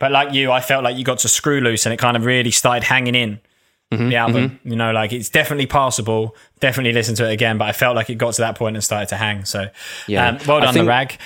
but 0.03 0.11
like 0.11 0.35
you, 0.35 0.51
I 0.51 0.61
felt 0.61 0.83
like 0.83 0.97
you 0.99 1.05
got 1.05 1.19
to 1.21 1.29
screw 1.29 1.61
loose 1.61 1.87
and 1.87 1.93
it 1.95 1.99
kind 1.99 2.17
of 2.17 2.25
really 2.25 2.51
started 2.51 2.83
hanging 2.85 3.15
in 3.15 3.41
Mm-hmm, 3.93 4.09
the 4.09 4.17
album. 4.17 4.59
You 4.65 4.75
know, 4.75 4.91
like 4.91 5.13
it's 5.13 5.29
definitely 5.29 5.67
passable. 5.67 6.35
Definitely 6.61 6.93
listen 6.95 7.15
to 7.17 7.29
it 7.29 7.33
again. 7.35 7.59
But 7.59 7.69
I 7.69 7.73
felt 7.73 7.95
like 7.95 8.09
it 8.09 8.15
got 8.17 8.33
to 8.35 8.41
that 8.41 8.57
point 8.57 8.75
and 8.75 8.83
started 8.83 9.11
to 9.11 9.17
hang. 9.17 9.45
So 9.45 9.67
Yeah. 10.07 10.29
um, 10.29 10.39
well 10.49 10.57
I 10.57 10.61
done, 10.61 10.73
think- 10.75 10.85
the 10.87 10.89
rag. 10.89 11.19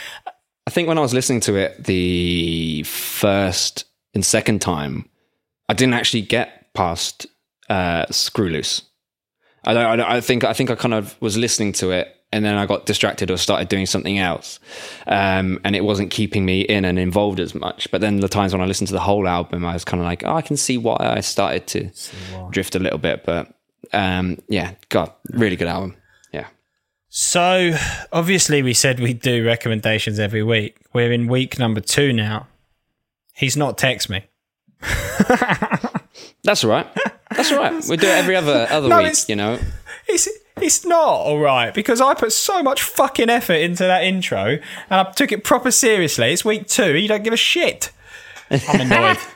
I 0.66 0.70
think 0.72 0.88
when 0.88 0.98
I 0.98 1.00
was 1.00 1.14
listening 1.14 1.38
to 1.42 1.54
it 1.54 1.84
the 1.84 2.82
first 2.84 3.84
and 4.14 4.24
second 4.26 4.60
time, 4.62 5.08
I 5.68 5.74
didn't 5.74 5.94
actually 5.94 6.22
get 6.22 6.74
past 6.74 7.26
uh, 7.68 8.06
"Screw 8.10 8.48
Loose." 8.48 8.82
I, 9.64 9.72
I, 9.76 10.16
I 10.16 10.20
think 10.20 10.42
I 10.42 10.52
think 10.52 10.68
I 10.70 10.74
kind 10.74 10.94
of 10.94 11.14
was 11.22 11.36
listening 11.36 11.72
to 11.74 11.92
it, 11.92 12.15
and 12.32 12.44
then 12.44 12.56
I 12.56 12.66
got 12.66 12.86
distracted 12.86 13.30
or 13.30 13.36
started 13.36 13.68
doing 13.68 13.86
something 13.86 14.18
else, 14.18 14.58
um, 15.06 15.60
and 15.64 15.76
it 15.76 15.84
wasn't 15.84 16.10
keeping 16.10 16.44
me 16.44 16.62
in 16.62 16.84
and 16.84 16.98
involved 16.98 17.40
as 17.40 17.54
much. 17.54 17.90
But 17.90 18.00
then 18.00 18.20
the 18.20 18.28
times 18.28 18.52
when 18.52 18.60
I 18.60 18.66
listened 18.66 18.88
to 18.88 18.94
the 18.94 19.00
whole 19.00 19.26
album, 19.28 19.64
I 19.64 19.72
was 19.72 19.84
kind 19.84 20.00
of 20.00 20.06
like, 20.06 20.24
oh, 20.24 20.34
I 20.34 20.42
can 20.42 20.56
see 20.56 20.76
why 20.76 20.96
I 21.00 21.20
started 21.20 21.66
to 21.68 21.90
drift 22.50 22.74
a 22.74 22.78
little 22.78 22.98
bit. 22.98 23.24
But 23.24 23.52
um, 23.92 24.38
yeah, 24.48 24.72
God, 24.88 25.12
really 25.30 25.56
good 25.56 25.68
album. 25.68 25.96
Yeah. 26.32 26.48
So 27.08 27.76
obviously 28.12 28.62
we 28.62 28.74
said 28.74 28.98
we'd 29.00 29.20
do 29.20 29.44
recommendations 29.46 30.18
every 30.18 30.42
week. 30.42 30.78
We're 30.92 31.12
in 31.12 31.28
week 31.28 31.58
number 31.58 31.80
two 31.80 32.12
now. 32.12 32.48
He's 33.34 33.56
not 33.56 33.78
text 33.78 34.10
me. 34.10 34.24
That's 36.42 36.64
all 36.64 36.70
right. 36.70 36.86
That's 37.30 37.52
all 37.52 37.58
right. 37.58 37.84
We 37.88 37.96
do 37.96 38.06
it 38.06 38.14
every 38.16 38.36
other 38.36 38.66
other 38.70 38.88
No, 38.88 39.02
week, 39.02 39.28
you 39.28 39.36
know. 39.36 39.58
It's 40.08 40.28
it's 40.60 40.84
not 40.84 41.08
all 41.08 41.38
right 41.38 41.74
because 41.74 42.00
I 42.00 42.14
put 42.14 42.32
so 42.32 42.62
much 42.62 42.82
fucking 42.82 43.28
effort 43.28 43.54
into 43.54 43.84
that 43.84 44.04
intro 44.04 44.44
and 44.48 44.60
I 44.90 45.10
took 45.12 45.32
it 45.32 45.44
proper 45.44 45.70
seriously. 45.70 46.32
It's 46.32 46.44
week 46.44 46.66
two. 46.66 46.96
You 46.96 47.08
don't 47.08 47.22
give 47.22 47.32
a 47.32 47.38
shit. 47.38 47.92
I'm 48.50 48.80
annoyed. 48.80 49.18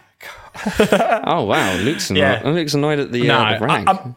Oh 0.67 1.45
wow, 1.45 1.77
Luke's 1.77 2.11
annoyed. 2.11 2.21
Yeah. 2.21 2.43
Luke's 2.45 2.75
annoyed 2.75 2.99
at 2.99 3.13
the, 3.13 3.27
no, 3.27 3.39
uh, 3.39 3.59
the 3.59 3.65
rag. 3.65 3.89
I, 3.89 3.91
am 3.93 4.17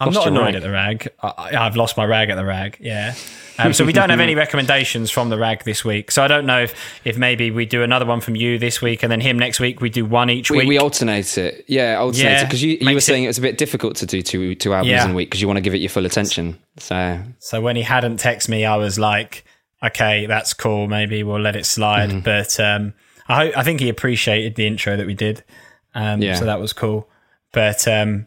I'm 0.00 0.12
not 0.12 0.26
annoyed 0.26 0.46
rag. 0.46 0.54
at 0.56 0.62
the 0.62 0.70
rag. 0.70 1.08
I, 1.22 1.56
I've 1.56 1.76
lost 1.76 1.96
my 1.96 2.04
rag 2.04 2.30
at 2.30 2.34
the 2.34 2.44
rag. 2.44 2.76
Yeah. 2.80 3.14
Um, 3.58 3.72
so 3.72 3.84
we 3.84 3.92
don't 3.92 4.10
have 4.10 4.20
any 4.20 4.34
recommendations 4.44 5.10
from 5.10 5.30
the 5.30 5.38
rag 5.38 5.64
this 5.64 5.84
week. 5.84 6.10
So 6.10 6.22
I 6.22 6.28
don't 6.28 6.46
know 6.46 6.62
if, 6.62 6.74
if 7.04 7.18
maybe 7.18 7.50
we 7.50 7.66
do 7.66 7.82
another 7.82 8.06
one 8.06 8.20
from 8.20 8.36
you 8.36 8.58
this 8.58 8.80
week 8.80 9.02
and 9.02 9.10
then 9.10 9.20
him 9.20 9.38
next 9.38 9.58
week. 9.60 9.80
We 9.80 9.90
do 9.90 10.04
one 10.04 10.30
each 10.30 10.50
we, 10.50 10.58
week. 10.58 10.68
we 10.68 10.78
alternate 10.78 11.36
it. 11.38 11.64
Yeah, 11.68 11.96
alternate 11.98 12.22
Yeah, 12.24 12.40
it 12.40 12.44
because 12.44 12.62
you, 12.62 12.78
you 12.80 12.94
were 12.94 13.00
saying 13.00 13.22
it- 13.24 13.26
it 13.26 13.30
was 13.30 13.38
a 13.38 13.42
bit 13.42 13.58
difficult 13.58 13.96
to 13.96 14.06
do 14.06 14.22
two 14.22 14.54
two 14.54 14.72
albums 14.72 14.90
Yeah. 14.90 15.04
in 15.04 15.10
a 15.10 15.14
week 15.14 15.28
because 15.28 15.40
you 15.40 15.46
want 15.48 15.56
to 15.58 15.60
give 15.62 15.74
it 15.74 15.78
your 15.78 15.90
full 15.90 16.06
attention. 16.06 16.58
So 16.78 17.20
So 17.40 17.60
when 17.60 17.76
he 17.76 17.82
hadn't 17.82 18.20
texted 18.20 18.48
me, 18.48 18.64
I 18.64 18.76
was 18.76 18.98
like, 18.98 19.44
okay, 19.82 20.26
that's 20.26 20.54
cool. 20.54 20.86
Maybe 20.86 21.22
we'll 21.22 21.40
let 21.40 21.56
it 21.56 21.66
slide. 21.66 22.10
Mm-hmm. 22.10 22.20
But 22.20 22.58
um, 22.60 22.94
I 23.28 23.34
hope, 23.46 23.56
I 23.58 23.62
think 23.64 23.80
he 23.80 23.88
appreciated 23.88 24.54
the 24.54 24.66
intro 24.66 24.96
that 24.96 25.06
we 25.06 25.14
did. 25.14 25.44
Um, 25.94 26.22
Yeah. 26.22 26.34
So 26.36 26.44
that 26.46 26.60
was 26.60 26.72
cool. 26.72 27.08
But 27.52 27.86
um, 27.88 28.26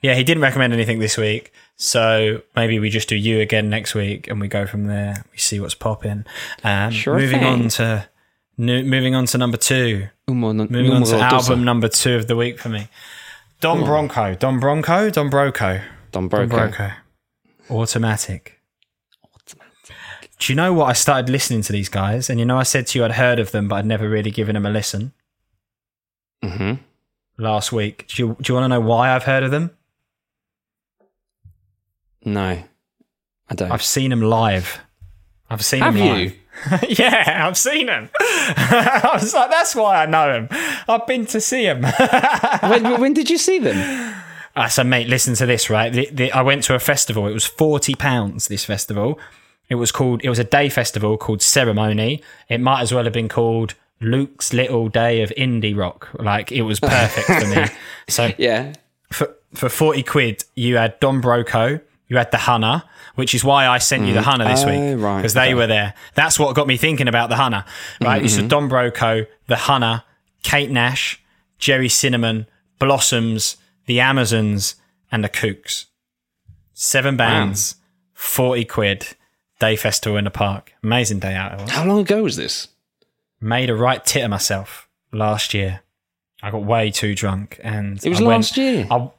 yeah, 0.00 0.14
he 0.14 0.24
didn't 0.24 0.42
recommend 0.42 0.72
anything 0.72 0.98
this 0.98 1.16
week. 1.16 1.52
So 1.82 2.42
maybe 2.54 2.78
we 2.78 2.90
just 2.90 3.08
do 3.08 3.16
you 3.16 3.40
again 3.40 3.68
next 3.68 3.92
week 3.92 4.28
and 4.28 4.40
we 4.40 4.46
go 4.46 4.66
from 4.68 4.84
there. 4.86 5.24
We 5.32 5.38
see 5.38 5.58
what's 5.58 5.74
popping. 5.74 6.24
Um, 6.62 6.92
Sure 6.92 7.18
moving 7.18 7.40
thing. 7.40 7.62
on 7.64 7.68
to 7.70 8.08
new, 8.56 8.84
moving 8.84 9.16
on 9.16 9.26
to 9.26 9.36
number 9.38 9.56
two. 9.56 10.06
Umo, 10.28 10.70
Moving 10.70 10.92
on 10.92 11.02
to 11.02 11.18
album 11.18 11.64
number 11.64 11.88
two 11.88 12.14
of 12.14 12.28
the 12.28 12.36
week 12.36 12.60
for 12.60 12.68
me. 12.68 12.86
Don 13.60 13.84
Bronco. 13.84 14.36
Don 14.36 14.60
Bronco. 14.60 15.10
Don 15.10 15.28
Broco. 15.28 15.82
Don 16.12 16.28
Don 16.28 16.48
Broco. 16.48 16.70
Broco. 16.70 16.92
Automatic. 17.68 18.60
Do 20.38 20.52
you 20.52 20.54
know 20.56 20.72
what? 20.72 20.84
I 20.86 20.92
started 20.92 21.28
listening 21.28 21.62
to 21.62 21.72
these 21.72 21.88
guys, 21.88 22.30
and 22.30 22.38
you 22.38 22.46
know, 22.46 22.58
I 22.58 22.62
said 22.62 22.86
to 22.88 22.98
you 23.00 23.04
I'd 23.04 23.12
heard 23.12 23.40
of 23.40 23.50
them, 23.50 23.66
but 23.66 23.76
I'd 23.76 23.86
never 23.86 24.08
really 24.08 24.30
given 24.30 24.54
them 24.54 24.66
a 24.66 24.70
listen 24.70 25.12
hmm 26.44 26.74
last 27.38 27.72
week. 27.72 28.06
Do 28.06 28.22
you, 28.22 28.36
do 28.40 28.52
you 28.52 28.54
want 28.54 28.64
to 28.66 28.68
know 28.68 28.80
why 28.80 29.10
I've 29.14 29.24
heard 29.24 29.42
of 29.42 29.50
them? 29.50 29.70
No, 32.24 32.62
I 33.50 33.54
don't. 33.54 33.70
I've 33.70 33.82
seen 33.82 34.12
him 34.12 34.22
live. 34.22 34.80
I've 35.50 35.64
seen 35.64 35.80
Have 35.80 35.96
you? 35.96 36.12
live. 36.12 36.36
yeah, 36.98 37.46
I've 37.46 37.56
seen 37.58 37.88
him. 37.88 38.08
I 38.20 39.10
was 39.12 39.34
like, 39.34 39.50
that's 39.50 39.74
why 39.74 40.02
I 40.02 40.06
know 40.06 40.32
him. 40.34 40.48
I've 40.88 41.06
been 41.06 41.26
to 41.26 41.40
see 41.40 41.64
him. 41.64 41.82
when, 42.62 43.00
when 43.00 43.12
did 43.14 43.30
you 43.30 43.38
see 43.38 43.58
them? 43.58 44.14
Uh, 44.54 44.68
so, 44.68 44.84
mate, 44.84 45.08
listen 45.08 45.34
to 45.34 45.46
this, 45.46 45.70
right? 45.70 45.92
The, 45.92 46.08
the, 46.12 46.32
I 46.32 46.42
went 46.42 46.62
to 46.64 46.74
a 46.74 46.78
festival. 46.78 47.26
It 47.26 47.32
was 47.32 47.46
forty 47.46 47.94
pounds. 47.94 48.48
This 48.48 48.64
festival. 48.64 49.18
It 49.68 49.76
was 49.76 49.90
called. 49.90 50.22
It 50.22 50.28
was 50.28 50.38
a 50.38 50.44
day 50.44 50.68
festival 50.68 51.16
called 51.16 51.40
Ceremony. 51.42 52.22
It 52.48 52.60
might 52.60 52.82
as 52.82 52.92
well 52.92 53.04
have 53.04 53.14
been 53.14 53.28
called 53.30 53.74
Luke's 54.00 54.52
Little 54.52 54.88
Day 54.88 55.22
of 55.22 55.30
Indie 55.38 55.76
Rock. 55.76 56.10
Like 56.18 56.52
it 56.52 56.62
was 56.62 56.80
perfect 56.80 57.26
for 57.26 57.48
me. 57.48 57.66
So 58.08 58.32
Yeah, 58.36 58.74
for 59.10 59.34
for 59.54 59.68
forty 59.70 60.02
quid, 60.02 60.44
you 60.54 60.76
had 60.76 61.00
Don 61.00 61.22
Broco, 61.22 61.80
you 62.08 62.16
had 62.18 62.30
the 62.30 62.38
Hunter, 62.38 62.82
which 63.14 63.34
is 63.34 63.42
why 63.44 63.66
I 63.66 63.78
sent 63.78 64.06
you 64.06 64.12
the 64.12 64.20
mm-hmm. 64.20 64.28
Hunter 64.30 64.44
this 64.46 64.64
Oh, 64.64 64.66
week 64.94 65.02
right, 65.02 65.16
because 65.16 65.34
they 65.34 65.46
okay. 65.46 65.54
were 65.54 65.66
there. 65.66 65.94
That's 66.14 66.38
what 66.38 66.54
got 66.54 66.66
me 66.66 66.76
thinking 66.76 67.08
about 67.08 67.28
the 67.28 67.36
Hunter. 67.36 67.64
Right, 68.00 68.22
it's 68.24 68.36
mm-hmm. 68.36 68.48
Don 68.48 68.68
Broco, 68.68 69.26
the 69.46 69.56
Hunter, 69.56 70.02
Kate 70.42 70.70
Nash, 70.70 71.22
Gerry 71.58 71.88
Cinnamon, 71.88 72.46
Blossoms, 72.78 73.56
the 73.86 74.00
Amazons, 74.00 74.76
and 75.10 75.22
the 75.24 75.28
Kooks. 75.28 75.86
Seven 76.74 77.16
bands, 77.16 77.76
forty 78.14 78.64
quid, 78.64 79.06
day 79.60 79.76
festival 79.76 80.16
in 80.18 80.24
the 80.24 80.30
park. 80.30 80.72
Amazing 80.82 81.20
day 81.20 81.34
out. 81.34 81.70
How 81.70 81.84
long 81.84 82.00
ago 82.00 82.22
was 82.22 82.36
this? 82.36 82.68
made 83.40 83.68
a 83.68 83.74
right 83.74 84.04
tit 84.04 84.22
of 84.22 84.30
myself 84.30 84.88
last 85.12 85.52
year. 85.52 85.80
I 86.44 86.50
got 86.52 86.62
way 86.64 86.90
too 86.92 87.14
drunk, 87.14 87.58
and 87.62 87.98
It 88.04 88.08
was 88.08 88.20
I 88.20 88.24
went- 88.24 88.38
last 88.38 88.56
year. 88.56 88.86
I, 88.90 89.10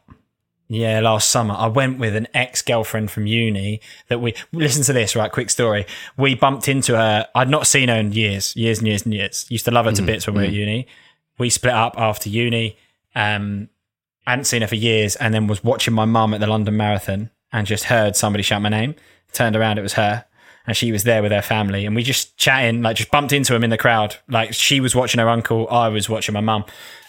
yeah, 0.73 0.99
last 1.01 1.29
summer. 1.29 1.53
I 1.57 1.67
went 1.67 1.99
with 1.99 2.15
an 2.15 2.27
ex 2.33 2.61
girlfriend 2.61 3.11
from 3.11 3.27
uni 3.27 3.79
that 4.07 4.19
we 4.19 4.33
listen 4.51 4.83
to 4.83 4.93
this, 4.93 5.15
right? 5.15 5.31
Quick 5.31 5.49
story. 5.49 5.85
We 6.17 6.35
bumped 6.35 6.67
into 6.67 6.97
her. 6.97 7.27
I'd 7.35 7.49
not 7.49 7.67
seen 7.67 7.89
her 7.89 7.95
in 7.95 8.11
years, 8.11 8.55
years 8.55 8.79
and 8.79 8.87
years 8.87 9.03
and 9.05 9.13
years. 9.13 9.45
Used 9.49 9.65
to 9.65 9.71
love 9.71 9.85
her 9.85 9.91
to 9.91 10.01
bits 10.01 10.25
when 10.27 10.35
we 10.35 10.41
were 10.41 10.47
at 10.47 10.53
uni. 10.53 10.87
We 11.37 11.49
split 11.49 11.73
up 11.73 11.93
after 11.97 12.29
uni. 12.29 12.77
Um, 13.15 13.69
I 14.25 14.31
hadn't 14.31 14.45
seen 14.45 14.61
her 14.61 14.67
for 14.67 14.75
years, 14.75 15.15
and 15.17 15.33
then 15.33 15.47
was 15.47 15.63
watching 15.63 15.93
my 15.93 16.05
mum 16.05 16.33
at 16.33 16.39
the 16.39 16.47
London 16.47 16.75
Marathon 16.77 17.29
and 17.51 17.67
just 17.67 17.85
heard 17.85 18.15
somebody 18.15 18.41
shout 18.43 18.61
my 18.61 18.69
name. 18.69 18.95
Turned 19.33 19.55
around, 19.55 19.77
it 19.77 19.81
was 19.83 19.93
her. 19.93 20.25
And 20.65 20.77
she 20.77 20.91
was 20.93 21.03
there 21.03 21.21
with 21.21 21.33
her 21.33 21.41
family, 21.41 21.85
and 21.85 21.93
we 21.95 22.03
just 22.03 22.37
chatting, 22.37 22.81
like 22.81 22.95
just 22.95 23.11
bumped 23.11 23.33
into 23.33 23.53
him 23.53 23.63
in 23.65 23.69
the 23.69 23.77
crowd. 23.77 24.15
Like 24.29 24.53
she 24.53 24.79
was 24.79 24.95
watching 24.95 25.19
her 25.19 25.27
uncle, 25.27 25.67
I 25.69 25.89
was 25.89 26.07
watching 26.09 26.33
my 26.33 26.39
mum. 26.39 26.63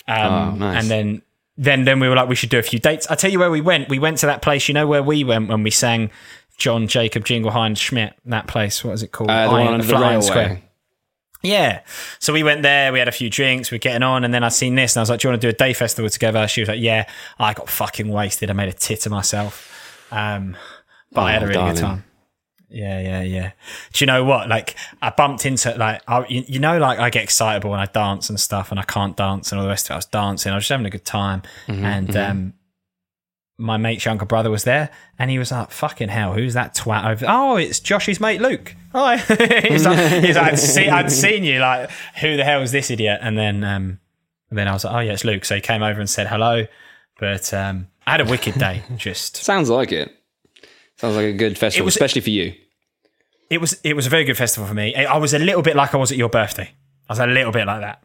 Um, 0.08 0.32
Oh, 0.32 0.50
nice. 0.56 0.82
And 0.82 0.90
then 0.90 1.22
then 1.56 1.84
then 1.84 2.00
we 2.00 2.08
were 2.08 2.16
like, 2.16 2.28
we 2.28 2.34
should 2.34 2.50
do 2.50 2.58
a 2.58 2.62
few 2.62 2.78
dates. 2.78 3.06
I 3.10 3.14
tell 3.14 3.30
you 3.30 3.38
where 3.38 3.50
we 3.50 3.60
went. 3.60 3.88
We 3.88 3.98
went 3.98 4.18
to 4.18 4.26
that 4.26 4.42
place. 4.42 4.68
You 4.68 4.74
know 4.74 4.86
where 4.86 5.02
we 5.02 5.22
went 5.24 5.48
when 5.48 5.62
we 5.62 5.70
sang 5.70 6.10
John 6.58 6.88
Jacob 6.88 7.24
Jingleheimer 7.24 7.76
Schmidt. 7.76 8.14
That 8.24 8.46
place. 8.46 8.82
What 8.84 8.92
is 8.92 9.02
it 9.02 9.12
called? 9.12 9.30
Uh, 9.30 9.46
the 9.48 9.52
Iron- 9.54 9.64
one 9.66 9.74
under 9.74 9.86
the 9.86 9.96
railway. 9.96 10.62
Yeah. 11.42 11.80
So 12.20 12.32
we 12.32 12.42
went 12.42 12.62
there, 12.62 12.90
we 12.90 12.98
had 12.98 13.06
a 13.08 13.12
few 13.12 13.28
drinks, 13.28 13.70
we 13.70 13.74
are 13.76 13.78
getting 13.78 14.02
on, 14.02 14.24
and 14.24 14.32
then 14.32 14.42
I 14.42 14.48
seen 14.48 14.76
this 14.76 14.96
and 14.96 15.00
I 15.00 15.02
was 15.02 15.10
like, 15.10 15.20
Do 15.20 15.28
you 15.28 15.32
want 15.32 15.42
to 15.42 15.46
do 15.46 15.50
a 15.50 15.52
day 15.52 15.74
festival 15.74 16.08
together? 16.08 16.48
She 16.48 16.62
was 16.62 16.68
like, 16.68 16.80
Yeah. 16.80 17.04
I 17.38 17.52
got 17.52 17.68
fucking 17.68 18.08
wasted. 18.08 18.48
I 18.48 18.54
made 18.54 18.70
a 18.70 18.72
tit 18.72 19.04
of 19.04 19.12
myself. 19.12 20.06
Um, 20.10 20.56
but 21.12 21.20
I 21.22 21.32
had 21.32 21.42
a 21.42 21.44
Oh, 21.44 21.48
really 21.48 21.54
darling. 21.58 21.74
good 21.74 21.80
time. 21.82 22.04
Yeah, 22.68 23.00
yeah, 23.00 23.22
yeah. 23.22 23.52
Do 23.92 24.02
you 24.04 24.06
know 24.06 24.24
what? 24.24 24.48
Like, 24.48 24.74
I 25.00 25.10
bumped 25.10 25.46
into 25.46 25.74
like, 25.76 26.02
I, 26.08 26.26
you, 26.28 26.44
you 26.46 26.58
know, 26.58 26.78
like 26.78 26.98
I 26.98 27.10
get 27.10 27.22
excitable 27.22 27.70
when 27.70 27.80
I 27.80 27.86
dance 27.86 28.30
and 28.30 28.40
stuff, 28.40 28.70
and 28.70 28.80
I 28.80 28.82
can't 28.84 29.16
dance 29.16 29.52
and 29.52 29.58
all 29.60 29.64
the 29.64 29.70
rest 29.70 29.86
of 29.86 29.90
it. 29.90 29.94
I 29.94 29.96
was 29.96 30.06
dancing, 30.06 30.52
I 30.52 30.54
was 30.56 30.64
just 30.64 30.70
having 30.70 30.86
a 30.86 30.90
good 30.90 31.04
time, 31.04 31.42
Mm-hmm, 31.68 31.84
and 31.84 32.16
um, 32.16 32.52
my 33.56 33.76
mate's 33.76 34.04
younger 34.04 34.24
brother 34.24 34.50
was 34.50 34.64
there, 34.64 34.90
and 35.18 35.30
he 35.30 35.38
was 35.38 35.52
like, 35.52 35.70
"Fucking 35.70 36.08
hell, 36.08 36.32
who's 36.34 36.54
that 36.54 36.74
twat 36.74 37.08
over?" 37.08 37.24
Oh, 37.28 37.56
it's 37.56 37.78
Josh's 37.78 38.20
mate 38.20 38.40
Luke. 38.40 38.74
Oh, 38.92 39.16
he's 39.16 39.86
like, 39.86 40.24
he's 40.24 40.36
like 40.36 40.52
I'd, 40.54 40.58
see, 40.58 40.88
I'd 40.88 41.12
seen 41.12 41.44
you. 41.44 41.60
Like, 41.60 41.90
who 42.20 42.36
the 42.36 42.44
hell 42.44 42.62
is 42.62 42.72
this 42.72 42.90
idiot? 42.90 43.20
And 43.22 43.38
then, 43.38 43.62
um, 43.62 44.00
and 44.50 44.58
then 44.58 44.66
I 44.66 44.72
was 44.72 44.84
like, 44.84 44.94
"Oh 44.94 44.98
yeah, 44.98 45.12
it's 45.12 45.24
Luke." 45.24 45.44
So 45.44 45.54
he 45.54 45.60
came 45.60 45.82
over 45.84 46.00
and 46.00 46.10
said 46.10 46.26
hello. 46.26 46.66
But 47.20 47.54
um, 47.54 47.86
I 48.08 48.12
had 48.12 48.20
a 48.22 48.24
wicked 48.24 48.54
day. 48.58 48.82
Just 48.96 49.36
Sounds 49.36 49.70
like 49.70 49.92
it. 49.92 50.12
Sounds 51.04 51.16
like 51.16 51.26
a 51.26 51.32
good 51.32 51.58
festival, 51.58 51.84
was- 51.84 51.94
especially 51.94 52.22
for 52.22 52.30
you. 52.30 52.54
it 53.50 53.60
was 53.60 53.78
it 53.84 53.94
was 53.94 54.06
a 54.06 54.10
very 54.10 54.24
good 54.24 54.36
festival 54.36 54.66
for 54.66 54.74
me. 54.74 54.94
I 54.94 55.16
was 55.18 55.34
a 55.34 55.38
little 55.38 55.62
bit 55.62 55.76
like 55.76 55.94
I 55.94 55.98
was 55.98 56.10
at 56.12 56.18
your 56.18 56.28
birthday. 56.30 56.70
I 57.08 57.12
was 57.12 57.18
a 57.18 57.26
little 57.26 57.52
bit 57.52 57.66
like 57.66 57.80
that. 57.82 58.02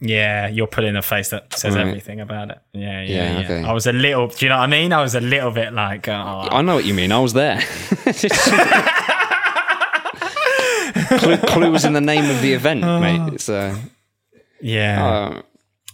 Yeah, 0.00 0.48
you're 0.48 0.66
putting 0.66 0.94
a 0.96 1.02
face 1.02 1.30
that 1.30 1.54
says 1.54 1.74
Right. 1.74 1.86
everything 1.86 2.20
about 2.20 2.50
it. 2.50 2.58
Yeah, 2.72 3.02
yeah, 3.02 3.08
Yeah, 3.14 3.38
yeah. 3.38 3.44
okay. 3.44 3.62
I 3.64 3.72
was 3.72 3.86
a 3.86 3.92
little. 3.92 4.28
Do 4.28 4.44
you 4.44 4.48
know 4.50 4.56
what 4.58 4.64
I 4.64 4.66
mean? 4.66 4.92
I 4.92 5.00
was 5.00 5.14
a 5.14 5.20
little 5.20 5.50
bit 5.50 5.72
like, 5.72 6.06
oh, 6.08 6.48
I 6.50 6.60
know 6.62 6.74
what 6.74 6.84
you 6.84 6.92
mean. 6.94 7.12
I 7.12 7.18
was 7.18 7.32
there. 7.32 7.60
Clue, 11.18 11.36
Clue 11.38 11.70
was 11.70 11.84
in 11.84 11.92
the 11.92 12.00
name 12.00 12.28
of 12.30 12.40
the 12.42 12.52
event, 12.52 12.80
mate. 12.80 13.34
It's, 13.34 13.48
uh, 13.48 13.76
yeah. 14.60 15.06
uh, 15.06 15.42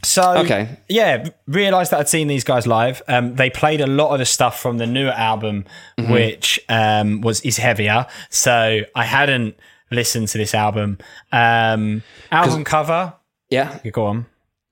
So 0.05 0.39
Okay. 0.39 0.69
yeah, 0.89 1.29
realised 1.47 1.93
that 1.93 2.01
I'd 2.01 2.09
seen 2.09 2.27
these 2.29 2.45
guys 2.45 2.67
live. 2.67 3.03
Um, 3.09 3.37
they 3.37 3.51
played 3.51 3.81
a 3.81 3.87
lot 3.87 4.13
of 4.13 4.19
the 4.19 4.25
stuff 4.27 4.61
from 4.61 4.79
the 4.79 4.87
newer 4.87 5.13
album, 5.13 5.65
Mm-hmm. 5.99 6.13
which 6.13 6.59
um, 6.69 7.21
was 7.21 7.41
is 7.43 7.57
heavier. 7.59 8.07
So 8.31 8.81
I 8.95 9.05
hadn't 9.05 9.55
listened 9.91 10.29
to 10.29 10.39
this 10.39 10.55
album. 10.55 10.99
Um, 11.31 12.03
album 12.31 12.65
cover. 12.65 13.13
yeah. 13.51 13.79
You 13.85 13.91
go 13.91 14.07
on. 14.07 14.27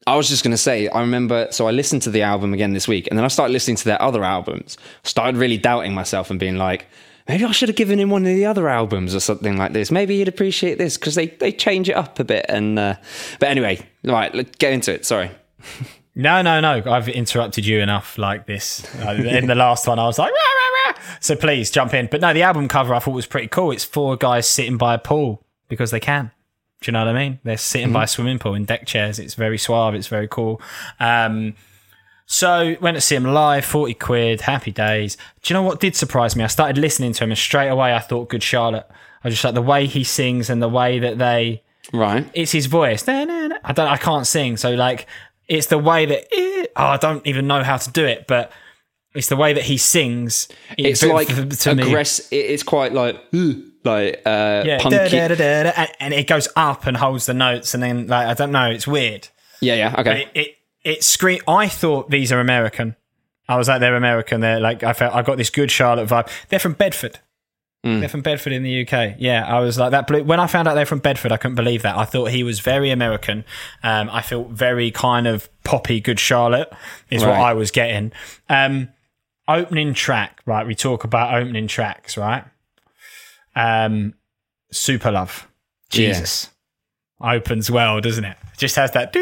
I 0.07 0.17
was 0.17 0.29
just 0.31 0.43
going 0.43 0.53
to 0.53 0.57
say, 0.59 0.89
I 0.89 1.01
remember, 1.03 1.47
so 1.51 1.69
I 1.69 1.73
listened 1.73 2.03
to 2.03 2.11
the 2.11 2.23
album 2.23 2.55
again 2.55 2.73
this 2.73 2.89
week, 2.89 3.07
and 3.09 3.19
then 3.19 3.25
I 3.25 3.29
started 3.29 3.53
listening 3.53 3.77
to 3.77 3.85
their 3.85 4.01
other 4.01 4.25
albums. 4.25 4.79
Started 5.05 5.37
really 5.37 5.59
doubting 5.59 5.93
myself 5.93 6.31
and 6.31 6.41
being 6.41 6.57
like, 6.57 6.87
maybe 7.31 7.45
I 7.45 7.53
should 7.53 7.69
have 7.69 7.77
given 7.77 8.01
him 8.01 8.11
one 8.11 8.23
of 8.23 8.35
the 8.35 8.45
other 8.45 8.69
albums 8.69 9.15
or 9.15 9.21
something 9.21 9.57
like 9.57 9.73
this. 9.73 9.93
Maybe 9.93 10.19
he'd 10.19 10.27
appreciate 10.27 10.79
this 10.79 10.97
because 10.97 11.15
they, 11.15 11.29
they 11.29 11.53
change 11.53 11.89
it 11.89 11.93
up 11.93 12.19
a 12.19 12.25
bit. 12.25 12.45
And 12.49 12.77
uh, 12.77 12.97
but 13.39 13.51
anyway, 13.51 13.87
right, 14.03 14.35
let's 14.35 14.57
get 14.57 14.73
into 14.73 14.93
it. 14.93 15.07
Sorry. 15.07 15.31
No, 16.17 16.43
no, 16.43 16.61
no. 16.61 16.83
I've 16.93 17.09
interrupted 17.09 17.65
you 17.65 17.79
enough 17.79 18.19
like 18.19 18.45
this. 18.45 18.85
Uh, 18.97 19.13
in 19.13 19.47
the 19.47 19.55
last 19.55 19.87
one, 19.87 20.01
I 20.01 20.07
was 20.07 20.19
like, 20.19 20.33
rah, 20.33 20.39
rah, 20.39 20.93
rah. 20.93 21.01
so 21.21 21.37
please 21.37 21.71
jump 21.71 21.95
in. 21.95 22.09
But 22.11 22.21
no, 22.21 22.35
the 22.35 22.43
album 22.43 22.67
cover 22.67 22.95
I 22.95 22.99
thought 22.99 23.13
was 23.13 23.27
pretty 23.27 23.47
cool. 23.47 23.71
It's 23.71 23.85
four 23.85 24.17
guys 24.17 24.47
sitting 24.49 24.77
by 24.77 24.95
a 24.95 24.99
pool 24.99 25.47
because 25.69 25.93
they 25.93 26.01
can. 26.01 26.33
Do 26.81 26.91
you 26.91 26.93
know 26.93 27.07
what 27.07 27.15
I 27.15 27.19
mean? 27.19 27.39
They're 27.45 27.57
sitting 27.57 27.93
by 27.93 28.05
a 28.05 28.07
swimming 28.09 28.41
pool 28.41 28.55
in 28.55 28.65
deck 28.65 28.87
chairs. 28.87 29.21
It's 29.21 29.35
very 29.35 29.57
suave. 29.57 29.95
It's 29.95 30.09
very 30.09 30.27
cool. 30.29 30.61
Um, 30.99 31.55
so 32.33 32.77
went 32.81 32.95
to 32.97 33.01
see 33.01 33.17
him 33.17 33.25
live, 33.25 33.65
40 33.65 33.95
quid, 33.95 34.41
happy 34.43 34.71
days. 34.71 35.17
Do 35.43 35.53
you 35.53 35.55
know 35.59 35.65
what 35.65 35.81
did 35.81 35.97
surprise 35.97 36.37
me? 36.37 36.45
I 36.45 36.47
started 36.47 36.79
listening 36.79 37.13
to 37.15 37.25
him 37.25 37.31
and 37.33 37.39
straight 37.39 37.67
away 37.67 37.93
I 37.93 37.99
thought 37.99 38.29
Good 38.29 38.45
Charlotte. 38.45 38.87
I 39.25 39.27
was 39.29 39.35
just 39.35 39.43
like 39.45 39.55
the 39.55 39.63
way 39.63 39.87
he 39.87 40.05
sings 40.05 40.49
and 40.49 40.63
the 40.63 40.69
way 40.69 41.01
that 41.01 41.19
they 41.19 41.65
Right. 41.93 42.31
it's 42.33 42.53
his 42.53 42.67
voice. 42.67 43.03
I 43.09 43.25
don't. 43.75 43.89
I 43.89 43.97
can't 43.97 44.29
sing, 44.29 44.57
so 44.57 44.75
like 44.75 45.09
it's 45.49 45.67
the 45.67 45.79
way 45.79 46.07
that 46.07 46.27
oh, 46.77 46.85
I 46.85 46.97
don't 46.99 47.27
even 47.27 47.49
know 47.49 47.65
how 47.65 47.79
to 47.79 47.91
do 47.91 48.05
it, 48.05 48.27
but 48.29 48.53
it's 49.13 49.27
the 49.29 49.35
way 49.37 49.53
that 49.53 49.65
he 49.65 49.77
sings. 49.77 50.47
It's 50.79 51.01
to- 51.01 51.13
like 51.13 51.27
to 51.27 51.35
me. 51.75 51.83
aggress. 51.83 52.29
it- 52.31 52.37
It's 52.37 52.63
quite 52.63 52.93
like, 52.93 53.17
like 53.85 54.23
uh, 54.25 54.63
Yeah, 54.65 54.79
punky. 54.81 54.99
da, 54.99 55.09
da, 55.09 55.29
da, 55.29 55.35
da, 55.35 55.63
da, 55.65 55.73
and, 55.77 55.91
and 55.99 56.15
it 56.15 56.29
goes 56.29 56.47
up 56.55 56.87
and 56.87 56.97
holds 56.97 57.27
the 57.27 57.35
notes, 57.35 57.75
and 57.75 57.83
then 57.83 58.07
like 58.07 58.29
I 58.29 58.35
don't 58.35 58.53
know, 58.53 58.71
it's 58.71 58.87
weird. 58.87 59.27
Yeah, 59.61 59.75
yeah. 59.75 59.95
Okay. 59.99 60.29
It 60.33 60.41
it, 60.41 60.57
it 60.85 61.05
scream. 61.05 61.41
I 61.47 61.69
thought 61.69 62.11
these 62.11 62.33
are 62.33 62.41
American. 62.41 62.97
I 63.49 63.57
was 63.57 63.69
like, 63.69 63.81
they're 63.81 63.97
American. 63.97 64.41
They're 64.41 64.61
like, 64.61 64.83
I 64.83 64.93
felt 64.93 65.15
I 65.15 65.23
got 65.23 65.37
this 65.37 65.51
good 65.51 65.71
Charlotte 65.71 66.09
vibe. 66.09 66.29
They're 66.49 66.61
from 66.61 66.75
Bedford. 66.75 67.19
Hmm. 67.83 68.01
They're 68.01 68.09
from 68.09 68.21
Bedford 68.21 68.53
in 68.53 68.63
the 68.63 68.87
UK. 68.87 69.17
Yeah, 69.19 69.45
I 69.45 69.61
was 69.61 69.79
like 69.79 69.91
that. 69.93 70.07
Blew, 70.07 70.23
when 70.23 70.39
I 70.39 70.47
found 70.47 70.69
out 70.69 70.75
they're 70.75 70.87
from 70.87 70.99
Bedford, 70.99 71.33
I 71.33 71.39
couldn't 71.39 71.55
believe 71.55 71.83
that. 71.83 71.97
I 71.97 72.05
thought 72.05 72.31
he 72.31 72.43
was 72.43 72.61
very 72.61 72.91
American. 72.91 73.45
Um, 73.83 74.11
I 74.11 74.21
felt 74.23 74.51
very 74.51 74.91
kind 74.91 75.27
of 75.27 75.49
poppy, 75.65 76.01
good 76.01 76.21
Charlotte 76.21 76.73
is 77.09 77.25
what 77.25 77.35
I 77.35 77.55
was 77.55 77.71
getting. 77.71 78.13
Um, 78.49 78.91
opening 79.49 79.95
track, 79.95 80.43
right? 80.45 80.67
We 80.67 80.75
talk 80.75 81.05
about 81.05 81.35
opening 81.35 81.67
tracks, 81.69 82.17
right? 82.17 82.45
Um, 83.57 84.15
Super 84.71 85.11
Love, 85.11 85.49
Jesus, 85.89 86.51
opens 87.21 87.71
well, 87.71 88.01
doesn't 88.01 88.25
it? 88.25 88.37
Just 88.61 88.77
has 88.77 88.91
that. 88.93 89.13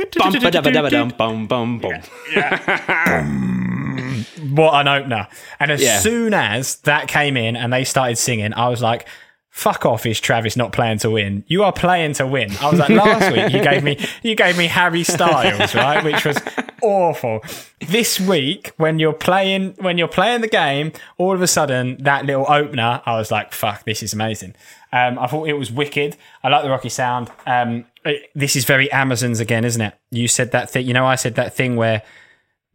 What 4.51 4.74
an 4.74 4.89
opener. 4.89 5.28
And 5.60 5.70
as 5.70 5.81
Yeah. 5.82 5.98
soon 6.01 6.35
as 6.35 6.77
that 6.81 7.09
came 7.09 7.36
in 7.36 7.56
and 7.56 7.73
they 7.73 7.85
started 7.85 8.16
singing, 8.19 8.52
I 8.55 8.69
was 8.69 8.82
like, 8.82 9.06
fuck 9.51 9.85
off 9.86 10.06
is 10.06 10.20
Travis 10.20 10.56
not 10.56 10.73
playing 10.73 10.98
to 10.98 11.10
win. 11.10 11.44
You 11.47 11.62
are 11.65 11.73
playing 11.73 12.15
to 12.15 12.27
win. 12.27 12.51
I 12.60 12.70
was 12.70 12.78
like, 12.81 12.89
last 13.05 13.32
week 13.32 13.52
you 13.52 13.62
gave 13.62 13.82
me 13.82 13.98
you 14.23 14.35
gave 14.35 14.56
me 14.59 14.66
Harry 14.66 15.05
Styles, 15.05 15.74
right? 15.74 16.02
Which 16.05 16.24
was 16.24 16.39
awful. 16.82 17.43
This 17.81 18.20
week, 18.20 18.73
when 18.77 18.98
you're 18.98 19.12
playing 19.12 19.74
when 19.78 19.98
you're 19.98 20.09
playing 20.09 20.40
the 20.43 20.48
game, 20.48 20.93
all 21.16 21.35
of 21.35 21.43
a 21.43 21.47
sudden 21.48 21.97
that 22.02 22.27
little 22.27 22.47
opener, 22.48 23.02
I 23.06 23.16
was 23.16 23.31
like, 23.31 23.52
fuck, 23.52 23.85
this 23.85 24.02
is 24.02 24.12
amazing. 24.12 24.55
Um, 24.93 25.19
I 25.19 25.27
thought 25.27 25.48
it 25.48 25.52
was 25.55 25.70
wicked. 25.70 26.16
I 26.43 26.48
like 26.48 26.62
the 26.62 26.70
rocky 26.70 26.89
sound. 26.89 27.31
Um, 27.47 27.85
it- 28.05 28.31
this 28.35 28.56
is 28.56 28.65
very 28.65 28.90
Amazons 28.90 29.39
again, 29.40 29.65
isn't 29.65 29.81
it? 29.82 29.94
You 30.10 30.28
said 30.28 30.52
that 30.52 30.70
thing. 30.70 30.86
You 30.86 30.94
know, 30.94 31.06
I 31.06 31.15
said 31.16 31.35
that 31.35 31.55
thing 31.55 31.77
where 31.77 32.02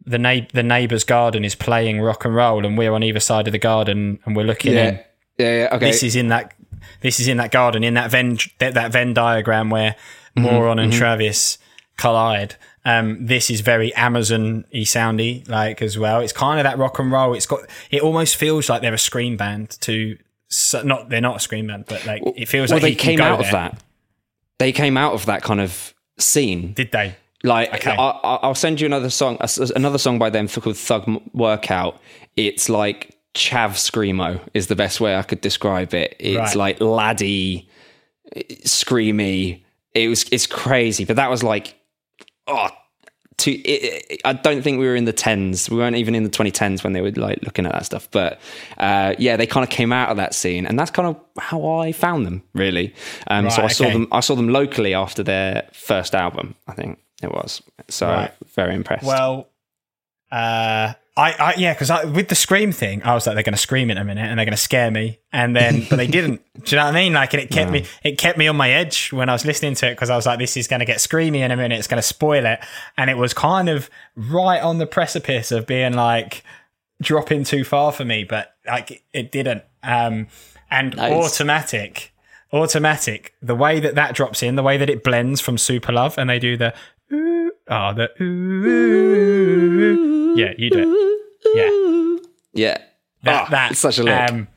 the 0.06 0.18
na- 0.18 0.46
the 0.52 0.62
neighbour's 0.62 1.02
garden 1.04 1.44
is 1.44 1.54
playing 1.54 2.00
rock 2.00 2.24
and 2.24 2.34
roll, 2.34 2.64
and 2.66 2.76
we're 2.78 2.92
on 2.92 3.02
either 3.02 3.20
side 3.20 3.46
of 3.48 3.52
the 3.52 3.58
garden, 3.58 4.18
and 4.24 4.36
we're 4.36 4.44
looking 4.44 4.72
in. 4.72 4.94
Yeah. 4.94 5.00
Yeah, 5.38 5.56
yeah. 5.62 5.68
Okay. 5.72 5.86
This 5.86 6.02
is 6.02 6.14
in 6.16 6.28
that. 6.28 6.52
This 7.00 7.18
is 7.18 7.26
in 7.28 7.38
that 7.38 7.50
garden, 7.50 7.82
in 7.82 7.94
that 7.94 8.10
Venn 8.10 8.38
that, 8.58 8.74
that 8.74 8.92
Venn 8.92 9.14
diagram 9.14 9.70
where 9.70 9.96
Moron 10.36 10.78
and 10.78 10.92
Travis 10.92 11.58
collide. 11.96 12.56
Um, 12.84 13.24
this 13.26 13.48
is 13.50 13.62
very 13.62 13.94
Amazon-y 13.94 14.80
soundy, 14.80 15.48
like 15.48 15.80
as 15.80 15.96
well. 15.98 16.20
It's 16.20 16.34
kind 16.34 16.60
of 16.60 16.64
that 16.64 16.76
rock 16.76 16.98
and 16.98 17.10
roll. 17.10 17.32
It's 17.34 17.46
got. 17.46 17.60
It 17.90 18.02
almost 18.02 18.36
feels 18.36 18.68
like 18.68 18.82
they're 18.82 18.92
a 18.94 18.98
scream 18.98 19.36
band. 19.38 19.70
To 19.80 20.18
so, 20.54 20.82
not 20.82 21.08
they're 21.08 21.20
not 21.20 21.36
a 21.36 21.40
scream 21.40 21.66
band, 21.66 21.84
but 21.88 22.04
like 22.06 22.22
it 22.36 22.48
feels 22.48 22.70
well, 22.70 22.76
like 22.80 22.82
they 22.82 22.94
came 22.94 23.20
out 23.20 23.38
there. 23.38 23.46
of 23.46 23.52
that. 23.52 23.82
They 24.58 24.72
came 24.72 24.96
out 24.96 25.12
of 25.14 25.26
that 25.26 25.42
kind 25.42 25.60
of 25.60 25.92
scene. 26.18 26.72
Did 26.74 26.92
they? 26.92 27.16
Like, 27.42 27.74
Okay. 27.74 27.90
I, 27.90 28.10
I- 28.10 28.38
I'll 28.42 28.54
send 28.54 28.80
you 28.80 28.86
another 28.86 29.10
song, 29.10 29.36
another 29.76 29.98
song 29.98 30.18
by 30.18 30.30
them 30.30 30.48
called 30.48 30.76
Thug 30.76 31.20
Workout. 31.34 32.00
It's 32.36 32.68
like 32.68 33.18
chav 33.34 33.70
screamo 33.72 34.40
is 34.54 34.68
the 34.68 34.76
best 34.76 35.00
way 35.00 35.16
I 35.16 35.22
could 35.22 35.40
describe 35.40 35.92
it. 35.92 36.16
It's 36.20 36.38
Right. 36.38 36.56
like 36.56 36.80
laddie, 36.80 37.68
screamy. 38.64 39.62
It 39.94 40.08
was, 40.08 40.24
it's 40.32 40.46
crazy, 40.46 41.04
but 41.04 41.16
that 41.16 41.30
was 41.30 41.42
like, 41.42 41.74
oh, 42.46 42.68
to, 43.44 43.50
it, 43.52 44.04
it- 44.10 44.20
I 44.24 44.32
don't 44.34 44.62
think 44.62 44.78
we 44.78 44.86
were 44.86 44.96
in 44.96 45.04
the 45.04 45.12
tens. 45.12 45.68
We 45.70 45.76
weren't 45.76 45.96
even 45.96 46.14
in 46.14 46.22
the 46.24 46.30
2010s 46.30 46.82
when 46.84 46.92
they 46.92 47.00
were 47.00 47.10
like 47.12 47.42
looking 47.42 47.66
at 47.66 47.72
that 47.72 47.86
stuff. 47.86 48.08
But 48.10 48.40
uh, 48.78 49.14
yeah, 49.18 49.36
they 49.36 49.46
kind 49.46 49.64
of 49.64 49.70
came 49.70 49.92
out 49.92 50.08
of 50.10 50.16
that 50.18 50.34
scene, 50.34 50.66
and 50.66 50.78
that's 50.78 50.90
kind 50.90 51.08
of 51.08 51.16
how 51.42 51.64
I 51.80 51.92
found 51.92 52.26
them, 52.26 52.42
really. 52.54 52.94
Um, 53.28 53.50
so 53.50 53.62
I 53.62 53.66
Right, 53.66 53.72
saw 53.76 53.90
them. 53.90 54.08
I 54.12 54.20
saw 54.20 54.34
them 54.34 54.48
locally 54.48 54.94
after 54.94 55.22
their 55.22 55.68
first 55.72 56.14
album. 56.14 56.54
I 56.68 56.72
think 56.74 56.98
it 57.22 57.30
was. 57.32 57.62
So 57.88 58.08
Right. 58.08 58.32
very 58.54 58.74
impressed. 58.74 59.04
Well, 59.06 59.48
uh, 60.32 60.94
I, 61.16 61.32
I 61.32 61.54
yeah, 61.56 61.74
because 61.74 61.90
with 62.12 62.28
the 62.28 62.34
scream 62.34 62.72
thing, 62.72 63.02
I 63.04 63.14
was 63.14 63.24
like, 63.26 63.34
they're 63.36 63.44
going 63.44 63.54
to 63.54 63.58
scream 63.60 63.88
in 63.88 63.98
a 63.98 64.04
minute 64.04 64.22
and 64.28 64.36
they're 64.38 64.46
going 64.46 64.56
to 64.56 64.60
scare 64.62 64.90
me, 64.90 65.20
and 65.32 65.54
then 65.54 65.86
but 65.88 65.96
they 65.96 66.08
didn't. 66.08 66.42
Do 66.64 66.70
you 66.72 66.76
know 66.76 66.86
what 66.86 66.94
I 66.94 67.00
mean? 67.00 67.12
Like, 67.12 67.32
and 67.34 67.42
it 67.42 67.50
kept 67.50 67.70
me, 67.70 67.84
it 68.02 68.18
kept 68.18 68.36
me 68.36 68.48
on 68.48 68.56
my 68.56 68.70
edge 68.70 69.12
when 69.12 69.28
I 69.28 69.32
was 69.32 69.44
listening 69.44 69.74
to 69.76 69.86
it 69.88 69.94
because 69.94 70.10
I 70.10 70.16
was 70.16 70.26
like, 70.26 70.40
this 70.40 70.56
is 70.56 70.66
going 70.66 70.80
to 70.80 70.86
get 70.86 70.98
screamy 70.98 71.36
in 71.38 71.52
a 71.52 71.56
minute. 71.56 71.78
It's 71.78 71.86
going 71.86 71.98
to 71.98 72.02
spoil 72.06 72.44
it, 72.46 72.58
and 72.96 73.10
it 73.10 73.16
was 73.16 73.32
kind 73.32 73.68
of 73.68 73.88
right 74.16 74.60
on 74.60 74.78
the 74.78 74.86
precipice 74.86 75.52
of 75.52 75.66
being 75.66 75.92
like 75.92 76.42
dropping 77.00 77.44
too 77.44 77.62
far 77.64 77.92
for 77.92 78.04
me, 78.04 78.24
but 78.24 78.56
like 78.66 78.90
it, 78.90 79.02
it 79.12 79.32
didn't. 79.32 79.62
Um, 79.84 80.26
and 80.70 80.96
Nice. 80.96 81.12
automatic. 81.12 82.12
Automatic, 82.52 83.34
the 83.42 83.54
way 83.56 83.80
that 83.80 83.96
that 83.96 84.14
drops 84.14 84.40
in, 84.42 84.54
the 84.54 84.62
way 84.62 84.76
that 84.76 84.88
it 84.88 85.02
blends 85.02 85.40
from 85.40 85.58
Super 85.58 85.90
Love, 85.92 86.16
and 86.18 86.30
they 86.30 86.38
do 86.38 86.56
the 86.56 86.72
ooh, 87.12 87.43
oh, 87.68 87.94
the 87.94 88.10
ooh, 88.22 90.34
yeah, 90.36 90.52
you 90.58 90.70
do 90.70 90.78
it. 90.80 90.88
Yeah, 91.54 91.70
yeah, 92.52 92.78
that, 93.22 93.46
Ah, 93.46 93.50
that 93.50 93.70
it's 93.72 93.80
such 93.80 93.98
a 93.98 94.02
lick. 94.02 94.30
Um, 94.30 94.48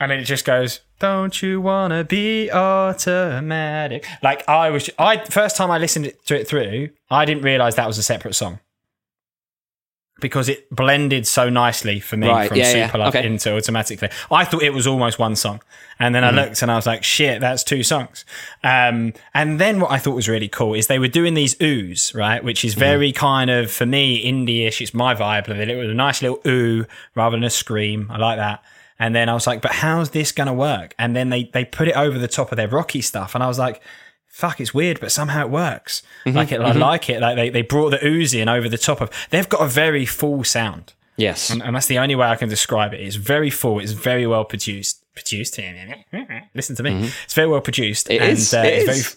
and 0.00 0.10
then 0.10 0.18
it 0.18 0.24
just 0.24 0.44
goes, 0.44 0.80
"Don't 0.98 1.40
you 1.42 1.60
wanna 1.60 2.04
be 2.04 2.50
automatic?" 2.50 4.06
Like 4.22 4.48
I 4.48 4.70
was, 4.70 4.90
I 4.98 5.18
first 5.18 5.56
time 5.56 5.70
I 5.70 5.78
listened 5.78 6.12
to 6.26 6.40
it 6.40 6.48
through, 6.48 6.90
I 7.10 7.24
didn't 7.24 7.42
realize 7.42 7.76
that 7.76 7.86
was 7.86 7.98
a 7.98 8.02
separate 8.02 8.34
song. 8.34 8.58
Because 10.22 10.48
it 10.48 10.74
blended 10.74 11.26
so 11.26 11.50
nicely 11.50 12.00
for 12.00 12.16
me 12.16 12.28
Right, 12.28 12.48
from 12.48 12.56
yeah, 12.56 12.72
yeah, 12.74 12.86
Super 12.86 12.98
Love 12.98 13.14
okay. 13.14 13.26
into 13.26 13.54
Automatically. 13.54 14.08
I 14.30 14.46
thought 14.46 14.62
it 14.62 14.72
was 14.72 14.86
almost 14.86 15.18
one 15.18 15.36
song. 15.36 15.60
And 15.98 16.14
then 16.14 16.24
I 16.24 16.30
looked 16.30 16.62
and 16.62 16.70
I 16.70 16.76
was 16.76 16.86
like, 16.86 17.04
shit, 17.04 17.40
that's 17.40 17.62
two 17.62 17.82
songs. 17.82 18.24
Um, 18.64 19.12
and 19.34 19.60
then 19.60 19.78
what 19.78 19.90
I 19.90 19.98
thought 19.98 20.14
was 20.14 20.28
really 20.28 20.48
cool 20.48 20.74
is 20.74 20.86
they 20.86 20.98
were 20.98 21.06
doing 21.06 21.34
these 21.34 21.54
oohs, 21.56 22.14
right? 22.14 22.42
Which 22.42 22.64
is 22.64 22.74
very 22.74 23.12
kind 23.12 23.50
of, 23.50 23.70
for 23.70 23.84
me, 23.84 24.24
indie-ish. 24.24 24.80
It's 24.80 24.94
my 24.94 25.14
vibe 25.14 25.48
of 25.48 25.60
it. 25.60 25.68
It 25.68 25.76
was 25.76 25.90
a 25.90 25.94
nice 25.94 26.22
little 26.22 26.40
ooh 26.46 26.86
rather 27.14 27.36
than 27.36 27.44
a 27.44 27.50
scream. 27.50 28.08
I 28.10 28.16
like 28.16 28.38
that. 28.38 28.64
And 28.98 29.14
then 29.14 29.28
I 29.28 29.34
was 29.34 29.46
like, 29.46 29.60
but 29.60 29.72
how's 29.72 30.10
this 30.10 30.32
going 30.32 30.46
to 30.46 30.52
work? 30.52 30.94
And 30.98 31.14
then 31.14 31.28
they, 31.28 31.44
they 31.44 31.64
put 31.64 31.88
it 31.88 31.96
over 31.96 32.18
the 32.18 32.28
top 32.28 32.52
of 32.52 32.56
their 32.56 32.68
rocky 32.68 33.00
stuff. 33.00 33.34
And 33.34 33.44
I 33.44 33.48
was 33.48 33.58
like, 33.58 33.82
fuck, 34.32 34.60
it's 34.60 34.72
weird, 34.74 34.98
but 34.98 35.12
somehow 35.12 35.42
it 35.44 35.50
works. 35.50 36.02
Like 36.26 36.50
it, 36.50 36.60
I 36.60 36.72
like 36.72 37.08
it. 37.10 37.20
Like 37.20 37.36
they, 37.36 37.50
they 37.50 37.62
brought 37.62 37.90
the 37.90 38.04
ooze 38.04 38.32
in 38.34 38.48
over 38.48 38.68
the 38.68 38.78
top 38.78 39.00
of, 39.00 39.10
they've 39.30 39.48
got 39.48 39.60
a 39.60 39.68
very 39.68 40.06
full 40.06 40.42
sound. 40.42 40.94
Yes. 41.16 41.50
And, 41.50 41.62
and 41.62 41.76
that's 41.76 41.86
the 41.86 41.98
only 41.98 42.14
way 42.16 42.26
I 42.26 42.36
can 42.36 42.48
describe 42.48 42.94
it. 42.94 43.00
It's 43.00 43.16
very 43.16 43.50
full. 43.50 43.78
It's 43.78 43.92
very 43.92 44.26
well 44.26 44.44
produced. 44.44 44.98
Produced. 45.14 45.58
Listen 46.54 46.74
to 46.76 46.82
me. 46.82 47.10
It's 47.24 47.34
very 47.34 47.46
well 47.48 47.60
produced. 47.60 48.10
It 48.10 48.22
and, 48.22 48.32
is, 48.32 48.52
Uh, 48.54 48.62
it 48.64 48.88
it's 48.88 48.98
is. 48.98 49.16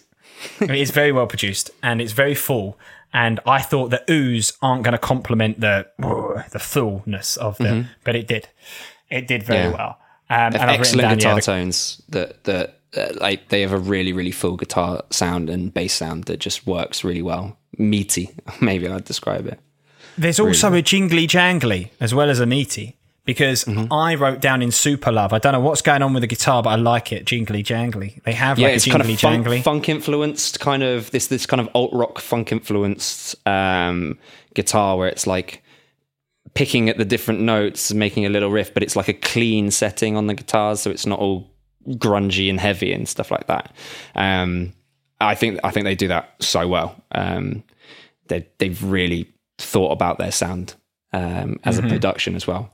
very. 0.58 0.70
it 0.76 0.80
is 0.82 0.90
very 0.90 1.10
well 1.12 1.26
produced, 1.26 1.70
and 1.82 2.00
it's 2.02 2.12
very 2.12 2.34
full. 2.34 2.78
And 3.14 3.40
I 3.46 3.62
thought 3.62 3.88
the 3.90 4.04
ooze 4.10 4.52
aren't 4.60 4.82
going 4.84 4.92
to 4.92 4.98
complement 4.98 5.60
the 5.60 5.86
the 6.52 6.58
fullness 6.58 7.36
of 7.38 7.56
the, 7.58 7.86
but 8.04 8.14
it 8.14 8.26
did. 8.28 8.48
It 9.10 9.26
did 9.26 9.42
very 9.42 9.70
Yeah. 9.70 9.76
well. 9.76 9.98
Um, 10.28 10.36
and 10.38 10.56
I've 10.56 10.60
written 10.62 10.80
excellent 10.80 11.08
down, 11.08 11.16
guitar 11.18 11.34
the- 11.36 11.40
tones 11.40 12.02
that 12.10 12.44
that 12.44 12.78
like 13.20 13.48
they 13.48 13.60
have 13.62 13.72
a 13.72 13.78
really 13.78 14.12
really 14.12 14.30
full 14.32 14.56
guitar 14.56 15.02
sound 15.10 15.48
and 15.50 15.72
bass 15.74 15.94
sound 15.94 16.24
that 16.24 16.38
just 16.40 16.66
works 16.66 17.04
really 17.04 17.22
well 17.22 17.56
meaty 17.78 18.30
maybe 18.60 18.88
i'd 18.88 19.04
describe 19.04 19.46
it 19.46 19.58
There's 20.18 20.40
also 20.40 20.72
a 20.72 20.82
jingly 20.82 21.26
jangly 21.26 21.90
as 22.00 22.14
well 22.14 22.30
as 22.30 22.40
a 22.40 22.46
meaty 22.46 22.96
because 23.24 23.64
Mm-hmm. 23.64 23.92
I 23.92 24.14
wrote 24.14 24.40
down 24.40 24.62
in 24.62 24.70
Super 24.70 25.10
Love. 25.10 25.32
I 25.32 25.38
don't 25.40 25.52
know 25.52 25.58
what's 25.60 25.82
going 25.82 26.00
on 26.00 26.14
with 26.14 26.20
the 26.20 26.28
guitar, 26.28 26.62
but 26.62 26.70
I 26.70 26.76
like 26.76 27.12
it 27.12 27.24
jingly 27.26 27.64
jangly. 27.64 28.22
They 28.22 28.32
have 28.32 28.56
yeah 28.56 28.68
like 28.68 28.76
it's 28.76 28.86
a 28.86 28.90
kind 28.90 29.02
of 29.02 29.08
funk, 29.20 29.46
jangly. 29.46 29.62
funk 29.64 29.88
influenced 29.88 30.60
kind 30.60 30.84
of 30.84 31.10
this 31.10 31.26
this 31.26 31.44
kind 31.44 31.60
of 31.60 31.68
alt 31.74 31.90
rock 31.92 32.20
funk 32.20 32.52
influenced 32.52 33.34
um 33.46 34.16
guitar 34.54 34.96
where 34.96 35.08
it's 35.08 35.26
like 35.26 35.62
picking 36.54 36.88
at 36.88 36.98
the 36.98 37.04
different 37.04 37.40
notes 37.40 37.92
making 37.92 38.24
a 38.24 38.28
little 38.28 38.50
riff 38.50 38.72
but 38.72 38.82
it's 38.84 38.94
like 38.96 39.08
a 39.08 39.12
clean 39.12 39.70
setting 39.72 40.16
on 40.16 40.28
the 40.28 40.34
guitars 40.34 40.80
so 40.80 40.90
it's 40.90 41.04
not 41.04 41.18
all 41.18 41.50
grungy 41.90 42.50
and 42.50 42.58
heavy 42.60 42.92
and 42.92 43.08
stuff 43.08 43.30
like 43.30 43.46
that 43.46 43.74
um 44.14 44.72
i 45.20 45.34
think 45.34 45.58
i 45.64 45.70
think 45.70 45.84
they 45.84 45.94
do 45.94 46.08
that 46.08 46.34
so 46.40 46.66
well 46.66 46.96
um 47.12 47.62
they 48.28 48.46
they've 48.58 48.82
really 48.82 49.32
thought 49.58 49.92
about 49.92 50.18
their 50.18 50.32
sound 50.32 50.74
um 51.12 51.58
as 51.64 51.78
a 51.78 51.82
production 51.82 52.34
as 52.34 52.46
well 52.46 52.72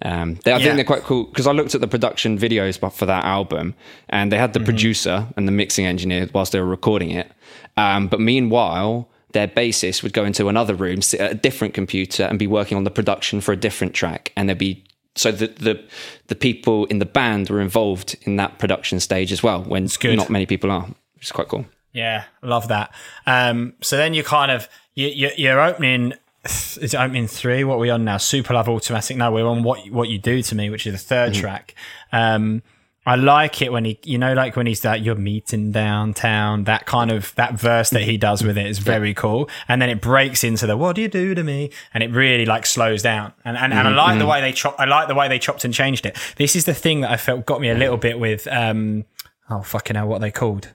um, 0.00 0.38
they, 0.44 0.52
I 0.52 0.58
Yeah. 0.58 0.62
think 0.62 0.76
they're 0.76 0.84
quite 0.84 1.02
cool 1.02 1.24
because 1.24 1.48
I 1.48 1.52
looked 1.52 1.74
at 1.74 1.80
the 1.80 1.88
production 1.88 2.38
videos 2.38 2.78
for 2.92 3.04
that 3.06 3.24
album, 3.24 3.74
and 4.08 4.30
they 4.30 4.38
had 4.38 4.52
the 4.52 4.60
producer 4.60 5.26
and 5.36 5.48
the 5.48 5.52
mixing 5.52 5.86
engineer 5.86 6.28
whilst 6.32 6.52
they 6.52 6.60
were 6.60 6.66
recording 6.66 7.10
it. 7.10 7.32
Um, 7.76 8.06
but 8.06 8.20
meanwhile, 8.20 9.08
their 9.32 9.48
bassist 9.48 10.04
would 10.04 10.12
go 10.12 10.24
into 10.24 10.48
another 10.48 10.76
room, 10.76 11.02
sit 11.02 11.18
at 11.20 11.32
a 11.32 11.34
different 11.34 11.74
computer, 11.74 12.22
and 12.22 12.38
be 12.38 12.46
working 12.46 12.76
on 12.76 12.84
the 12.84 12.92
production 12.92 13.40
for 13.40 13.50
a 13.50 13.56
different 13.56 13.92
track. 13.92 14.32
And 14.36 14.48
there'd 14.48 14.56
be 14.58 14.84
so 15.14 15.32
the 15.32 15.48
the 15.48 15.84
the 16.28 16.34
people 16.34 16.86
in 16.86 16.98
the 16.98 17.06
band 17.06 17.50
were 17.50 17.60
involved 17.60 18.16
in 18.22 18.36
that 18.36 18.58
production 18.58 19.00
stage 19.00 19.32
as 19.32 19.42
well. 19.42 19.62
When 19.62 19.88
not 20.16 20.30
many 20.30 20.46
people 20.46 20.70
are, 20.70 20.86
which 21.14 21.24
is 21.26 21.32
quite 21.32 21.48
cool. 21.48 21.66
Yeah, 21.92 22.24
love 22.42 22.68
that. 22.68 22.92
Um, 23.26 23.74
so 23.80 23.96
then 23.96 24.14
you 24.14 24.22
kind 24.22 24.50
of 24.50 24.68
you, 24.94 25.08
you, 25.08 25.30
you're 25.36 25.60
opening. 25.60 26.14
Is 26.44 26.78
it 26.78 26.94
opening 26.94 27.26
three? 27.26 27.64
What 27.64 27.74
are 27.74 27.78
we 27.78 27.90
on 27.90 28.04
now? 28.04 28.16
Super 28.16 28.54
Love 28.54 28.68
Automatic. 28.68 29.16
now 29.16 29.32
we're 29.32 29.46
on 29.46 29.62
what 29.62 29.90
what 29.90 30.08
you 30.08 30.18
do 30.18 30.42
to 30.42 30.54
me, 30.54 30.70
which 30.70 30.86
is 30.86 31.04
the 31.04 31.14
3rd 31.14 31.34
track. 31.34 31.74
Um, 32.12 32.62
I 33.08 33.14
like 33.14 33.62
it 33.62 33.72
when 33.72 33.86
he, 33.86 33.98
you 34.04 34.18
know, 34.18 34.34
like 34.34 34.54
when 34.54 34.66
he's 34.66 34.84
like, 34.84 35.02
you're 35.02 35.14
meeting 35.14 35.72
downtown, 35.72 36.64
that 36.64 36.84
kind 36.84 37.10
of, 37.10 37.34
that 37.36 37.54
verse 37.54 37.88
that 37.90 38.02
he 38.02 38.18
does 38.18 38.44
with 38.44 38.58
it 38.58 38.66
is 38.66 38.78
very 38.80 39.14
cool. 39.14 39.48
And 39.66 39.80
then 39.80 39.88
it 39.88 40.02
breaks 40.02 40.44
into 40.44 40.66
the, 40.66 40.76
what 40.76 40.94
do 40.94 41.00
you 41.02 41.08
do 41.08 41.34
to 41.34 41.42
me? 41.42 41.70
And 41.94 42.02
it 42.02 42.10
really 42.10 42.44
like 42.44 42.66
slows 42.66 43.02
down. 43.02 43.32
And, 43.46 43.56
and, 43.56 43.72
and 43.72 43.88
I 43.88 43.90
like 43.92 44.18
the 44.18 44.26
way 44.26 44.42
they 44.42 44.52
chop, 44.52 44.76
I 44.78 44.84
like 44.84 45.08
the 45.08 45.14
way 45.14 45.26
they 45.26 45.38
chopped 45.38 45.64
and 45.64 45.72
changed 45.72 46.04
it. 46.04 46.18
This 46.36 46.54
is 46.54 46.66
the 46.66 46.74
thing 46.74 47.00
that 47.00 47.10
I 47.10 47.16
felt 47.16 47.46
got 47.46 47.60
me 47.62 47.70
a 47.70 47.74
little 47.74 47.96
bit 47.96 48.20
with, 48.20 48.46
um, 48.48 49.06
oh, 49.48 49.62
fucking 49.62 49.96
hell, 49.96 50.06
what 50.06 50.16
are 50.16 50.20
they 50.20 50.30
called? 50.30 50.74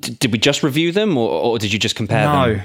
D- 0.00 0.14
did 0.14 0.32
we 0.32 0.38
just 0.38 0.62
review 0.62 0.92
them, 0.92 1.18
or, 1.18 1.28
or 1.28 1.58
did 1.58 1.72
you 1.72 1.78
just 1.78 1.96
compare 1.96 2.24
No. 2.24 2.54
them? 2.54 2.62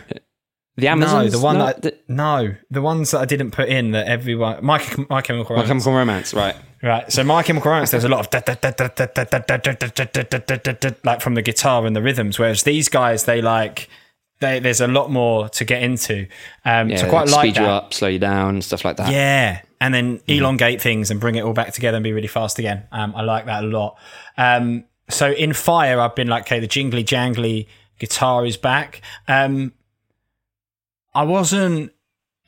The 0.76 0.88
Amazon, 0.88 1.26
No, 1.26 1.30
the 1.30 1.40
one 1.40 1.58
no, 1.60 1.66
that 1.68 2.10
no, 2.10 2.56
the 2.72 2.82
ones 2.82 3.12
that 3.12 3.20
I 3.20 3.26
didn't 3.26 3.52
put 3.52 3.70
in 3.70 3.92
that 3.92 4.08
everyone. 4.08 4.66
My, 4.66 4.84
my 5.10 5.22
Chemical 5.22 5.56
Romance. 5.56 5.68
My 5.68 5.68
Chemical 5.68 5.94
Romance, 5.94 6.34
right? 6.34 6.56
Right. 6.82 7.12
So 7.12 7.24
My 7.24 7.44
Chemical 7.44 7.72
Romance, 7.72 7.92
there's 7.92 8.04
a 8.04 8.10
lot 8.10 8.26
of 8.26 8.44
like 11.06 11.22
from 11.22 11.36
the 11.36 11.42
guitar 11.44 11.86
and 11.86 11.96
the 11.96 12.02
rhythms, 12.02 12.40
whereas 12.40 12.64
these 12.64 12.90
guys, 12.90 13.26
they 13.26 13.42
like. 13.42 13.90
They, 14.40 14.60
there's 14.60 14.82
a 14.82 14.88
lot 14.88 15.10
more 15.10 15.48
to 15.50 15.64
get 15.64 15.84
into. 15.84 16.28
Um, 16.66 16.90
yeah, 16.90 16.98
so 16.98 17.10
quite 17.10 17.30
like 17.30 17.42
speed 17.42 17.56
that. 17.56 17.62
you 17.62 17.68
up, 17.68 17.94
slow 17.94 18.10
you 18.10 18.20
down, 18.20 18.62
stuff 18.62 18.84
like 18.84 18.98
that. 18.98 19.10
Yeah, 19.10 19.62
and 19.80 19.94
then 19.94 20.18
mm-hmm. 20.18 20.32
elongate 20.32 20.82
things 20.82 21.10
and 21.12 21.20
bring 21.22 21.36
it 21.36 21.44
all 21.44 21.54
back 21.54 21.72
together 21.72 21.96
and 21.96 22.04
be 22.04 22.12
really 22.12 22.28
fast 22.28 22.60
again. 22.60 22.86
Um, 22.92 23.14
I 23.16 23.22
like 23.22 23.46
that 23.46 23.64
a 23.64 23.68
lot. 23.68 23.98
Um, 24.36 24.84
so 25.10 25.32
in 25.32 25.54
fire, 25.54 25.98
I've 26.00 26.16
been 26.16 26.28
like, 26.28 26.44
okay, 26.44 26.60
the 26.60 26.68
jingly 26.68 27.06
jangly 27.06 27.68
guitar 28.00 28.46
is 28.46 28.58
back. 28.58 29.02
Um, 29.30 29.72
I 31.16 31.24
wasn't. 31.24 31.92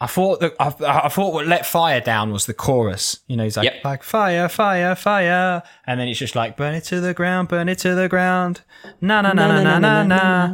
I 0.02 0.08
thought 0.08 0.42
that 0.42 0.54
I, 0.60 0.74
I 1.06 1.08
thought 1.10 1.34
what 1.34 1.48
let 1.48 1.66
fire 1.66 2.02
down 2.02 2.32
was 2.34 2.46
the 2.48 2.54
chorus. 2.54 3.20
You 3.28 3.38
know, 3.38 3.44
he's 3.46 3.56
like 3.56 3.66
Yep. 3.66 3.84
like 3.86 4.04
fire, 4.04 4.50
fire, 4.50 4.94
fire, 4.96 5.64
and 5.88 6.00
then 6.00 6.08
it's 6.10 6.20
just 6.20 6.36
like 6.36 6.58
burn 6.58 6.76
it 6.76 6.84
to 6.86 7.00
the 7.00 7.14
ground, 7.14 7.48
burn 7.48 7.70
it 7.70 7.78
to 7.80 7.96
the 7.96 8.10
ground. 8.10 8.62
Na 9.00 9.22
na 9.22 9.32
na 9.34 9.48
na 9.48 9.64
na 9.64 9.80
na 9.80 10.04
na. 10.04 10.54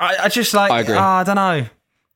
I, 0.00 0.16
I 0.24 0.28
just 0.28 0.52
like 0.52 0.72
I 0.72 0.80
agree. 0.80 0.96
ah, 0.98 1.18
I 1.18 1.24
don't 1.24 1.36
know. 1.36 1.66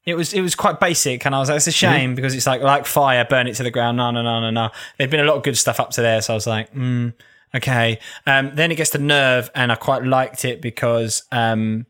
It 0.04 0.16
was 0.16 0.32
it 0.32 0.40
was 0.40 0.54
quite 0.56 0.80
basic, 0.80 1.24
and 1.26 1.34
I 1.34 1.38
was 1.38 1.48
like, 1.48 1.56
it's 1.56 1.66
a 1.68 1.72
shame 1.72 2.14
because 2.16 2.34
it's 2.34 2.46
like 2.46 2.62
like 2.62 2.84
fire, 2.86 3.24
burn 3.24 3.46
it 3.46 3.54
to 3.56 3.62
the 3.62 3.70
ground. 3.70 3.96
No, 3.96 4.10
no, 4.10 4.22
no, 4.22 4.40
no, 4.40 4.50
no. 4.50 4.70
There'd 4.98 5.10
been 5.10 5.20
a 5.20 5.24
lot 5.24 5.36
of 5.36 5.42
good 5.44 5.56
stuff 5.58 5.78
up 5.78 5.90
to 5.90 6.02
there, 6.02 6.20
so 6.20 6.32
I 6.32 6.36
was 6.36 6.46
like, 6.48 6.72
mm, 6.74 7.12
okay. 7.54 7.98
Um, 8.26 8.52
then 8.54 8.72
it 8.72 8.76
gets 8.76 8.90
to 8.90 8.98
nerve, 8.98 9.50
and 9.54 9.70
I 9.70 9.76
quite 9.76 10.02
liked 10.04 10.44
it 10.44 10.60
because 10.60 11.22
um, 11.30 11.86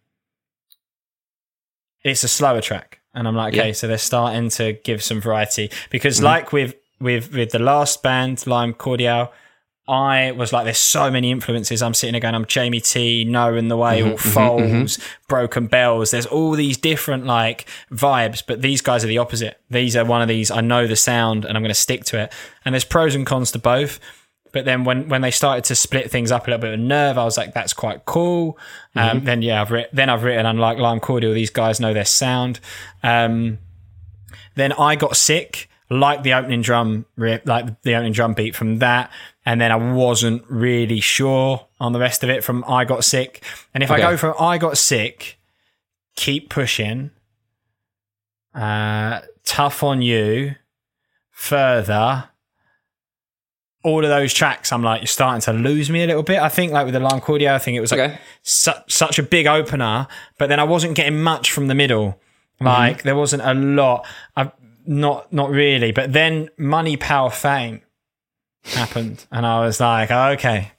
it's 2.05 2.25
a 2.25 2.29
slower 2.29 2.61
track, 2.61 2.96
and 3.17 3.27
I'm 3.27 3.35
like, 3.35 3.55
okay, 3.55 3.69
Yeah. 3.69 3.73
so 3.73 3.89
they're 3.89 3.99
starting 3.99 4.51
to 4.51 4.75
give 4.85 5.03
some 5.03 5.21
variety 5.21 5.71
because, 5.91 6.17
mm-hmm. 6.17 6.27
like 6.27 6.53
with 6.53 6.75
with 7.01 7.33
with 7.33 7.51
the 7.51 7.59
last 7.59 8.03
band, 8.03 8.47
Lime 8.47 8.75
Cordiale. 8.75 9.33
I 9.89 10.33
was 10.33 10.53
like, 10.53 10.65
there's 10.65 10.79
so 10.79 11.13
many 11.13 11.31
influences. 11.31 11.81
I'm 11.81 11.95
sitting 11.95 12.15
there 12.15 12.21
going, 12.21 12.35
I'm 12.35 12.45
Jamie 12.45 12.81
T, 12.81 13.25
Noah 13.25 13.55
and 13.55 13.71
the 13.71 13.77
Whale, 13.77 14.17
mm-hmm, 14.17 14.39
all 14.39 14.59
mm-hmm, 14.59 14.79
Foals, 14.79 14.99
Broken 15.29 15.69
Bells. 15.69 16.11
There's 16.11 16.27
all 16.27 16.53
these 16.53 16.77
different 16.77 17.25
like 17.25 17.67
vibes, 17.93 18.43
but 18.45 18.63
these 18.63 18.81
guys 18.81 19.05
are 19.05 19.07
the 19.07 19.19
opposite. 19.19 19.61
These 19.71 19.95
are 19.97 20.05
one 20.05 20.23
of 20.23 20.27
these, 20.27 20.51
I 20.51 20.61
know 20.61 20.89
the 20.89 20.97
sound 20.97 21.45
and 21.45 21.57
I'm 21.57 21.63
going 21.63 21.71
to 21.71 21.75
stick 21.75 22.05
to 22.07 22.21
it. 22.21 22.33
And 22.65 22.75
there's 22.75 22.85
pros 22.85 23.15
and 23.15 23.25
cons 23.25 23.53
to 23.53 23.61
both. 23.61 24.01
But 24.53 24.65
then 24.65 24.85
when, 24.85 25.09
when 25.09 25.21
they 25.21 25.31
started 25.31 25.65
to 25.65 25.75
split 25.75 26.11
things 26.11 26.33
up 26.33 26.47
a 26.47 26.51
little 26.51 26.61
bit 26.61 26.75
of 26.75 26.81
nerve, 26.81 27.19
I 27.19 27.25
was 27.25 27.37
like, 27.37 27.55
that's 27.55 27.73
quite 27.73 28.05
cool. 28.05 28.59
Um, 28.95 29.25
then 29.25 29.43
yeah, 29.43 29.61
I've 29.61 29.71
writ- 29.71 29.91
then 29.93 30.09
I've 30.09 30.23
written, 30.23 30.47
unlike 30.47 30.79
Lime 30.79 31.01
Cordiale, 31.01 31.35
these 31.35 31.51
guys 31.51 31.81
know 31.81 31.93
their 31.93 32.05
sound. 32.05 32.61
Um, 33.03 33.59
then 34.55 34.73
I 34.73 34.97
got 34.97 35.17
sick, 35.17 35.69
like 35.91 36.23
the 36.23 36.33
opening 36.35 36.63
drum, 36.63 37.07
like 37.17 37.83
the 37.83 37.95
opening 37.95 38.13
drum 38.13 38.35
beat 38.35 38.57
from 38.57 38.79
that. 38.79 39.11
And 39.45 39.61
then 39.61 39.71
I 39.71 39.77
wasn't 39.77 40.43
really 40.49 41.01
sure 41.01 41.67
on 41.79 41.93
the 41.93 42.01
rest 42.01 42.25
of 42.25 42.31
it 42.31 42.43
from 42.43 42.65
I 42.67 42.85
got 42.85 43.05
sick. 43.05 43.45
And 43.75 43.83
if 43.83 43.91
I 43.91 43.99
go 44.01 44.17
from 44.17 44.35
I 44.41 44.59
got 44.59 44.77
sick, 44.79 45.39
keep 46.17 46.49
pushing, 46.51 47.11
uh, 48.55 49.21
tough 49.45 49.83
on 49.83 50.03
you, 50.03 50.57
further, 51.31 52.31
all 53.87 54.03
of 54.03 54.11
those 54.11 54.35
tracks, 54.35 54.73
I'm 54.73 54.83
like, 54.83 55.01
you're 55.01 55.07
starting 55.07 55.41
to 55.43 55.53
lose 55.53 55.89
me 55.91 56.03
a 56.03 56.09
little 56.09 56.25
bit. 56.25 56.41
I 56.41 56.49
think, 56.49 56.73
like 56.73 56.87
with 56.87 56.95
the 56.95 57.01
Lime 57.01 57.21
Cordiale, 57.21 57.55
I 57.55 57.59
think 57.59 57.77
it 57.77 57.81
was 57.81 57.93
like 57.93 58.19
su- 58.43 58.73
such 58.89 59.21
a 59.21 59.23
big 59.23 59.47
opener, 59.47 60.09
but 60.39 60.49
then 60.49 60.59
I 60.59 60.65
wasn't 60.65 60.97
getting 60.97 61.23
much 61.23 61.53
from 61.53 61.69
the 61.69 61.75
middle. 61.75 62.21
Mm-hmm. 62.57 62.67
Like 62.67 63.03
there 63.05 63.15
wasn't 63.15 63.43
a 63.45 63.55
lot. 63.55 64.05
I, 64.37 64.51
not 64.87 65.33
not 65.33 65.51
really. 65.51 65.93
But 65.93 66.13
then 66.13 66.51
money, 66.59 66.97
power, 66.97 67.31
fame 67.31 67.83
happened, 68.65 69.25
and 69.31 69.47
I 69.47 69.61
was 69.61 69.79
like, 69.79 70.11
oh, 70.11 70.31
okay, 70.31 70.73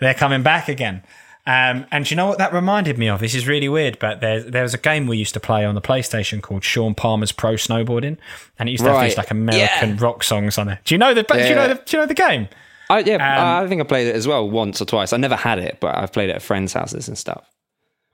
they're 0.00 0.14
coming 0.14 0.42
back 0.42 0.68
again. 0.68 1.02
Um, 1.46 1.84
and 1.90 2.10
you 2.10 2.16
know 2.16 2.26
what 2.26 2.38
that 2.38 2.54
reminded 2.54 2.96
me 2.96 3.08
of? 3.08 3.20
This 3.20 3.34
is 3.34 3.46
really 3.46 3.68
weird, 3.68 3.98
but 3.98 4.20
there 4.20 4.40
there 4.42 4.62
was 4.62 4.72
a 4.72 4.78
game 4.78 5.06
we 5.06 5.18
used 5.18 5.34
to 5.34 5.40
play 5.40 5.64
on 5.64 5.74
the 5.74 5.82
PlayStation 5.82 6.40
called 6.40 6.64
Shaun 6.64 6.94
Palmer's 6.94 7.32
Pro 7.32 7.54
Snowboarding, 7.54 8.16
and 8.58 8.68
it 8.68 8.72
used 8.72 8.84
to 8.84 8.90
have 8.90 9.02
these 9.02 9.16
like 9.18 9.30
American 9.30 9.90
Yeah. 9.90 9.96
rock 10.02 10.24
songs 10.24 10.56
on 10.56 10.68
it. 10.70 10.78
Do 10.84 10.94
you 10.94 10.98
know 10.98 11.12
the? 11.12 11.22
Do 11.22 11.38
you 11.38 11.54
know 11.54 11.68
the? 11.68 11.74
Do 11.74 11.96
you 11.96 12.02
know 12.02 12.06
the 12.06 12.14
game? 12.14 12.48
I, 12.90 12.98
yeah, 13.00 13.14
Um, 13.16 13.64
I 13.64 13.68
think 13.68 13.80
I 13.80 13.84
played 13.84 14.06
it 14.08 14.14
as 14.14 14.26
well 14.28 14.48
once 14.48 14.80
or 14.80 14.84
twice. 14.84 15.12
I 15.12 15.16
never 15.16 15.36
had 15.36 15.58
it, 15.58 15.78
but 15.80 15.96
I've 15.96 16.12
played 16.12 16.28
it 16.30 16.36
at 16.36 16.42
friends' 16.42 16.74
houses 16.74 17.08
and 17.08 17.16
stuff. 17.16 17.44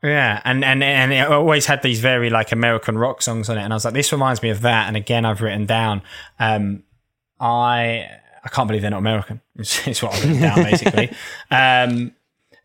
Yeah, 0.03 0.41
and, 0.45 0.65
and 0.65 0.83
and 0.83 1.13
it 1.13 1.27
always 1.29 1.67
had 1.67 1.83
these 1.83 2.01
very 2.01 2.31
like 2.31 2.53
American 2.53 2.97
rock 2.97 3.21
songs 3.23 3.49
on 3.51 3.59
it, 3.59 3.63
and 3.63 3.73
I 3.73 3.77
was 3.77 3.85
like, 3.85 3.95
this 3.95 4.11
reminds 4.13 4.43
me 4.43 4.51
of 4.51 4.63
that. 4.63 4.89
And 4.89 4.97
again, 4.97 5.25
I've 5.25 5.41
written 5.43 5.67
down, 5.67 6.03
um, 6.39 6.83
I 7.39 8.09
I 8.45 8.49
can't 8.49 8.67
believe 8.67 8.83
they're 8.83 8.91
not 8.91 8.99
American. 8.99 9.41
It's, 9.57 9.87
is 9.87 10.03
what 10.03 10.15
I've 10.15 10.23
written 10.25 10.41
down 10.41 10.63
basically. 10.65 11.11
um, 11.51 12.13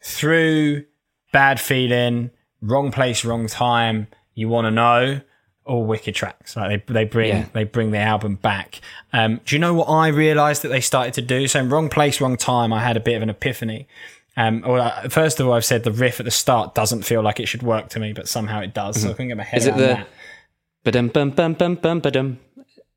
through 0.06 0.86
bad 1.34 1.60
feeling, 1.60 2.30
wrong 2.62 2.92
place, 2.92 3.26
wrong 3.26 3.48
time. 3.48 4.08
You 4.36 4.48
want 4.50 4.66
to 4.66 4.72
know 4.72 5.22
all 5.66 5.84
wicked 5.84 6.14
tracks. 6.14 6.56
Like 6.56 6.86
they 6.88 6.94
they 6.94 7.06
bring 7.06 7.30
Yeah. 7.30 7.46
they 7.54 7.64
bring 7.64 7.90
the 7.92 7.98
album 7.98 8.36
back. 8.36 8.82
Um, 9.12 9.42
do 9.46 9.56
you 9.56 9.60
know 9.60 9.74
what 9.74 9.86
I 9.90 10.10
realised 10.10 10.62
that 10.62 10.68
they 10.70 10.82
started 10.82 11.16
to 11.16 11.22
do? 11.22 11.48
So 11.48 11.60
in 11.60 11.70
wrong 11.70 11.90
place, 11.90 12.22
wrong 12.22 12.38
time, 12.38 12.72
I 12.72 12.82
had 12.82 12.98
a 12.98 13.00
bit 13.00 13.16
of 13.16 13.24
an 13.24 13.30
epiphany. 13.30 13.88
Um, 14.38 14.62
well, 14.68 15.10
first 15.10 15.40
of 15.40 15.48
all, 15.48 15.54
I've 15.54 15.66
said 15.66 15.84
the 15.84 15.92
riff 15.92 16.20
at 16.20 16.26
the 16.26 16.32
start 16.32 16.76
doesn't 16.76 17.04
feel 17.04 17.22
like 17.24 17.40
it 17.40 17.48
should 17.48 17.64
work 17.64 17.90
to 17.90 18.00
me, 18.00 18.14
but 18.14 18.28
somehow 18.28 18.60
it 18.62 18.74
does. 18.74 19.02
So 19.02 19.10
I 19.10 19.14
couldn't 19.14 19.30
get 19.30 19.38
my 19.38 19.44
head 19.44 19.58
Is 19.60 19.68
it 19.68 19.76
the- 19.76 19.82
that. 19.88 20.08
Ba-dum, 20.84 21.08
bum, 21.08 21.32
bum, 21.32 21.54
bum, 21.54 21.76
bum, 21.76 22.00
ba-dum. 22.00 22.40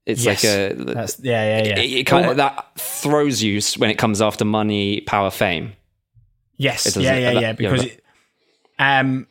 It's 0.05 0.23
Yes. 0.25 0.45
like 0.45 0.53
a. 0.53 0.75
That's 0.95 1.19
yeah, 1.21 1.59
yeah, 1.63 1.69
yeah. 1.69 1.79
it, 1.79 1.91
it 2.01 2.05
kind 2.05 2.27
of, 2.27 2.37
that 2.39 2.67
throws 2.79 3.43
you 3.43 3.61
when 3.79 3.89
it 3.89 3.97
comes 3.97 4.21
after 4.21 4.45
money, 4.45 5.01
power, 5.03 5.31
fame. 5.31 5.73
Yes, 6.59 6.97
yeah, 6.97 7.17
yeah, 7.17 7.21
that- 7.33 7.35
yeah. 7.35 7.41
yeah, 7.41 7.53
Because, 7.53 7.85
it, 7.85 8.05
um, 8.79 9.27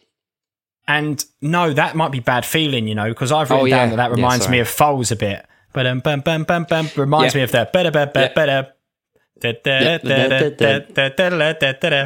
and 0.88 1.24
no, 1.42 1.74
that 1.74 1.96
might 1.96 2.12
be 2.12 2.20
bad 2.22 2.46
feeling, 2.46 2.88
you 2.88 2.96
know, 2.96 3.10
because 3.10 3.32
I've 3.32 3.50
written 3.50 3.64
Oh, 3.64 3.66
yeah. 3.66 3.78
down 3.78 3.90
that 3.92 3.98
that 3.98 4.12
reminds 4.12 4.46
sorry. 4.46 4.58
me 4.58 4.60
of 4.62 4.68
Foals 4.70 5.12
a 5.12 5.16
bit. 5.16 5.46
But 5.74 5.86
um, 5.86 6.00
bum 6.00 6.22
bum 6.22 6.44
bum 6.46 6.64
bum 6.68 6.90
reminds 6.96 7.36
Yeah. 7.36 7.40
me 7.40 7.44
of 7.44 7.52
that 7.52 7.74
better 7.74 7.92
better 7.92 8.20
Yeah. 8.22 8.34
better. 8.34 8.74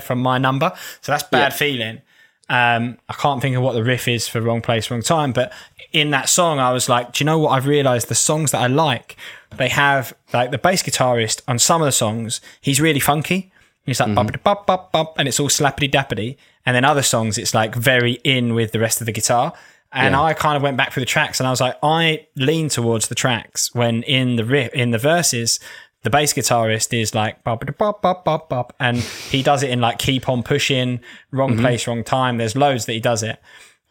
From 0.02 0.20
my 0.20 0.38
number, 0.38 0.72
so 1.02 1.12
that's 1.12 1.24
bad 1.24 1.52
Yeah. 1.54 1.58
feeling. 1.58 2.02
Um, 2.50 2.98
I 3.08 3.14
can't 3.14 3.42
think 3.42 3.56
of 3.56 3.62
what 3.62 3.74
the 3.74 3.84
riff 3.84 4.08
is 4.10 4.28
for 4.28 4.42
"Wrong 4.42 4.62
Place, 4.62 4.92
Wrong 4.92 5.02
Time," 5.02 5.32
but 5.32 5.54
in 5.94 6.10
that 6.12 6.28
song, 6.28 6.60
I 6.60 6.72
was 6.74 6.90
like, 6.90 7.14
"Do 7.14 7.24
you 7.24 7.26
know 7.26 7.40
what? 7.40 7.52
I've 7.52 7.66
realised 7.68 8.10
the 8.10 8.16
songs 8.16 8.52
that 8.52 8.60
I 8.62 8.68
like, 8.68 9.16
they 9.56 9.70
have 9.70 10.14
like 10.34 10.52
the 10.52 10.58
bass 10.58 10.84
guitarist 10.84 11.42
on 11.48 11.60
some 11.60 11.82
of 11.82 11.86
the 11.86 11.92
songs. 11.94 12.42
He's 12.60 12.82
really 12.82 13.00
funky. 13.00 13.51
He's 13.86 14.00
like 14.00 14.44
bop 14.44 14.68
bop 14.68 14.92
bop, 14.92 15.18
and 15.18 15.28
it's 15.28 15.40
all 15.40 15.50
slappity 15.50 15.92
dappity. 15.92 16.38
And 16.66 16.76
then 16.76 16.86
other 16.86 17.02
songs, 17.02 17.38
it's 17.38 17.54
like 17.54 17.76
very 17.76 18.14
in 18.24 18.54
with 18.54 18.72
the 18.72 18.80
rest 18.80 19.02
of 19.02 19.06
the 19.06 19.12
guitar. 19.12 19.54
And 19.92 20.14
Yeah. 20.14 20.22
I 20.22 20.34
kind 20.34 20.56
of 20.56 20.64
went 20.64 20.78
back 20.78 20.94
through 20.94 21.02
the 21.02 21.08
tracks, 21.08 21.40
and 21.40 21.48
I 21.48 21.50
was 21.50 21.60
like, 21.62 21.76
I 21.82 22.28
lean 22.36 22.70
towards 22.70 23.08
the 23.08 23.16
tracks 23.16 23.74
when 23.74 24.04
in 24.04 24.36
the 24.36 24.46
riff, 24.46 24.72
in 24.74 24.92
the 24.92 24.98
verses, 24.98 25.60
the 26.04 26.10
bass 26.10 26.34
guitarist 26.34 27.00
is 27.00 27.14
like 27.14 27.44
boppity 27.44 27.78
bop 27.78 28.02
bop 28.02 28.24
bop 28.24 28.50
bop, 28.50 28.74
and 28.80 28.98
he 28.98 29.42
does 29.42 29.64
it 29.64 29.72
in 29.72 29.82
like 29.82 29.98
keep 29.98 30.30
on 30.30 30.44
pushing, 30.44 31.00
wrong 31.32 31.58
place, 31.58 31.88
wrong 31.88 32.04
time. 32.04 32.38
There's 32.38 32.56
loads 32.56 32.86
that 32.86 32.94
he 32.94 33.00
does 33.00 33.24
it. 33.24 33.40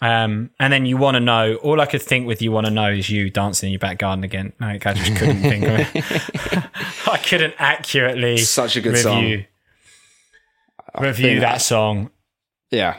Um, 0.03 0.51
and 0.59 0.73
then 0.73 0.87
you 0.87 0.97
want 0.97 1.17
to 1.17 1.21
know. 1.21 1.57
All 1.57 1.81
I 1.81 1.87
could 1.87 2.01
think 2.01 2.27
with 2.27 2.41
you 2.41 2.53
want 2.53 2.67
to 2.67 2.71
know 2.73 2.91
is 2.91 3.11
you 3.11 3.29
dancing 3.29 3.67
in 3.67 3.73
your 3.73 3.81
back 3.81 3.99
garden 3.99 4.25
again. 4.25 4.53
Like 4.59 4.87
I 4.87 4.95
just 4.95 5.15
couldn't 5.17 5.43
think 5.43 5.65
of 5.65 5.81
it. 5.81 6.65
I 7.07 7.19
couldn't 7.19 7.55
accurately 7.59 8.39
Such 8.39 8.77
a 8.77 8.81
good 8.81 8.95
review 8.95 9.45
review 10.99 11.41
that 11.41 11.63
song. 11.63 12.11
Yeah. 12.71 12.99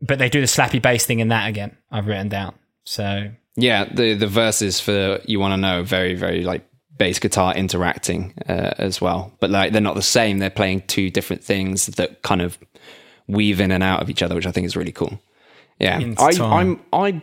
But 0.00 0.18
they 0.18 0.28
do 0.28 0.40
the 0.40 0.46
slappy 0.46 0.82
bass 0.82 1.06
thing 1.06 1.20
in 1.20 1.28
that 1.28 1.48
again. 1.48 1.76
I've 1.90 2.06
written 2.06 2.28
down. 2.28 2.54
So 2.84 3.30
Yeah, 3.56 3.84
the 3.84 4.14
the 4.14 4.26
verses 4.26 4.80
for 4.80 5.20
you 5.24 5.40
want 5.40 5.52
to 5.52 5.56
know 5.56 5.82
very 5.82 6.14
very 6.14 6.42
like 6.42 6.66
bass 6.96 7.18
guitar 7.18 7.54
interacting 7.54 8.34
uh, 8.48 8.74
as 8.78 9.00
well, 9.00 9.32
but 9.40 9.50
like 9.50 9.72
they're 9.72 9.80
not 9.80 9.94
the 9.94 10.02
same. 10.02 10.38
They're 10.38 10.50
playing 10.50 10.82
two 10.82 11.10
different 11.10 11.42
things 11.42 11.86
that 11.86 12.22
kind 12.22 12.42
of 12.42 12.58
weave 13.26 13.60
in 13.60 13.70
and 13.70 13.82
out 13.82 14.02
of 14.02 14.10
each 14.10 14.22
other, 14.22 14.34
which 14.34 14.46
I 14.46 14.52
think 14.52 14.66
is 14.66 14.76
really 14.76 14.92
cool. 14.92 15.20
Yeah, 15.78 16.00
I. 16.18 16.30
I'm 16.40 16.80
I 16.92 17.22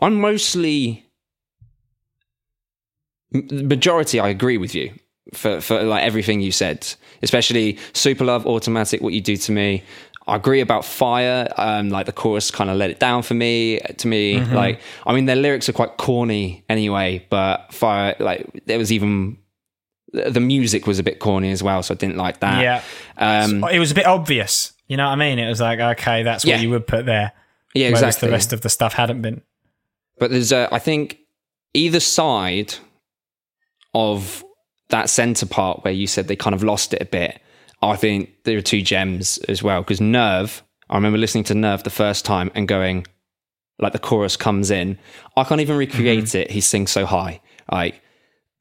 I'm 0.00 0.20
mostly 0.20 1.04
majority. 3.32 4.20
I 4.20 4.28
agree 4.28 4.58
with 4.58 4.74
you 4.74 4.94
for 5.34 5.60
for 5.60 5.82
like 5.82 6.02
everything 6.04 6.40
you 6.40 6.52
said, 6.52 6.86
especially 7.22 7.78
super 7.92 8.24
love 8.24 8.46
automatic. 8.46 9.00
What 9.00 9.12
you 9.12 9.20
do 9.20 9.36
to 9.36 9.52
me. 9.52 9.82
I 10.26 10.36
agree 10.36 10.60
about 10.60 10.84
fire. 10.84 11.48
Um, 11.56 11.88
like 11.88 12.04
the 12.04 12.12
chorus 12.12 12.50
kind 12.50 12.68
of 12.68 12.76
let 12.76 12.90
it 12.90 12.98
down 13.00 13.22
for 13.22 13.32
me. 13.32 13.78
To 13.80 14.06
me, 14.08 14.34
Mm-hmm. 14.36 14.54
like 14.54 14.80
I 15.06 15.14
mean, 15.14 15.24
their 15.24 15.36
lyrics 15.36 15.68
are 15.70 15.72
quite 15.72 15.96
corny 15.96 16.64
anyway. 16.68 17.24
But 17.30 17.72
fire, 17.72 18.14
like 18.20 18.46
there 18.66 18.76
was 18.78 18.92
even 18.92 19.38
the 20.12 20.40
music 20.40 20.86
was 20.86 20.98
a 20.98 21.02
bit 21.02 21.18
corny 21.18 21.50
as 21.50 21.62
well, 21.62 21.82
so 21.82 21.94
I 21.94 21.96
didn't 21.96 22.16
like 22.16 22.40
that. 22.40 22.62
yeah, 22.62 22.82
Um, 23.16 23.64
it 23.64 23.78
was 23.78 23.90
a 23.90 23.94
bit 23.94 24.06
obvious. 24.06 24.72
You 24.86 24.96
know 24.98 25.04
what 25.06 25.12
I 25.12 25.16
mean? 25.16 25.38
It 25.38 25.48
was 25.48 25.60
like 25.60 25.80
okay, 25.80 26.22
that's 26.22 26.44
what 26.44 26.50
Yeah. 26.56 26.60
you 26.60 26.70
would 26.70 26.86
put 26.86 27.06
there. 27.06 27.32
yeah, 27.74 27.88
exactly. 27.88 28.28
the 28.28 28.32
rest 28.32 28.52
of 28.52 28.60
the 28.62 28.68
stuff 28.70 28.92
hadn't 28.94 29.22
been. 29.22 29.42
But 30.18 30.30
there's, 30.30 30.52
uh, 30.52 30.68
I 30.72 30.78
think, 30.78 31.18
either 31.74 32.00
side 32.00 32.74
of 33.94 34.44
that 34.90 35.10
center 35.10 35.46
part 35.46 35.84
where 35.84 35.92
you 35.92 36.06
said 36.06 36.28
they 36.28 36.36
kind 36.36 36.54
of 36.54 36.62
lost 36.62 36.94
it 36.94 37.02
a 37.02 37.06
bit. 37.06 37.40
I 37.82 37.96
think 37.96 38.30
there 38.44 38.56
are 38.58 38.62
two 38.62 38.82
gems 38.82 39.38
as 39.48 39.62
well 39.62 39.82
because 39.82 40.00
Nerve. 40.00 40.62
I 40.90 40.94
remember 40.96 41.18
listening 41.18 41.44
to 41.44 41.54
Nerve 41.54 41.82
the 41.82 41.90
first 41.90 42.24
time 42.24 42.50
and 42.54 42.66
going, 42.66 43.06
like 43.78 43.92
the 43.92 43.98
chorus 43.98 44.36
comes 44.36 44.70
in. 44.70 44.98
I 45.36 45.44
can't 45.44 45.60
even 45.60 45.76
recreate 45.76 46.34
it. 46.34 46.50
He 46.50 46.60
sings 46.62 46.90
so 46.90 47.04
high, 47.06 47.40
like 47.70 48.00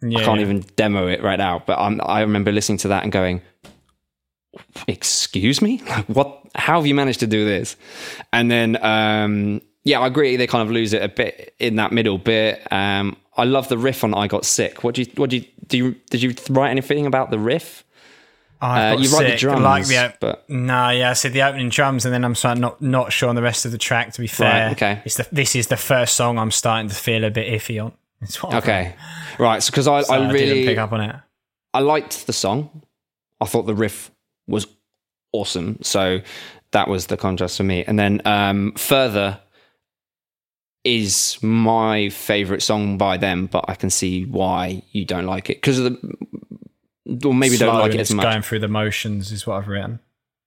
Yeah. 0.02 0.20
I 0.20 0.24
can't 0.26 0.42
even 0.42 0.66
demo 0.76 1.08
it 1.08 1.24
right 1.24 1.38
now. 1.40 1.64
But 1.66 1.80
I'm, 1.80 2.00
I 2.04 2.22
remember 2.22 2.52
listening 2.52 2.78
to 2.80 2.90
that 2.90 3.04
and 3.04 3.12
going, 3.12 3.42
"Excuse 4.88 5.62
me, 5.62 5.82
like 5.88 6.06
what? 6.06 6.42
How 6.56 6.80
have 6.80 6.88
you 6.88 6.96
managed 6.96 7.22
to 7.22 7.28
do 7.28 7.46
this?" 7.46 7.76
And 8.34 8.52
then, 8.52 8.78
um, 8.84 9.62
yeah, 9.84 10.00
I 10.00 10.08
agree. 10.08 10.36
They 10.36 10.48
kind 10.48 10.68
of 10.68 10.72
lose 10.72 10.94
it 10.94 11.02
a 11.02 11.10
bit 11.10 11.56
in 11.60 11.78
that 11.78 11.92
middle 11.92 12.18
bit. 12.18 12.62
Um, 12.72 13.16
I 13.36 13.46
love 13.46 13.70
the 13.70 13.78
riff 13.78 14.04
on 14.04 14.14
"I 14.14 14.28
Got 14.28 14.46
Sick." 14.46 14.84
What 14.84 14.96
do 14.96 15.02
you? 15.04 15.12
What 15.16 15.30
do 15.30 15.38
you? 15.38 15.46
Do 15.68 15.78
you? 15.78 15.96
Did 16.10 16.22
you 16.22 16.36
write 16.50 16.72
anything 16.72 17.06
about 17.06 17.32
the 17.32 17.40
riff? 17.40 17.84
Uh, 18.60 18.98
you 19.00 19.10
write 19.10 19.32
the 19.32 19.38
drums, 19.38 19.62
like 19.62 19.86
yeah, 19.90 20.14
but- 20.20 20.50
no, 20.50 20.90
yeah. 20.90 21.12
I 21.12 21.14
said 21.14 21.34
the 21.34 21.44
opening 21.44 21.70
drums, 21.70 22.06
and 22.06 22.14
then 22.14 22.26
I'm 22.26 22.34
sort 22.34 22.54
of 22.54 22.60
not 22.60 22.82
not 22.82 23.14
sure 23.14 23.30
on 23.30 23.36
the 23.36 23.42
rest 23.44 23.66
of 23.66 23.72
the 23.72 23.78
track. 23.78 24.14
To 24.14 24.22
be 24.22 24.28
fair, 24.28 24.72
okay. 24.72 25.02
It's 25.06 25.18
the, 25.18 25.28
this 25.32 25.56
is 25.56 25.68
the 25.68 25.78
first 25.78 26.16
song 26.16 26.40
I'm 26.40 26.52
starting 26.52 26.90
to 26.90 26.96
feel 26.96 27.24
a 27.24 27.30
bit 27.30 27.52
iffy 27.54 27.84
on. 27.84 27.94
It's 28.22 28.42
what 28.42 28.56
I've 28.56 28.64
Okay, 28.64 28.96
right. 29.38 29.62
So 29.62 29.70
because 29.70 29.88
I, 29.88 30.02
So 30.02 30.14
I 30.14 30.18
didn't 30.18 30.34
really 30.34 30.66
pick 30.66 30.80
up 30.80 30.92
on 30.92 31.02
it. 31.02 31.16
I 31.72 31.82
liked 31.82 32.26
the 32.26 32.34
song. 32.34 32.82
I 33.40 33.46
thought 33.46 33.68
the 33.68 33.76
riff 33.76 34.10
was 34.48 34.66
awesome. 35.32 35.78
So 35.84 36.22
that 36.72 36.88
was 36.88 37.08
the 37.08 37.18
contrast 37.18 37.58
for 37.58 37.64
me. 37.64 37.84
And 37.86 38.00
then 38.00 38.22
um, 38.26 38.72
further 38.74 39.40
is 40.84 41.38
my 41.42 42.10
favorite 42.10 42.62
song 42.62 42.98
by 42.98 43.18
them, 43.18 43.48
but 43.48 43.66
I 43.68 43.76
can 43.76 43.90
see 43.90 44.26
why 44.26 44.84
you 44.92 45.06
don't 45.06 45.26
like 45.26 45.50
it 45.50 45.58
because 45.58 45.80
of 45.80 45.86
the, 45.86 47.28
or 47.28 47.34
maybe 47.34 47.56
Slow 47.56 47.68
don't 47.68 47.80
like 47.80 47.94
it 47.94 48.02
it's 48.02 48.12
as 48.12 48.16
much. 48.16 48.24
Going 48.24 48.42
through 48.42 48.60
the 48.60 48.68
motions 48.68 49.32
is 49.32 49.46
what 49.46 49.58
I've 49.58 49.68
written. 49.68 50.00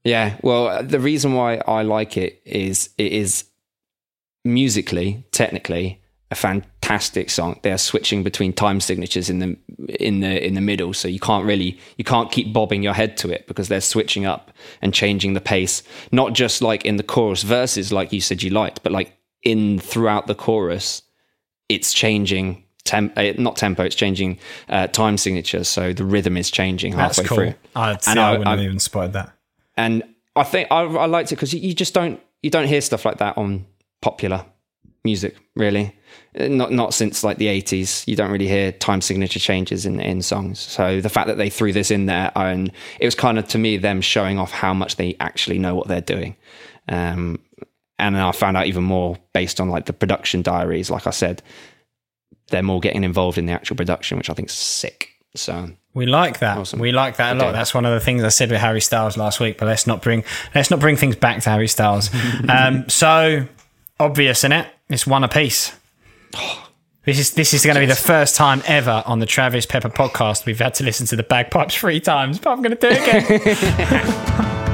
Yeah, 0.04 0.36
well, 0.42 0.82
the 0.82 0.98
reason 0.98 1.34
why 1.34 1.56
I 1.66 1.82
like 1.82 2.16
it 2.16 2.40
is 2.44 2.90
it 2.96 3.12
is 3.12 3.44
musically, 4.44 5.26
technically, 5.30 6.00
a 6.30 6.34
fantastic 6.34 7.28
song. 7.28 7.60
They're 7.62 7.76
switching 7.76 8.22
between 8.22 8.52
time 8.52 8.80
signatures 8.80 9.28
in 9.28 9.40
the 9.40 9.56
in 10.00 10.20
the 10.20 10.46
in 10.46 10.54
the 10.54 10.60
middle, 10.60 10.94
so 10.94 11.08
you 11.08 11.20
can't 11.20 11.44
really 11.44 11.78
you 11.98 12.04
can't 12.04 12.32
keep 12.32 12.52
bobbing 12.52 12.82
your 12.82 12.94
head 12.94 13.16
to 13.18 13.30
it 13.30 13.46
because 13.46 13.68
they're 13.68 13.80
switching 13.80 14.24
up 14.24 14.52
and 14.80 14.94
changing 14.94 15.34
the 15.34 15.40
pace. 15.40 15.82
Not 16.12 16.32
just 16.32 16.62
like 16.62 16.84
in 16.86 16.96
the 16.96 17.02
chorus 17.02 17.42
verses, 17.42 17.92
like 17.92 18.12
you 18.12 18.20
said 18.20 18.42
you 18.42 18.50
liked, 18.50 18.82
but 18.82 18.92
like 18.92 19.19
in 19.42 19.78
throughout 19.78 20.26
the 20.26 20.34
chorus, 20.34 21.02
it's 21.68 21.92
changing. 21.92 22.64
Temp, 22.84 23.12
uh, 23.16 23.32
not 23.38 23.56
tempo, 23.56 23.84
it's 23.84 23.94
changing 23.94 24.38
uh, 24.70 24.86
time 24.88 25.16
signature, 25.18 25.62
So 25.64 25.92
the 25.92 26.04
rhythm 26.04 26.36
is 26.36 26.50
changing 26.50 26.96
That's 26.96 27.18
halfway 27.18 27.28
cool. 27.28 27.36
through. 27.36 27.54
I'd 27.76 28.02
see, 28.02 28.10
And 28.10 28.18
I, 28.18 28.28
I- 28.28 28.30
wouldn't 28.38 28.48
have 28.48 28.60
even 28.60 28.78
spotted 28.78 29.12
that. 29.12 29.32
and 29.76 30.02
I 30.34 30.42
think 30.44 30.68
I, 30.70 30.80
I 30.82 31.06
liked 31.06 31.30
it 31.30 31.36
because 31.36 31.52
you, 31.52 31.74
just 31.74 31.92
don't 31.94 32.20
you 32.42 32.50
don't 32.50 32.66
hear 32.68 32.80
stuff 32.80 33.04
like 33.04 33.18
that 33.18 33.36
on 33.36 33.66
popular 34.00 34.46
music 35.04 35.36
really 35.56 35.94
Uh, 36.38 36.46
not 36.48 36.72
not 36.72 36.94
since 36.94 37.22
like 37.24 37.36
the 37.38 37.46
80s 37.46 38.06
you 38.06 38.14
don't 38.16 38.30
really 38.30 38.46
hear 38.48 38.70
time 38.72 39.00
signature 39.00 39.40
changes 39.40 39.84
in 39.86 39.98
in 40.00 40.22
songs 40.22 40.58
so 40.60 41.00
the 41.00 41.08
fact 41.08 41.26
that 41.26 41.36
they 41.36 41.50
threw 41.50 41.72
this 41.72 41.90
in 41.90 42.06
there 42.06 42.30
and 42.36 42.70
it 43.00 43.04
was 43.06 43.14
kind 43.14 43.38
of 43.38 43.46
to 43.48 43.58
me 43.58 43.76
them 43.76 44.00
showing 44.00 44.38
off 44.38 44.52
how 44.52 44.72
much 44.72 44.96
they 44.96 45.16
actually 45.20 45.58
know 45.58 45.74
what 45.74 45.88
they're 45.88 46.00
doing 46.00 46.36
um 46.88 47.38
and 48.00 48.16
then 48.16 48.22
I 48.22 48.32
found 48.32 48.56
out 48.56 48.66
even 48.66 48.84
more 48.84 49.16
based 49.32 49.60
on 49.60 49.68
like 49.68 49.86
the 49.86 49.92
production 49.92 50.42
diaries 50.42 50.90
like 50.90 51.06
I 51.06 51.10
said 51.10 51.42
they're 52.48 52.62
more 52.62 52.80
getting 52.80 53.04
involved 53.04 53.38
in 53.38 53.46
the 53.46 53.52
actual 53.52 53.76
production 53.76 54.18
which 54.18 54.30
I 54.30 54.34
think 54.34 54.48
is 54.48 54.54
sick 54.54 55.10
so 55.34 55.70
We 55.94 56.06
like 56.06 56.40
that. 56.40 56.58
Awesome. 56.58 56.80
We 56.80 56.92
like 56.92 57.16
that 57.16 57.36
a 57.36 57.38
lot. 57.38 57.52
That's 57.52 57.72
one 57.74 57.84
of 57.84 57.92
the 57.92 58.00
things 58.00 58.24
I 58.24 58.28
said 58.28 58.50
with 58.50 58.60
Harry 58.60 58.80
Styles 58.80 59.16
last 59.16 59.40
week. 59.40 59.58
But 59.58 59.66
let's 59.66 59.86
not 59.86 60.02
bring 60.02 60.24
let's 60.54 60.70
not 60.70 60.80
bring 60.80 60.96
things 60.96 61.16
back 61.16 61.42
to 61.42 61.50
Harry 61.50 61.68
Styles. 61.68 62.10
um, 62.48 62.88
so 62.88 63.46
obvious, 63.98 64.40
isn't 64.40 64.52
it? 64.52 64.66
It's 64.88 65.06
one 65.06 65.24
apiece. 65.24 65.72
This 67.06 67.18
is 67.18 67.30
this 67.30 67.54
is 67.54 67.64
going 67.64 67.76
to 67.76 67.80
be 67.80 67.86
the 67.86 67.96
first 67.96 68.36
time 68.36 68.62
ever 68.66 69.02
on 69.06 69.20
the 69.20 69.26
Travis 69.26 69.64
Pepper 69.64 69.88
podcast 69.88 70.44
we've 70.44 70.58
had 70.58 70.74
to 70.74 70.84
listen 70.84 71.06
to 71.06 71.16
the 71.16 71.22
bagpipes 71.22 71.74
three 71.74 71.98
times, 71.98 72.38
but 72.38 72.50
I'm 72.50 72.60
going 72.60 72.76
to 72.76 72.78
do 72.78 72.88
it 72.90 73.40
again. 73.40 74.66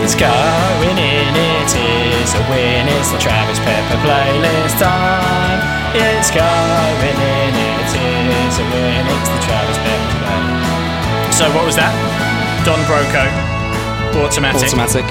It's 0.00 0.14
going 0.16 0.96
in, 0.96 1.32
it 1.36 1.70
is 1.76 2.30
a 2.34 2.42
win. 2.48 2.88
It's 2.88 3.10
the 3.12 3.18
Travis 3.18 3.58
Pepper 3.60 3.98
playlist 4.04 4.80
time. 4.80 5.60
It's 5.94 6.30
going 6.30 7.18
in, 7.20 7.52
it 7.54 7.92
is 7.92 8.54
a 8.58 8.66
win. 8.72 9.04
It's 9.06 9.28
the 9.28 9.40
Travis 9.44 9.78
Pepper 9.78 10.16
playlist. 10.24 11.32
So 11.36 11.44
what 11.54 11.64
was 11.64 11.76
that? 11.76 11.92
Don 12.64 12.80
Broco, 12.84 13.24
automatic, 14.24 14.68
Automatic. 14.68 15.06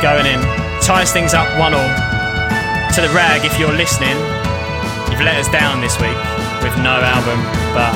going 0.00 0.26
in, 0.26 0.40
ties 0.80 1.12
things 1.12 1.34
up 1.34 1.48
one 1.58 1.74
all. 1.74 1.92
To 2.94 3.00
the 3.00 3.08
rag, 3.14 3.44
if 3.44 3.58
you're 3.58 3.72
listening, 3.72 4.16
you've 5.10 5.20
let 5.20 5.36
us 5.36 5.48
down 5.48 5.80
this 5.80 5.98
week 6.00 6.16
with 6.62 6.76
no 6.78 6.96
album, 7.00 7.40
but 7.74 7.92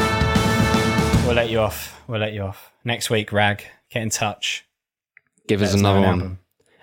we'll 1.26 1.34
let 1.36 1.48
you 1.51 1.60
off. 1.60 2.01
We'll 2.09 2.20
let 2.20 2.32
you 2.32 2.43
off 2.43 2.72
next 2.84 3.10
week. 3.10 3.32
Rag, 3.32 3.64
get 3.90 4.02
in 4.02 4.10
touch. 4.10 4.65
Give 5.48 5.62
us 5.62 5.70
Let 5.70 5.77
us 5.77 5.82
know 5.82 5.90
another 5.97 6.06
one. 6.06 6.20
album. 6.20 6.39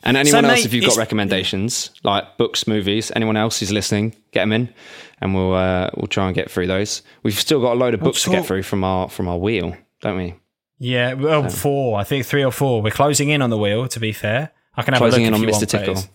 And 0.05 0.17
anyone 0.17 0.43
So, 0.43 0.49
else, 0.49 0.59
mate, 0.59 0.65
if 0.65 0.73
you've 0.73 0.85
got 0.85 0.97
recommendations 0.97 1.91
like 2.03 2.37
books, 2.37 2.67
movies, 2.67 3.11
anyone 3.15 3.37
else 3.37 3.59
who's 3.59 3.71
listening, 3.71 4.13
get 4.31 4.41
them 4.41 4.51
in, 4.51 4.73
and 5.21 5.33
we'll 5.33 5.53
uh, 5.53 5.89
we'll 5.95 6.07
try 6.07 6.25
and 6.25 6.35
get 6.35 6.51
through 6.51 6.67
those. 6.67 7.01
We've 7.23 7.33
still 7.39 7.61
got 7.61 7.73
a 7.73 7.79
load 7.79 7.93
of 7.93 8.01
books 8.01 8.23
to 8.23 8.29
get 8.31 8.45
through 8.45 8.63
from 8.63 8.83
our 8.83 9.07
from 9.09 9.27
our 9.29 9.37
wheel, 9.37 9.77
don't 10.01 10.17
we? 10.17 10.35
Yeah, 10.79 11.13
well, 11.13 11.47
four. 11.49 11.97
I 11.99 12.03
think 12.03 12.25
three 12.25 12.43
or 12.43 12.51
four. 12.51 12.81
We're 12.81 12.91
closing 12.91 13.29
in 13.29 13.41
on 13.41 13.49
the 13.49 13.57
wheel. 13.57 13.87
To 13.87 13.99
be 13.99 14.11
fair, 14.11 14.51
I 14.75 14.81
can 14.83 14.93
have 14.93 14.99
Closing 14.99 15.23
a 15.23 15.27
in 15.27 15.33
look 15.33 15.43
on 15.43 15.49
if 15.49 15.55
you 15.61 15.67
Mr. 15.67 15.73
want, 15.73 15.85
Tickle. 16.03 16.11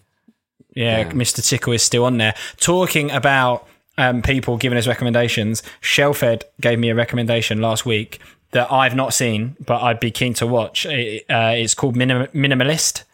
Yeah, 0.74 0.98
Yeah. 0.98 1.10
Mr. 1.12 1.46
Tickle 1.48 1.72
is 1.72 1.82
still 1.82 2.04
on 2.04 2.18
there. 2.18 2.34
Talking 2.58 3.10
about 3.10 3.66
um, 3.96 4.20
people 4.20 4.58
giving 4.58 4.76
us 4.76 4.86
recommendations, 4.86 5.62
Shelfed 5.80 6.42
gave 6.60 6.78
me 6.78 6.90
a 6.90 6.94
recommendation 6.94 7.62
last 7.62 7.86
week 7.86 8.20
that 8.52 8.72
I've 8.72 8.94
not 8.94 9.14
seen, 9.14 9.56
but 9.64 9.82
I'd 9.82 10.00
be 10.00 10.10
keen 10.10 10.34
to 10.34 10.46
watch. 10.46 10.86
It, 10.86 11.24
uh, 11.28 11.52
it's 11.54 11.74
called 11.74 11.96
Minim- 11.96 12.28
Minimalist. 12.28 13.04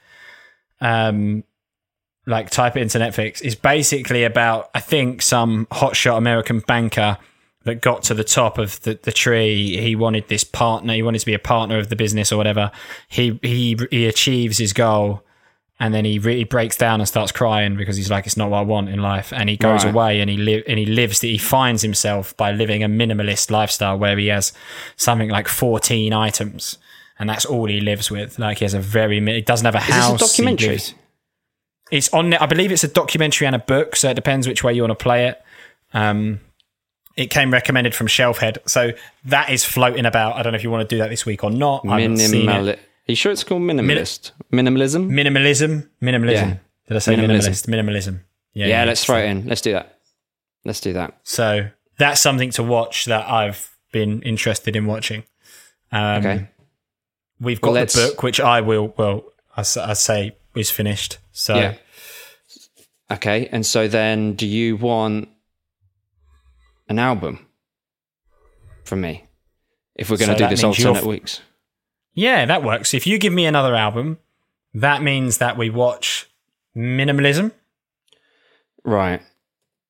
Um, 0.80 1.44
like 2.26 2.50
type 2.50 2.76
it 2.76 2.80
into 2.80 2.98
Netflix. 2.98 3.42
It's 3.42 3.54
basically 3.54 4.24
about 4.24 4.70
I 4.74 4.80
think 4.80 5.22
some 5.22 5.66
hotshot 5.66 6.16
American 6.16 6.60
banker 6.60 7.18
that 7.64 7.80
got 7.80 8.02
to 8.04 8.14
the 8.14 8.24
top 8.24 8.58
of 8.58 8.80
the, 8.82 8.98
the 9.02 9.12
tree. 9.12 9.78
He 9.80 9.96
wanted 9.96 10.28
this 10.28 10.44
partner. 10.44 10.94
He 10.94 11.02
wanted 11.02 11.20
to 11.20 11.26
be 11.26 11.34
a 11.34 11.38
partner 11.38 11.78
of 11.78 11.88
the 11.88 11.96
business 11.96 12.32
or 12.32 12.36
whatever. 12.36 12.70
He 13.08 13.38
he 13.42 13.78
he 13.90 14.06
achieves 14.06 14.58
his 14.58 14.72
goal, 14.72 15.22
and 15.80 15.92
then 15.92 16.04
he 16.04 16.18
really 16.18 16.44
breaks 16.44 16.76
down 16.76 17.00
and 17.00 17.08
starts 17.08 17.32
crying 17.32 17.76
because 17.76 17.96
he's 17.96 18.10
like, 18.10 18.26
it's 18.26 18.36
not 18.36 18.50
what 18.50 18.58
I 18.58 18.62
want 18.62 18.88
in 18.88 19.00
life. 19.00 19.32
And 19.32 19.48
he 19.48 19.56
goes 19.56 19.84
Right. 19.84 19.92
away 19.94 20.20
and 20.20 20.30
he 20.30 20.36
live 20.36 20.62
and 20.68 20.78
he 20.78 20.86
lives. 20.86 21.20
That 21.20 21.26
he 21.26 21.38
finds 21.38 21.82
himself 21.82 22.36
by 22.36 22.52
living 22.52 22.82
a 22.84 22.88
minimalist 22.88 23.50
lifestyle 23.50 23.98
where 23.98 24.16
he 24.16 24.28
has 24.28 24.52
something 24.96 25.30
like 25.30 25.48
fourteen 25.48 26.12
items. 26.12 26.78
And 27.18 27.28
that's 27.30 27.44
all 27.44 27.66
he 27.66 27.80
lives 27.80 28.10
with. 28.10 28.38
Like 28.38 28.58
he 28.58 28.64
has 28.64 28.74
a 28.74 28.80
very, 28.80 29.20
mi- 29.20 29.34
he 29.36 29.40
doesn't 29.40 29.64
have 29.64 29.74
a 29.76 29.78
Is 29.78 29.84
house. 29.84 30.20
a 30.22 30.26
documentary? 30.26 30.78
it's 31.92 32.08
on. 32.12 32.34
I 32.34 32.46
believe 32.46 32.72
it's 32.72 32.82
a 32.84 32.88
documentary 32.88 33.46
and 33.46 33.54
a 33.54 33.58
book, 33.60 33.94
so 33.96 34.10
it 34.10 34.14
depends 34.14 34.48
which 34.48 34.64
way 34.64 34.72
you 34.74 34.82
want 34.82 34.98
to 34.98 35.02
play 35.02 35.26
it. 35.28 35.40
Um, 35.92 36.40
it 37.16 37.30
came 37.30 37.52
recommended 37.52 37.94
from 37.94 38.08
Shelfhead, 38.08 38.58
so 38.68 38.92
that 39.26 39.50
is 39.50 39.64
floating 39.64 40.06
about. 40.06 40.34
I 40.36 40.42
don't 40.42 40.52
know 40.52 40.56
if 40.56 40.64
you 40.64 40.70
want 40.70 40.88
to 40.88 40.92
do 40.92 40.98
that 40.98 41.10
this 41.10 41.24
week 41.24 41.44
or 41.44 41.50
not. 41.50 41.84
I 41.86 42.00
haven't 42.00 42.16
seen 42.18 42.46
Minimal. 42.46 42.68
it. 42.70 42.80
Are 43.06 43.12
you 43.12 43.16
sure 43.16 43.32
it's 43.32 43.44
called 43.44 43.62
minimalist? 43.62 44.30
Minimalism? 44.52 45.08
Minimalism, 45.10 45.88
minimalism. 46.02 46.32
Yeah. 46.32 46.56
Did 46.88 46.96
I 46.96 46.98
say 47.00 47.16
Minimalism. 47.16 47.48
minimalist? 47.48 47.66
Minimalism. 47.68 48.20
Yeah, 48.54 48.66
yeah, 48.66 48.84
let's 48.84 49.04
throw 49.04 49.18
it 49.18 49.24
in. 49.26 49.46
Let's 49.46 49.60
do 49.60 49.72
that. 49.72 49.98
Let's 50.64 50.80
do 50.80 50.92
that. 50.94 51.18
So 51.24 51.68
that's 51.98 52.20
something 52.20 52.50
to 52.52 52.62
watch 52.62 53.04
that 53.06 53.28
I've 53.28 53.76
been 53.92 54.22
interested 54.22 54.74
in 54.76 54.86
watching. 54.86 55.24
Um, 55.92 56.18
Okay. 56.24 56.48
We've 57.40 57.60
got 57.60 57.72
Well, 57.72 57.84
the 57.86 58.10
book, 58.10 58.22
which 58.22 58.40
I 58.40 58.60
will. 58.62 58.94
Well, 58.96 59.24
I, 59.56 59.60
I 59.60 59.92
say 59.94 60.36
is 60.54 60.70
finished. 60.70 61.18
So 61.32 61.56
Yeah. 61.56 61.74
Okay, 63.10 63.48
and 63.52 63.66
so 63.66 63.86
then 63.86 64.32
do 64.34 64.46
you 64.46 64.76
want 64.76 65.28
an 66.88 66.98
album 66.98 67.46
from 68.84 69.02
me? 69.02 69.24
If 69.94 70.10
we're 70.10 70.16
going 70.16 70.30
to 70.30 70.38
So 70.38 70.44
do 70.44 70.48
this 70.48 70.64
alternate 70.64 71.04
weeks. 71.04 71.40
Yeah, 72.14 72.44
that 72.46 72.62
works. 72.62 72.94
If 72.94 73.06
you 73.06 73.18
give 73.18 73.32
me 73.32 73.44
another 73.46 73.74
album, 73.74 74.18
that 74.72 75.02
means 75.02 75.38
that 75.38 75.56
we 75.56 75.70
watch 75.70 76.28
Minimalism. 76.76 77.52
Right. 78.84 79.20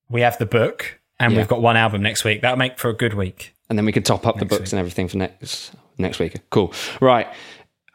We 0.09 0.21
have 0.21 0.37
the 0.37 0.45
book, 0.45 0.99
and 1.19 1.33
Yeah. 1.33 1.39
we've 1.39 1.47
got 1.47 1.61
one 1.61 1.77
album 1.77 2.01
next 2.01 2.23
week. 2.23 2.41
That'll 2.41 2.57
make 2.57 2.77
for 2.79 2.89
a 2.89 2.93
good 2.93 3.13
week. 3.13 3.53
And 3.69 3.77
then 3.77 3.85
we 3.85 3.91
can 3.91 4.03
top 4.03 4.27
up 4.27 4.37
the 4.37 4.45
books 4.45 4.71
and 4.73 4.79
everything 4.79 5.07
for 5.07 5.17
next 5.17 5.71
next 5.97 6.19
week. 6.19 6.37
Cool. 6.51 6.73
Right. 7.01 7.27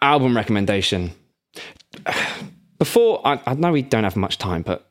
Album 0.03 0.35
recommendation. 0.37 1.13
Before 2.79 3.21
I, 3.27 3.41
I 3.47 3.55
know 3.55 3.73
we 3.73 3.83
don't 3.83 4.05
have 4.05 4.17
much 4.17 4.39
time, 4.39 4.63
but 4.63 4.91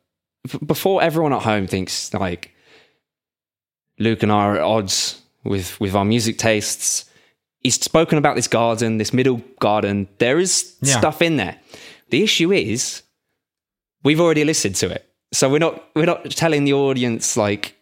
before 0.66 1.02
everyone 1.02 1.34
at 1.34 1.42
home 1.42 1.68
thinks 1.68 2.14
like 2.14 2.52
Luke 3.98 4.24
and 4.24 4.32
I 4.32 4.36
are 4.36 4.56
at 4.58 4.62
odds 4.62 5.22
with 5.44 5.80
with 5.82 5.96
our 5.96 6.06
music 6.06 6.38
tastes, 6.38 7.09
he's 7.64 7.76
spoken 7.76 8.18
about 8.18 8.36
this 8.36 8.48
garden, 8.48 8.98
this 8.98 9.14
middle 9.14 9.42
garden. 9.60 10.08
There 10.18 10.40
is 10.40 10.76
Yeah. 10.82 10.98
stuff 10.98 11.22
in 11.22 11.38
there. 11.38 11.58
The 12.10 12.24
issue 12.24 12.52
is 12.52 13.04
we've 14.04 14.20
already 14.20 14.44
listened 14.44 14.76
to 14.76 14.90
it, 14.90 15.08
so 15.32 15.50
we're 15.50 15.60
not 15.60 15.84
we're 15.96 16.06
not 16.06 16.30
telling 16.32 16.64
the 16.66 16.74
audience 16.74 17.38
like 17.38 17.76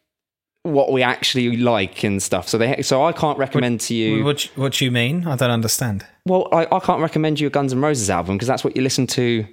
what 0.63 0.91
we 0.91 1.01
actually 1.01 1.55
like 1.55 2.03
and 2.03 2.21
stuff. 2.21 2.49
So 2.49 2.57
they 2.57 2.81
so 2.81 3.03
I 3.03 3.13
can't 3.13 3.37
recommend 3.37 3.79
to 3.81 3.93
you. 3.93 4.23
What, 4.23 4.49
what 4.55 4.73
do 4.73 4.85
you 4.85 4.91
mean? 4.91 5.25
I 5.25 5.35
don't 5.37 5.51
understand. 5.51 6.05
Well, 6.25 6.49
I, 6.51 6.67
I 6.69 6.79
can't 6.79 7.01
recommend 7.01 7.39
you 7.39 7.47
a 7.47 7.49
Guns 7.49 7.71
N' 7.71 7.79
Roses 7.79 8.09
album 8.09 8.35
because 8.35 8.49
that's 8.49 8.63
what 8.65 8.75
you 8.75 8.81
listen 8.81 9.07
to 9.07 9.47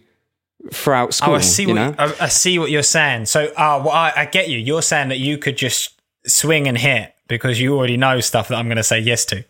throughout 0.72 1.14
school. 1.14 1.34
Oh, 1.34 1.36
I 1.36 1.40
see. 1.40 1.66
What, 1.66 1.74
know, 1.74 1.94
I, 1.98 2.14
I 2.22 2.28
see 2.28 2.58
what 2.58 2.70
you're 2.70 2.82
saying. 2.82 3.26
So, 3.26 3.44
uh, 3.56 3.80
well, 3.84 3.90
I, 3.90 4.12
I 4.16 4.24
get 4.26 4.48
you. 4.48 4.58
You're 4.58 4.82
saying 4.82 5.08
that 5.10 5.18
you 5.18 5.38
could 5.38 5.56
just 5.56 6.00
swing 6.26 6.66
and 6.66 6.76
hit 6.76 7.14
because 7.28 7.60
you 7.60 7.76
already 7.76 7.96
know 7.96 8.18
stuff 8.20 8.48
that 8.48 8.56
I'm 8.56 8.66
going 8.66 8.76
to 8.76 8.82
say 8.82 8.98
yes 8.98 9.24
to. 9.26 9.44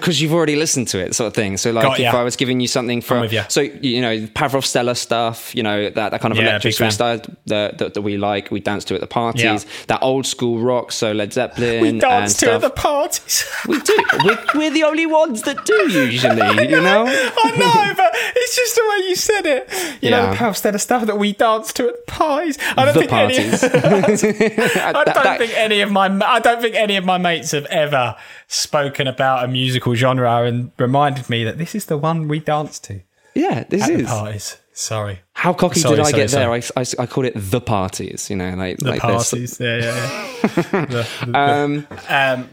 Because 0.00 0.20
you've 0.20 0.32
already 0.34 0.56
listened 0.56 0.88
to 0.88 0.98
it, 0.98 1.14
sort 1.14 1.28
of 1.28 1.34
thing. 1.34 1.56
So, 1.56 1.70
like, 1.70 1.84
Got 1.84 2.00
if 2.00 2.12
ya. 2.12 2.18
I 2.20 2.22
was 2.22 2.36
giving 2.36 2.60
you 2.60 2.68
something 2.68 3.00
from, 3.00 3.28
so 3.48 3.60
you 3.60 4.00
know, 4.00 4.18
Parov 4.28 4.64
Stelar 4.64 4.96
stuff, 4.96 5.54
you 5.54 5.62
know, 5.62 5.90
that, 5.90 6.10
that 6.10 6.20
kind 6.20 6.32
of 6.32 6.38
Yeah, 6.38 6.44
electric 6.50 6.72
big 6.72 6.78
fan. 6.78 6.90
swing 6.90 7.18
style 7.18 7.34
that, 7.46 7.78
that, 7.78 7.94
that 7.94 8.02
we 8.02 8.16
like, 8.16 8.50
we 8.50 8.60
dance 8.60 8.84
to 8.86 8.94
at 8.94 9.00
the 9.00 9.06
parties, 9.06 9.42
Yeah. 9.42 9.58
that 9.88 10.02
old 10.02 10.26
school 10.26 10.58
rock, 10.58 10.92
so 10.92 11.12
Led 11.12 11.32
Zeppelin, 11.32 11.80
We 11.82 11.98
dance 11.98 12.36
to 12.38 12.52
at 12.52 12.60
the 12.60 12.70
parties. 12.70 13.44
we 13.68 13.78
do. 13.80 13.96
We're, 14.24 14.38
we're 14.54 14.70
the 14.70 14.84
only 14.84 15.06
ones 15.06 15.42
that 15.42 15.64
do 15.64 15.74
usually, 15.90 16.68
you 16.68 16.80
know. 16.80 17.04
I 17.06 17.50
know, 17.56 17.94
but 17.96 18.10
it's 18.14 18.56
just 18.56 18.74
the 18.76 18.82
way 18.88 19.08
you 19.08 19.16
said 19.16 19.46
it. 19.46 19.68
You 20.02 20.10
know, 20.10 20.22
Yeah. 20.22 20.30
the 20.30 20.36
Palstead 20.36 20.80
stuff 20.80 21.06
that 21.06 21.18
we 21.18 21.32
dance 21.32 21.72
to 21.74 21.88
at 21.88 22.06
parties. 22.06 22.58
I 22.76 22.84
don't 22.84 22.94
The 22.94 23.00
think 23.00 23.10
parties. 23.10 23.62
any. 23.62 23.72
I 24.80 24.92
don't 24.92 25.04
that- 25.14 25.38
think 25.38 25.52
any 25.56 25.80
of 25.80 25.90
my 25.90 26.06
I 26.24 26.40
don't 26.40 26.60
think 26.60 26.74
any 26.74 26.96
of 26.96 27.04
my 27.04 27.18
mates 27.18 27.50
have 27.52 27.66
ever 27.66 28.16
spoken 28.48 29.06
about 29.06 29.44
a 29.44 29.48
musical 29.82 29.94
genre 29.94 30.44
and 30.44 30.70
reminded 30.78 31.28
me 31.28 31.44
that 31.44 31.58
this 31.58 31.74
is 31.74 31.86
the 31.86 31.96
one 31.96 32.28
we 32.28 32.40
dance 32.40 32.78
to 32.80 33.00
yeah, 33.34 33.64
this 33.68 33.88
is. 33.88 34.06
parties. 34.06 34.58
Sorry, 34.74 35.20
How 35.34 35.52
cocky 35.54 35.80
Sorry, 35.80 35.96
did 35.96 36.06
I 36.06 36.10
sorry, 36.10 36.22
get 36.22 36.30
there? 36.30 36.50
I, 36.50 36.62
I, 36.76 36.84
I 37.02 37.06
called 37.06 37.26
it 37.26 37.32
the 37.36 37.60
parties, 37.60 38.30
you 38.30 38.36
know, 38.36 38.54
like 38.54 38.78
the 38.78 38.90
like 38.90 39.00
parties. 39.00 39.58
Yeah, 39.60 39.76
yeah. 39.78 39.84
yeah. 39.84 40.86
The- 40.86 41.08
the- 41.26 41.38
Um, 41.38 41.86
um, 42.08 42.48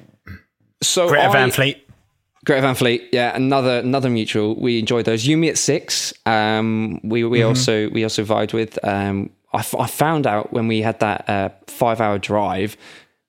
so 0.81 1.07
Greta 1.09 1.27
I- 1.29 1.31
Van 1.33 1.51
Fleet. 1.51 1.85
Greta 2.45 2.61
Van 2.61 2.75
Fleet, 2.75 3.03
yeah, 3.13 3.35
another 3.35 3.79
another 3.79 4.09
mutual. 4.09 4.55
We 4.59 4.79
enjoyed 4.79 5.05
those. 5.05 5.25
You 5.27 5.37
Me 5.37 5.49
at 5.49 5.57
Six. 5.57 6.13
Um, 6.25 6.99
we 7.03 7.23
we 7.25 7.39
Mm-hmm. 7.39 7.47
also 7.49 7.89
we 7.89 8.03
also 8.03 8.23
vibed 8.23 8.53
with. 8.53 8.77
Um, 8.83 9.29
I, 9.53 9.59
f- 9.59 9.75
I 9.75 9.87
found 9.87 10.25
out 10.27 10.51
when 10.53 10.67
we 10.67 10.81
had 10.81 10.99
that 10.99 11.27
uh, 11.29 11.49
five 11.67 11.99
hour 12.01 12.17
drive, 12.19 12.75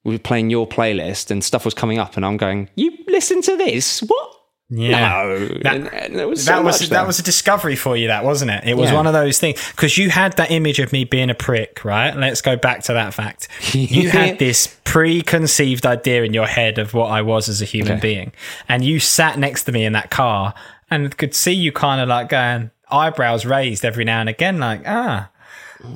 we 0.04 0.12
were 0.14 0.18
playing 0.18 0.50
your 0.50 0.66
playlist 0.66 1.30
and 1.30 1.42
stuff 1.44 1.64
was 1.64 1.74
coming 1.74 1.98
up, 1.98 2.16
and 2.16 2.24
I'm 2.26 2.36
going, 2.36 2.68
"You 2.76 2.92
listen 3.08 3.42
to 3.42 3.56
this? 3.56 4.00
What? 4.00 4.36
Yeah. 4.72 5.08
No." 5.24 5.48
That- 5.62 5.74
and, 5.74 5.88
and 5.88 6.30
was 6.30 6.44
so 6.44 6.52
that 6.52 6.64
was 6.64 6.88
that 6.90 7.06
was 7.06 7.18
a 7.18 7.22
discovery 7.24 7.74
for 7.76 7.96
you 7.96 8.06
that 8.06 8.24
wasn't 8.24 8.52
it 8.52 8.62
it 8.64 8.76
was 8.76 8.90
Yeah. 8.90 8.96
one 8.96 9.06
of 9.08 9.12
those 9.12 9.38
things 9.40 9.60
because 9.72 9.98
you 9.98 10.10
had 10.10 10.36
that 10.36 10.52
image 10.52 10.78
of 10.78 10.92
me 10.92 11.02
being 11.04 11.28
a 11.28 11.34
prick 11.34 11.84
right 11.84 12.16
let's 12.16 12.40
go 12.40 12.54
back 12.56 12.84
to 12.84 12.92
that 12.92 13.12
fact 13.12 13.48
you 13.74 14.08
had 14.20 14.38
this 14.38 14.78
preconceived 14.84 15.84
idea 15.86 16.22
in 16.22 16.32
your 16.32 16.46
head 16.46 16.78
of 16.78 16.94
what 16.94 17.06
i 17.10 17.20
was 17.20 17.48
as 17.48 17.60
a 17.60 17.64
human 17.64 17.94
Okay. 17.94 18.00
being 18.00 18.32
and 18.68 18.84
you 18.84 19.00
sat 19.00 19.40
next 19.40 19.64
to 19.64 19.72
me 19.72 19.84
in 19.84 19.92
that 19.94 20.10
car 20.12 20.54
and 20.88 21.16
could 21.16 21.34
see 21.34 21.50
you 21.52 21.72
kind 21.72 22.00
of 22.00 22.08
like 22.08 22.28
going 22.28 22.70
eyebrows 22.92 23.44
raised 23.44 23.84
every 23.84 24.04
now 24.04 24.20
and 24.20 24.28
again 24.28 24.58
like 24.60 24.82
ah 24.86 25.28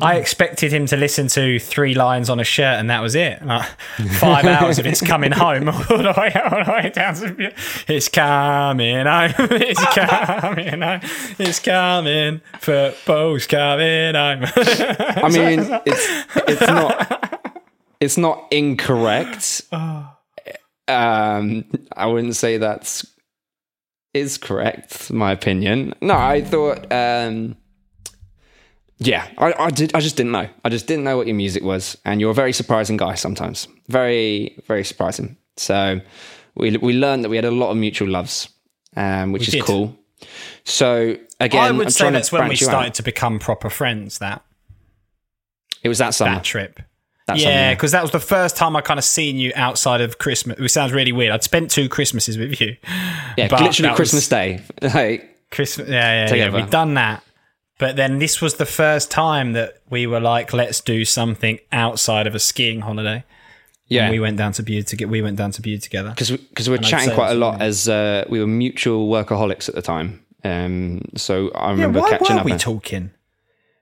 I 0.00 0.16
expected 0.16 0.72
him 0.72 0.86
to 0.86 0.96
listen 0.96 1.28
to 1.28 1.58
three 1.58 1.94
lines 1.94 2.30
on 2.30 2.40
a 2.40 2.44
shirt 2.44 2.78
and 2.78 2.90
that 2.90 3.00
was 3.00 3.14
it. 3.14 3.44
Like 3.44 3.68
five 4.18 4.44
hours 4.44 4.78
of 4.78 4.86
it's 4.86 5.00
coming 5.00 5.32
home 5.32 5.68
all 5.68 5.82
the 5.82 6.14
way, 6.16 6.32
all 6.32 6.64
the 6.64 6.72
way 6.72 6.90
down 6.90 7.14
to 7.16 7.52
it's 7.88 8.08
coming 8.08 9.06
home, 9.06 9.32
it's 9.38 9.84
coming 9.94 10.80
home, 10.80 11.00
it's 11.38 11.58
coming, 11.60 12.40
football's 12.60 13.46
coming 13.46 14.14
home. 14.14 14.44
I 14.56 15.28
mean, 15.30 15.60
it's 15.86 16.26
it's 16.48 16.60
not 16.60 17.52
it's 18.00 18.18
not 18.18 18.46
incorrect. 18.50 19.62
Um, 20.86 21.64
I 21.96 22.08
wouldn't 22.08 22.36
say 22.36 22.58
that's 22.58 23.06
is 24.12 24.36
correct. 24.38 25.10
My 25.10 25.32
opinion. 25.32 25.94
No, 26.00 26.14
I 26.14 26.42
thought 26.42 26.92
um, 26.92 27.56
Yeah, 28.98 29.26
I, 29.38 29.52
I 29.58 29.70
did. 29.70 29.94
I 29.94 30.00
just 30.00 30.16
didn't 30.16 30.32
know. 30.32 30.48
I 30.64 30.68
just 30.68 30.86
didn't 30.86 31.04
know 31.04 31.16
what 31.16 31.26
your 31.26 31.36
music 31.36 31.62
was, 31.62 31.96
and 32.04 32.20
you're 32.20 32.30
a 32.30 32.34
very 32.34 32.52
surprising 32.52 32.96
guy 32.96 33.14
sometimes. 33.14 33.66
Very, 33.88 34.56
very 34.66 34.84
surprising. 34.84 35.36
So 35.56 36.00
we 36.54 36.76
we 36.76 36.92
learned 36.94 37.24
that 37.24 37.28
we 37.28 37.36
had 37.36 37.44
a 37.44 37.50
lot 37.50 37.70
of 37.70 37.76
mutual 37.76 38.08
loves, 38.08 38.48
um, 38.96 39.32
which 39.32 39.40
We 39.42 39.46
is 39.46 39.52
did. 39.54 39.62
cool. 39.64 39.96
So 40.64 41.16
again, 41.40 41.62
I 41.62 41.70
would 41.72 41.86
I'm 41.86 41.90
say 41.90 42.10
that's 42.10 42.30
when 42.32 42.42
we 42.48 42.54
you 42.56 42.66
out. 42.66 42.70
started 42.70 42.94
to 42.94 43.02
become 43.02 43.38
proper 43.38 43.68
friends. 43.68 44.18
That 44.18 44.42
It 45.82 45.88
was 45.88 45.98
that 45.98 46.14
summer. 46.14 46.36
that 46.36 46.44
trip. 46.44 46.80
That 47.26 47.38
yeah, 47.38 47.74
because 47.74 47.92
that 47.92 48.02
was 48.02 48.10
the 48.10 48.20
first 48.20 48.54
time 48.56 48.76
I 48.76 48.80
kind 48.82 48.98
of 48.98 49.04
seen 49.04 49.38
you 49.38 49.50
outside 49.56 50.02
of 50.02 50.18
Christmas. 50.18 50.58
It 50.60 50.68
sounds 50.68 50.92
really 50.92 51.10
weird. 51.12 51.32
I'd 51.32 51.42
spent 51.42 51.70
two 51.70 51.88
Christmases 51.88 52.36
with 52.38 52.60
you. 52.60 52.76
yeah, 53.36 53.48
but 53.48 53.60
literally 53.62 53.94
Christmas 53.96 54.24
was- 54.24 54.28
Day. 54.28 54.60
Like, 54.82 55.30
Christmas, 55.50 55.88
yeah, 55.88 56.28
yeah, 56.28 56.34
yeah. 56.34 56.50
We'd 56.54 56.68
done 56.70 56.94
that, 56.94 57.22
but 57.78 57.96
then 57.96 58.18
this 58.18 58.40
was 58.40 58.54
the 58.54 58.66
first 58.66 59.10
time 59.10 59.52
that 59.52 59.78
we 59.90 60.06
were 60.06 60.20
like, 60.20 60.52
let's 60.52 60.80
do 60.80 61.04
something 61.04 61.58
outside 61.72 62.26
of 62.26 62.34
a 62.34 62.38
skiing 62.38 62.80
holiday. 62.80 63.24
yeah, 63.88 64.04
And 64.04 64.12
we 64.12 64.20
went 64.20 64.36
down 64.36 64.52
to 64.52 64.62
Bude 64.62 64.86
to 64.86 64.96
get. 64.96 65.08
We 65.08 65.22
went 65.22 65.36
down 65.36 65.50
to 65.52 65.62
Bude 65.62 65.82
together. 65.82 66.10
because 66.10 66.30
because 66.30 66.68
we 66.68 66.72
were 66.72 66.76
And 66.78 66.86
chatting 66.86 67.14
quite 67.14 67.30
a 67.32 67.34
lot 67.34 67.60
as 67.60 67.88
uh, 67.88 68.24
we 68.28 68.40
were 68.40 68.46
mutual 68.46 69.08
workaholics 69.08 69.68
at 69.68 69.74
the 69.74 69.82
time. 69.82 70.24
Um, 70.44 71.02
so 71.16 71.50
I 71.54 71.70
remember 71.70 71.98
Yeah, 71.98 72.02
why 72.04 72.10
catching 72.10 72.36
were 72.36 72.40
up. 72.40 72.46
we 72.46 72.52
and- 72.52 72.60
talking? 72.60 73.10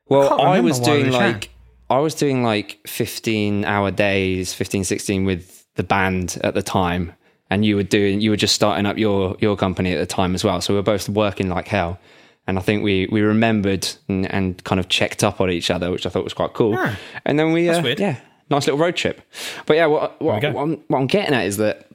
well, 0.09 0.29
can't 0.29 0.41
I 0.41 0.61
was 0.61 0.81
why 0.81 0.93
we 0.95 1.01
doing 1.03 1.13
like. 1.13 1.51
I 1.91 1.99
was 1.99 2.15
doing 2.15 2.43
like 2.43 2.79
15 2.87 3.65
hour 3.67 3.91
days, 3.91 4.55
15, 4.55 4.85
16 4.85 5.25
with 5.27 5.67
the 5.75 5.83
band 5.83 6.39
at 6.43 6.55
the 6.55 6.63
time. 6.63 7.13
And 7.51 7.67
you 7.67 7.77
were 7.77 7.83
doing, 7.83 8.23
you 8.23 8.31
were 8.31 8.37
just 8.39 8.55
starting 8.55 8.87
up 8.87 8.97
your, 8.97 9.37
your 9.41 9.57
company 9.59 9.93
at 9.93 9.99
the 9.99 10.07
time 10.07 10.35
as 10.35 10.43
well. 10.43 10.63
So 10.63 10.73
we 10.73 10.79
were 10.79 10.83
both 10.83 11.07
working 11.11 11.51
like 11.51 11.69
hell. 11.69 11.99
And 12.47 12.59
I 12.59 12.63
think 12.63 12.83
we, 12.83 13.07
we 13.13 13.21
remembered 13.21 13.89
and, 14.09 14.27
and 14.33 14.63
kind 14.65 14.81
of 14.81 14.89
checked 14.89 15.23
up 15.23 15.41
on 15.41 15.49
each 15.51 15.71
other, 15.71 15.91
which 15.93 16.07
I 16.07 16.09
thought 16.11 16.25
was 16.25 16.35
quite 16.35 16.55
cool. 16.55 16.75
Ah, 16.77 16.99
and 17.25 17.39
then 17.39 17.53
we, 17.53 17.69
uh, 17.69 17.81
weird. 17.83 18.01
yeah, 18.01 18.17
nice 18.51 18.67
little 18.67 18.79
road 18.81 18.97
trip. 18.97 19.21
But 19.67 19.77
yeah, 19.77 19.87
what, 19.87 20.21
what, 20.21 20.43
what, 20.43 20.63
I'm, 20.63 20.77
what 20.89 20.99
I'm 20.99 21.07
getting 21.07 21.35
at 21.35 21.47
is 21.47 21.59
that 21.59 21.89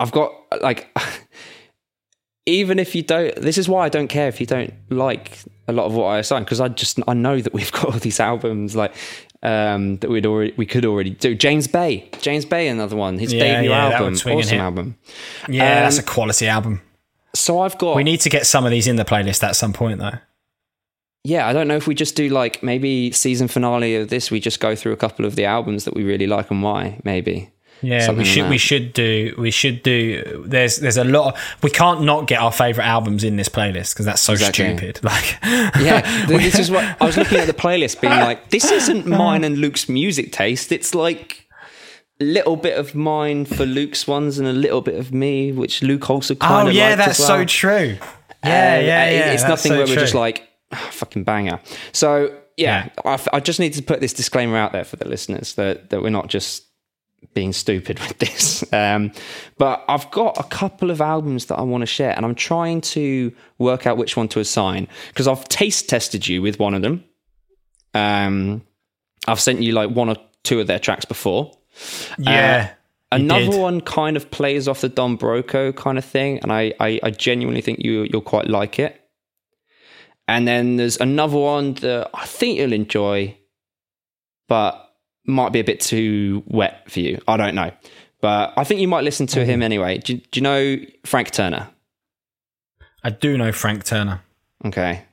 I've 0.00 0.12
got 0.12 0.32
like, 0.62 0.88
even 2.46 2.78
if 2.78 2.94
you 2.94 3.02
don't, 3.02 3.34
this 3.36 3.58
is 3.58 3.68
why 3.68 3.84
I 3.84 3.88
don't 3.88 4.08
care 4.08 4.28
if 4.28 4.40
you 4.40 4.46
don't 4.46 4.72
like 4.90 5.38
a 5.68 5.72
lot 5.72 5.86
of 5.86 5.94
what 5.94 6.06
I 6.06 6.18
assign 6.18 6.44
because 6.44 6.60
I 6.60 6.68
just 6.68 6.98
I 7.08 7.14
know 7.14 7.40
that 7.40 7.52
we've 7.54 7.72
got 7.78 7.86
all 7.86 7.92
these 7.92 8.20
albums 8.20 8.74
like 8.76 8.94
um, 9.42 9.96
that 9.98 10.10
we'd 10.10 10.26
already 10.26 10.54
we 10.56 10.66
could 10.66 10.84
already 10.86 11.10
do. 11.10 11.34
James 11.34 11.66
Bay, 11.66 12.08
James 12.20 12.44
Bay, 12.44 12.68
another 12.68 12.96
one, 12.96 13.18
his 13.18 13.32
Yeah, 13.32 13.40
debut 13.56 13.70
yeah, 13.70 13.90
album, 13.90 14.14
awesome 14.14 14.58
album. 14.58 14.96
Yeah, 15.48 15.82
that's 15.82 15.98
a 15.98 16.00
Um, 16.02 16.06
quality 16.06 16.46
album. 16.48 16.80
So 17.34 17.60
I've 17.60 17.76
got 17.78 17.96
We 17.96 18.04
need 18.04 18.20
to 18.20 18.28
get 18.28 18.46
some 18.46 18.64
of 18.64 18.70
these 18.70 18.86
in 18.86 18.96
the 18.96 19.04
playlist 19.04 19.42
at 19.42 19.56
some 19.56 19.72
point, 19.72 19.98
though. 19.98 20.18
yeah. 21.24 21.46
I 21.48 21.52
don't 21.52 21.68
know 21.68 21.76
if 21.76 21.86
we 21.86 21.94
just 21.94 22.16
do 22.16 22.28
like 22.28 22.62
maybe 22.62 23.10
season 23.12 23.48
finale 23.48 23.96
of 23.96 24.08
this. 24.08 24.30
We 24.30 24.40
just 24.40 24.60
go 24.60 24.74
through 24.76 24.92
a 24.92 24.96
couple 24.96 25.24
of 25.24 25.36
the 25.36 25.44
albums 25.44 25.84
that 25.84 25.94
we 25.94 26.04
really 26.04 26.26
like 26.26 26.50
and 26.50 26.62
why. 26.62 27.00
Maybe 27.04 27.50
Yeah, 27.82 28.06
Something 28.06 28.18
we 28.18 28.24
should. 28.24 28.44
that. 28.44 28.50
We 28.50 28.58
should 28.58 28.92
do. 28.92 29.34
We 29.36 29.50
should 29.50 29.82
do. 29.82 30.44
There's 30.46 30.76
there's 30.78 30.96
a 30.96 31.04
lot. 31.04 31.34
Of, 31.34 31.40
we 31.62 31.70
can't 31.70 32.02
not 32.02 32.26
get 32.28 32.40
our 32.40 32.52
favorite 32.52 32.84
albums 32.86 33.24
in 33.24 33.36
this 33.36 33.48
playlist 33.48 33.94
because 33.94 34.06
that's 34.06 34.22
so 34.22 34.32
Exactly. 34.34 34.76
stupid. 34.76 35.00
Like, 35.02 35.38
yeah. 35.42 36.26
this 36.28 36.58
is 36.58 36.70
what 36.70 36.84
I 37.00 37.04
was 37.04 37.16
looking 37.16 37.38
at 37.38 37.46
the 37.46 37.52
playlist, 37.54 38.00
being 38.00 38.12
like, 38.12 38.50
this 38.50 38.70
isn't 38.70 39.06
mine 39.22 39.44
and 39.44 39.58
Luke's 39.58 39.88
music 39.88 40.30
taste. 40.32 40.72
It's 40.72 40.94
like. 40.94 41.43
Little 42.20 42.56
bit 42.56 42.78
of 42.78 42.94
mine 42.94 43.44
for 43.44 43.66
Luke's 43.66 44.06
ones, 44.06 44.38
and 44.38 44.46
a 44.46 44.52
little 44.52 44.80
bit 44.80 44.94
of 44.96 45.12
me, 45.12 45.50
which 45.52 45.82
Luke 45.82 46.08
also 46.08 46.34
kind 46.34 46.68
of. 46.68 46.74
oh 46.74 46.76
yeah, 46.76 46.94
that's 46.94 47.18
as 47.18 47.26
so 47.26 47.44
true. 47.44 47.96
Uh, 48.00 48.06
Yeah, 48.44 48.80
yeah, 48.80 49.10
yeah. 49.10 49.32
It's 49.32 49.42
nothing 49.42 49.72
so 49.72 49.78
where 49.78 49.86
we're 49.86 49.94
just 49.96 50.14
like 50.14 50.48
"Ah, 50.70 50.88
fucking 50.92 51.24
banger. 51.24 51.60
So 51.92 52.38
yeah, 52.56 52.90
I, 53.04 53.18
I 53.32 53.40
just 53.40 53.58
need 53.58 53.72
to 53.72 53.82
put 53.82 54.00
this 54.00 54.12
disclaimer 54.12 54.56
out 54.56 54.72
there 54.72 54.84
for 54.84 54.96
the 54.96 55.08
listeners 55.08 55.54
that 55.54 55.90
that 55.90 56.02
we're 56.02 56.10
not 56.10 56.28
just 56.28 56.64
being 57.32 57.52
stupid 57.52 57.98
with 58.06 58.18
this. 58.18 58.64
Um, 58.72 59.10
but 59.58 59.84
I've 59.88 60.08
got 60.12 60.38
a 60.38 60.44
couple 60.44 60.90
of 60.92 61.00
albums 61.00 61.46
that 61.46 61.56
I 61.56 61.62
want 61.62 61.82
to 61.82 61.86
share, 61.86 62.14
and 62.14 62.24
I'm 62.24 62.34
trying 62.36 62.80
to 62.82 63.32
work 63.58 63.86
out 63.88 63.96
which 63.96 64.16
one 64.16 64.28
to 64.28 64.40
assign 64.40 64.86
because 65.08 65.26
I've 65.26 65.48
taste 65.48 65.88
tested 65.88 66.28
you 66.28 66.42
with 66.42 66.60
one 66.60 66.74
of 66.74 66.82
them. 66.82 67.02
Um, 67.92 68.62
I've 69.26 69.40
sent 69.40 69.62
you 69.62 69.72
like 69.72 69.90
one 69.90 70.10
or 70.10 70.16
two 70.42 70.60
of 70.60 70.66
their 70.66 70.78
tracks 70.78 71.04
before. 71.04 71.50
Yeah. 72.18 72.64
you 72.64 72.70
uh, 72.70 72.74
Another 73.14 73.50
did. 73.52 73.60
one 73.60 73.80
kind 73.80 74.16
of 74.16 74.30
plays 74.30 74.66
off 74.66 74.80
the 74.80 74.88
Don 74.88 75.16
Broco 75.16 75.74
kind 75.74 75.98
of 75.98 76.04
thing, 76.04 76.40
and 76.40 76.52
I, 76.52 76.74
I, 76.80 76.98
I 77.02 77.10
genuinely 77.10 77.60
think 77.60 77.84
you 77.84 78.02
you'll 78.10 78.22
quite 78.22 78.48
like 78.48 78.78
it. 78.78 79.00
And 80.26 80.48
then 80.48 80.76
there's 80.76 80.96
another 80.98 81.38
one 81.38 81.74
that 81.74 82.10
I 82.12 82.26
think 82.26 82.58
you'll 82.58 82.72
enjoy, 82.72 83.36
but 84.48 84.96
might 85.26 85.52
be 85.52 85.60
a 85.60 85.64
bit 85.64 85.80
too 85.80 86.42
wet 86.46 86.90
for 86.90 87.00
you. 87.00 87.20
I 87.28 87.36
don't 87.36 87.54
know, 87.54 87.70
but 88.20 88.52
I 88.56 88.64
think 88.64 88.80
you 88.80 88.88
might 88.88 89.04
listen 89.04 89.26
to 89.28 89.44
him 89.44 89.56
mm-hmm. 89.56 89.62
anyway. 89.62 89.98
Do, 89.98 90.14
do 90.14 90.40
you 90.40 90.42
know 90.42 90.76
Frank 91.04 91.30
Turner? 91.30 91.68
I 93.04 93.10
do 93.10 93.38
know 93.38 93.52
Frank 93.52 93.84
Turner. 93.84 94.22
Okay, 94.64 95.04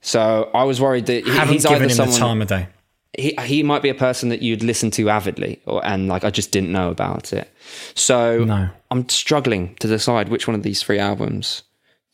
so 0.00 0.50
I 0.52 0.64
was 0.64 0.80
worried 0.80 1.06
that 1.06 1.24
he- 1.24 1.30
Haven't 1.30 1.54
he's 1.54 1.64
given 1.64 1.90
either 1.90 2.02
him 2.02 2.10
the 2.10 2.16
time 2.16 2.42
of 2.42 2.48
day. 2.48 2.66
He 3.18 3.34
he 3.42 3.62
might 3.62 3.82
be 3.82 3.88
a 3.88 3.94
person 3.94 4.28
that 4.30 4.42
you'd 4.42 4.62
listen 4.62 4.90
to 4.92 5.08
avidly, 5.10 5.60
or 5.66 5.84
and 5.84 6.08
like 6.08 6.24
I 6.24 6.30
just 6.30 6.50
didn't 6.50 6.72
know 6.72 6.90
about 6.90 7.32
it. 7.32 7.50
So 7.94 8.44
No. 8.44 8.68
I'm 8.90 9.08
struggling 9.08 9.74
to 9.76 9.88
decide 9.88 10.28
which 10.28 10.46
one 10.48 10.54
of 10.54 10.62
these 10.62 10.82
three 10.82 10.98
albums 10.98 11.62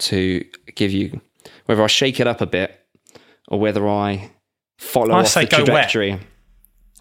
to 0.01 0.45
give 0.75 0.93
you, 0.93 1.21
whether 1.67 1.83
I 1.83 1.87
shake 1.89 2.21
it 2.21 2.27
up 2.27 2.41
a 2.41 2.47
bit 2.47 2.79
or 3.49 3.59
whether 3.61 3.87
I 3.89 4.31
follow 4.79 5.15
I 5.15 5.21
off 5.21 5.29
say 5.29 5.45
the 5.45 5.51
go 5.51 5.59
wet. 5.59 5.67
trajectory. 5.91 6.19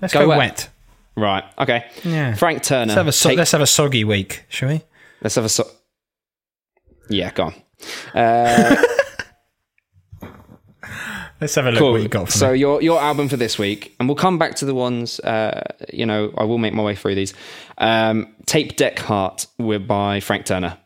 Let's 0.02 0.14
Go 0.14 0.22
go, 0.22 0.30
wet. 0.30 0.38
wet. 0.38 0.70
Right. 1.16 1.44
Okay. 1.60 1.86
Yeah. 2.04 2.34
Frank 2.36 2.64
Turner. 2.64 2.86
Let's 2.88 2.96
have 2.98 3.08
a 3.08 3.12
so- 3.12 3.30
take- 3.30 3.38
let's 3.38 3.52
have 3.52 3.62
a 3.62 3.68
soggy 3.68 4.04
week, 4.04 4.44
shall 4.50 4.70
we? 4.70 4.82
let's 5.22 5.36
have 5.36 5.44
a 5.46 5.50
so- 5.50 5.70
yeah. 7.10 7.32
Go 7.32 7.44
on. 7.46 7.54
Uh, 8.14 8.76
Let's 11.41 11.56
have 11.56 11.66
a 11.66 11.72
look 11.72 11.80
cool. 11.80 11.91
what 11.94 12.02
you 12.02 12.10
got 12.10 12.26
for 12.26 12.32
so 12.38 12.52
me. 12.52 12.60
your 12.60 12.82
your 12.82 12.99
album 12.99 13.30
for 13.30 13.38
this 13.38 13.57
week, 13.57 13.95
and 13.99 14.10
we'll 14.10 14.16
come 14.16 14.38
back 14.38 14.56
to 14.56 14.66
the 14.66 14.76
ones. 14.76 15.20
Uh, 15.20 15.64
you 15.91 16.06
know, 16.06 16.34
I 16.38 16.44
will 16.44 16.57
make 16.57 16.74
my 16.74 16.84
way 16.84 16.95
through 16.95 17.16
these. 17.16 17.34
Um, 17.78 18.36
Tape 18.45 18.76
Deck 18.76 18.99
Heart, 18.99 19.48
we're 19.57 19.80
by 19.80 20.20
Frank 20.20 20.45
Turner. 20.45 20.78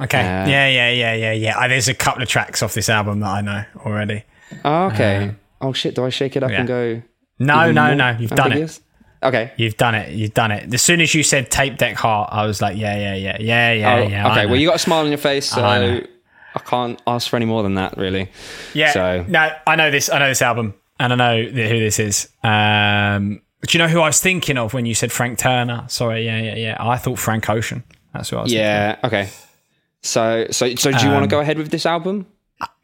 Okay. 0.00 0.20
uh, 0.20 0.48
yeah, 0.48 0.68
yeah, 0.68 0.90
yeah, 0.90 1.14
yeah, 1.14 1.32
yeah. 1.32 1.58
Uh, 1.58 1.68
There's 1.68 1.88
a 1.88 1.94
couple 1.94 2.22
of 2.22 2.28
tracks 2.28 2.62
off 2.62 2.74
this 2.74 2.88
album 2.88 3.20
that 3.20 3.28
I 3.28 3.40
know 3.40 3.64
already. 3.84 4.24
Oh, 4.64 4.86
okay. 4.86 5.34
oh 5.60 5.72
shit! 5.72 5.94
Do 5.94 6.04
I 6.04 6.10
shake 6.10 6.36
it 6.36 6.42
up 6.42 6.50
yeah. 6.50 6.58
and 6.58 6.68
go? 6.68 7.02
No, 7.38 7.72
no, 7.72 7.94
no. 7.94 8.16
You've 8.18 8.30
done 8.30 8.52
it. 8.52 8.80
Okay. 9.22 9.52
You've 9.56 9.76
done 9.76 9.94
it. 9.94 10.12
You've 10.12 10.34
done 10.34 10.50
it. 10.50 10.72
As 10.74 10.82
soon 10.82 11.00
as 11.00 11.14
you 11.14 11.22
said 11.22 11.50
tape 11.50 11.78
deck 11.78 11.96
heart, 11.96 12.30
I 12.32 12.44
was 12.44 12.60
like, 12.60 12.76
yeah, 12.76 12.96
yeah, 12.96 13.14
yeah, 13.14 13.36
yeah, 13.40 13.72
yeah, 13.72 13.94
Oh, 13.94 14.02
yeah. 14.08 14.32
Okay. 14.32 14.46
Well, 14.46 14.56
you 14.56 14.66
got 14.66 14.76
a 14.76 14.80
smile 14.80 15.04
on 15.04 15.08
your 15.08 15.18
face, 15.18 15.48
so 15.48 16.00
I 16.54 16.58
can't 16.60 17.00
ask 17.06 17.28
for 17.30 17.36
any 17.36 17.46
more 17.46 17.62
than 17.62 17.74
that, 17.76 17.96
really. 17.96 18.28
yeah. 18.74 18.92
so- 18.92 19.24
No, 19.28 19.50
I 19.66 19.76
know 19.76 19.90
this. 19.90 20.10
I 20.10 20.18
know 20.18 20.28
this 20.28 20.42
album, 20.42 20.74
and 21.00 21.12
I 21.12 21.16
know 21.16 21.42
who 21.44 21.78
this 21.80 21.98
is. 21.98 22.28
Um, 22.42 23.40
do 23.66 23.78
you 23.78 23.82
know 23.82 23.88
who 23.88 24.00
I 24.00 24.06
was 24.08 24.20
thinking 24.20 24.58
of 24.58 24.74
when 24.74 24.86
you 24.86 24.94
said 24.94 25.12
Frank 25.12 25.38
Turner? 25.38 25.84
Sorry, 25.88 26.24
yeah, 26.26 26.40
yeah, 26.40 26.54
yeah. 26.56 26.76
I 26.80 26.96
thought 26.96 27.18
Frank 27.18 27.48
Ocean. 27.48 27.84
That's 28.12 28.30
who 28.30 28.36
I 28.38 28.42
was. 28.42 28.52
Yeah. 28.52 28.96
Okay. 29.04 29.28
So, 30.02 30.46
so, 30.50 30.74
so, 30.74 30.90
do 30.90 30.98
you 30.98 31.08
Um, 31.08 31.12
want 31.14 31.24
to 31.24 31.28
go 31.28 31.40
ahead 31.40 31.58
with 31.58 31.70
this 31.70 31.86
album? 31.86 32.26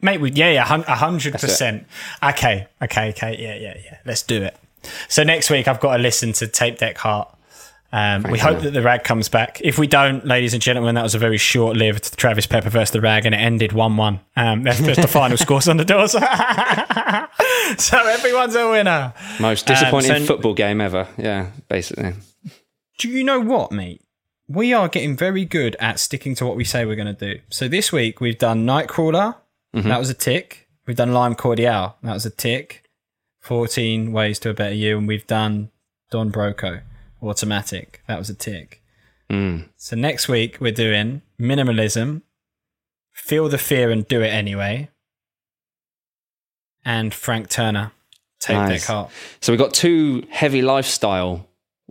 mate. 0.00 0.20
We, 0.20 0.30
yeah, 0.32 0.50
yeah, 0.52 0.62
a 0.86 0.94
hundred 0.94 1.32
percent. 1.34 1.86
Okay, 2.22 2.68
okay, 2.82 3.08
okay. 3.10 3.36
Yeah, 3.38 3.54
yeah, 3.56 3.76
yeah. 3.84 3.98
Let's 4.06 4.22
do 4.22 4.42
it. 4.42 4.56
So 5.08 5.24
next 5.24 5.50
week, 5.50 5.66
I've 5.68 5.80
got 5.80 5.96
to 5.96 6.02
listen 6.02 6.32
to 6.34 6.46
Tape 6.46 6.78
Deck 6.78 6.96
Heart. 6.98 7.28
Um, 7.90 8.24
we 8.24 8.38
hope 8.38 8.60
that 8.60 8.72
the 8.72 8.82
rag 8.82 9.02
comes 9.02 9.28
back. 9.30 9.60
If 9.64 9.78
we 9.78 9.86
don't, 9.86 10.26
ladies 10.26 10.52
and 10.52 10.62
gentlemen, 10.62 10.94
that 10.96 11.02
was 11.02 11.14
a 11.14 11.18
very 11.18 11.38
short-lived 11.38 12.18
Travis 12.18 12.46
Pepper 12.46 12.68
versus 12.68 12.90
the 12.92 13.00
rag, 13.00 13.24
and 13.24 13.34
it 13.34 13.38
ended 13.38 13.72
one-one. 13.72 14.20
Um, 14.36 14.62
that's, 14.62 14.78
that's 14.80 15.00
the 15.00 15.08
final 15.08 15.36
scores 15.44 15.68
on 15.68 15.78
the 15.78 15.84
doors. 15.86 16.12
so 17.78 17.98
everyone's 18.06 18.54
a 18.54 18.68
winner. 18.70 19.14
Most 19.40 19.66
disappointing 19.66 20.10
Um, 20.12 20.18
so- 20.20 20.26
football 20.26 20.54
game 20.54 20.80
ever. 20.80 21.08
Yeah, 21.16 21.50
basically. 21.68 22.12
Do 22.98 23.08
you 23.08 23.24
know 23.24 23.40
what, 23.40 23.72
mate? 23.72 24.02
We 24.48 24.72
are 24.72 24.88
getting 24.88 25.16
very 25.16 25.44
good 25.44 25.76
at 25.78 25.98
sticking 26.00 26.34
to 26.36 26.46
what 26.46 26.56
we 26.56 26.64
say 26.64 26.84
we're 26.84 26.96
going 26.96 27.14
to 27.14 27.34
do. 27.34 27.40
So 27.50 27.68
this 27.68 27.92
week 27.92 28.20
we've 28.20 28.38
done 28.38 28.66
Nightcrawler. 28.66 29.36
That 29.74 29.98
was 29.98 30.10
a 30.10 30.14
tick. 30.14 30.68
We've 30.86 30.96
done 30.96 31.12
Lime 31.12 31.34
Cordiale. 31.36 31.96
That 32.02 32.14
was 32.14 32.26
a 32.26 32.30
tick. 32.30 32.84
14 33.42 34.10
Ways 34.12 34.38
to 34.40 34.50
a 34.50 34.54
Better 34.54 34.74
You. 34.74 34.98
And 34.98 35.06
we've 35.06 35.26
done 35.26 35.70
Don 36.10 36.32
Broco. 36.32 36.80
Automatic. 37.22 38.02
That 38.06 38.18
was 38.18 38.30
a 38.30 38.34
tick. 38.34 38.82
Mm. 39.30 39.68
So 39.76 39.96
next 39.96 40.28
week 40.28 40.58
we're 40.60 40.72
doing 40.72 41.22
Minimalism. 41.40 42.22
Feel 43.12 43.48
the 43.48 43.58
Fear 43.58 43.90
and 43.90 44.06
Do 44.06 44.22
It 44.22 44.28
Anyway. 44.28 44.88
And 46.84 47.12
Frank 47.12 47.48
Turner. 47.48 47.92
Take 48.40 48.56
Nice. 48.56 48.80
Deck 48.80 48.88
Heart. 48.88 49.10
So 49.40 49.52
we've 49.52 49.58
got 49.58 49.74
two 49.74 50.24
heavy 50.30 50.62
lifestyle 50.62 51.46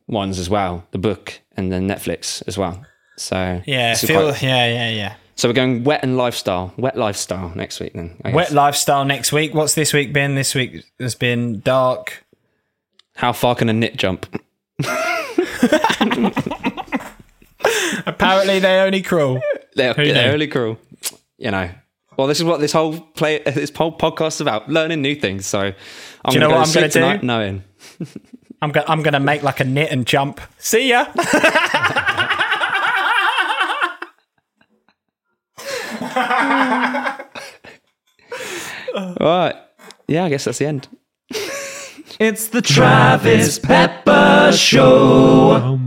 ones 0.08 0.40
as 0.40 0.49
well, 0.49 0.88
the 0.91 0.98
book 0.98 1.40
and 1.58 1.72
then 1.72 1.88
Netflix 1.88 2.41
as 2.48 2.58
well. 2.58 2.86
So 3.18 3.62
Yeah, 3.66 3.95
feel, 3.95 4.30
quite- 4.30 4.41
yeah, 4.41 4.66
yeah, 4.68 4.90
yeah. 4.90 5.16
So 5.36 5.48
we're 5.49 5.54
going 5.54 5.84
wet 5.84 6.02
and 6.04 6.18
lifestyle, 6.18 6.74
wet 6.78 6.98
lifestyle 6.98 7.52
next 7.56 7.80
week. 7.80 7.94
Then 7.94 8.18
Wet 8.26 8.52
lifestyle 8.52 9.06
next 9.06 9.32
week. 9.32 9.54
What's 9.54 9.76
this 9.76 9.94
week 9.94 10.12
been? 10.14 10.34
This 10.34 10.56
week 10.56 10.84
has 10.99 11.14
been 11.14 11.60
dark. 11.60 12.26
How 13.18 13.34
far 13.34 13.54
can 13.54 13.70
a 13.70 13.74
nit 13.74 13.98
jump? 13.98 14.26
Apparently, 18.06 18.60
they 18.60 18.80
only 18.80 19.02
crawl. 19.02 19.41
They're, 19.76 19.94
Who 19.94 20.06
they're 20.06 20.26
knew? 20.28 20.32
really 20.32 20.48
cruel. 20.48 20.78
You 21.38 21.52
know. 21.52 21.70
Well, 22.18 22.28
this 22.28 22.40
is 22.40 22.44
what 22.45 22.60
this 22.60 22.72
whole 22.72 22.99
play, 22.99 23.40
this 23.40 23.72
whole 23.76 23.95
podcast 23.98 24.36
is 24.36 24.41
about: 24.41 24.70
learning 24.70 25.02
new 25.02 25.16
things. 25.16 25.45
So, 25.45 25.74
I'm 26.26 26.34
you 26.34 26.40
know 26.40 26.48
gonna 26.49 26.60
what 26.60 26.68
I'm 26.68 26.90
gonna 26.91 27.18
do? 27.20 27.26
Knowing. 27.26 27.64
I'm 28.62 28.72
gonna 28.72 28.86
I'm 28.88 29.04
gonna 29.04 29.20
make 29.20 29.44
like 29.44 29.60
a 29.60 29.64
nit 29.66 29.91
and 29.91 30.06
jump. 30.06 30.41
See 30.58 30.90
ya. 30.90 31.06
All 38.95 39.16
right. 39.20 39.56
Yeah, 40.08 40.26
I 40.26 40.30
guess 40.30 40.45
that's 40.45 40.58
the 40.60 40.66
end. 40.66 40.88
It's 42.19 42.48
the 42.48 42.64
Travis 42.64 43.60
Pepper 43.60 44.52
Show. 44.52 45.80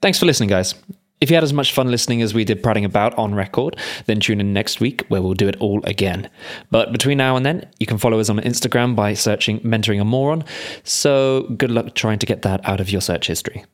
Thanks 0.00 0.18
for 0.18 0.24
listening, 0.24 0.48
guys. 0.48 0.74
If 1.20 1.28
you 1.28 1.36
had 1.36 1.44
as 1.44 1.52
much 1.52 1.74
fun 1.74 1.90
listening 1.90 2.22
as 2.22 2.32
we 2.32 2.46
did 2.46 2.62
prattling 2.62 2.86
about 2.86 3.12
on 3.18 3.34
record, 3.34 3.76
then 4.06 4.20
tune 4.20 4.40
in 4.40 4.54
next 4.54 4.80
week 4.80 5.04
where 5.08 5.20
we'll 5.20 5.34
do 5.34 5.46
it 5.46 5.56
all 5.56 5.84
again. 5.84 6.30
But 6.70 6.92
between 6.92 7.18
now 7.18 7.36
and 7.36 7.44
then, 7.44 7.68
you 7.78 7.84
can 7.84 7.98
follow 7.98 8.18
us 8.18 8.30
on 8.30 8.38
Instagram 8.38 8.96
by 8.96 9.12
searching 9.12 9.60
Mentoring 9.60 10.00
a 10.00 10.06
Moron. 10.06 10.42
So 10.84 11.42
good 11.54 11.70
luck 11.70 11.94
trying 11.94 12.18
to 12.20 12.26
get 12.26 12.40
that 12.40 12.66
out 12.66 12.80
of 12.80 12.88
your 12.88 13.02
search 13.02 13.26
history. 13.26 13.66